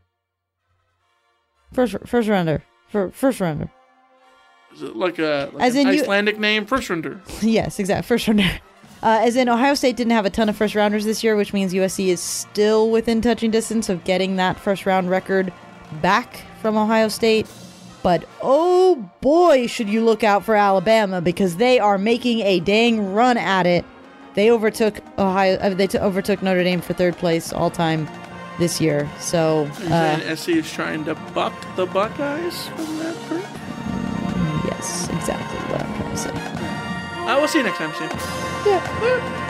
First 1.74 1.96
first 2.06 2.30
rounder. 2.30 2.64
For 2.90 3.10
first 3.12 3.40
rounder. 3.42 3.70
Is 4.74 4.82
it 4.84 4.96
like 4.96 5.20
a 5.20 5.50
like 5.54 5.64
As 5.64 5.76
an 5.76 5.88
in 5.88 5.94
you- 5.96 6.02
Icelandic 6.02 6.40
name? 6.40 6.66
First 6.66 6.90
render. 6.90 7.22
yes, 7.42 7.80
exactly. 7.80 8.08
First 8.08 8.28
rounder. 8.28 8.50
Uh, 9.04 9.20
as 9.24 9.36
in, 9.36 9.48
Ohio 9.50 9.74
State 9.76 9.96
didn't 9.98 10.14
have 10.14 10.26
a 10.26 10.30
ton 10.30 10.50
of 10.50 10.56
first 10.56 10.74
rounders 10.74 11.06
this 11.06 11.24
year, 11.24 11.36
which 11.36 11.54
means 11.54 11.74
USC 11.74 12.08
is 12.08 12.20
still 12.20 12.90
within 12.90 13.22
touching 13.22 13.52
distance 13.52 13.88
of 13.90 14.04
getting 14.04 14.38
that 14.38 14.60
first 14.60 14.86
round 14.86 15.10
record 15.10 15.54
back 16.02 16.44
from 16.62 16.76
Ohio 16.78 17.08
State. 17.10 17.48
But 18.06 18.24
oh 18.40 19.10
boy, 19.22 19.66
should 19.66 19.90
you 19.90 20.06
look 20.06 20.24
out 20.24 20.46
for 20.46 20.54
Alabama 20.54 21.22
because 21.22 21.56
they 21.56 21.80
are 21.80 21.98
making 21.98 22.42
a 22.42 22.60
dang 22.60 23.14
run 23.14 23.36
at 23.36 23.66
it. 23.66 23.84
They 24.36 24.52
overtook 24.52 25.00
Ohio. 25.18 25.58
Uh, 25.58 25.70
they 25.74 25.88
t- 25.88 25.98
overtook 25.98 26.44
Notre 26.44 26.64
Dame 26.64 26.82
for 26.82 26.94
third 26.94 27.18
place 27.18 27.52
all 27.52 27.72
time 27.72 28.08
this 28.60 28.80
year. 28.80 29.10
So 29.20 29.64
Are 29.80 29.84
you 29.84 29.90
uh, 29.92 30.20
saying 30.20 30.36
SC 30.36 30.50
is 30.50 30.72
trying 30.72 31.04
to 31.06 31.16
buck 31.34 31.56
the 31.76 31.88
Buckeyes 31.88 32.68
from 32.68 33.00
that 33.00 33.18
group? 33.28 33.46
yes, 34.68 35.10
exactly 35.10 35.58
what 35.72 35.82
I'm 35.82 35.96
trying 35.96 36.12
to 36.12 36.18
say. 36.18 36.30
Uh, 37.26 37.40
we'll 37.40 37.48
see 37.48 37.58
you 37.58 37.64
next 37.64 37.80
time, 37.80 37.92
Steve. 37.96 39.45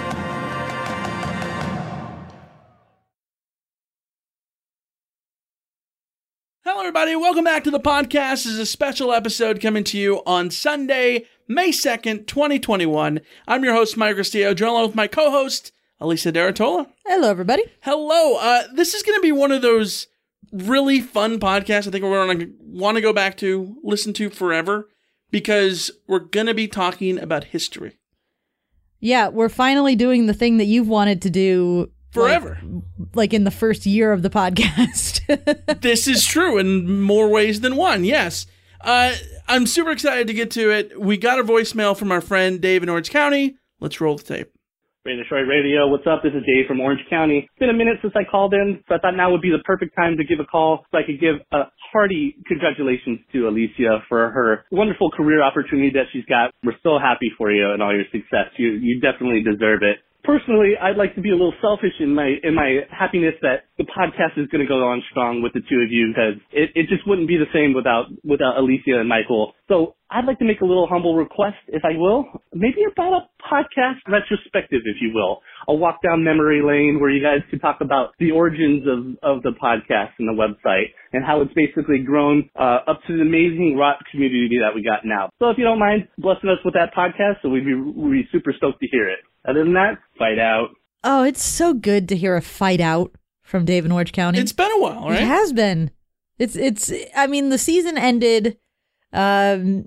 Hello, 6.68 6.80
everybody. 6.80 7.16
Welcome 7.16 7.44
back 7.44 7.64
to 7.66 7.70
the 7.70 7.80
podcast. 7.80 8.44
This 8.44 8.48
is 8.48 8.58
a 8.58 8.66
special 8.66 9.14
episode 9.14 9.62
coming 9.62 9.84
to 9.84 10.00
you 10.00 10.24
on 10.26 10.50
Sunday, 10.50 11.28
May 11.48 11.70
2nd, 11.70 12.26
2021. 12.26 13.22
I'm 13.48 13.64
your 13.64 13.76
host, 13.76 13.98
Mike 13.98 14.16
Castillo, 14.16 14.56
joined 14.56 14.72
along 14.72 14.88
with 14.88 14.96
my 14.96 15.06
co 15.06 15.30
host, 15.30 15.72
Elisa 16.00 16.32
de 16.32 16.40
Artola. 16.40 16.88
Hello, 17.06 17.30
everybody. 17.30 17.62
Hello. 17.82 18.38
Uh, 18.38 18.64
this 18.74 18.96
is 18.96 19.04
going 19.04 19.16
to 19.16 19.22
be 19.22 19.32
one 19.32 19.52
of 19.52 19.62
those 19.62 20.08
really 20.52 21.02
fun 21.02 21.40
podcasts 21.40 21.88
I 21.88 21.92
think 21.92 22.04
we're 22.04 22.26
going 22.26 22.40
to 22.40 22.52
want 22.60 22.96
to 22.96 23.02
go 23.02 23.14
back 23.14 23.38
to, 23.38 23.78
listen 23.84 24.12
to 24.14 24.32
forever, 24.32 24.90
because 25.30 25.92
we're 26.08 26.18
going 26.18 26.48
to 26.48 26.56
be 26.56 26.68
talking 26.68 27.20
about 27.20 27.44
history 27.44 28.00
Yeah, 29.00 29.28
we're 29.28 29.50
finally 29.50 29.96
doing 29.96 30.26
the 30.26 30.34
thing 30.34 30.58
that 30.58 30.66
you've 30.66 30.90
wanted 30.90 31.22
to 31.22 31.30
do 31.30 31.92
forever. 32.16 32.60
like 33.14 33.34
in 33.34 33.44
the 33.44 33.52
first 33.52 33.86
year 33.86 34.12
of 34.12 34.22
the 34.22 34.30
podcast. 34.30 35.22
this 35.82 36.08
is 36.08 36.26
true 36.26 36.58
in 36.58 37.02
more 37.02 37.30
ways 37.30 37.62
than 37.62 37.76
one. 37.76 38.04
Yes. 38.04 38.48
Uh, 38.82 39.14
I'm 39.48 39.66
super 39.66 39.92
excited 39.92 40.28
to 40.28 40.34
get 40.34 40.52
to 40.52 40.72
it. 40.72 41.00
We 41.00 41.18
got 41.18 41.40
a 41.40 41.44
voicemail 41.44 41.98
from 41.98 42.12
our 42.12 42.22
friend 42.22 42.62
Dave 42.62 42.84
in 42.84 42.90
Orange 42.90 43.10
County. 43.10 43.58
Let's 43.80 44.00
roll 44.00 44.18
the 44.18 44.24
tape. 44.24 44.52
Radio 45.06 45.22
Detroit 45.22 45.46
Radio. 45.48 45.88
What's 45.88 46.08
up? 46.10 46.24
This 46.24 46.34
is 46.34 46.42
Dave 46.50 46.66
from 46.68 46.82
Orange 46.82 47.06
County. 47.12 47.46
It's 47.46 47.60
been 47.60 47.70
a 47.70 47.78
minute 47.78 48.02
since 48.02 48.14
I 48.18 48.24
called 48.26 48.56
in, 48.56 48.82
so 48.88 48.96
I 48.96 48.98
thought 48.98 49.14
now 49.14 49.30
would 49.32 49.42
be 49.42 49.52
the 49.52 49.62
perfect 49.64 49.96
time 49.96 50.18
to 50.18 50.24
give 50.24 50.40
a 50.40 50.46
call 50.46 50.84
so 50.90 50.98
I 50.98 51.06
could 51.06 51.22
give 51.22 51.46
a 51.54 51.70
hearty 51.94 52.36
congratulations 52.48 53.20
to 53.32 53.48
Alicia 53.48 54.02
for 54.10 54.32
her 54.32 54.66
wonderful 54.72 55.12
career 55.12 55.44
opportunity 55.44 55.92
that 55.94 56.10
she's 56.12 56.26
got. 56.26 56.50
We're 56.64 56.82
so 56.82 56.98
happy 56.98 57.30
for 57.38 57.52
you 57.52 57.70
and 57.70 57.84
all 57.84 57.94
your 57.94 58.10
success. 58.12 58.50
You 58.58 58.82
you 58.82 59.00
definitely 59.00 59.44
deserve 59.46 59.84
it. 59.84 60.02
Personally, 60.26 60.74
I'd 60.82 60.98
like 60.98 61.14
to 61.16 61.22
be 61.22 61.30
a 61.30 61.38
little 61.38 61.54
selfish 61.62 61.94
in 62.00 62.16
my 62.16 62.34
in 62.44 62.56
my 62.56 62.82
happiness 62.90 63.36
that 63.42 63.70
the 63.78 63.86
podcast 63.86 64.42
is 64.42 64.48
going 64.48 64.66
to 64.66 64.68
go 64.68 64.82
on 64.82 65.04
strong 65.12 65.42
with 65.42 65.54
the 65.54 65.62
two 65.70 65.80
of 65.86 65.92
you 65.92 66.10
because 66.10 66.42
it, 66.52 66.72
it 66.74 66.90
just 66.90 67.08
wouldn't 67.08 67.28
be 67.28 67.38
the 67.38 67.50
same 67.54 67.74
without 67.74 68.06
without 68.24 68.58
Alicia 68.58 68.98
and 69.00 69.08
Michael. 69.08 69.54
So 69.68 69.96
I'd 70.10 70.26
like 70.26 70.40
to 70.40 70.46
make 70.46 70.62
a 70.62 70.66
little 70.66 70.88
humble 70.88 71.16
request, 71.16 71.58
if 71.68 71.84
I 71.86 71.98
will, 71.98 72.26
maybe 72.54 72.82
about 72.90 73.14
a 73.14 73.22
podcast 73.42 74.02
retrospective, 74.08 74.82
if 74.86 74.98
you 75.02 75.12
will, 75.14 75.42
a 75.68 75.74
walk 75.74 76.02
down 76.04 76.24
memory 76.24 76.62
lane 76.64 77.00
where 77.00 77.10
you 77.10 77.22
guys 77.24 77.40
could 77.50 77.62
talk 77.62 77.78
about 77.82 78.14
the 78.20 78.32
origins 78.32 78.84
of 78.88 79.38
of 79.38 79.44
the 79.44 79.52
podcast 79.52 80.12
and 80.20 80.28
the 80.28 80.34
website 80.34 80.94
and 81.14 81.24
how 81.26 81.42
it's 81.42 81.54
basically 81.54 82.00
grown 82.00 82.50
uh, 82.60 82.80
up 82.88 83.00
to 83.08 83.16
the 83.16 83.22
amazing 83.22 83.76
rock 83.78 84.00
community 84.12 84.58
that 84.62 84.76
we 84.76 84.84
got 84.84 85.00
now. 85.06 85.30
So 85.40 85.50
if 85.50 85.58
you 85.58 85.64
don't 85.64 85.80
mind 85.80 86.08
blessing 86.18 86.50
us 86.50 86.60
with 86.64 86.74
that 86.76 86.94
podcast, 86.96 87.42
so 87.42 87.50
we'd 87.50 87.66
be 87.66 87.76
we'd 87.76 88.24
be 88.24 88.30
super 88.32 88.54
stoked 88.56 88.80
to 88.82 88.88
hear 88.88 89.10
it. 89.10 89.20
Other 89.48 89.64
than 89.64 89.74
that, 89.74 90.00
fight 90.18 90.40
out. 90.40 90.70
oh, 91.04 91.24
it's 91.24 91.44
so 91.44 91.74
good 91.74 92.10
to 92.10 92.16
hear 92.16 92.36
a 92.36 92.42
fight 92.42 92.82
out 92.82 93.12
from 93.44 93.64
Dave 93.64 93.86
in 93.86 93.92
Orange 93.92 94.12
County. 94.12 94.40
It's 94.40 94.52
been 94.54 94.72
a 94.72 94.80
while, 94.80 95.08
right? 95.10 95.22
It 95.22 95.28
has 95.28 95.54
been. 95.54 95.92
It's 96.40 96.56
it's. 96.56 96.92
I 97.16 97.28
mean, 97.28 97.50
the 97.50 97.58
season 97.60 97.98
ended. 97.98 98.58
Um, 99.14 99.86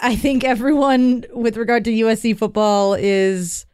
I 0.00 0.16
think 0.16 0.44
everyone 0.44 1.24
with 1.32 1.56
regard 1.56 1.84
to 1.84 1.90
USC 1.90 2.38
football 2.38 2.94
is. 2.94 3.66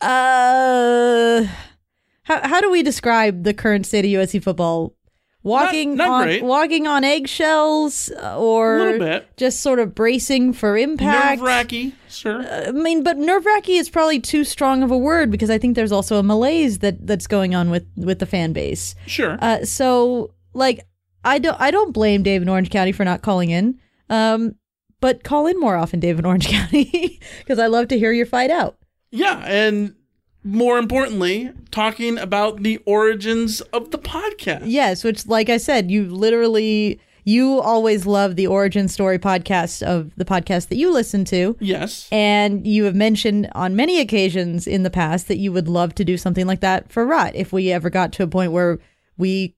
Uh, 0.00 1.46
how 2.24 2.46
how 2.48 2.60
do 2.60 2.70
we 2.70 2.82
describe 2.82 3.44
the 3.44 3.54
current 3.54 3.86
state 3.86 4.04
of 4.04 4.10
USC 4.10 4.42
football? 4.42 4.94
Walking 5.42 5.94
not 5.96 6.08
on 6.10 6.22
great. 6.24 6.42
walking 6.42 6.86
on 6.86 7.02
eggshells, 7.02 8.10
uh, 8.22 8.38
or 8.38 8.76
A 8.76 8.82
little 8.84 8.98
bit. 8.98 9.36
just 9.38 9.60
sort 9.60 9.78
of 9.78 9.94
bracing 9.94 10.52
for 10.52 10.76
impact. 10.76 11.38
Nerve 11.40 11.46
wracking, 11.46 11.92
sir. 12.08 12.66
I 12.68 12.72
mean, 12.72 13.02
but 13.02 13.16
nerve 13.16 13.46
wracking 13.46 13.76
is 13.76 13.88
probably 13.88 14.20
too 14.20 14.44
strong 14.44 14.82
of 14.82 14.90
a 14.90 14.98
word 14.98 15.30
because 15.30 15.48
I 15.48 15.56
think 15.56 15.76
there's 15.76 15.92
also 15.92 16.18
a 16.18 16.22
malaise 16.22 16.80
that 16.80 17.06
that's 17.06 17.26
going 17.26 17.54
on 17.54 17.70
with 17.70 17.86
with 17.96 18.18
the 18.18 18.26
fan 18.26 18.52
base. 18.52 18.94
sure. 19.06 19.38
Uh, 19.40 19.64
so 19.64 20.34
like, 20.52 20.80
I 21.24 21.38
don't 21.38 21.58
I 21.58 21.70
don't 21.70 21.92
blame 21.92 22.22
Dave 22.22 22.42
in 22.42 22.48
Orange 22.50 22.68
County 22.68 22.92
for 22.92 23.04
not 23.06 23.22
calling 23.22 23.48
in. 23.48 23.78
Um, 24.10 24.56
but 25.00 25.24
call 25.24 25.46
in 25.46 25.58
more 25.58 25.76
often, 25.76 26.00
Dave 26.00 26.18
in 26.18 26.26
Orange 26.26 26.48
County, 26.54 27.18
because 27.38 27.58
I 27.58 27.66
love 27.68 27.88
to 27.88 27.98
hear 27.98 28.12
your 28.12 28.26
fight 28.26 28.50
out. 28.50 28.76
Yeah, 29.10 29.44
and 29.46 29.94
more 30.42 30.78
importantly, 30.78 31.52
talking 31.70 32.18
about 32.18 32.62
the 32.62 32.78
origins 32.86 33.60
of 33.72 33.90
the 33.90 33.98
podcast. 33.98 34.62
Yes, 34.64 35.04
which, 35.04 35.26
like 35.26 35.48
I 35.48 35.58
said, 35.58 35.90
you 35.90 36.06
literally 36.06 37.00
you 37.24 37.60
always 37.60 38.06
love 38.06 38.36
the 38.36 38.46
origin 38.46 38.88
story 38.88 39.18
podcast 39.18 39.82
of 39.82 40.14
the 40.16 40.24
podcast 40.24 40.68
that 40.68 40.76
you 40.76 40.92
listen 40.92 41.24
to. 41.26 41.56
Yes. 41.60 42.08
And 42.10 42.66
you 42.66 42.84
have 42.84 42.94
mentioned 42.94 43.48
on 43.52 43.76
many 43.76 44.00
occasions 44.00 44.66
in 44.66 44.82
the 44.82 44.90
past 44.90 45.28
that 45.28 45.38
you 45.38 45.52
would 45.52 45.68
love 45.68 45.94
to 45.96 46.04
do 46.04 46.16
something 46.16 46.46
like 46.46 46.60
that 46.60 46.90
for 46.90 47.06
Rot 47.06 47.34
if 47.34 47.52
we 47.52 47.70
ever 47.72 47.90
got 47.90 48.12
to 48.14 48.22
a 48.22 48.26
point 48.26 48.52
where 48.52 48.78
we 49.16 49.54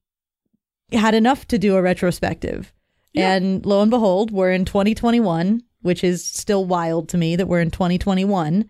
had 0.92 1.14
enough 1.14 1.46
to 1.48 1.58
do 1.58 1.76
a 1.76 1.82
retrospective. 1.82 2.72
And 3.14 3.64
lo 3.66 3.82
and 3.82 3.90
behold, 3.90 4.30
we're 4.30 4.52
in 4.52 4.64
2021, 4.64 5.62
which 5.82 6.02
is 6.02 6.24
still 6.24 6.64
wild 6.64 7.10
to 7.10 7.18
me 7.18 7.36
that 7.36 7.46
we're 7.46 7.60
in 7.60 7.70
2021. 7.70 8.68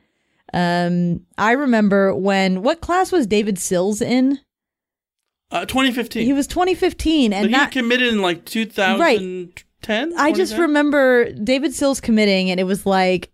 Um, 0.52 1.24
I 1.38 1.52
remember 1.52 2.14
when 2.14 2.62
what 2.62 2.80
class 2.80 3.10
was 3.10 3.26
David 3.26 3.58
Sills 3.58 4.02
in? 4.02 4.38
Uh, 5.50 5.66
2015. 5.66 6.24
He 6.24 6.32
was 6.32 6.46
2015, 6.46 7.30
But 7.30 7.36
and 7.36 7.54
he 7.54 7.66
committed 7.66 8.12
in 8.12 8.22
like 8.22 8.44
2010. 8.46 10.12
I 10.16 10.32
just 10.32 10.56
remember 10.56 11.30
David 11.32 11.74
Sills 11.74 12.00
committing, 12.00 12.50
and 12.50 12.58
it 12.58 12.64
was 12.64 12.86
like 12.86 13.30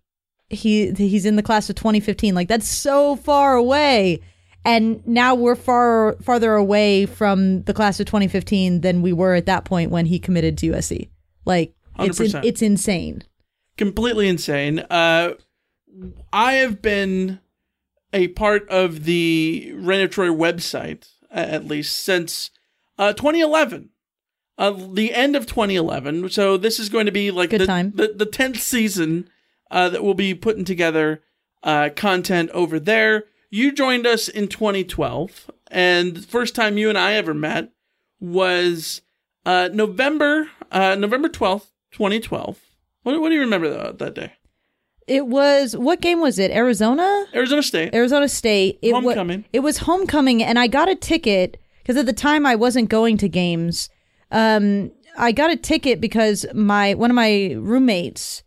he 0.49 0.91
he's 0.91 1.25
in 1.25 1.35
the 1.35 1.43
class 1.43 1.69
of 1.69 1.75
2015. 1.75 2.35
Like 2.35 2.47
that's 2.47 2.67
so 2.67 3.15
far 3.15 3.55
away, 3.55 4.19
and 4.65 5.05
now 5.07 5.35
we're 5.35 5.55
far 5.55 6.17
farther 6.21 6.55
away 6.55 7.05
from 7.05 7.63
the 7.63 7.73
class 7.73 7.99
of 7.99 8.05
2015 8.05 8.81
than 8.81 9.01
we 9.01 9.13
were 9.13 9.35
at 9.35 9.45
that 9.45 9.65
point 9.65 9.91
when 9.91 10.05
he 10.05 10.19
committed 10.19 10.57
to 10.57 10.71
USC. 10.71 11.09
Like 11.45 11.73
it's 11.97 12.19
in, 12.19 12.43
it's 12.43 12.61
insane. 12.61 13.23
completely 13.77 14.27
insane. 14.27 14.79
Uh, 14.89 15.33
I 16.31 16.53
have 16.53 16.81
been 16.81 17.39
a 18.13 18.29
part 18.29 18.67
of 18.69 19.05
the 19.05 19.71
Reign 19.75 20.01
of 20.01 20.09
Troy 20.11 20.27
website 20.27 21.09
at 21.31 21.65
least 21.65 21.97
since 21.97 22.51
uh, 22.97 23.13
2011. 23.13 23.89
Uh, 24.57 24.71
the 24.71 25.13
end 25.13 25.35
of 25.35 25.45
2011. 25.45 26.29
So 26.29 26.57
this 26.57 26.79
is 26.79 26.89
going 26.89 27.05
to 27.05 27.11
be 27.11 27.31
like 27.31 27.51
Good 27.51 27.61
the, 27.61 27.65
time. 27.65 27.93
the 27.95 28.13
the 28.13 28.25
10th 28.25 28.57
season 28.57 29.29
uh, 29.71 29.89
that 29.89 30.03
we'll 30.03 30.15
be 30.15 30.33
putting 30.33 30.65
together 30.65 31.23
uh, 31.63 31.89
content 31.95 32.49
over 32.51 32.79
there. 32.79 33.25
You 33.49 33.71
joined 33.71 34.05
us 34.05 34.27
in 34.27 34.47
2012, 34.47 35.49
and 35.71 36.17
the 36.17 36.21
first 36.27 36.55
time 36.55 36.77
you 36.77 36.89
and 36.89 36.97
I 36.97 37.13
ever 37.13 37.33
met 37.33 37.71
was 38.19 39.01
uh, 39.45 39.69
November 39.71 40.49
uh, 40.71 40.95
November 40.95 41.29
12th, 41.29 41.67
2012. 41.91 42.59
What, 43.03 43.21
what 43.21 43.29
do 43.29 43.35
you 43.35 43.41
remember 43.41 43.69
that, 43.69 43.97
that 43.99 44.13
day? 44.13 44.33
It 45.09 45.25
was 45.25 45.75
what 45.75 46.01
game 46.01 46.21
was 46.21 46.37
it? 46.37 46.51
Arizona? 46.51 47.25
Arizona 47.33 47.63
State. 47.63 47.95
Arizona 47.95 48.29
State. 48.29 48.77
It 48.83 48.93
Homecoming. 48.93 49.43
it 49.51 49.61
was 49.61 49.79
homecoming, 49.79 50.43
and 50.43 50.59
I 50.59 50.67
got 50.67 50.87
a 50.87 50.95
ticket 50.95 51.57
because 51.81 51.97
at 51.97 52.05
the 52.05 52.13
time 52.13 52.45
I 52.45 52.55
wasn't 52.55 52.89
going 52.89 53.17
to 53.17 53.27
games. 53.27 53.89
Um, 54.31 54.91
I 55.17 55.31
got 55.31 55.49
a 55.49 55.55
ticket 55.55 55.99
because 55.99 56.45
my 56.53 56.93
one 56.93 57.09
of 57.09 57.15
my 57.15 57.55
roommates, 57.57 58.43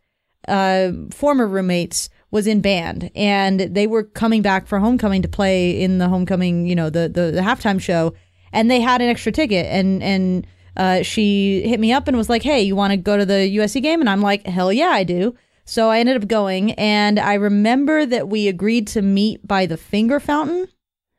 uh, 0.46 0.92
former 1.10 1.48
roommates, 1.48 2.08
was 2.30 2.46
in 2.46 2.60
band, 2.60 3.10
and 3.16 3.60
they 3.60 3.88
were 3.88 4.04
coming 4.04 4.40
back 4.40 4.68
for 4.68 4.78
homecoming 4.78 5.22
to 5.22 5.28
play 5.28 5.82
in 5.82 5.98
the 5.98 6.08
homecoming, 6.08 6.66
you 6.66 6.76
know, 6.76 6.90
the 6.90 7.08
the, 7.08 7.32
the 7.32 7.40
halftime 7.40 7.80
show, 7.80 8.14
and 8.52 8.70
they 8.70 8.80
had 8.80 9.02
an 9.02 9.08
extra 9.08 9.32
ticket, 9.32 9.66
and 9.66 10.00
and 10.00 10.46
uh, 10.76 11.02
she 11.02 11.62
hit 11.62 11.80
me 11.80 11.92
up 11.92 12.06
and 12.06 12.16
was 12.16 12.30
like, 12.30 12.44
"Hey, 12.44 12.62
you 12.62 12.76
want 12.76 12.92
to 12.92 12.96
go 12.96 13.16
to 13.16 13.26
the 13.26 13.56
USC 13.56 13.82
game?" 13.82 14.00
And 14.00 14.08
I'm 14.08 14.22
like, 14.22 14.46
"Hell 14.46 14.72
yeah, 14.72 14.90
I 14.90 15.02
do." 15.02 15.34
So 15.64 15.88
I 15.90 16.00
ended 16.00 16.16
up 16.22 16.28
going, 16.28 16.72
and 16.72 17.18
I 17.20 17.34
remember 17.34 18.04
that 18.06 18.28
we 18.28 18.48
agreed 18.48 18.86
to 18.88 19.02
meet 19.02 19.46
by 19.46 19.66
the 19.66 19.76
finger 19.76 20.18
fountain. 20.20 20.66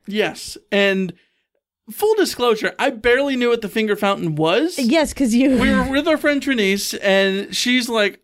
Yes, 0.06 0.58
and 0.72 1.14
full 1.90 2.14
disclosure, 2.16 2.74
I 2.78 2.90
barely 2.90 3.36
knew 3.36 3.50
what 3.50 3.62
the 3.62 3.70
finger 3.70 3.96
fountain 3.96 4.36
was. 4.36 4.78
Yes, 4.78 5.14
because 5.14 5.34
you. 5.34 5.58
we 5.58 5.72
were 5.72 5.90
with 5.90 6.08
our 6.08 6.18
friend 6.18 6.42
Trinice, 6.42 6.98
and 7.02 7.56
she's 7.56 7.88
like, 7.88 8.20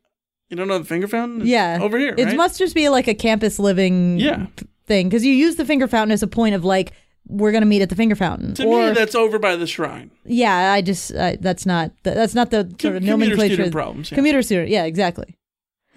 "You 0.50 0.58
don't 0.58 0.68
know 0.68 0.78
the 0.80 0.86
finger 0.86 1.08
fountain? 1.08 1.42
It's 1.42 1.50
yeah, 1.50 1.80
over 1.82 1.98
here, 1.98 2.16
It 2.18 2.26
right?" 2.26 2.36
must 2.38 2.60
just 2.60 2.76
be 2.76 2.90
like 2.90 3.08
a 3.08 3.16
campus 3.16 3.60
living 3.60 4.20
Yeah. 4.20 4.48
thing 4.88 5.08
because 5.08 5.24
you 5.26 5.32
use 5.34 5.56
the 5.56 5.66
finger 5.66 5.88
fountain 5.88 6.12
as 6.12 6.22
a 6.22 6.28
point 6.28 6.54
of 6.54 6.66
like 6.66 6.92
we're 7.28 7.52
gonna 7.54 7.66
meet 7.66 7.82
at 7.82 7.90
the 7.90 7.96
finger 7.96 8.16
fountain. 8.16 8.56
to 8.56 8.66
or 8.66 8.88
me, 8.88 8.92
that's 8.94 9.16
over 9.16 9.40
by 9.40 9.56
the 9.56 9.68
shrine. 9.68 10.12
yeah, 10.26 10.74
I 10.74 10.82
just 10.82 11.14
uh, 11.14 11.38
that's 11.40 11.66
not 11.66 11.92
that's 12.04 12.36
not 12.36 12.50
the 12.52 12.64
sort 12.80 12.96
of 12.98 13.02
commuter 13.04 13.06
nomenclature. 13.06 13.54
student 13.54 13.72
problems, 13.72 14.12
yeah. 14.12 14.16
Commuter 14.16 14.42
student, 14.42 14.70
yeah, 14.70 14.84
exactly. 14.84 15.36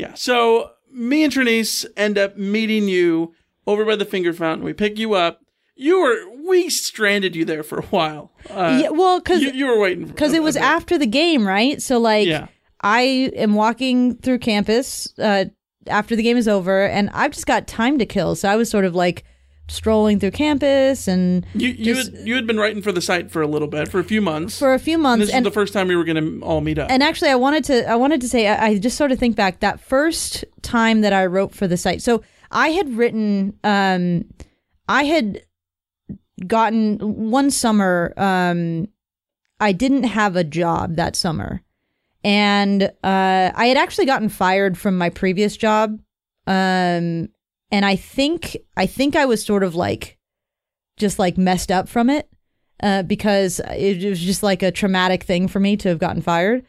Yeah. 0.02 0.14
So 0.14 0.70
me 0.90 1.22
and 1.24 1.32
Trinice 1.32 1.86
end 1.96 2.18
up 2.18 2.36
meeting 2.36 2.88
you 2.88 3.34
over 3.66 3.84
by 3.84 3.96
the 3.96 4.04
finger 4.04 4.32
fountain. 4.32 4.64
We 4.64 4.72
pick 4.72 4.98
you 4.98 5.14
up. 5.14 5.40
You 5.76 6.00
were 6.00 6.48
we 6.48 6.68
stranded 6.68 7.34
you 7.36 7.44
there 7.44 7.62
for 7.62 7.78
a 7.78 7.86
while. 7.86 8.32
Uh, 8.50 8.80
yeah, 8.82 8.90
well, 8.90 9.20
because 9.20 9.42
you, 9.42 9.52
you 9.52 9.66
were 9.66 9.78
waiting 9.78 10.06
because 10.06 10.32
it 10.32 10.42
was 10.42 10.56
bit. 10.56 10.64
after 10.64 10.98
the 10.98 11.06
game, 11.06 11.46
right? 11.46 11.80
So 11.80 11.98
like, 11.98 12.26
Yeah. 12.26 12.48
I 12.80 13.30
am 13.36 13.54
walking 13.54 14.16
through 14.16 14.40
campus 14.40 15.08
uh, 15.18 15.44
after 15.86 16.16
the 16.16 16.22
game 16.22 16.36
is 16.36 16.48
over, 16.48 16.84
and 16.84 17.10
I've 17.10 17.30
just 17.30 17.46
got 17.46 17.68
time 17.68 17.98
to 17.98 18.06
kill. 18.06 18.34
So 18.34 18.48
I 18.48 18.56
was 18.56 18.68
sort 18.68 18.84
of 18.84 18.94
like 18.96 19.24
strolling 19.68 20.18
through 20.20 20.30
campus 20.32 21.08
and 21.08 21.46
You 21.54 21.68
you 21.70 21.94
just- 21.94 22.12
had, 22.16 22.26
you 22.26 22.34
had 22.34 22.46
been 22.46 22.58
writing 22.58 22.82
for 22.82 22.92
the 22.92 23.00
site 23.00 23.30
for 23.30 23.40
a 23.42 23.46
little 23.46 23.68
bit 23.68 23.88
for 23.88 24.00
a 24.00 24.04
few 24.04 24.20
months. 24.20 24.58
for 24.58 24.74
a 24.74 24.78
few 24.78 24.98
months 24.98 25.22
and 25.22 25.28
this 25.28 25.34
and 25.34 25.46
is 25.46 25.50
the 25.50 25.54
first 25.54 25.72
time 25.72 25.88
we 25.88 25.96
were 25.96 26.04
going 26.04 26.40
to 26.40 26.44
all 26.44 26.60
meet 26.60 26.78
up. 26.78 26.90
and 26.90 27.02
actually 27.02 27.30
i 27.30 27.34
wanted 27.34 27.64
to 27.64 27.88
i 27.88 27.94
wanted 27.94 28.20
to 28.20 28.28
say 28.28 28.48
I, 28.48 28.66
I 28.66 28.78
just 28.78 28.96
sort 28.98 29.12
of 29.12 29.18
think 29.18 29.36
back 29.36 29.60
that 29.60 29.80
first 29.80 30.44
time 30.62 31.00
that 31.02 31.12
i 31.12 31.24
wrote 31.26 31.54
for 31.54 31.66
the 31.68 31.76
site 31.76 32.02
so 32.02 32.22
i 32.50 32.68
had 32.68 32.94
written 32.96 33.56
um 33.64 34.24
i 34.88 35.04
had 35.04 35.42
gotten 36.46 36.98
one 37.30 37.50
summer 37.50 38.12
um 38.16 38.88
i 39.60 39.72
didn't 39.72 40.04
have 40.04 40.34
a 40.36 40.44
job 40.44 40.96
that 40.96 41.14
summer 41.16 41.62
and 42.24 42.82
uh 42.82 43.50
i 43.54 43.66
had 43.66 43.76
actually 43.76 44.06
gotten 44.06 44.28
fired 44.28 44.76
from 44.76 44.98
my 44.98 45.08
previous 45.08 45.56
job 45.56 45.98
um 46.46 47.28
and 47.72 47.84
i 47.84 47.96
think 47.96 48.56
i 48.76 48.86
think 48.86 49.16
i 49.16 49.24
was 49.24 49.44
sort 49.44 49.64
of 49.64 49.74
like 49.74 50.18
just 50.96 51.18
like 51.18 51.36
messed 51.36 51.72
up 51.72 51.88
from 51.88 52.08
it 52.08 52.28
uh, 52.82 53.02
because 53.02 53.60
it 53.70 54.08
was 54.08 54.20
just 54.20 54.42
like 54.42 54.62
a 54.62 54.70
traumatic 54.70 55.22
thing 55.22 55.48
for 55.48 55.60
me 55.60 55.76
to 55.76 55.88
have 55.88 55.98
gotten 55.98 56.22
fired. 56.22 56.64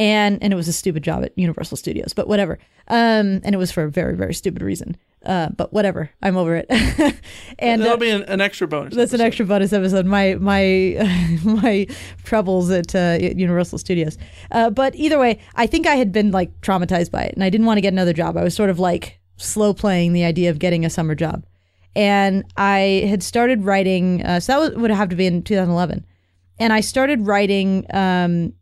And 0.00 0.40
and 0.42 0.52
it 0.52 0.56
was 0.56 0.68
a 0.68 0.72
stupid 0.72 1.02
job 1.02 1.24
at 1.24 1.36
Universal 1.36 1.76
Studios, 1.76 2.12
but 2.12 2.28
whatever. 2.28 2.58
Um, 2.86 3.40
and 3.42 3.52
it 3.52 3.58
was 3.58 3.72
for 3.72 3.82
a 3.82 3.90
very 3.90 4.16
very 4.16 4.32
stupid 4.32 4.62
reason. 4.62 4.96
Uh, 5.26 5.48
but 5.48 5.72
whatever, 5.72 6.10
I'm 6.22 6.36
over 6.36 6.54
it. 6.54 6.66
and 7.58 7.82
that'll 7.82 7.94
uh, 7.94 7.96
be 7.96 8.10
an, 8.10 8.22
an 8.22 8.40
extra 8.40 8.68
bonus. 8.68 8.94
that's 8.94 9.12
an 9.12 9.20
extra 9.20 9.44
bonus 9.44 9.72
episode. 9.72 10.06
My 10.06 10.36
my 10.36 11.38
my 11.44 11.88
troubles 12.22 12.70
at 12.70 12.94
uh, 12.94 13.18
Universal 13.20 13.78
Studios. 13.78 14.16
Uh, 14.52 14.70
but 14.70 14.94
either 14.94 15.18
way, 15.18 15.40
I 15.56 15.66
think 15.66 15.88
I 15.88 15.96
had 15.96 16.12
been 16.12 16.30
like 16.30 16.60
traumatized 16.60 17.10
by 17.10 17.24
it, 17.24 17.34
and 17.34 17.42
I 17.42 17.50
didn't 17.50 17.66
want 17.66 17.78
to 17.78 17.82
get 17.82 17.92
another 17.92 18.12
job. 18.12 18.36
I 18.36 18.44
was 18.44 18.54
sort 18.54 18.70
of 18.70 18.78
like 18.78 19.18
slow 19.38 19.72
playing 19.72 20.12
the 20.12 20.24
idea 20.24 20.50
of 20.50 20.58
getting 20.58 20.84
a 20.84 20.90
summer 20.90 21.14
job, 21.14 21.44
and 21.96 22.44
I 22.56 23.06
had 23.08 23.22
started 23.22 23.64
writing. 23.64 24.24
Uh, 24.24 24.40
so 24.40 24.68
that 24.68 24.78
would 24.78 24.90
have 24.90 25.08
to 25.08 25.16
be 25.16 25.26
in 25.26 25.42
2011, 25.42 26.04
and 26.58 26.72
I 26.72 26.80
started 26.80 27.26
writing 27.26 27.86
um, 27.94 28.52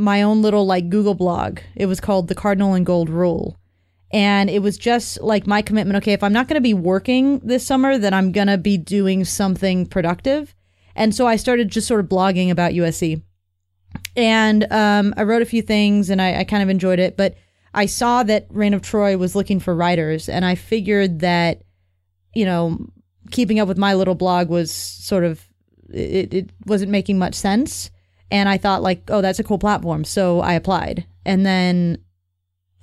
my 0.00 0.22
own 0.22 0.42
little 0.42 0.66
like 0.66 0.88
Google 0.88 1.14
blog. 1.14 1.60
It 1.76 1.86
was 1.86 2.00
called 2.00 2.28
the 2.28 2.34
Cardinal 2.34 2.74
and 2.74 2.86
Gold 2.86 3.10
Rule. 3.10 3.56
And 4.12 4.50
it 4.50 4.60
was 4.60 4.76
just 4.76 5.20
like 5.20 5.46
my 5.46 5.62
commitment. 5.62 5.96
Okay, 5.98 6.12
if 6.12 6.22
I'm 6.24 6.32
not 6.32 6.48
going 6.48 6.56
to 6.56 6.60
be 6.60 6.74
working 6.74 7.38
this 7.40 7.64
summer, 7.64 7.96
then 7.96 8.12
I'm 8.12 8.32
going 8.32 8.48
to 8.48 8.58
be 8.58 8.76
doing 8.76 9.24
something 9.24 9.86
productive. 9.86 10.54
And 10.96 11.14
so 11.14 11.26
I 11.26 11.36
started 11.36 11.68
just 11.68 11.86
sort 11.86 12.00
of 12.00 12.06
blogging 12.06 12.50
about 12.50 12.72
USC. 12.72 13.22
And 14.16 14.66
um, 14.72 15.14
I 15.16 15.22
wrote 15.22 15.42
a 15.42 15.46
few 15.46 15.62
things 15.62 16.10
and 16.10 16.20
I, 16.20 16.40
I 16.40 16.44
kind 16.44 16.62
of 16.62 16.68
enjoyed 16.68 16.98
it. 16.98 17.16
But 17.16 17.36
I 17.74 17.86
saw 17.86 18.22
that 18.24 18.46
Reign 18.50 18.74
of 18.74 18.82
Troy 18.82 19.16
was 19.16 19.34
looking 19.34 19.60
for 19.60 19.74
writers. 19.74 20.28
And 20.28 20.44
I 20.44 20.54
figured 20.54 21.20
that, 21.20 21.62
you 22.34 22.44
know, 22.44 22.78
keeping 23.30 23.60
up 23.60 23.68
with 23.68 23.78
my 23.78 23.94
little 23.94 24.14
blog 24.14 24.48
was 24.48 24.70
sort 24.72 25.24
of, 25.24 25.46
it, 25.92 26.34
it 26.34 26.50
wasn't 26.66 26.90
making 26.90 27.18
much 27.18 27.34
sense. 27.34 27.90
And 28.30 28.48
I 28.48 28.58
thought, 28.58 28.82
like, 28.82 29.02
oh, 29.08 29.20
that's 29.20 29.38
a 29.38 29.44
cool 29.44 29.58
platform. 29.58 30.04
So 30.04 30.40
I 30.40 30.54
applied. 30.54 31.06
And 31.24 31.44
then 31.44 31.98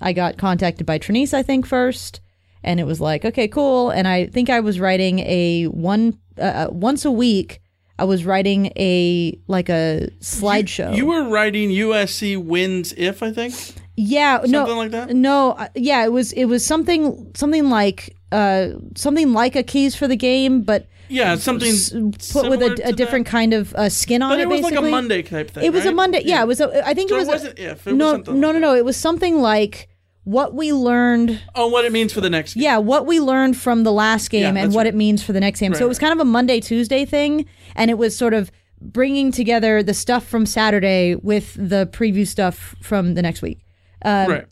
I 0.02 0.14
got 0.14 0.38
contacted 0.38 0.86
by 0.86 1.00
Trinice, 1.00 1.34
I 1.34 1.44
think, 1.44 1.66
first, 1.66 2.22
and 2.64 2.80
it 2.80 2.86
was 2.86 3.00
like, 3.00 3.26
okay, 3.26 3.48
cool. 3.48 3.90
And 3.90 4.08
I 4.08 4.28
think 4.28 4.50
I 4.50 4.60
was 4.60 4.80
writing 4.80 5.20
a 5.20 5.66
one 5.66 6.20
uh, 6.38 6.68
once 6.70 7.06
a 7.06 7.12
week. 7.12 7.62
I 8.00 8.04
was 8.04 8.26
writing 8.26 8.68
a 8.78 9.40
like 9.48 9.70
a 9.70 10.10
slideshow. 10.20 10.96
You 10.96 11.08
were 11.08 11.24
writing 11.30 11.70
USC 11.70 12.38
wins 12.38 12.94
if 12.98 13.24
I 13.24 13.32
think. 13.32 13.56
Yeah, 13.98 14.40
no, 14.46 14.64
like 14.78 14.92
that? 14.92 15.10
No, 15.14 15.52
uh, 15.54 15.68
yeah, 15.76 16.06
it 16.06 16.12
was 16.14 16.32
it 16.34 16.46
was 16.46 16.66
something 16.66 17.32
something 17.36 17.70
like 17.70 18.16
uh 18.32 18.70
something 18.96 19.34
like 19.34 19.56
a 19.56 19.64
keys 19.64 19.96
for 19.96 20.08
the 20.08 20.16
game, 20.16 20.62
but 20.62 20.88
Yeah, 21.10 21.36
something 21.36 21.70
s- 21.70 21.92
put 22.32 22.50
with 22.50 22.62
a, 22.62 22.80
a 22.90 22.94
different 22.94 23.26
kind 23.26 23.54
of 23.54 23.74
uh, 23.76 23.90
skin 23.90 24.22
on 24.22 24.30
But 24.32 24.40
it. 24.40 24.44
it 24.44 24.48
was 24.50 24.62
like 24.62 24.76
a. 24.76 24.82
Monday 24.82 25.22
type 25.24 25.50
thing. 25.52 25.64
It 25.66 25.74
was 25.74 25.86
a? 25.86 25.92
Monday. 25.92 26.22
Yeah, 26.26 26.42
it 26.44 26.48
was. 26.48 26.62
A, 26.62 26.86
I 26.88 26.94
think 26.94 27.10
So 27.10 27.16
it 27.16 27.20
it 27.20 27.22
was. 27.22 27.28
a- 27.28 27.32
wasn't 27.32 27.60
if, 27.60 27.88
it 27.88 27.92
was 27.92 27.98
no, 27.98 28.12
no, 28.18 28.18
like 28.18 28.28
no, 28.28 28.52
no. 28.60 28.76
It 28.76 28.86
was 28.86 28.98
something 28.98 29.42
like 29.42 29.88
what 30.26 30.54
we 30.54 30.74
learned. 30.74 31.42
Oh, 31.56 31.68
what 31.70 31.86
it 31.86 31.92
means 31.94 32.12
for 32.14 32.20
the 32.22 32.30
next 32.30 32.54
game. 32.56 32.64
Yeah, 32.64 32.78
what 32.80 33.06
we 33.06 33.20
learned 33.22 33.56
from 33.58 33.84
the 33.84 33.94
last 33.94 34.30
game 34.30 34.56
Yeah, 34.58 34.64
and 34.64 34.74
what 34.74 34.82
right. 34.82 34.88
it 34.88 34.96
means 34.96 35.24
for 35.24 35.32
the 35.34 35.40
next 35.40 35.60
game. 35.62 35.72
Right, 35.72 35.80
so 35.80 35.86
it 35.86 35.90
was 35.90 36.00
kind 36.00 36.12
of 36.14 36.20
a 36.20 36.26
Monday 36.26 36.60
Tuesday 36.60 37.06
thing, 37.06 37.46
and 37.76 37.90
it 37.90 37.98
was 37.98 38.16
sort 38.16 38.34
of 38.34 38.52
bringing 38.82 39.32
together 39.32 39.82
the 39.82 39.94
stuff 39.94 40.28
from 40.28 40.46
Saturday 40.46 41.16
with 41.16 41.54
the 41.56 41.90
preview 41.94 42.28
stuff 42.28 42.76
from 42.82 43.14
the 43.16 43.22
next 43.22 43.42
week. 43.42 43.60
Um, 44.04 44.30
right. 44.30 44.46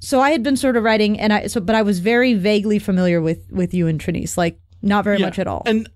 So 0.00 0.20
I 0.20 0.30
had 0.32 0.42
been 0.42 0.56
sort 0.56 0.76
of 0.76 0.82
writing, 0.82 1.18
and 1.20 1.32
I 1.32 1.46
so 1.46 1.60
but 1.60 1.74
I 1.76 1.82
was 1.82 2.00
very 2.00 2.34
vaguely 2.34 2.78
familiar 2.78 3.20
with 3.20 3.50
with 3.50 3.72
you 3.74 3.86
and 3.86 4.00
Trinice, 4.00 4.36
like 4.36 4.58
not 4.82 5.04
very 5.04 5.18
Yeah. 5.18 5.26
much 5.26 5.38
at 5.38 5.46
all. 5.46 5.62
And 5.66 5.88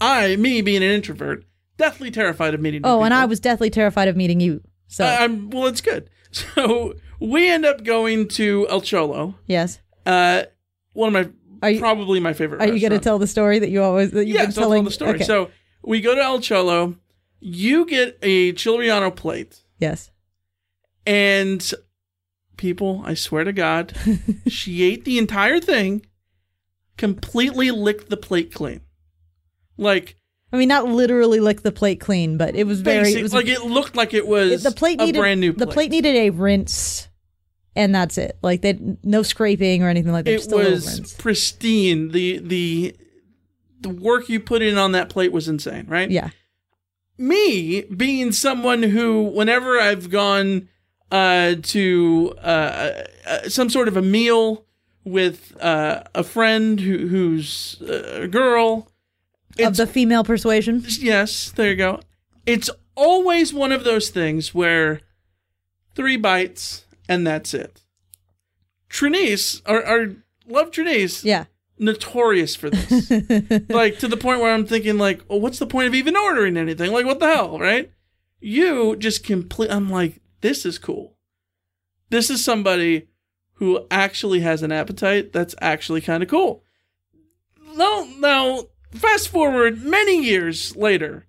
I, 0.00 0.36
me 0.36 0.62
being 0.62 0.82
an 0.84 0.90
introvert, 0.90 1.44
deathly 1.76 2.10
terrified 2.12 2.54
of 2.54 2.60
meeting. 2.60 2.82
oh, 2.84 3.02
and 3.02 3.12
I 3.12 3.24
was 3.24 3.40
deathly 3.40 3.68
terrified 3.70 4.06
of 4.08 4.16
meeting 4.16 4.38
you. 4.40 4.62
So 4.86 5.04
I- 5.04 5.24
I'm 5.24 5.50
well. 5.50 5.66
It's 5.66 5.80
good. 5.80 6.08
So 6.30 6.94
we 7.20 7.48
end 7.50 7.64
up 7.64 7.82
going 7.84 8.28
to 8.28 8.66
El 8.68 8.82
Cholo. 8.82 9.34
yes, 9.46 9.78
Uh, 10.06 10.42
one 10.92 11.08
of 11.08 11.26
my 11.26 11.32
Are 11.66 11.70
you- 11.70 11.80
probably 11.80 12.20
my 12.20 12.34
favorite. 12.34 12.60
are 12.60 12.72
you 12.72 12.78
going 12.78 12.92
to 12.92 12.98
tell 12.98 13.18
the 13.18 13.26
story 13.26 13.58
that 13.58 13.70
you 13.70 13.82
always 13.82 14.10
that 14.12 14.26
you've 14.26 14.36
Yeah, 14.36 14.42
been 14.44 14.52
so 14.52 14.60
telling? 14.60 14.82
tell 14.82 14.84
the 14.84 14.90
story. 14.92 15.14
Okay. 15.14 15.24
So 15.24 15.50
we 15.82 16.00
go 16.02 16.14
to 16.14 16.22
El 16.22 16.40
Cholo. 16.40 16.96
You 17.40 17.86
get 17.86 18.18
a 18.22 18.52
Chiliano 18.52 19.10
plate, 19.14 19.62
yes, 19.78 20.10
and 21.06 21.72
people, 22.58 23.02
I 23.06 23.14
swear 23.14 23.44
to 23.44 23.52
God, 23.52 23.94
she 24.46 24.82
ate 24.82 25.04
the 25.06 25.16
entire 25.16 25.60
thing, 25.60 26.04
completely 26.98 27.70
licked 27.70 28.10
the 28.10 28.16
plate 28.18 28.52
clean, 28.52 28.82
like 29.78 30.16
I 30.52 30.58
mean 30.58 30.68
not 30.68 30.86
literally 30.86 31.40
lick 31.40 31.62
the 31.62 31.72
plate 31.72 32.00
clean, 32.00 32.36
but 32.36 32.54
it 32.54 32.66
was 32.66 32.82
very 32.82 33.04
basic, 33.04 33.20
it 33.20 33.22
was 33.22 33.32
like 33.34 33.48
it 33.48 33.64
looked 33.64 33.96
like 33.96 34.12
it 34.12 34.26
was 34.26 34.62
the 34.62 34.70
plate 34.70 35.00
a 35.00 35.06
needed 35.06 35.18
brand 35.18 35.40
new 35.40 35.52
the 35.52 35.66
plate. 35.66 35.74
plate 35.74 35.90
needed 35.90 36.16
a 36.16 36.30
rinse 36.30 37.08
and 37.76 37.94
that's 37.94 38.18
it. 38.18 38.36
Like 38.42 38.60
they 38.62 38.78
no 39.04 39.22
scraping 39.22 39.82
or 39.84 39.88
anything 39.88 40.12
like 40.12 40.24
that. 40.24 40.32
It 40.32 40.38
just 40.38 40.52
a 40.52 40.56
was 40.56 40.98
rinse. 40.98 41.14
pristine. 41.14 42.10
The 42.10 42.38
the 42.38 42.96
the 43.80 43.88
work 43.90 44.28
you 44.28 44.40
put 44.40 44.62
in 44.62 44.76
on 44.76 44.92
that 44.92 45.08
plate 45.08 45.30
was 45.30 45.48
insane, 45.48 45.86
right? 45.86 46.10
Yeah. 46.10 46.30
me 47.16 47.82
being 47.82 48.32
someone 48.32 48.82
who 48.82 49.22
whenever 49.22 49.78
i've 49.78 50.08
gone 50.10 50.68
uh, 51.10 51.54
to 51.62 52.34
uh, 52.42 53.02
uh, 53.26 53.48
some 53.48 53.70
sort 53.70 53.88
of 53.88 53.96
a 53.96 54.02
meal 54.02 54.64
with 55.04 55.56
uh, 55.60 56.02
a 56.14 56.22
friend 56.22 56.80
who, 56.80 57.08
who's 57.08 57.80
uh, 57.82 58.22
a 58.22 58.28
girl 58.28 58.88
Of 59.58 59.76
the 59.76 59.86
female 59.86 60.22
persuasion. 60.24 60.84
yes 61.00 61.50
there 61.52 61.70
you 61.70 61.76
go 61.76 62.00
it's 62.46 62.68
always 62.94 63.54
one 63.54 63.72
of 63.72 63.84
those 63.84 64.10
things 64.10 64.54
where 64.54 65.00
three 65.94 66.16
bites 66.16 66.84
and 67.08 67.26
that's 67.26 67.54
it 67.54 67.82
Trinice, 68.90 69.60
our, 69.66 69.82
our 69.84 70.06
love 70.46 70.70
Trinice, 70.70 71.22
Yeah. 71.24 71.44
notorious 71.78 72.56
for 72.56 72.70
this. 72.70 73.10
like 73.68 73.98
to 73.98 74.08
the 74.08 74.16
point 74.16 74.40
where 74.40 74.52
I'm 74.52 74.64
thinking, 74.66 74.96
like, 74.96 75.20
well, 75.28 75.40
what's 75.40 75.58
the 75.58 75.66
point 75.66 75.88
of 75.88 75.94
even 75.94 76.16
ordering 76.16 76.56
anything? 76.56 76.90
Like, 76.92 77.04
what 77.04 77.20
the 77.20 77.26
hell, 77.26 77.58
right? 77.58 77.90
You 78.40 78.96
just 78.96 79.24
complete. 79.24 79.70
I'm 79.70 79.90
like, 79.90 80.20
this 80.40 80.66
is 80.66 80.78
cool. 80.78 81.16
This 82.10 82.30
is 82.30 82.44
somebody 82.44 83.08
who 83.54 83.86
actually 83.90 84.40
has 84.40 84.62
an 84.62 84.72
appetite. 84.72 85.32
That's 85.32 85.54
actually 85.60 86.00
kind 86.00 86.22
of 86.22 86.28
cool. 86.28 86.64
No, 87.74 88.04
now 88.18 88.64
fast 88.92 89.28
forward 89.28 89.82
many 89.82 90.22
years 90.24 90.74
later. 90.76 91.27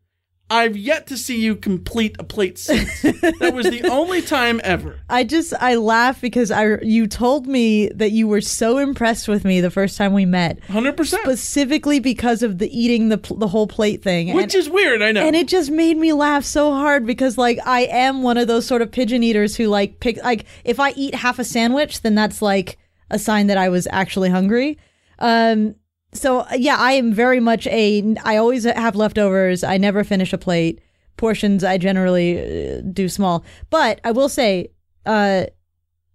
I've 0.51 0.75
yet 0.75 1.05
to 1.07 1.17
see 1.17 1.39
you 1.39 1.55
complete 1.55 2.15
a 2.17 2.23
plate 2.23 2.57
since. 2.57 3.01
that 3.03 3.51
was 3.53 3.69
the 3.69 3.83
only 3.89 4.21
time 4.21 4.59
ever. 4.63 4.99
I 5.09 5.23
just 5.23 5.53
I 5.59 5.75
laugh 5.75 6.19
because 6.21 6.49
I 6.49 6.79
you 6.81 7.05
told 7.05 7.45
me 7.45 7.89
that 7.89 8.11
you 8.11 8.27
were 8.27 8.41
so 8.41 8.77
impressed 8.79 9.27
with 9.27 9.45
me 9.45 9.61
the 9.61 9.69
first 9.69 9.95
time 9.97 10.13
we 10.13 10.25
met, 10.25 10.59
Hundred 10.63 10.97
percent. 10.97 11.21
specifically 11.23 11.99
because 11.99 12.41
of 12.41 12.57
the 12.57 12.67
eating 12.77 13.09
the 13.09 13.17
the 13.37 13.47
whole 13.47 13.67
plate 13.67 14.01
thing, 14.01 14.33
Which 14.33 14.55
and, 14.55 14.55
is 14.55 14.69
weird, 14.69 15.01
I 15.03 15.11
know. 15.11 15.21
and 15.21 15.35
it 15.35 15.47
just 15.47 15.69
made 15.69 15.97
me 15.97 16.13
laugh 16.13 16.43
so 16.43 16.71
hard 16.71 17.05
because 17.05 17.37
like 17.37 17.59
I 17.65 17.81
am 17.81 18.23
one 18.23 18.37
of 18.37 18.47
those 18.47 18.65
sort 18.65 18.81
of 18.81 18.91
pigeon 18.91 19.21
eaters 19.21 19.55
who 19.55 19.67
like 19.67 19.99
pick 19.99 20.17
like 20.23 20.45
if 20.63 20.79
I 20.79 20.91
eat 20.91 21.13
half 21.13 21.37
a 21.37 21.43
sandwich, 21.43 22.01
then 22.01 22.15
that's 22.15 22.41
like 22.41 22.77
a 23.11 23.19
sign 23.19 23.47
that 23.47 23.57
I 23.57 23.69
was 23.69 23.87
actually 23.91 24.29
hungry. 24.29 24.77
Um, 25.19 25.75
so 26.13 26.45
yeah, 26.55 26.75
I 26.77 26.93
am 26.93 27.13
very 27.13 27.39
much 27.39 27.67
a. 27.67 28.15
I 28.23 28.37
always 28.37 28.63
have 28.63 28.95
leftovers. 28.95 29.63
I 29.63 29.77
never 29.77 30.03
finish 30.03 30.33
a 30.33 30.37
plate. 30.37 30.81
Portions 31.17 31.63
I 31.65 31.77
generally 31.77 32.39
uh, 32.77 32.81
do 32.93 33.09
small, 33.09 33.43
but 33.69 33.99
I 34.05 34.11
will 34.11 34.29
say, 34.29 34.71
uh, 35.05 35.47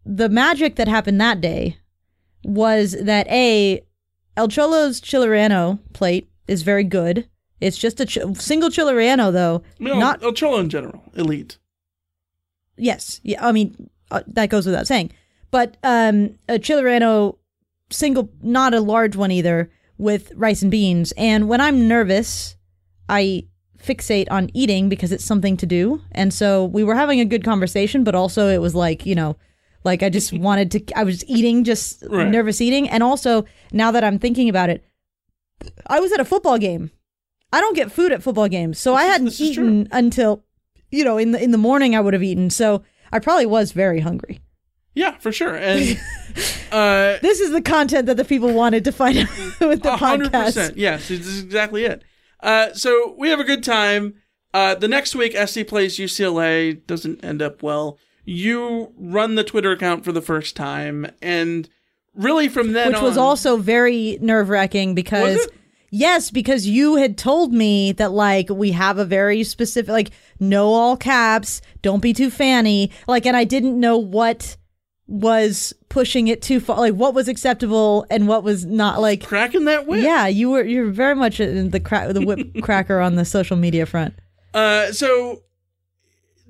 the 0.06 0.30
magic 0.30 0.76
that 0.76 0.88
happened 0.88 1.20
that 1.20 1.42
day 1.42 1.76
was 2.42 2.96
that 3.00 3.26
a 3.28 3.84
El 4.36 4.48
Cholo's 4.48 5.00
chile 5.00 5.26
relleno 5.26 5.78
plate 5.92 6.30
is 6.48 6.62
very 6.62 6.84
good. 6.84 7.28
It's 7.60 7.76
just 7.76 8.00
a 8.00 8.06
ch- 8.06 8.18
single 8.34 8.70
chile 8.70 8.94
relleno 8.94 9.30
though, 9.30 9.62
no, 9.78 9.98
not 9.98 10.22
El 10.22 10.32
Cholo 10.32 10.58
in 10.58 10.70
general, 10.70 11.02
elite. 11.16 11.58
yes, 12.76 13.20
yeah. 13.22 13.46
I 13.46 13.52
mean 13.52 13.90
uh, 14.10 14.22
that 14.26 14.48
goes 14.48 14.64
without 14.66 14.86
saying, 14.86 15.12
but 15.50 15.76
um, 15.82 16.38
a 16.48 16.58
chile 16.58 16.82
relleno 16.82 17.36
single, 17.90 18.30
not 18.42 18.72
a 18.74 18.80
large 18.80 19.16
one 19.16 19.30
either, 19.30 19.70
with 19.98 20.32
rice 20.34 20.62
and 20.62 20.70
beans. 20.70 21.12
And 21.16 21.48
when 21.48 21.60
I'm 21.60 21.86
nervous, 21.88 22.56
I 23.08 23.44
fixate 23.78 24.26
on 24.30 24.50
eating 24.54 24.88
because 24.88 25.12
it's 25.12 25.24
something 25.24 25.56
to 25.58 25.66
do. 25.66 26.00
And 26.12 26.32
so 26.32 26.64
we 26.64 26.82
were 26.84 26.94
having 26.94 27.20
a 27.20 27.24
good 27.24 27.44
conversation, 27.44 28.02
but 28.04 28.14
also 28.14 28.48
it 28.48 28.58
was 28.60 28.74
like 28.74 29.06
you 29.06 29.14
know. 29.14 29.36
Like 29.84 30.02
I 30.02 30.08
just 30.08 30.32
wanted 30.48 30.70
to, 30.70 30.98
I 30.98 31.04
was 31.04 31.22
eating, 31.28 31.62
just 31.62 32.02
Right. 32.08 32.26
nervous 32.26 32.62
eating, 32.62 32.88
and 32.88 33.02
also 33.02 33.44
now 33.70 33.90
that 33.90 34.02
I'm 34.02 34.18
thinking 34.18 34.48
about 34.48 34.70
it, 34.70 34.82
I 35.86 36.00
was 36.00 36.10
at 36.12 36.20
a 36.20 36.24
football 36.24 36.56
game. 36.56 36.90
I 37.52 37.60
don't 37.60 37.76
get 37.76 37.92
food 37.92 38.10
at 38.10 38.22
football 38.22 38.48
games, 38.48 38.78
so 38.78 38.94
I 38.94 39.04
hadn't 39.04 39.38
eaten 39.38 39.86
until, 39.92 40.42
you 40.90 41.04
know, 41.04 41.18
in 41.18 41.32
the 41.32 41.42
in 41.42 41.50
the 41.50 41.58
morning 41.58 41.94
I 41.94 42.00
would 42.00 42.14
have 42.14 42.22
eaten. 42.22 42.48
So 42.48 42.82
I 43.12 43.18
probably 43.18 43.44
was 43.44 43.72
very 43.72 44.00
hungry. 44.00 44.40
Yeah, 44.94 45.16
for 45.18 45.32
sure. 45.32 45.54
And 45.56 45.98
uh, 46.72 47.18
This 47.20 47.40
is 47.40 47.50
the 47.50 47.62
content 47.62 48.06
that 48.06 48.16
the 48.16 48.24
people 48.24 48.52
wanted 48.52 48.84
to 48.84 48.92
find 48.92 49.18
out 49.18 49.28
with 49.60 49.82
the 49.82 49.92
A 49.94 49.96
hundred 49.96 50.32
podcast. 50.32 50.44
percent. 50.46 50.76
Yes, 50.76 51.08
this 51.08 51.26
is 51.26 51.42
exactly 51.42 51.84
it. 51.84 52.02
Uh, 52.40 52.72
so 52.74 53.14
we 53.18 53.28
have 53.30 53.40
a 53.40 53.44
good 53.44 53.64
time. 53.64 54.14
Uh, 54.52 54.74
the 54.74 54.86
next 54.88 55.14
week, 55.16 55.32
SC 55.36 55.66
plays 55.66 55.98
UCLA. 55.98 56.84
Doesn't 56.86 57.24
end 57.24 57.42
up 57.42 57.62
well. 57.62 57.98
You 58.24 58.92
run 58.96 59.34
the 59.34 59.44
Twitter 59.44 59.72
account 59.72 60.04
for 60.04 60.12
the 60.12 60.22
first 60.22 60.54
time, 60.56 61.06
and 61.20 61.68
really 62.14 62.48
from 62.48 62.72
then 62.72 62.92
Which 62.92 63.02
was 63.02 63.18
also 63.18 63.56
very 63.56 64.16
nerve 64.20 64.48
wracking 64.48 64.94
because 64.94 65.46
yes, 65.90 66.30
because 66.30 66.66
you 66.66 66.94
had 66.96 67.18
told 67.18 67.52
me 67.52 67.92
that 67.92 68.12
like 68.12 68.48
we 68.48 68.70
have 68.72 68.98
a 68.98 69.04
very 69.04 69.42
specific 69.44 69.90
like 69.90 70.10
no 70.38 70.72
all 70.72 70.96
caps, 70.96 71.60
don't 71.82 72.00
be 72.00 72.12
too 72.12 72.30
fanny, 72.30 72.90
like, 73.08 73.26
and 73.26 73.36
I 73.36 73.44
didn't 73.44 73.78
know 73.78 73.98
what 73.98 74.56
was 75.06 75.74
pushing 75.88 76.28
it 76.28 76.40
too 76.40 76.60
far, 76.60 76.78
like 76.78 76.94
what 76.94 77.14
was 77.14 77.28
acceptable 77.28 78.06
and 78.10 78.26
what 78.26 78.42
was 78.42 78.64
not, 78.64 79.00
like. 79.00 79.24
cracking 79.24 79.66
that 79.66 79.86
whip. 79.86 80.02
Yeah, 80.02 80.26
you 80.26 80.50
were 80.50 80.64
you're 80.64 80.90
very 80.90 81.14
much 81.14 81.40
in 81.40 81.70
the 81.70 81.80
cra- 81.80 82.12
the 82.12 82.24
whip 82.24 82.40
cracker 82.62 83.00
on 83.00 83.16
the 83.16 83.24
social 83.24 83.56
media 83.56 83.86
front. 83.86 84.14
Uh, 84.54 84.92
so 84.92 85.42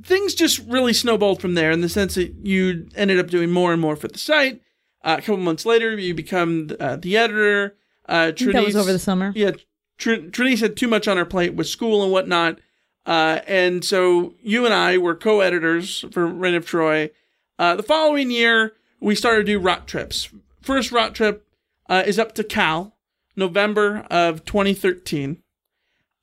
things 0.03 0.35
just 0.35 0.61
really 0.67 0.93
snowballed 0.93 1.41
from 1.41 1.55
there 1.55 1.71
in 1.71 1.81
the 1.81 1.89
sense 1.89 2.15
that 2.15 2.35
you 2.43 2.89
ended 2.95 3.19
up 3.19 3.29
doing 3.29 3.51
more 3.51 3.73
and 3.73 3.81
more 3.81 3.97
for 3.97 4.09
the 4.09 4.19
site. 4.19 4.61
Uh, 5.03 5.17
a 5.19 5.23
couple 5.23 5.37
months 5.39 5.67
later, 5.67 5.99
you 5.99 6.15
become 6.15 6.71
uh, 6.81 6.97
the 6.97 7.17
editor. 7.17 7.77
Uh, 8.09 8.33
think 8.33 8.53
that 8.53 8.65
was 8.65 8.77
over 8.77 8.93
the 8.93 8.99
summer. 8.99 9.33
Yeah, 9.35 9.53
Tr- 9.99 10.29
Trinice 10.31 10.61
had 10.61 10.77
too 10.77 10.89
much 10.89 11.09
on 11.09 11.17
her 11.17 11.25
plate 11.25 11.55
with 11.55 11.67
school 11.67 12.03
and 12.03 12.13
whatnot. 12.13 12.59
Uh, 13.07 13.41
and 13.47 13.85
so 13.85 14.35
you 14.43 14.65
and 14.65 14.73
I 14.73 14.97
were 14.99 15.15
co-editors 15.15 16.05
for 16.11 16.27
Reign 16.27 16.55
of 16.55 16.67
Troy. 16.67 17.11
Uh, 17.59 17.77
the 17.77 17.83
following 17.83 18.31
year, 18.31 18.75
we 19.01 19.15
started 19.15 19.47
to 19.47 19.53
do 19.53 19.59
rock 19.59 19.87
trips. 19.87 20.29
First 20.61 20.93
rock 20.93 21.15
trip 21.15 21.47
uh, 21.89 22.03
is 22.07 22.19
up 22.19 22.35
to 22.35 22.45
Cal, 22.45 22.97
November 23.37 24.07
of 24.11 24.45
2013. 24.45 25.43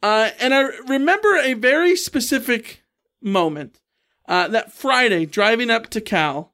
Uh, 0.03 0.31
and 0.39 0.53
I 0.53 0.61
remember 0.87 1.35
a 1.37 1.53
very 1.53 1.95
specific 1.95 2.83
moment. 3.21 3.79
Uh, 4.27 4.47
that 4.47 4.71
Friday, 4.71 5.25
driving 5.25 5.69
up 5.69 5.89
to 5.89 5.99
Cal, 5.99 6.53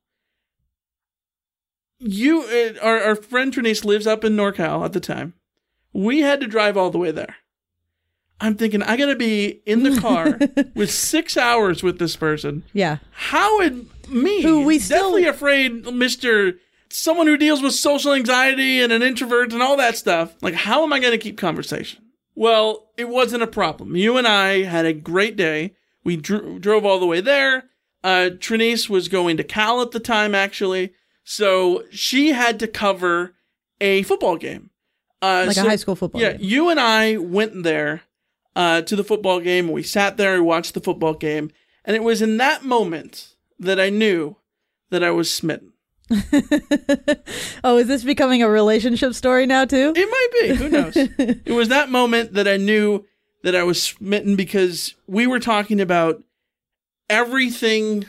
you, 1.99 2.41
uh, 2.41 2.83
our, 2.83 2.99
our 2.99 3.15
friend 3.15 3.53
Trinice 3.53 3.85
lives 3.85 4.07
up 4.07 4.23
in 4.23 4.35
NorCal 4.35 4.83
at 4.83 4.93
the 4.93 4.99
time. 4.99 5.33
We 5.93 6.19
had 6.21 6.39
to 6.41 6.47
drive 6.47 6.75
all 6.77 6.89
the 6.89 6.97
way 6.97 7.11
there. 7.11 7.35
I'm 8.39 8.55
thinking, 8.55 8.83
I 8.83 8.97
gotta 8.97 9.15
be 9.15 9.61
in 9.65 9.83
the 9.83 9.99
car 9.99 10.39
with 10.75 10.91
six 10.91 11.37
hours 11.37 11.81
with 11.81 11.97
this 11.97 12.15
person. 12.15 12.63
Yeah. 12.73 12.97
How 13.11 13.57
would 13.59 13.89
me, 14.09 14.41
Who 14.41 14.63
we 14.63 14.79
still- 14.79 14.97
definitely 15.13 15.25
afraid, 15.25 15.93
Mister, 15.93 16.53
someone 16.89 17.27
who 17.27 17.37
deals 17.37 17.61
with 17.61 17.73
social 17.73 18.13
anxiety 18.13 18.81
and 18.81 18.91
an 18.93 19.03
introvert 19.03 19.53
and 19.53 19.61
all 19.61 19.77
that 19.77 19.97
stuff. 19.97 20.35
Like, 20.41 20.53
how 20.53 20.83
am 20.83 20.93
I 20.93 20.99
going 20.99 21.11
to 21.11 21.17
keep 21.17 21.37
conversation? 21.37 22.03
Well, 22.35 22.89
it 22.97 23.09
wasn't 23.09 23.43
a 23.43 23.47
problem. 23.47 23.95
You 23.95 24.17
and 24.17 24.27
I 24.27 24.63
had 24.63 24.85
a 24.85 24.93
great 24.93 25.35
day. 25.35 25.73
We 26.03 26.15
dro- 26.17 26.59
drove 26.59 26.85
all 26.85 26.99
the 26.99 27.05
way 27.07 27.19
there. 27.19 27.65
Uh, 28.03 28.29
Trinice 28.37 28.89
was 28.89 29.07
going 29.09 29.37
to 29.37 29.43
Cal 29.43 29.81
at 29.81 29.91
the 29.91 29.99
time, 29.99 30.33
actually, 30.35 30.93
so 31.23 31.83
she 31.91 32.29
had 32.29 32.59
to 32.59 32.67
cover 32.67 33.33
a 33.81 34.03
football 34.03 34.37
game. 34.37 34.69
Uh, 35.21 35.45
Like 35.47 35.57
a 35.57 35.61
high 35.63 35.75
school 35.75 35.95
football 35.95 36.21
game. 36.21 36.31
Yeah, 36.31 36.37
game. 36.37 36.47
you 36.47 36.69
and 36.69 36.79
I 36.79 37.17
went 37.17 37.63
there 37.63 38.03
uh, 38.55 38.81
to 38.83 38.95
the 38.95 39.03
football 39.03 39.39
game. 39.39 39.69
We 39.69 39.83
sat 39.83 40.15
there 40.15 40.35
and 40.35 40.45
watched 40.45 40.73
the 40.75 40.79
football 40.79 41.15
game, 41.15 41.51
and 41.83 41.95
it 41.95 42.03
was 42.03 42.21
in 42.21 42.37
that 42.37 42.63
moment 42.63 43.33
that 43.59 43.79
I 43.79 43.89
knew 43.89 44.37
that 44.89 45.03
I 45.03 45.11
was 45.11 45.33
smitten. 45.33 45.73
Oh, 47.63 47.77
is 47.77 47.87
this 47.87 48.03
becoming 48.03 48.41
a 48.41 48.49
relationship 48.49 49.13
story 49.13 49.45
now 49.45 49.65
too? 49.65 49.91
It 49.95 50.09
might 50.09 50.27
be. 50.41 50.55
Who 50.55 50.69
knows? 50.69 50.93
it 51.45 51.51
was 51.51 51.67
that 51.69 51.89
moment 51.89 52.33
that 52.33 52.47
I 52.47 52.55
knew 52.55 53.05
that 53.43 53.55
I 53.55 53.63
was 53.63 53.81
smitten 53.81 54.35
because 54.35 54.95
we 55.07 55.27
were 55.27 55.39
talking 55.39 55.81
about 55.81 56.23
everything 57.09 58.05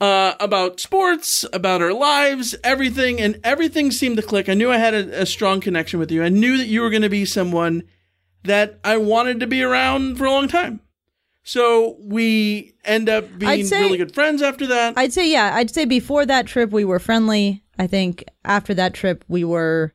uh, 0.00 0.34
about 0.40 0.80
sports, 0.80 1.44
about 1.52 1.82
our 1.82 1.92
lives, 1.92 2.56
everything, 2.64 3.20
and 3.20 3.38
everything 3.44 3.90
seemed 3.90 4.16
to 4.16 4.22
click. 4.22 4.48
I 4.48 4.54
knew 4.54 4.70
I 4.70 4.78
had 4.78 4.94
a, 4.94 5.22
a 5.22 5.26
strong 5.26 5.60
connection 5.60 5.98
with 5.98 6.10
you. 6.10 6.22
I 6.22 6.28
knew 6.28 6.56
that 6.56 6.66
you 6.66 6.80
were 6.80 6.90
going 6.90 7.02
to 7.02 7.08
be 7.08 7.24
someone 7.24 7.82
that 8.44 8.78
I 8.84 8.96
wanted 8.96 9.40
to 9.40 9.46
be 9.46 9.62
around 9.62 10.16
for 10.16 10.24
a 10.24 10.30
long 10.30 10.48
time. 10.48 10.80
So 11.48 11.96
we 12.00 12.74
end 12.84 13.08
up 13.08 13.24
being 13.38 13.64
say- 13.64 13.80
really 13.80 13.96
good 13.96 14.12
friends 14.14 14.42
after 14.42 14.66
that. 14.66 14.94
I'd 14.98 15.14
say 15.14 15.30
yeah. 15.30 15.52
I'd 15.54 15.70
say 15.70 15.86
before 15.86 16.26
that 16.26 16.46
trip 16.46 16.70
we 16.72 16.84
were 16.84 16.98
friendly. 16.98 17.62
I 17.78 17.86
think 17.86 18.22
after 18.44 18.74
that 18.74 18.92
trip 18.92 19.24
we 19.28 19.44
were. 19.44 19.94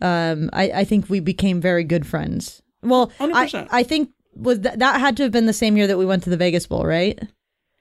Um, 0.00 0.48
I 0.54 0.70
I 0.70 0.84
think 0.84 1.10
we 1.10 1.20
became 1.20 1.60
very 1.60 1.84
good 1.84 2.06
friends. 2.06 2.62
Well, 2.82 3.12
I 3.20 3.46
100%. 3.46 3.68
I 3.70 3.82
think 3.82 4.08
was 4.34 4.60
that 4.60 4.78
that 4.78 4.98
had 5.00 5.18
to 5.18 5.24
have 5.24 5.32
been 5.32 5.44
the 5.44 5.52
same 5.52 5.76
year 5.76 5.86
that 5.86 5.98
we 5.98 6.06
went 6.06 6.22
to 6.22 6.30
the 6.30 6.38
Vegas 6.38 6.66
Bowl, 6.66 6.86
right? 6.86 7.18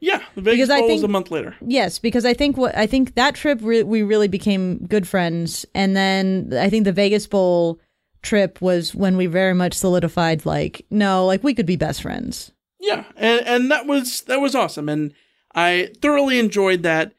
Yeah, 0.02 0.22
the 0.36 0.42
Vegas 0.42 0.68
Because 0.68 0.70
I 0.70 0.80
Bowl 0.80 0.88
was 0.90 0.96
think- 1.00 1.10
a 1.10 1.12
month 1.14 1.32
later. 1.32 1.56
Yes, 1.66 2.00
because 2.00 2.26
I 2.26 2.34
think 2.34 2.58
what 2.58 2.78
I 2.78 2.86
think 2.86 3.16
that 3.16 3.36
trip 3.36 3.60
re- 3.62 3.84
we 3.84 4.02
really 4.04 4.28
became 4.28 4.86
good 4.88 5.08
friends, 5.08 5.66
and 5.74 5.96
then 5.96 6.52
I 6.54 6.70
think 6.70 6.84
the 6.84 6.92
Vegas 6.92 7.28
Bowl 7.28 7.80
trip 8.22 8.60
was 8.62 8.94
when 8.94 9.16
we 9.16 9.26
very 9.28 9.54
much 9.54 9.74
solidified 9.74 10.46
like 10.46 10.86
no, 10.90 11.26
like 11.26 11.46
we 11.46 11.54
could 11.54 11.66
be 11.66 11.78
best 11.78 12.02
friends. 12.02 12.52
Yeah, 12.80 13.04
and 13.16 13.46
and 13.46 13.72
that 13.72 13.86
was 13.86 14.22
that 14.22 14.40
was 14.40 14.56
awesome, 14.56 14.88
and 14.88 15.14
I 15.54 15.92
thoroughly 16.02 16.40
enjoyed 16.40 16.84
that. 16.84 17.14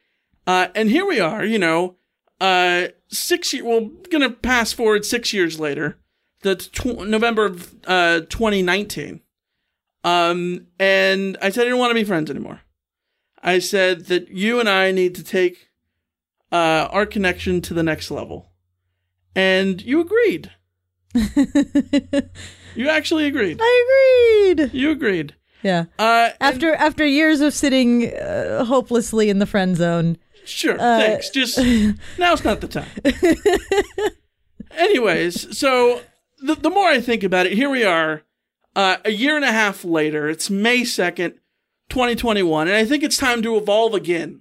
Uh, 0.47 0.69
and 0.75 0.91
here 0.91 1.07
we 1.07 1.21
are, 1.21 1.45
you 1.45 1.59
know, 1.59 1.97
uh, 2.41 2.89
six 3.09 3.53
year. 3.53 3.65
Well, 3.65 3.91
gonna 4.11 4.31
pass 4.31 4.73
forward 4.73 5.05
six 5.05 5.33
years 5.33 5.61
later, 5.61 5.99
the 6.43 6.57
tw- 6.57 7.07
November 7.07 7.45
of 7.45 7.75
uh 7.87 8.21
2019. 8.21 9.21
Um, 10.03 10.67
and 10.79 11.37
I 11.43 11.51
said 11.51 11.63
I 11.63 11.65
didn't 11.65 11.79
want 11.79 11.91
to 11.91 11.95
be 11.95 12.05
friends 12.05 12.31
anymore. 12.31 12.63
I 13.43 13.59
said 13.59 14.07
that 14.07 14.29
you 14.31 14.61
and 14.61 14.69
I 14.69 14.93
need 14.93 15.15
to 15.17 15.23
take 15.25 15.69
uh 16.51 16.89
our 16.91 17.05
connection 17.05 17.61
to 17.63 17.75
the 17.75 17.83
next 17.83 18.11
level, 18.11 18.51
and 19.37 19.83
you 19.83 20.01
agreed. 20.01 20.51
you 22.75 22.89
actually 22.89 23.27
agreed. 23.27 23.59
I 23.61 24.55
agreed. 24.57 24.73
You 24.73 24.91
agreed. 24.91 25.35
Yeah. 25.63 25.85
Uh, 25.99 26.31
and- 26.31 26.35
After 26.41 26.75
after 26.75 27.05
years 27.07 27.41
of 27.41 27.53
sitting 27.55 28.13
uh, 28.15 28.65
hopelessly 28.65 29.29
in 29.31 29.39
the 29.39 29.47
friend 29.47 29.77
zone. 29.77 30.17
Sure, 30.47 30.75
Uh, 30.75 30.99
thanks. 31.01 31.31
Just 31.31 31.59
now's 32.19 32.43
not 32.45 32.61
the 32.61 32.69
time. 32.69 32.89
Anyways, 34.73 35.57
so 35.59 36.01
the, 36.41 36.55
the 36.55 36.71
more 36.71 36.89
I 36.89 37.01
think 37.01 37.23
about 37.23 37.47
it, 37.47 37.53
here 37.53 37.69
we 37.69 37.85
are, 37.85 38.23
uh, 38.75 38.97
a 39.05 39.11
year 39.11 39.37
and 39.37 39.45
a 39.45 39.53
half 39.53 39.85
later. 39.85 40.29
It's 40.29 40.49
May 40.49 40.81
2nd, 40.83 41.35
2021, 41.91 42.69
and 42.69 42.77
I 42.77 42.85
think 42.85 43.03
it's 43.03 43.17
time 43.17 43.43
to 43.43 43.57
evolve 43.57 43.95
again. 43.95 44.41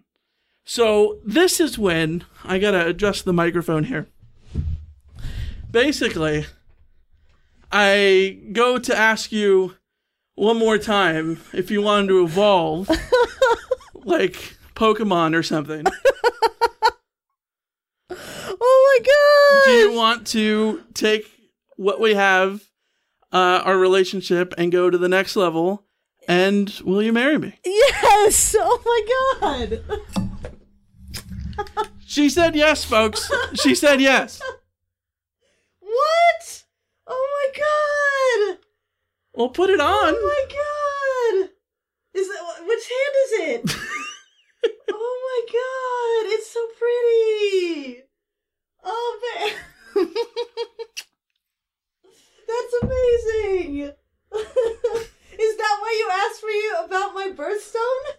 So 0.63 1.20
this 1.26 1.59
is 1.59 1.78
when 1.80 2.24
I 2.45 2.59
gotta 2.59 2.86
adjust 2.88 3.26
the 3.26 3.34
microphone 3.34 3.86
here. 3.86 4.07
Basically, 5.72 6.45
I 7.72 8.39
go 8.53 8.78
to 8.80 8.95
ask 8.95 9.32
you 9.32 9.76
one 10.40 10.58
more 10.58 10.78
time 10.78 11.40
if 11.54 11.70
you 11.70 11.82
wanted 11.82 12.08
to 12.08 12.24
evolve, 12.24 12.90
like 14.06 14.58
Pokemon 14.76 15.36
or 15.36 15.44
something. 15.44 15.86
Oh 18.62 19.00
my 19.00 19.06
god! 19.06 19.72
Do 19.72 19.78
you 19.78 19.94
want 19.94 20.28
to 20.28 20.84
take 20.94 21.26
what 21.78 22.02
we 22.02 22.16
have, 22.16 22.62
uh, 23.32 23.62
our 23.64 23.78
relationship, 23.78 24.54
and 24.58 24.72
go 24.72 24.90
to 24.90 24.98
the 24.98 25.08
next 25.08 25.36
level? 25.38 25.86
And 26.28 26.70
will 26.84 27.02
you 27.02 27.14
marry 27.14 27.38
me? 27.38 27.58
Yes! 27.64 28.56
Oh 28.60 28.82
my 28.86 29.40
god! 29.40 29.82
She 32.06 32.28
said 32.28 32.56
yes, 32.56 32.84
folks. 32.84 33.32
She 33.54 33.76
said 33.76 34.02
yes. 34.02 34.42
What? 35.80 36.64
Oh 37.06 37.52
my 37.56 38.58
god! 38.58 38.68
Well, 39.40 39.48
put 39.48 39.70
it 39.70 39.80
on. 39.80 39.88
Oh 40.18 40.22
my 40.28 40.44
god! 40.52 41.50
Is 42.14 42.28
that 42.28 42.44
which 42.68 42.90
hand 42.92 43.16
is 43.24 43.32
it? 43.40 43.64
oh 44.92 45.16
my 45.30 45.40
god! 45.54 46.26
It's 46.34 46.52
so 46.52 46.60
pretty. 46.78 48.04
Oh 48.84 49.20
man, 49.24 49.54
that's 52.50 52.74
amazing. 52.84 53.94
is 55.40 55.54
that 55.58 55.78
why 55.80 55.92
you 55.98 56.10
asked 56.12 56.44
me 56.44 56.60
about 56.84 57.14
my 57.14 57.32
birthstone? 57.34 58.18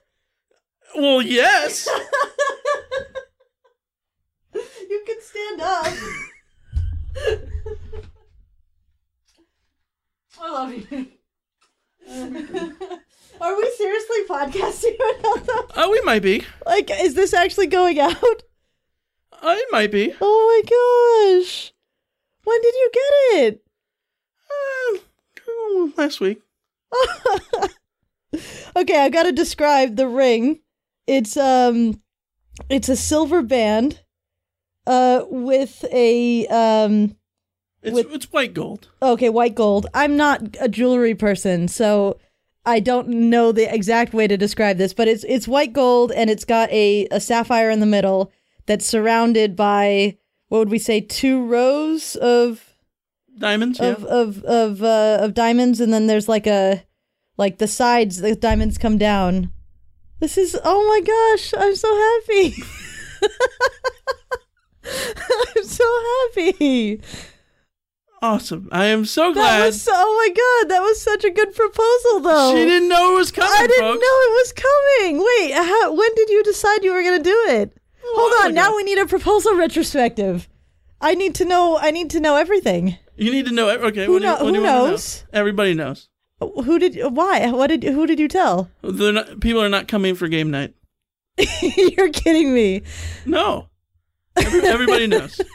Well, 0.96 1.20
yes. 1.20 1.86
You 4.54 5.04
can 5.06 5.20
stand 5.20 5.60
up. 5.60 5.86
I 10.42 10.50
love 10.50 10.72
you. 10.72 11.06
Are 13.40 13.56
we 13.56 13.70
seriously 13.76 14.18
podcasting 14.28 14.98
right 14.98 15.20
now? 15.22 15.34
though? 15.34 15.66
Oh, 15.76 15.90
we 15.90 16.00
might 16.02 16.22
be. 16.22 16.44
Like, 16.66 16.90
is 16.90 17.14
this 17.14 17.34
actually 17.34 17.66
going 17.66 18.00
out? 18.00 18.42
Uh, 19.42 19.54
it 19.56 19.68
might 19.70 19.90
be. 19.90 20.14
Oh 20.20 20.62
my 20.64 21.40
gosh! 21.40 21.72
When 22.44 22.60
did 22.60 22.74
you 22.74 22.90
get 22.92 23.42
it? 23.42 23.64
Uh, 24.50 25.88
last 25.96 26.20
week. 26.20 26.42
okay, 28.76 28.98
I 29.04 29.08
gotta 29.08 29.32
describe 29.32 29.96
the 29.96 30.08
ring. 30.08 30.60
It's 31.06 31.36
um, 31.36 32.02
it's 32.68 32.88
a 32.88 32.96
silver 32.96 33.42
band, 33.42 34.00
uh, 34.86 35.24
with 35.28 35.84
a 35.92 36.46
um, 36.48 37.16
It's 37.82 37.94
With- 37.94 38.12
it's 38.12 38.32
white 38.32 38.52
gold. 38.54 38.88
okay, 39.02 39.28
white 39.30 39.54
gold. 39.54 39.86
I'm 39.94 40.16
not 40.16 40.42
a 40.60 40.68
jewelry 40.68 41.14
person, 41.14 41.66
so 41.68 42.18
I 42.66 42.78
don't 42.80 43.08
know 43.08 43.52
the 43.52 43.72
exact 43.72 44.12
way 44.12 44.26
to 44.26 44.36
describe 44.36 44.76
this, 44.76 44.92
but 44.92 45.08
it's 45.08 45.24
it's 45.24 45.48
white 45.48 45.72
gold 45.72 46.12
and 46.12 46.28
it's 46.28 46.44
got 46.44 46.70
a, 46.70 47.06
a 47.10 47.20
sapphire 47.20 47.70
in 47.70 47.80
the 47.80 47.86
middle 47.86 48.30
that's 48.66 48.84
surrounded 48.86 49.56
by 49.56 50.18
what 50.48 50.58
would 50.58 50.68
we 50.70 50.78
say 50.78 51.00
two 51.00 51.44
rows 51.46 52.16
of 52.16 52.66
Diamonds. 53.38 53.78
Yeah. 53.80 53.92
of 53.92 54.04
of 54.04 54.44
of 54.44 54.82
uh, 54.82 55.18
of 55.22 55.32
diamonds, 55.32 55.80
and 55.80 55.90
then 55.92 56.06
there's 56.06 56.28
like 56.28 56.46
a 56.46 56.84
like 57.38 57.56
the 57.56 57.66
sides. 57.68 58.18
The 58.18 58.36
diamonds 58.36 58.76
come 58.76 58.98
down. 58.98 59.50
This 60.18 60.36
is 60.36 60.58
oh 60.62 60.86
my 60.86 61.00
gosh! 61.00 61.54
I'm 61.56 61.74
so 61.74 61.96
happy. 61.96 62.62
I'm 65.56 65.64
so 65.64 66.04
happy. 66.34 67.00
Awesome. 68.22 68.68
I 68.70 68.86
am 68.86 69.06
so 69.06 69.28
That 69.28 69.34
glad. 69.34 69.66
was 69.66 69.80
so, 69.82 69.92
oh 69.94 70.14
my 70.26 70.28
god! 70.28 70.70
That 70.74 70.82
was 70.82 71.00
such 71.00 71.24
a 71.24 71.30
good 71.30 71.54
proposal, 71.54 72.20
though. 72.20 72.54
She 72.54 72.64
didn't 72.66 72.88
know 72.88 73.12
it 73.14 73.16
was 73.18 73.32
coming, 73.32 73.50
I 73.52 73.66
didn't 73.66 73.78
folks. 73.80 74.00
know 74.02 74.16
it 74.20 74.32
was 74.32 74.52
coming. 74.52 75.18
Wait, 75.24 75.54
how, 75.54 75.94
when 75.94 76.14
did 76.16 76.28
you 76.28 76.42
decide 76.42 76.84
you 76.84 76.92
were 76.92 77.02
going 77.02 77.18
to 77.18 77.24
do 77.24 77.44
it? 77.48 77.76
Hold 78.02 78.44
on. 78.46 78.54
Now 78.54 78.76
we 78.76 78.82
need 78.82 78.98
a 78.98 79.06
proposal 79.06 79.54
retrospective. 79.56 80.48
I 81.00 81.14
need 81.14 81.34
to 81.36 81.44
know. 81.46 81.78
I 81.78 81.90
need 81.92 82.10
to 82.10 82.20
know 82.20 82.36
everything. 82.36 82.98
You 83.16 83.30
need 83.30 83.46
to 83.46 83.52
know. 83.52 83.70
Okay. 83.70 84.04
Who 84.04 84.14
what 84.14 84.18
do 84.22 84.24
you, 84.26 84.30
know- 84.30 84.32
what 84.32 84.38
do 84.40 84.46
who 84.48 84.54
you 84.56 84.62
know? 84.66 84.86
knows? 84.88 85.24
Everybody 85.32 85.72
knows. 85.74 86.08
Uh, 86.42 86.48
who 86.62 86.78
did? 86.78 86.98
Why? 87.14 87.50
What 87.50 87.68
did? 87.68 87.84
Who 87.84 88.06
did 88.06 88.18
you 88.18 88.28
tell? 88.28 88.68
They're 88.82 89.12
not, 89.12 89.40
people 89.40 89.62
are 89.62 89.68
not 89.70 89.88
coming 89.88 90.14
for 90.14 90.28
game 90.28 90.50
night. 90.50 90.74
You're 91.62 92.10
kidding 92.10 92.52
me. 92.52 92.82
No. 93.24 93.68
Every, 94.36 94.60
everybody 94.66 95.06
knows. 95.06 95.40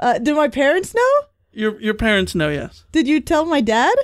Uh, 0.00 0.18
did 0.18 0.34
my 0.36 0.48
parents 0.48 0.94
know? 0.94 1.10
Your 1.52 1.80
your 1.80 1.94
parents 1.94 2.34
know. 2.34 2.48
Yes. 2.50 2.84
Did 2.92 3.08
you 3.08 3.20
tell 3.20 3.44
my 3.46 3.60
dad? 3.60 3.94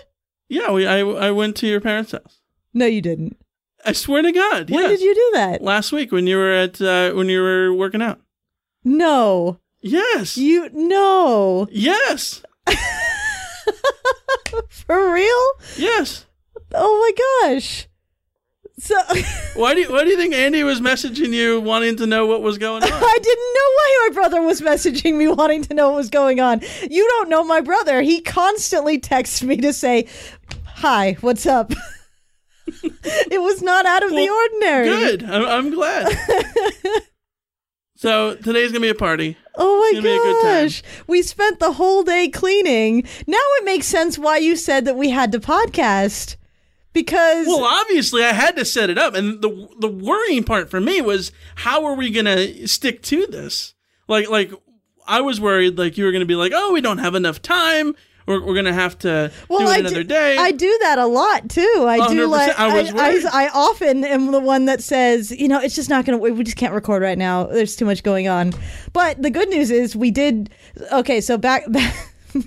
Yeah. 0.49 0.70
We 0.72 0.86
I 0.86 1.01
I 1.01 1.30
went 1.30 1.57
to 1.57 1.66
your 1.66 1.80
parents' 1.80 2.12
house. 2.12 2.40
No, 2.72 2.86
you 2.86 3.03
didn't. 3.03 3.36
I 3.85 3.93
swear 3.93 4.23
to 4.23 4.32
God. 4.32 4.70
When 4.70 4.81
yes. 4.81 4.90
did 4.90 5.01
you 5.01 5.14
do 5.14 5.31
that? 5.35 5.60
Last 5.62 5.93
week 5.93 6.12
when 6.12 6.27
you 6.27 6.36
were 6.36 6.52
at 6.52 6.81
uh, 6.81 7.12
when 7.12 7.28
you 7.28 7.43
were 7.43 7.74
working 7.74 8.01
out. 8.02 8.20
No, 8.85 9.59
Yes. 9.81 10.36
you 10.36 10.70
no. 10.73 11.66
yes. 11.70 12.43
For 14.70 15.12
real? 15.12 15.51
Yes. 15.77 16.27
Oh 16.74 16.98
my 17.01 17.48
gosh. 17.51 17.89
So 18.82 18.96
Why 19.54 19.74
do 19.74 19.80
you, 19.82 19.92
why 19.92 20.02
do 20.02 20.10
you 20.10 20.16
think 20.16 20.34
Andy 20.34 20.64
was 20.64 20.80
messaging 20.80 21.32
you 21.32 21.60
wanting 21.60 21.94
to 21.98 22.06
know 22.06 22.26
what 22.26 22.42
was 22.42 22.59
going 22.59 22.82
on? 22.82 22.90
I 22.92 23.18
didn't 23.22 23.54
know 23.54 23.70
why 23.76 24.09
my 24.09 24.14
brother 24.14 24.42
was 24.42 24.60
messaging 24.60 25.16
me 25.16 25.28
wanting 25.28 25.62
to 25.62 25.74
know 25.74 25.90
what 25.90 25.98
was 25.98 26.10
going 26.10 26.40
on. 26.40 26.62
You 26.90 27.06
don't 27.06 27.28
know 27.28 27.44
my 27.44 27.60
brother. 27.60 28.02
He 28.02 28.20
constantly 28.20 28.98
texts 28.98 29.40
me 29.40 29.59
to 29.59 29.72
say, 29.72 30.09
"Hi, 30.64 31.16
what's 31.20 31.46
up?" 31.46 31.70
it 32.66 33.40
was 33.40 33.62
not 33.62 33.86
out 33.86 34.02
of 34.02 34.10
the 34.10 34.28
ordinary. 34.28 34.86
Good. 34.86 35.22
I'm, 35.22 35.46
I'm 35.46 35.70
glad. 35.70 36.09
so 37.94 38.34
today's 38.34 38.72
gonna 38.72 38.80
be 38.80 38.88
a 38.88 38.96
party. 38.96 39.36
Oh 39.54 39.78
my 39.78 39.90
It's 39.92 39.98
gonna 39.98 40.02
be 40.02 40.16
a 40.16 40.18
good 40.18 40.42
time. 40.42 40.64
gosh. 40.64 40.82
We 41.06 41.22
spent 41.22 41.60
the 41.60 41.74
whole 41.74 42.02
day 42.02 42.28
cleaning. 42.30 43.04
Now 43.28 43.38
it 43.59 43.64
makes 43.64 43.86
sense 43.86 44.18
why 44.18 44.38
you 44.38 44.56
said 44.56 44.86
that 44.86 44.96
we 44.96 45.10
had 45.10 45.30
to 45.30 45.38
podcast. 45.38 46.34
Because 46.93 47.47
Well, 47.47 47.64
obviously, 47.64 48.23
I 48.23 48.32
had 48.32 48.56
to 48.56 48.64
set 48.64 48.90
it 48.90 48.98
up, 48.98 49.14
and 49.14 49.40
the 49.40 49.69
the 49.78 49.89
worrying 49.89 50.44
part 50.44 50.70
for 50.70 50.81
me 50.81 51.01
was 51.01 51.32
how 51.56 51.85
are 51.86 51.94
we 51.94 52.10
gonna 52.10 52.66
stick 52.69 53.02
to 53.05 53.27
this? 53.27 53.74
Like, 54.09 54.28
like 54.28 54.52
I 55.06 55.20
was 55.20 55.40
worried, 55.40 55.78
like 55.78 55.97
you 55.97 56.05
were 56.05 56.12
gonna 56.12 56.27
be 56.27 56.35
like, 56.35 56.52
oh, 56.55 56.73
we 56.73 56.81
don't 56.81 56.98
have 56.98 57.14
enough 57.14 57.40
time. 57.40 57.94
We're, 58.27 58.44
we're 58.44 58.55
gonna 58.55 58.73
have 58.73 58.98
to 59.01 59.32
well, 59.48 59.60
do 59.60 59.64
it 59.66 59.69
I 59.69 59.78
another 59.78 60.02
do, 60.02 60.05
day. 60.05 60.36
I 60.36 60.52
do 60.52 60.78
that 60.82 60.98
a 60.98 61.06
lot 61.06 61.48
too. 61.48 61.85
I 61.89 62.09
do 62.09 62.28
100%. 62.28 62.31
like 62.31 62.59
I 62.59 62.69
I. 62.69 63.47
I, 63.47 63.48
often 63.48 64.05
am 64.05 64.31
the 64.31 64.40
one 64.40 64.66
that 64.66 64.82
says, 64.82 65.32
you 65.32 65.48
know, 65.48 65.60
it's 65.60 65.74
just 65.74 65.90
not 65.90 66.05
going 66.05 66.19
to. 66.19 66.32
We 66.32 66.44
just 66.44 66.56
can't 66.56 66.73
record 66.73 67.02
right 67.02 67.19
now. 67.19 67.44
There's 67.44 67.74
too 67.74 67.85
much 67.85 68.02
going 68.02 68.28
on. 68.28 68.52
But 68.93 69.20
the 69.20 69.31
good 69.31 69.48
news 69.48 69.70
is 69.70 69.97
we 69.97 70.10
did. 70.10 70.51
Okay, 70.93 71.20
so 71.20 71.36
back 71.36 71.64
back. 71.73 71.94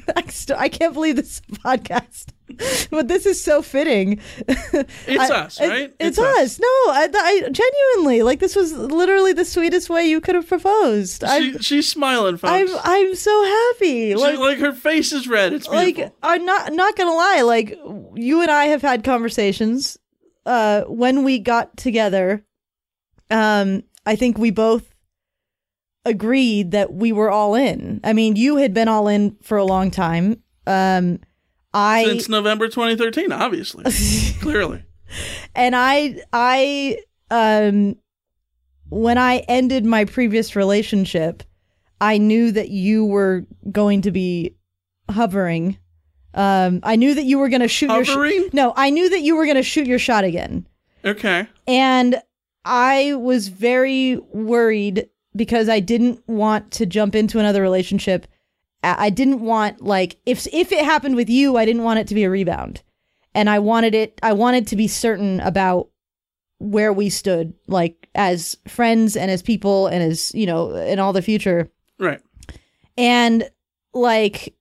back 0.05 0.34
I 0.57 0.69
can't 0.69 0.93
believe 0.93 1.17
this 1.17 1.41
podcast. 1.51 2.27
but 2.91 3.07
this 3.07 3.26
is 3.26 3.44
so 3.44 3.61
fitting. 3.61 4.19
It's 4.48 5.32
us, 5.32 5.60
right? 5.60 5.94
It's, 5.99 6.18
us. 6.19 6.60
No, 6.60 6.65
I, 6.68 7.07
I 7.14 7.49
genuinely 7.52 8.23
like 8.23 8.40
this 8.40 8.56
was 8.56 8.73
literally 8.73 9.34
the 9.34 9.45
sweetest 9.45 9.90
way 9.90 10.06
you 10.06 10.22
could 10.22 10.36
have 10.36 10.48
proposed. 10.48 11.23
I'm, 11.23 11.53
She, 11.53 11.60
she's 11.60 11.90
smiling, 11.90 12.38
folks. 12.38 12.52
I'm, 12.52 12.68
I'm 12.84 13.15
so 13.15 13.44
happy. 13.44 14.10
She- 14.11 14.15
Like, 14.15 14.38
like 14.38 14.57
her 14.60 14.73
face 14.73 15.11
is 15.14 15.27
red. 15.27 15.53
It's 15.53 15.68
beautiful. 15.68 16.03
like 16.03 16.14
I'm 16.23 16.45
not 16.45 16.73
not 16.73 16.95
gonna 16.95 17.14
lie. 17.14 17.41
Like 17.45 17.77
you 18.15 18.41
and 18.41 18.52
I 18.52 18.65
have 18.65 18.82
had 18.82 19.03
conversations. 19.03 19.98
Uh, 20.45 20.84
when 20.84 21.23
we 21.23 21.40
got 21.40 21.76
together, 21.76 22.45
um, 23.32 23.82
I 24.06 24.15
think 24.15 24.38
we 24.38 24.52
both 24.52 24.94
agreed 26.06 26.72
that 26.72 26.94
we 26.94 27.11
were 27.11 27.32
all 27.32 27.56
in. 27.56 27.99
I 28.03 28.14
mean, 28.14 28.36
you 28.36 28.57
had 28.57 28.73
been 28.73 28.88
all 28.88 29.07
in 29.07 29.38
for 29.41 29.57
a 29.57 29.64
long 29.65 29.90
time. 29.91 30.41
Um, 30.68 31.19
I 31.77 32.06
Since 32.06 32.30
November 32.30 32.68
2013, 32.69 33.31
obviously, 33.34 33.84
clearly. 34.41 34.84
and 35.53 35.76
I 35.76 36.22
I 36.31 36.97
um 37.30 37.97
when 38.89 39.18
I 39.18 39.39
ended 39.49 39.85
my 39.85 40.06
previous 40.06 40.56
relationship, 40.56 41.43
I 41.99 42.18
knew 42.18 42.52
that 42.53 42.69
you 42.69 43.06
were 43.06 43.45
going 43.72 44.02
to 44.03 44.11
be 44.11 44.56
hovering. 45.11 45.77
Um 46.34 46.80
I 46.84 46.95
knew 46.95 47.14
that 47.14 47.26
you 47.26 47.39
were 47.39 47.49
going 47.49 47.61
to 47.61 47.68
shoot 47.68 47.89
your 47.91 48.06
Hovering? 48.06 48.47
sh- 48.49 48.53
No, 48.53 48.73
I 48.77 48.89
knew 48.89 49.10
that 49.10 49.22
you 49.22 49.35
were 49.35 49.45
going 49.45 49.57
to 49.57 49.64
shoot 49.64 49.85
your 49.85 49.99
shot 49.99 50.23
again. 50.23 50.65
Okay. 51.03 51.47
And 51.68 52.22
I 52.64 53.14
was 53.15 53.49
very 53.49 54.18
worried 54.34 55.10
because 55.35 55.68
I 55.68 55.80
didn't 55.81 56.23
want 56.27 56.72
to 56.72 56.85
jump 56.85 57.15
into 57.15 57.38
another 57.39 57.61
relationship. 57.61 58.27
I 58.85 59.09
didn't 59.09 59.41
want 59.41 59.81
like 59.81 60.17
if 60.25 60.47
if 60.53 60.71
it 60.71 60.83
happened 60.83 61.15
with 61.15 61.29
you, 61.29 61.57
I 61.57 61.65
didn't 61.65 61.83
want 61.83 61.99
it 61.99 62.07
to 62.07 62.15
be 62.15 62.23
a 62.23 62.29
rebound. 62.29 62.81
And 63.33 63.49
I 63.49 63.59
wanted 63.59 63.95
it 63.95 64.19
I 64.23 64.33
wanted 64.33 64.67
to 64.67 64.75
be 64.75 64.87
certain 64.87 65.39
about 65.41 65.89
where 66.59 66.93
we 66.93 67.09
stood 67.09 67.53
like 67.67 68.09
as 68.15 68.57
friends 68.67 69.15
and 69.15 69.29
as 69.29 69.41
people 69.41 69.87
and 69.87 70.01
as, 70.01 70.33
you 70.33 70.45
know, 70.45 70.75
in 70.75 70.99
all 70.99 71.13
the 71.13 71.21
future. 71.21 71.69
Right. 71.99 72.21
And 72.97 73.49
like 73.93 74.55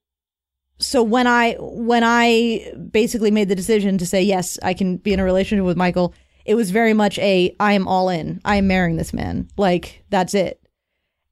so 0.78 1.02
when 1.02 1.26
I 1.26 1.55
when 1.59 2.02
I 2.05 2.72
basically 2.90 3.30
made 3.30 3.48
the 3.48 3.55
decision 3.55 3.98
to 3.98 4.06
say 4.06 4.22
yes, 4.22 4.59
I 4.62 4.74
can 4.74 4.96
be 4.96 5.12
in 5.12 5.20
a 5.20 5.24
relationship 5.24 5.64
with 5.64 5.76
Michael, 5.76 6.14
it 6.44 6.55
was 6.55 6.70
very 6.70 6.94
much 6.94 7.18
a 7.18 7.55
I 7.60 7.72
am 7.74 7.86
all 7.86 8.09
in. 8.09 8.40
I 8.44 8.56
am 8.56 8.66
marrying 8.66 8.96
this 8.96 9.12
man. 9.12 9.48
Like 9.56 10.05
that's 10.10 10.34
it. 10.34 10.60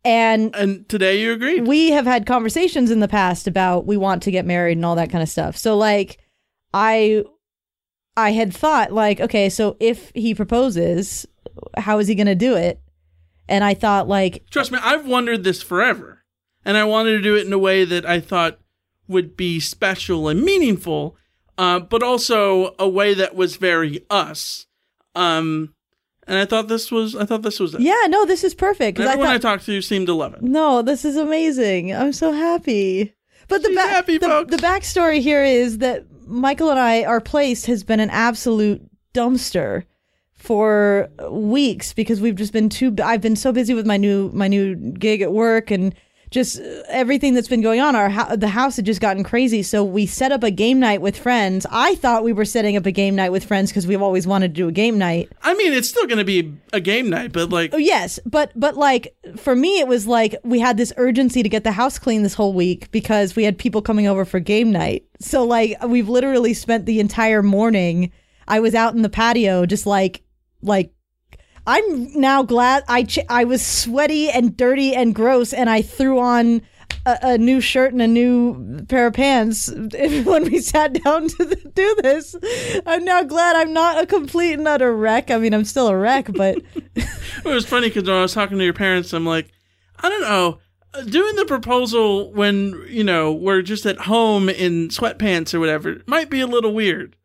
And 0.04 0.54
And 0.54 0.88
today 0.88 1.20
you 1.20 1.32
agree. 1.32 1.60
we 1.60 1.90
have 1.90 2.06
had 2.06 2.26
conversations 2.26 2.90
in 2.90 3.00
the 3.00 3.08
past 3.08 3.46
about 3.46 3.86
we 3.86 3.96
want 3.96 4.22
to 4.24 4.30
get 4.30 4.44
married 4.44 4.76
and 4.76 4.84
all 4.84 4.96
that 4.96 5.10
kind 5.10 5.22
of 5.22 5.28
stuff. 5.28 5.56
So 5.56 5.76
like 5.76 6.18
I 6.74 7.24
I 8.16 8.32
had 8.32 8.52
thought 8.54 8.92
like 8.92 9.20
okay, 9.20 9.48
so 9.48 9.76
if 9.80 10.10
he 10.14 10.34
proposes, 10.34 11.26
how 11.76 11.98
is 11.98 12.08
he 12.08 12.14
going 12.14 12.26
to 12.26 12.34
do 12.34 12.56
it? 12.56 12.80
And 13.48 13.62
I 13.64 13.74
thought 13.74 14.08
like 14.08 14.44
Trust 14.50 14.72
me, 14.72 14.78
I've 14.82 15.06
wondered 15.06 15.44
this 15.44 15.62
forever. 15.62 16.24
And 16.64 16.76
I 16.76 16.84
wanted 16.84 17.12
to 17.12 17.22
do 17.22 17.34
it 17.36 17.46
in 17.46 17.52
a 17.52 17.58
way 17.58 17.84
that 17.84 18.06
I 18.06 18.20
thought 18.20 18.58
would 19.08 19.36
be 19.36 19.58
special 19.58 20.28
and 20.28 20.42
meaningful, 20.42 21.16
uh, 21.58 21.80
but 21.80 22.02
also 22.04 22.74
a 22.78 22.88
way 22.88 23.14
that 23.14 23.34
was 23.34 23.56
very 23.56 24.04
us. 24.08 24.66
Um, 25.16 25.74
and 26.26 26.38
I 26.38 26.44
thought 26.44 26.68
this 26.68 26.90
was, 26.90 27.14
I 27.16 27.24
thought 27.24 27.42
this 27.42 27.58
was 27.60 27.74
it. 27.74 27.80
yeah, 27.80 28.06
no, 28.08 28.24
this 28.24 28.44
is 28.44 28.54
perfect 28.54 28.98
I 29.00 29.04
Everyone 29.04 29.28
I, 29.28 29.32
thought 29.34 29.42
talked 29.42 29.66
to 29.66 29.82
seemed 29.82 30.06
to 30.06 30.14
love 30.14 30.34
it. 30.34 30.42
No, 30.42 30.82
this 30.82 31.04
is 31.04 31.16
amazing. 31.16 31.94
I'm 31.94 32.12
so 32.12 32.32
happy. 32.32 33.14
But 33.48 33.62
the 33.62 33.68
She's 33.68 33.76
ba- 33.76 33.82
happy, 33.88 34.18
the, 34.18 34.26
folks. 34.26 34.50
the 34.56 34.62
backstory 34.62 35.20
here 35.20 35.42
is 35.42 35.78
that 35.78 36.04
Michael 36.26 36.70
and 36.70 36.78
I, 36.78 37.04
our 37.04 37.20
place 37.20 37.64
has 37.66 37.82
been 37.84 38.00
an 38.00 38.10
absolute 38.10 38.80
dumpster 39.12 39.84
for 40.32 41.08
weeks 41.30 41.92
because 41.92 42.20
we've 42.20 42.36
just 42.36 42.52
been 42.52 42.68
too. 42.68 42.94
I've 43.02 43.20
been 43.20 43.36
so 43.36 43.52
busy 43.52 43.74
with 43.74 43.86
my 43.86 43.96
new 43.96 44.30
my 44.32 44.48
new 44.48 44.74
gig 44.74 45.20
at 45.22 45.32
work 45.32 45.70
and 45.70 45.94
just 46.32 46.60
uh, 46.60 46.82
everything 46.88 47.34
that's 47.34 47.46
been 47.46 47.60
going 47.60 47.78
on. 47.78 47.94
Our 47.94 48.10
ho- 48.10 48.34
the 48.34 48.48
house 48.48 48.74
had 48.76 48.84
just 48.86 49.00
gotten 49.00 49.22
crazy, 49.22 49.62
so 49.62 49.84
we 49.84 50.06
set 50.06 50.32
up 50.32 50.42
a 50.42 50.50
game 50.50 50.80
night 50.80 51.00
with 51.00 51.16
friends. 51.16 51.64
I 51.70 51.94
thought 51.94 52.24
we 52.24 52.32
were 52.32 52.44
setting 52.44 52.76
up 52.76 52.86
a 52.86 52.90
game 52.90 53.14
night 53.14 53.30
with 53.30 53.44
friends 53.44 53.70
because 53.70 53.86
we've 53.86 54.02
always 54.02 54.26
wanted 54.26 54.48
to 54.48 54.54
do 54.54 54.66
a 54.66 54.72
game 54.72 54.98
night. 54.98 55.30
I 55.42 55.54
mean, 55.54 55.72
it's 55.72 55.88
still 55.88 56.06
going 56.06 56.18
to 56.18 56.24
be 56.24 56.52
a 56.72 56.80
game 56.80 57.08
night, 57.08 57.32
but 57.32 57.50
like, 57.50 57.72
Oh, 57.72 57.76
yes, 57.78 58.18
but 58.26 58.50
but 58.56 58.76
like 58.76 59.14
for 59.36 59.54
me, 59.54 59.78
it 59.78 59.86
was 59.86 60.06
like 60.08 60.34
we 60.42 60.58
had 60.58 60.76
this 60.76 60.92
urgency 60.96 61.42
to 61.44 61.48
get 61.48 61.62
the 61.62 61.72
house 61.72 61.98
clean 61.98 62.22
this 62.24 62.34
whole 62.34 62.54
week 62.54 62.90
because 62.90 63.36
we 63.36 63.44
had 63.44 63.56
people 63.56 63.82
coming 63.82 64.08
over 64.08 64.24
for 64.24 64.40
game 64.40 64.72
night. 64.72 65.04
So 65.20 65.44
like 65.44 65.76
we've 65.86 66.08
literally 66.08 66.54
spent 66.54 66.86
the 66.86 66.98
entire 66.98 67.42
morning. 67.42 68.10
I 68.48 68.58
was 68.58 68.74
out 68.74 68.94
in 68.94 69.02
the 69.02 69.08
patio, 69.10 69.66
just 69.66 69.86
like 69.86 70.22
like. 70.62 70.92
I'm 71.66 72.20
now 72.20 72.42
glad 72.42 72.82
I 72.88 73.04
ch- 73.04 73.26
I 73.28 73.44
was 73.44 73.64
sweaty 73.64 74.30
and 74.30 74.56
dirty 74.56 74.94
and 74.94 75.14
gross, 75.14 75.52
and 75.52 75.70
I 75.70 75.82
threw 75.82 76.18
on 76.18 76.62
a, 77.06 77.18
a 77.22 77.38
new 77.38 77.60
shirt 77.60 77.92
and 77.92 78.02
a 78.02 78.06
new 78.06 78.84
pair 78.88 79.06
of 79.08 79.14
pants 79.14 79.68
when 79.72 80.44
we 80.44 80.58
sat 80.60 81.02
down 81.02 81.28
to 81.28 81.70
do 81.74 81.96
this. 82.02 82.34
I'm 82.86 83.04
now 83.04 83.22
glad 83.22 83.56
I'm 83.56 83.72
not 83.72 84.02
a 84.02 84.06
complete 84.06 84.54
and 84.54 84.66
utter 84.66 84.94
wreck. 84.94 85.30
I 85.30 85.38
mean, 85.38 85.54
I'm 85.54 85.64
still 85.64 85.88
a 85.88 85.96
wreck, 85.96 86.32
but 86.32 86.58
it 86.96 87.44
was 87.44 87.66
funny 87.66 87.88
because 87.88 88.04
when 88.04 88.16
I 88.16 88.22
was 88.22 88.34
talking 88.34 88.58
to 88.58 88.64
your 88.64 88.72
parents, 88.72 89.12
I'm 89.12 89.26
like, 89.26 89.50
I 90.00 90.08
don't 90.08 90.22
know, 90.22 90.58
uh, 90.94 91.02
doing 91.02 91.36
the 91.36 91.44
proposal 91.44 92.32
when, 92.32 92.84
you 92.88 93.04
know, 93.04 93.32
we're 93.32 93.62
just 93.62 93.86
at 93.86 93.98
home 93.98 94.48
in 94.48 94.88
sweatpants 94.88 95.54
or 95.54 95.60
whatever 95.60 96.02
might 96.06 96.28
be 96.28 96.40
a 96.40 96.46
little 96.46 96.74
weird, 96.74 97.16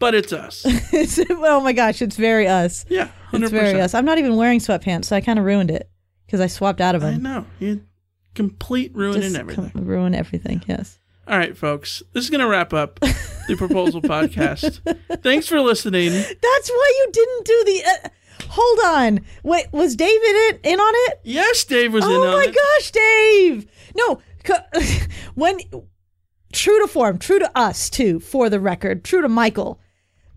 but 0.00 0.14
it's 0.16 0.32
us. 0.32 0.66
Oh 1.30 1.60
my 1.60 1.72
gosh, 1.72 2.02
it's 2.02 2.16
very 2.16 2.48
us. 2.48 2.84
Yeah, 2.88 3.08
100%. 3.32 3.42
It's 3.42 3.50
very 3.52 3.80
us. 3.80 3.94
I'm 3.94 4.04
not 4.04 4.18
even 4.18 4.34
wearing 4.36 4.58
sweatpants, 4.58 5.04
so 5.06 5.14
I 5.16 5.20
kind 5.20 5.38
of 5.38 5.44
ruined 5.44 5.70
it 5.70 5.88
because 6.26 6.40
I 6.40 6.46
swapped 6.48 6.80
out 6.80 6.94
of 6.96 7.02
them. 7.02 7.14
I 7.14 7.18
know. 7.18 7.46
You 7.60 7.82
complete 8.34 8.92
ruining 8.94 9.22
Just 9.22 9.36
everything. 9.36 9.70
com- 9.70 9.84
ruin 9.84 10.14
everything. 10.14 10.62
Yes. 10.66 10.98
All 11.28 11.38
right, 11.38 11.56
folks. 11.56 12.02
This 12.12 12.24
is 12.24 12.30
going 12.30 12.40
to 12.40 12.48
wrap 12.48 12.72
up 12.72 12.98
the 13.48 13.54
proposal 13.56 14.02
podcast. 14.02 14.80
Thanks 15.22 15.46
for 15.46 15.60
listening. 15.60 16.10
That's 16.12 16.70
why 16.70 16.92
you 16.98 17.10
didn't 17.12 17.46
do 17.46 17.64
the. 17.66 17.82
Uh, 17.84 18.08
hold 18.48 18.78
on. 18.84 19.20
Wait, 19.44 19.66
was 19.72 19.94
Dave 19.96 20.08
in 20.22 20.36
it? 20.36 20.60
In 20.64 20.80
on 20.80 20.92
it? 21.10 21.20
Yes, 21.24 21.62
Dave 21.64 21.92
was 21.92 22.04
in 22.04 22.10
Oh 22.10 22.32
my 22.32 22.46
gosh, 22.46 22.90
Dave! 22.90 23.66
No, 23.94 24.20
when 25.34 25.58
true 26.52 26.80
to 26.80 26.88
form, 26.88 27.18
true 27.18 27.38
to 27.38 27.50
us 27.56 27.90
too. 27.90 28.18
For 28.20 28.48
the 28.50 28.58
record, 28.60 29.04
true 29.04 29.22
to 29.22 29.28
Michael. 29.28 29.80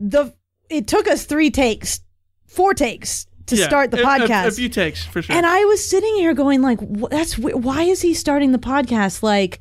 The 0.05 0.33
it 0.69 0.87
took 0.87 1.07
us 1.07 1.25
three 1.25 1.49
takes, 1.49 2.01
four 2.45 2.73
takes 2.73 3.25
to 3.45 3.55
Yeah, 3.55 3.65
start 3.65 3.91
the 3.91 3.97
a- 3.97 4.01
a- 4.01 4.05
podcast. 4.05 4.47
A, 4.47 4.51
few 4.51 4.67
takes, 4.69 5.05
for 5.05 5.21
sure. 5.21 5.35
And 5.35 5.45
I 5.45 5.63
was 5.65 5.87
sitting 5.87 6.15
here 6.15 6.33
going 6.33 6.61
like, 6.61 6.79
"That's 7.09 7.37
why 7.37 7.83
is 7.83 8.01
he 8.01 8.13
starting 8.13 8.51
the 8.51 8.57
podcast 8.59 9.23
like, 9.23 9.59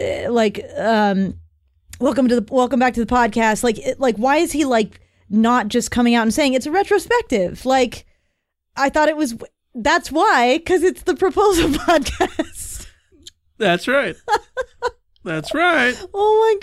uh, 0.00 0.30
like, 0.32 0.64
um, 0.76 1.38
welcome 2.00 2.26
to 2.28 2.40
the 2.40 2.52
welcome 2.52 2.80
back 2.80 2.94
to 2.94 3.04
the 3.04 3.14
podcast. 3.14 3.62
Like, 3.62 3.78
like 3.98 4.16
why 4.16 4.38
is 4.38 4.50
he 4.52 4.64
like 4.64 5.00
not 5.30 5.68
just 5.68 5.90
coming 5.92 6.14
out 6.16 6.22
and 6.22 6.34
saying 6.34 6.54
it's 6.54 6.66
a 6.66 6.70
retrospective? 6.72 7.64
Like, 7.64 8.04
I 8.76 8.88
thought 8.88 9.08
it 9.08 9.16
was. 9.16 9.36
That's 9.74 10.10
why, 10.10 10.58
because 10.58 10.82
it's 10.82 11.02
the 11.02 11.14
proposal 11.16 11.68
podcast. 11.86 12.86
That's 13.58 13.86
right. 13.86 14.16
That's 15.24 15.54
right. 15.54 15.94
Oh 16.14 16.58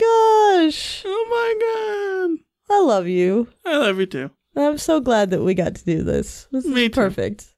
my 0.60 0.66
gosh, 0.68 1.04
Oh 1.06 1.26
my 1.30 2.38
I 2.70 2.82
love 2.82 3.08
you. 3.08 3.48
I 3.66 3.78
love 3.78 4.00
you 4.00 4.06
too. 4.06 4.32
I'm 4.56 4.78
so 4.78 5.00
glad 5.00 5.30
that 5.32 5.42
we 5.44 5.54
got 5.54 5.76
to 5.76 5.86
do 5.86 6.04
this. 6.04 6.48
This 6.52 6.66
Me 6.66 6.84
is 6.86 6.90
too. 6.90 6.96
perfect. 6.96 7.54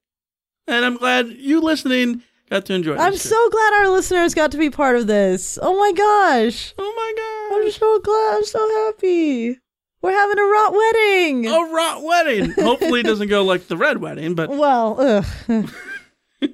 And 0.68 0.86
I'm 0.86 0.98
glad 0.98 1.28
you 1.30 1.60
listening 1.62 2.22
got 2.50 2.66
to 2.68 2.74
enjoy 2.74 2.94
it. 2.94 3.00
I'm 3.00 3.14
this 3.14 3.24
too. 3.24 3.30
so 3.30 3.50
glad 3.50 3.74
our 3.74 3.90
listeners 3.90 4.34
got 4.34 4.52
to 4.52 4.58
be 4.58 4.70
part 4.70 4.96
of 4.96 5.08
this. 5.08 5.58
Oh 5.62 5.78
my 5.80 5.92
gosh. 5.94 6.74
Oh 6.78 6.94
my 6.96 7.14
gosh. 7.18 7.66
I'm 7.66 7.72
so 7.72 8.00
glad. 8.00 8.38
I'm 8.38 8.44
so 8.46 8.86
happy. 8.86 9.58
We're 10.02 10.12
having 10.12 10.40
a 10.40 10.44
rot 10.44 10.74
wedding. 10.74 11.48
A 11.48 11.74
rot 11.74 12.04
wedding. 12.04 12.52
Hopefully 12.54 13.02
it 13.02 13.06
doesn't 13.06 13.28
go 13.30 13.44
like 13.44 13.68
the 13.68 13.78
red 13.78 14.00
wedding, 14.00 14.34
but 14.36 14.50
Well, 14.56 14.96
ugh. 15.00 15.70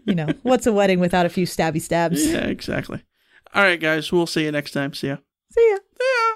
you 0.05 0.15
know, 0.15 0.27
what's 0.43 0.67
a 0.67 0.73
wedding 0.73 0.99
without 0.99 1.25
a 1.25 1.29
few 1.29 1.45
stabby 1.45 1.81
stabs? 1.81 2.25
yeah, 2.27 2.45
exactly. 2.45 3.03
All 3.53 3.63
right, 3.63 3.79
guys. 3.79 4.11
We'll 4.11 4.27
see 4.27 4.43
you 4.43 4.51
next 4.51 4.71
time. 4.71 4.93
See 4.93 5.07
ya. 5.07 5.17
See 5.51 5.69
ya. 5.71 5.77
See 5.77 6.03
ya. 6.29 6.35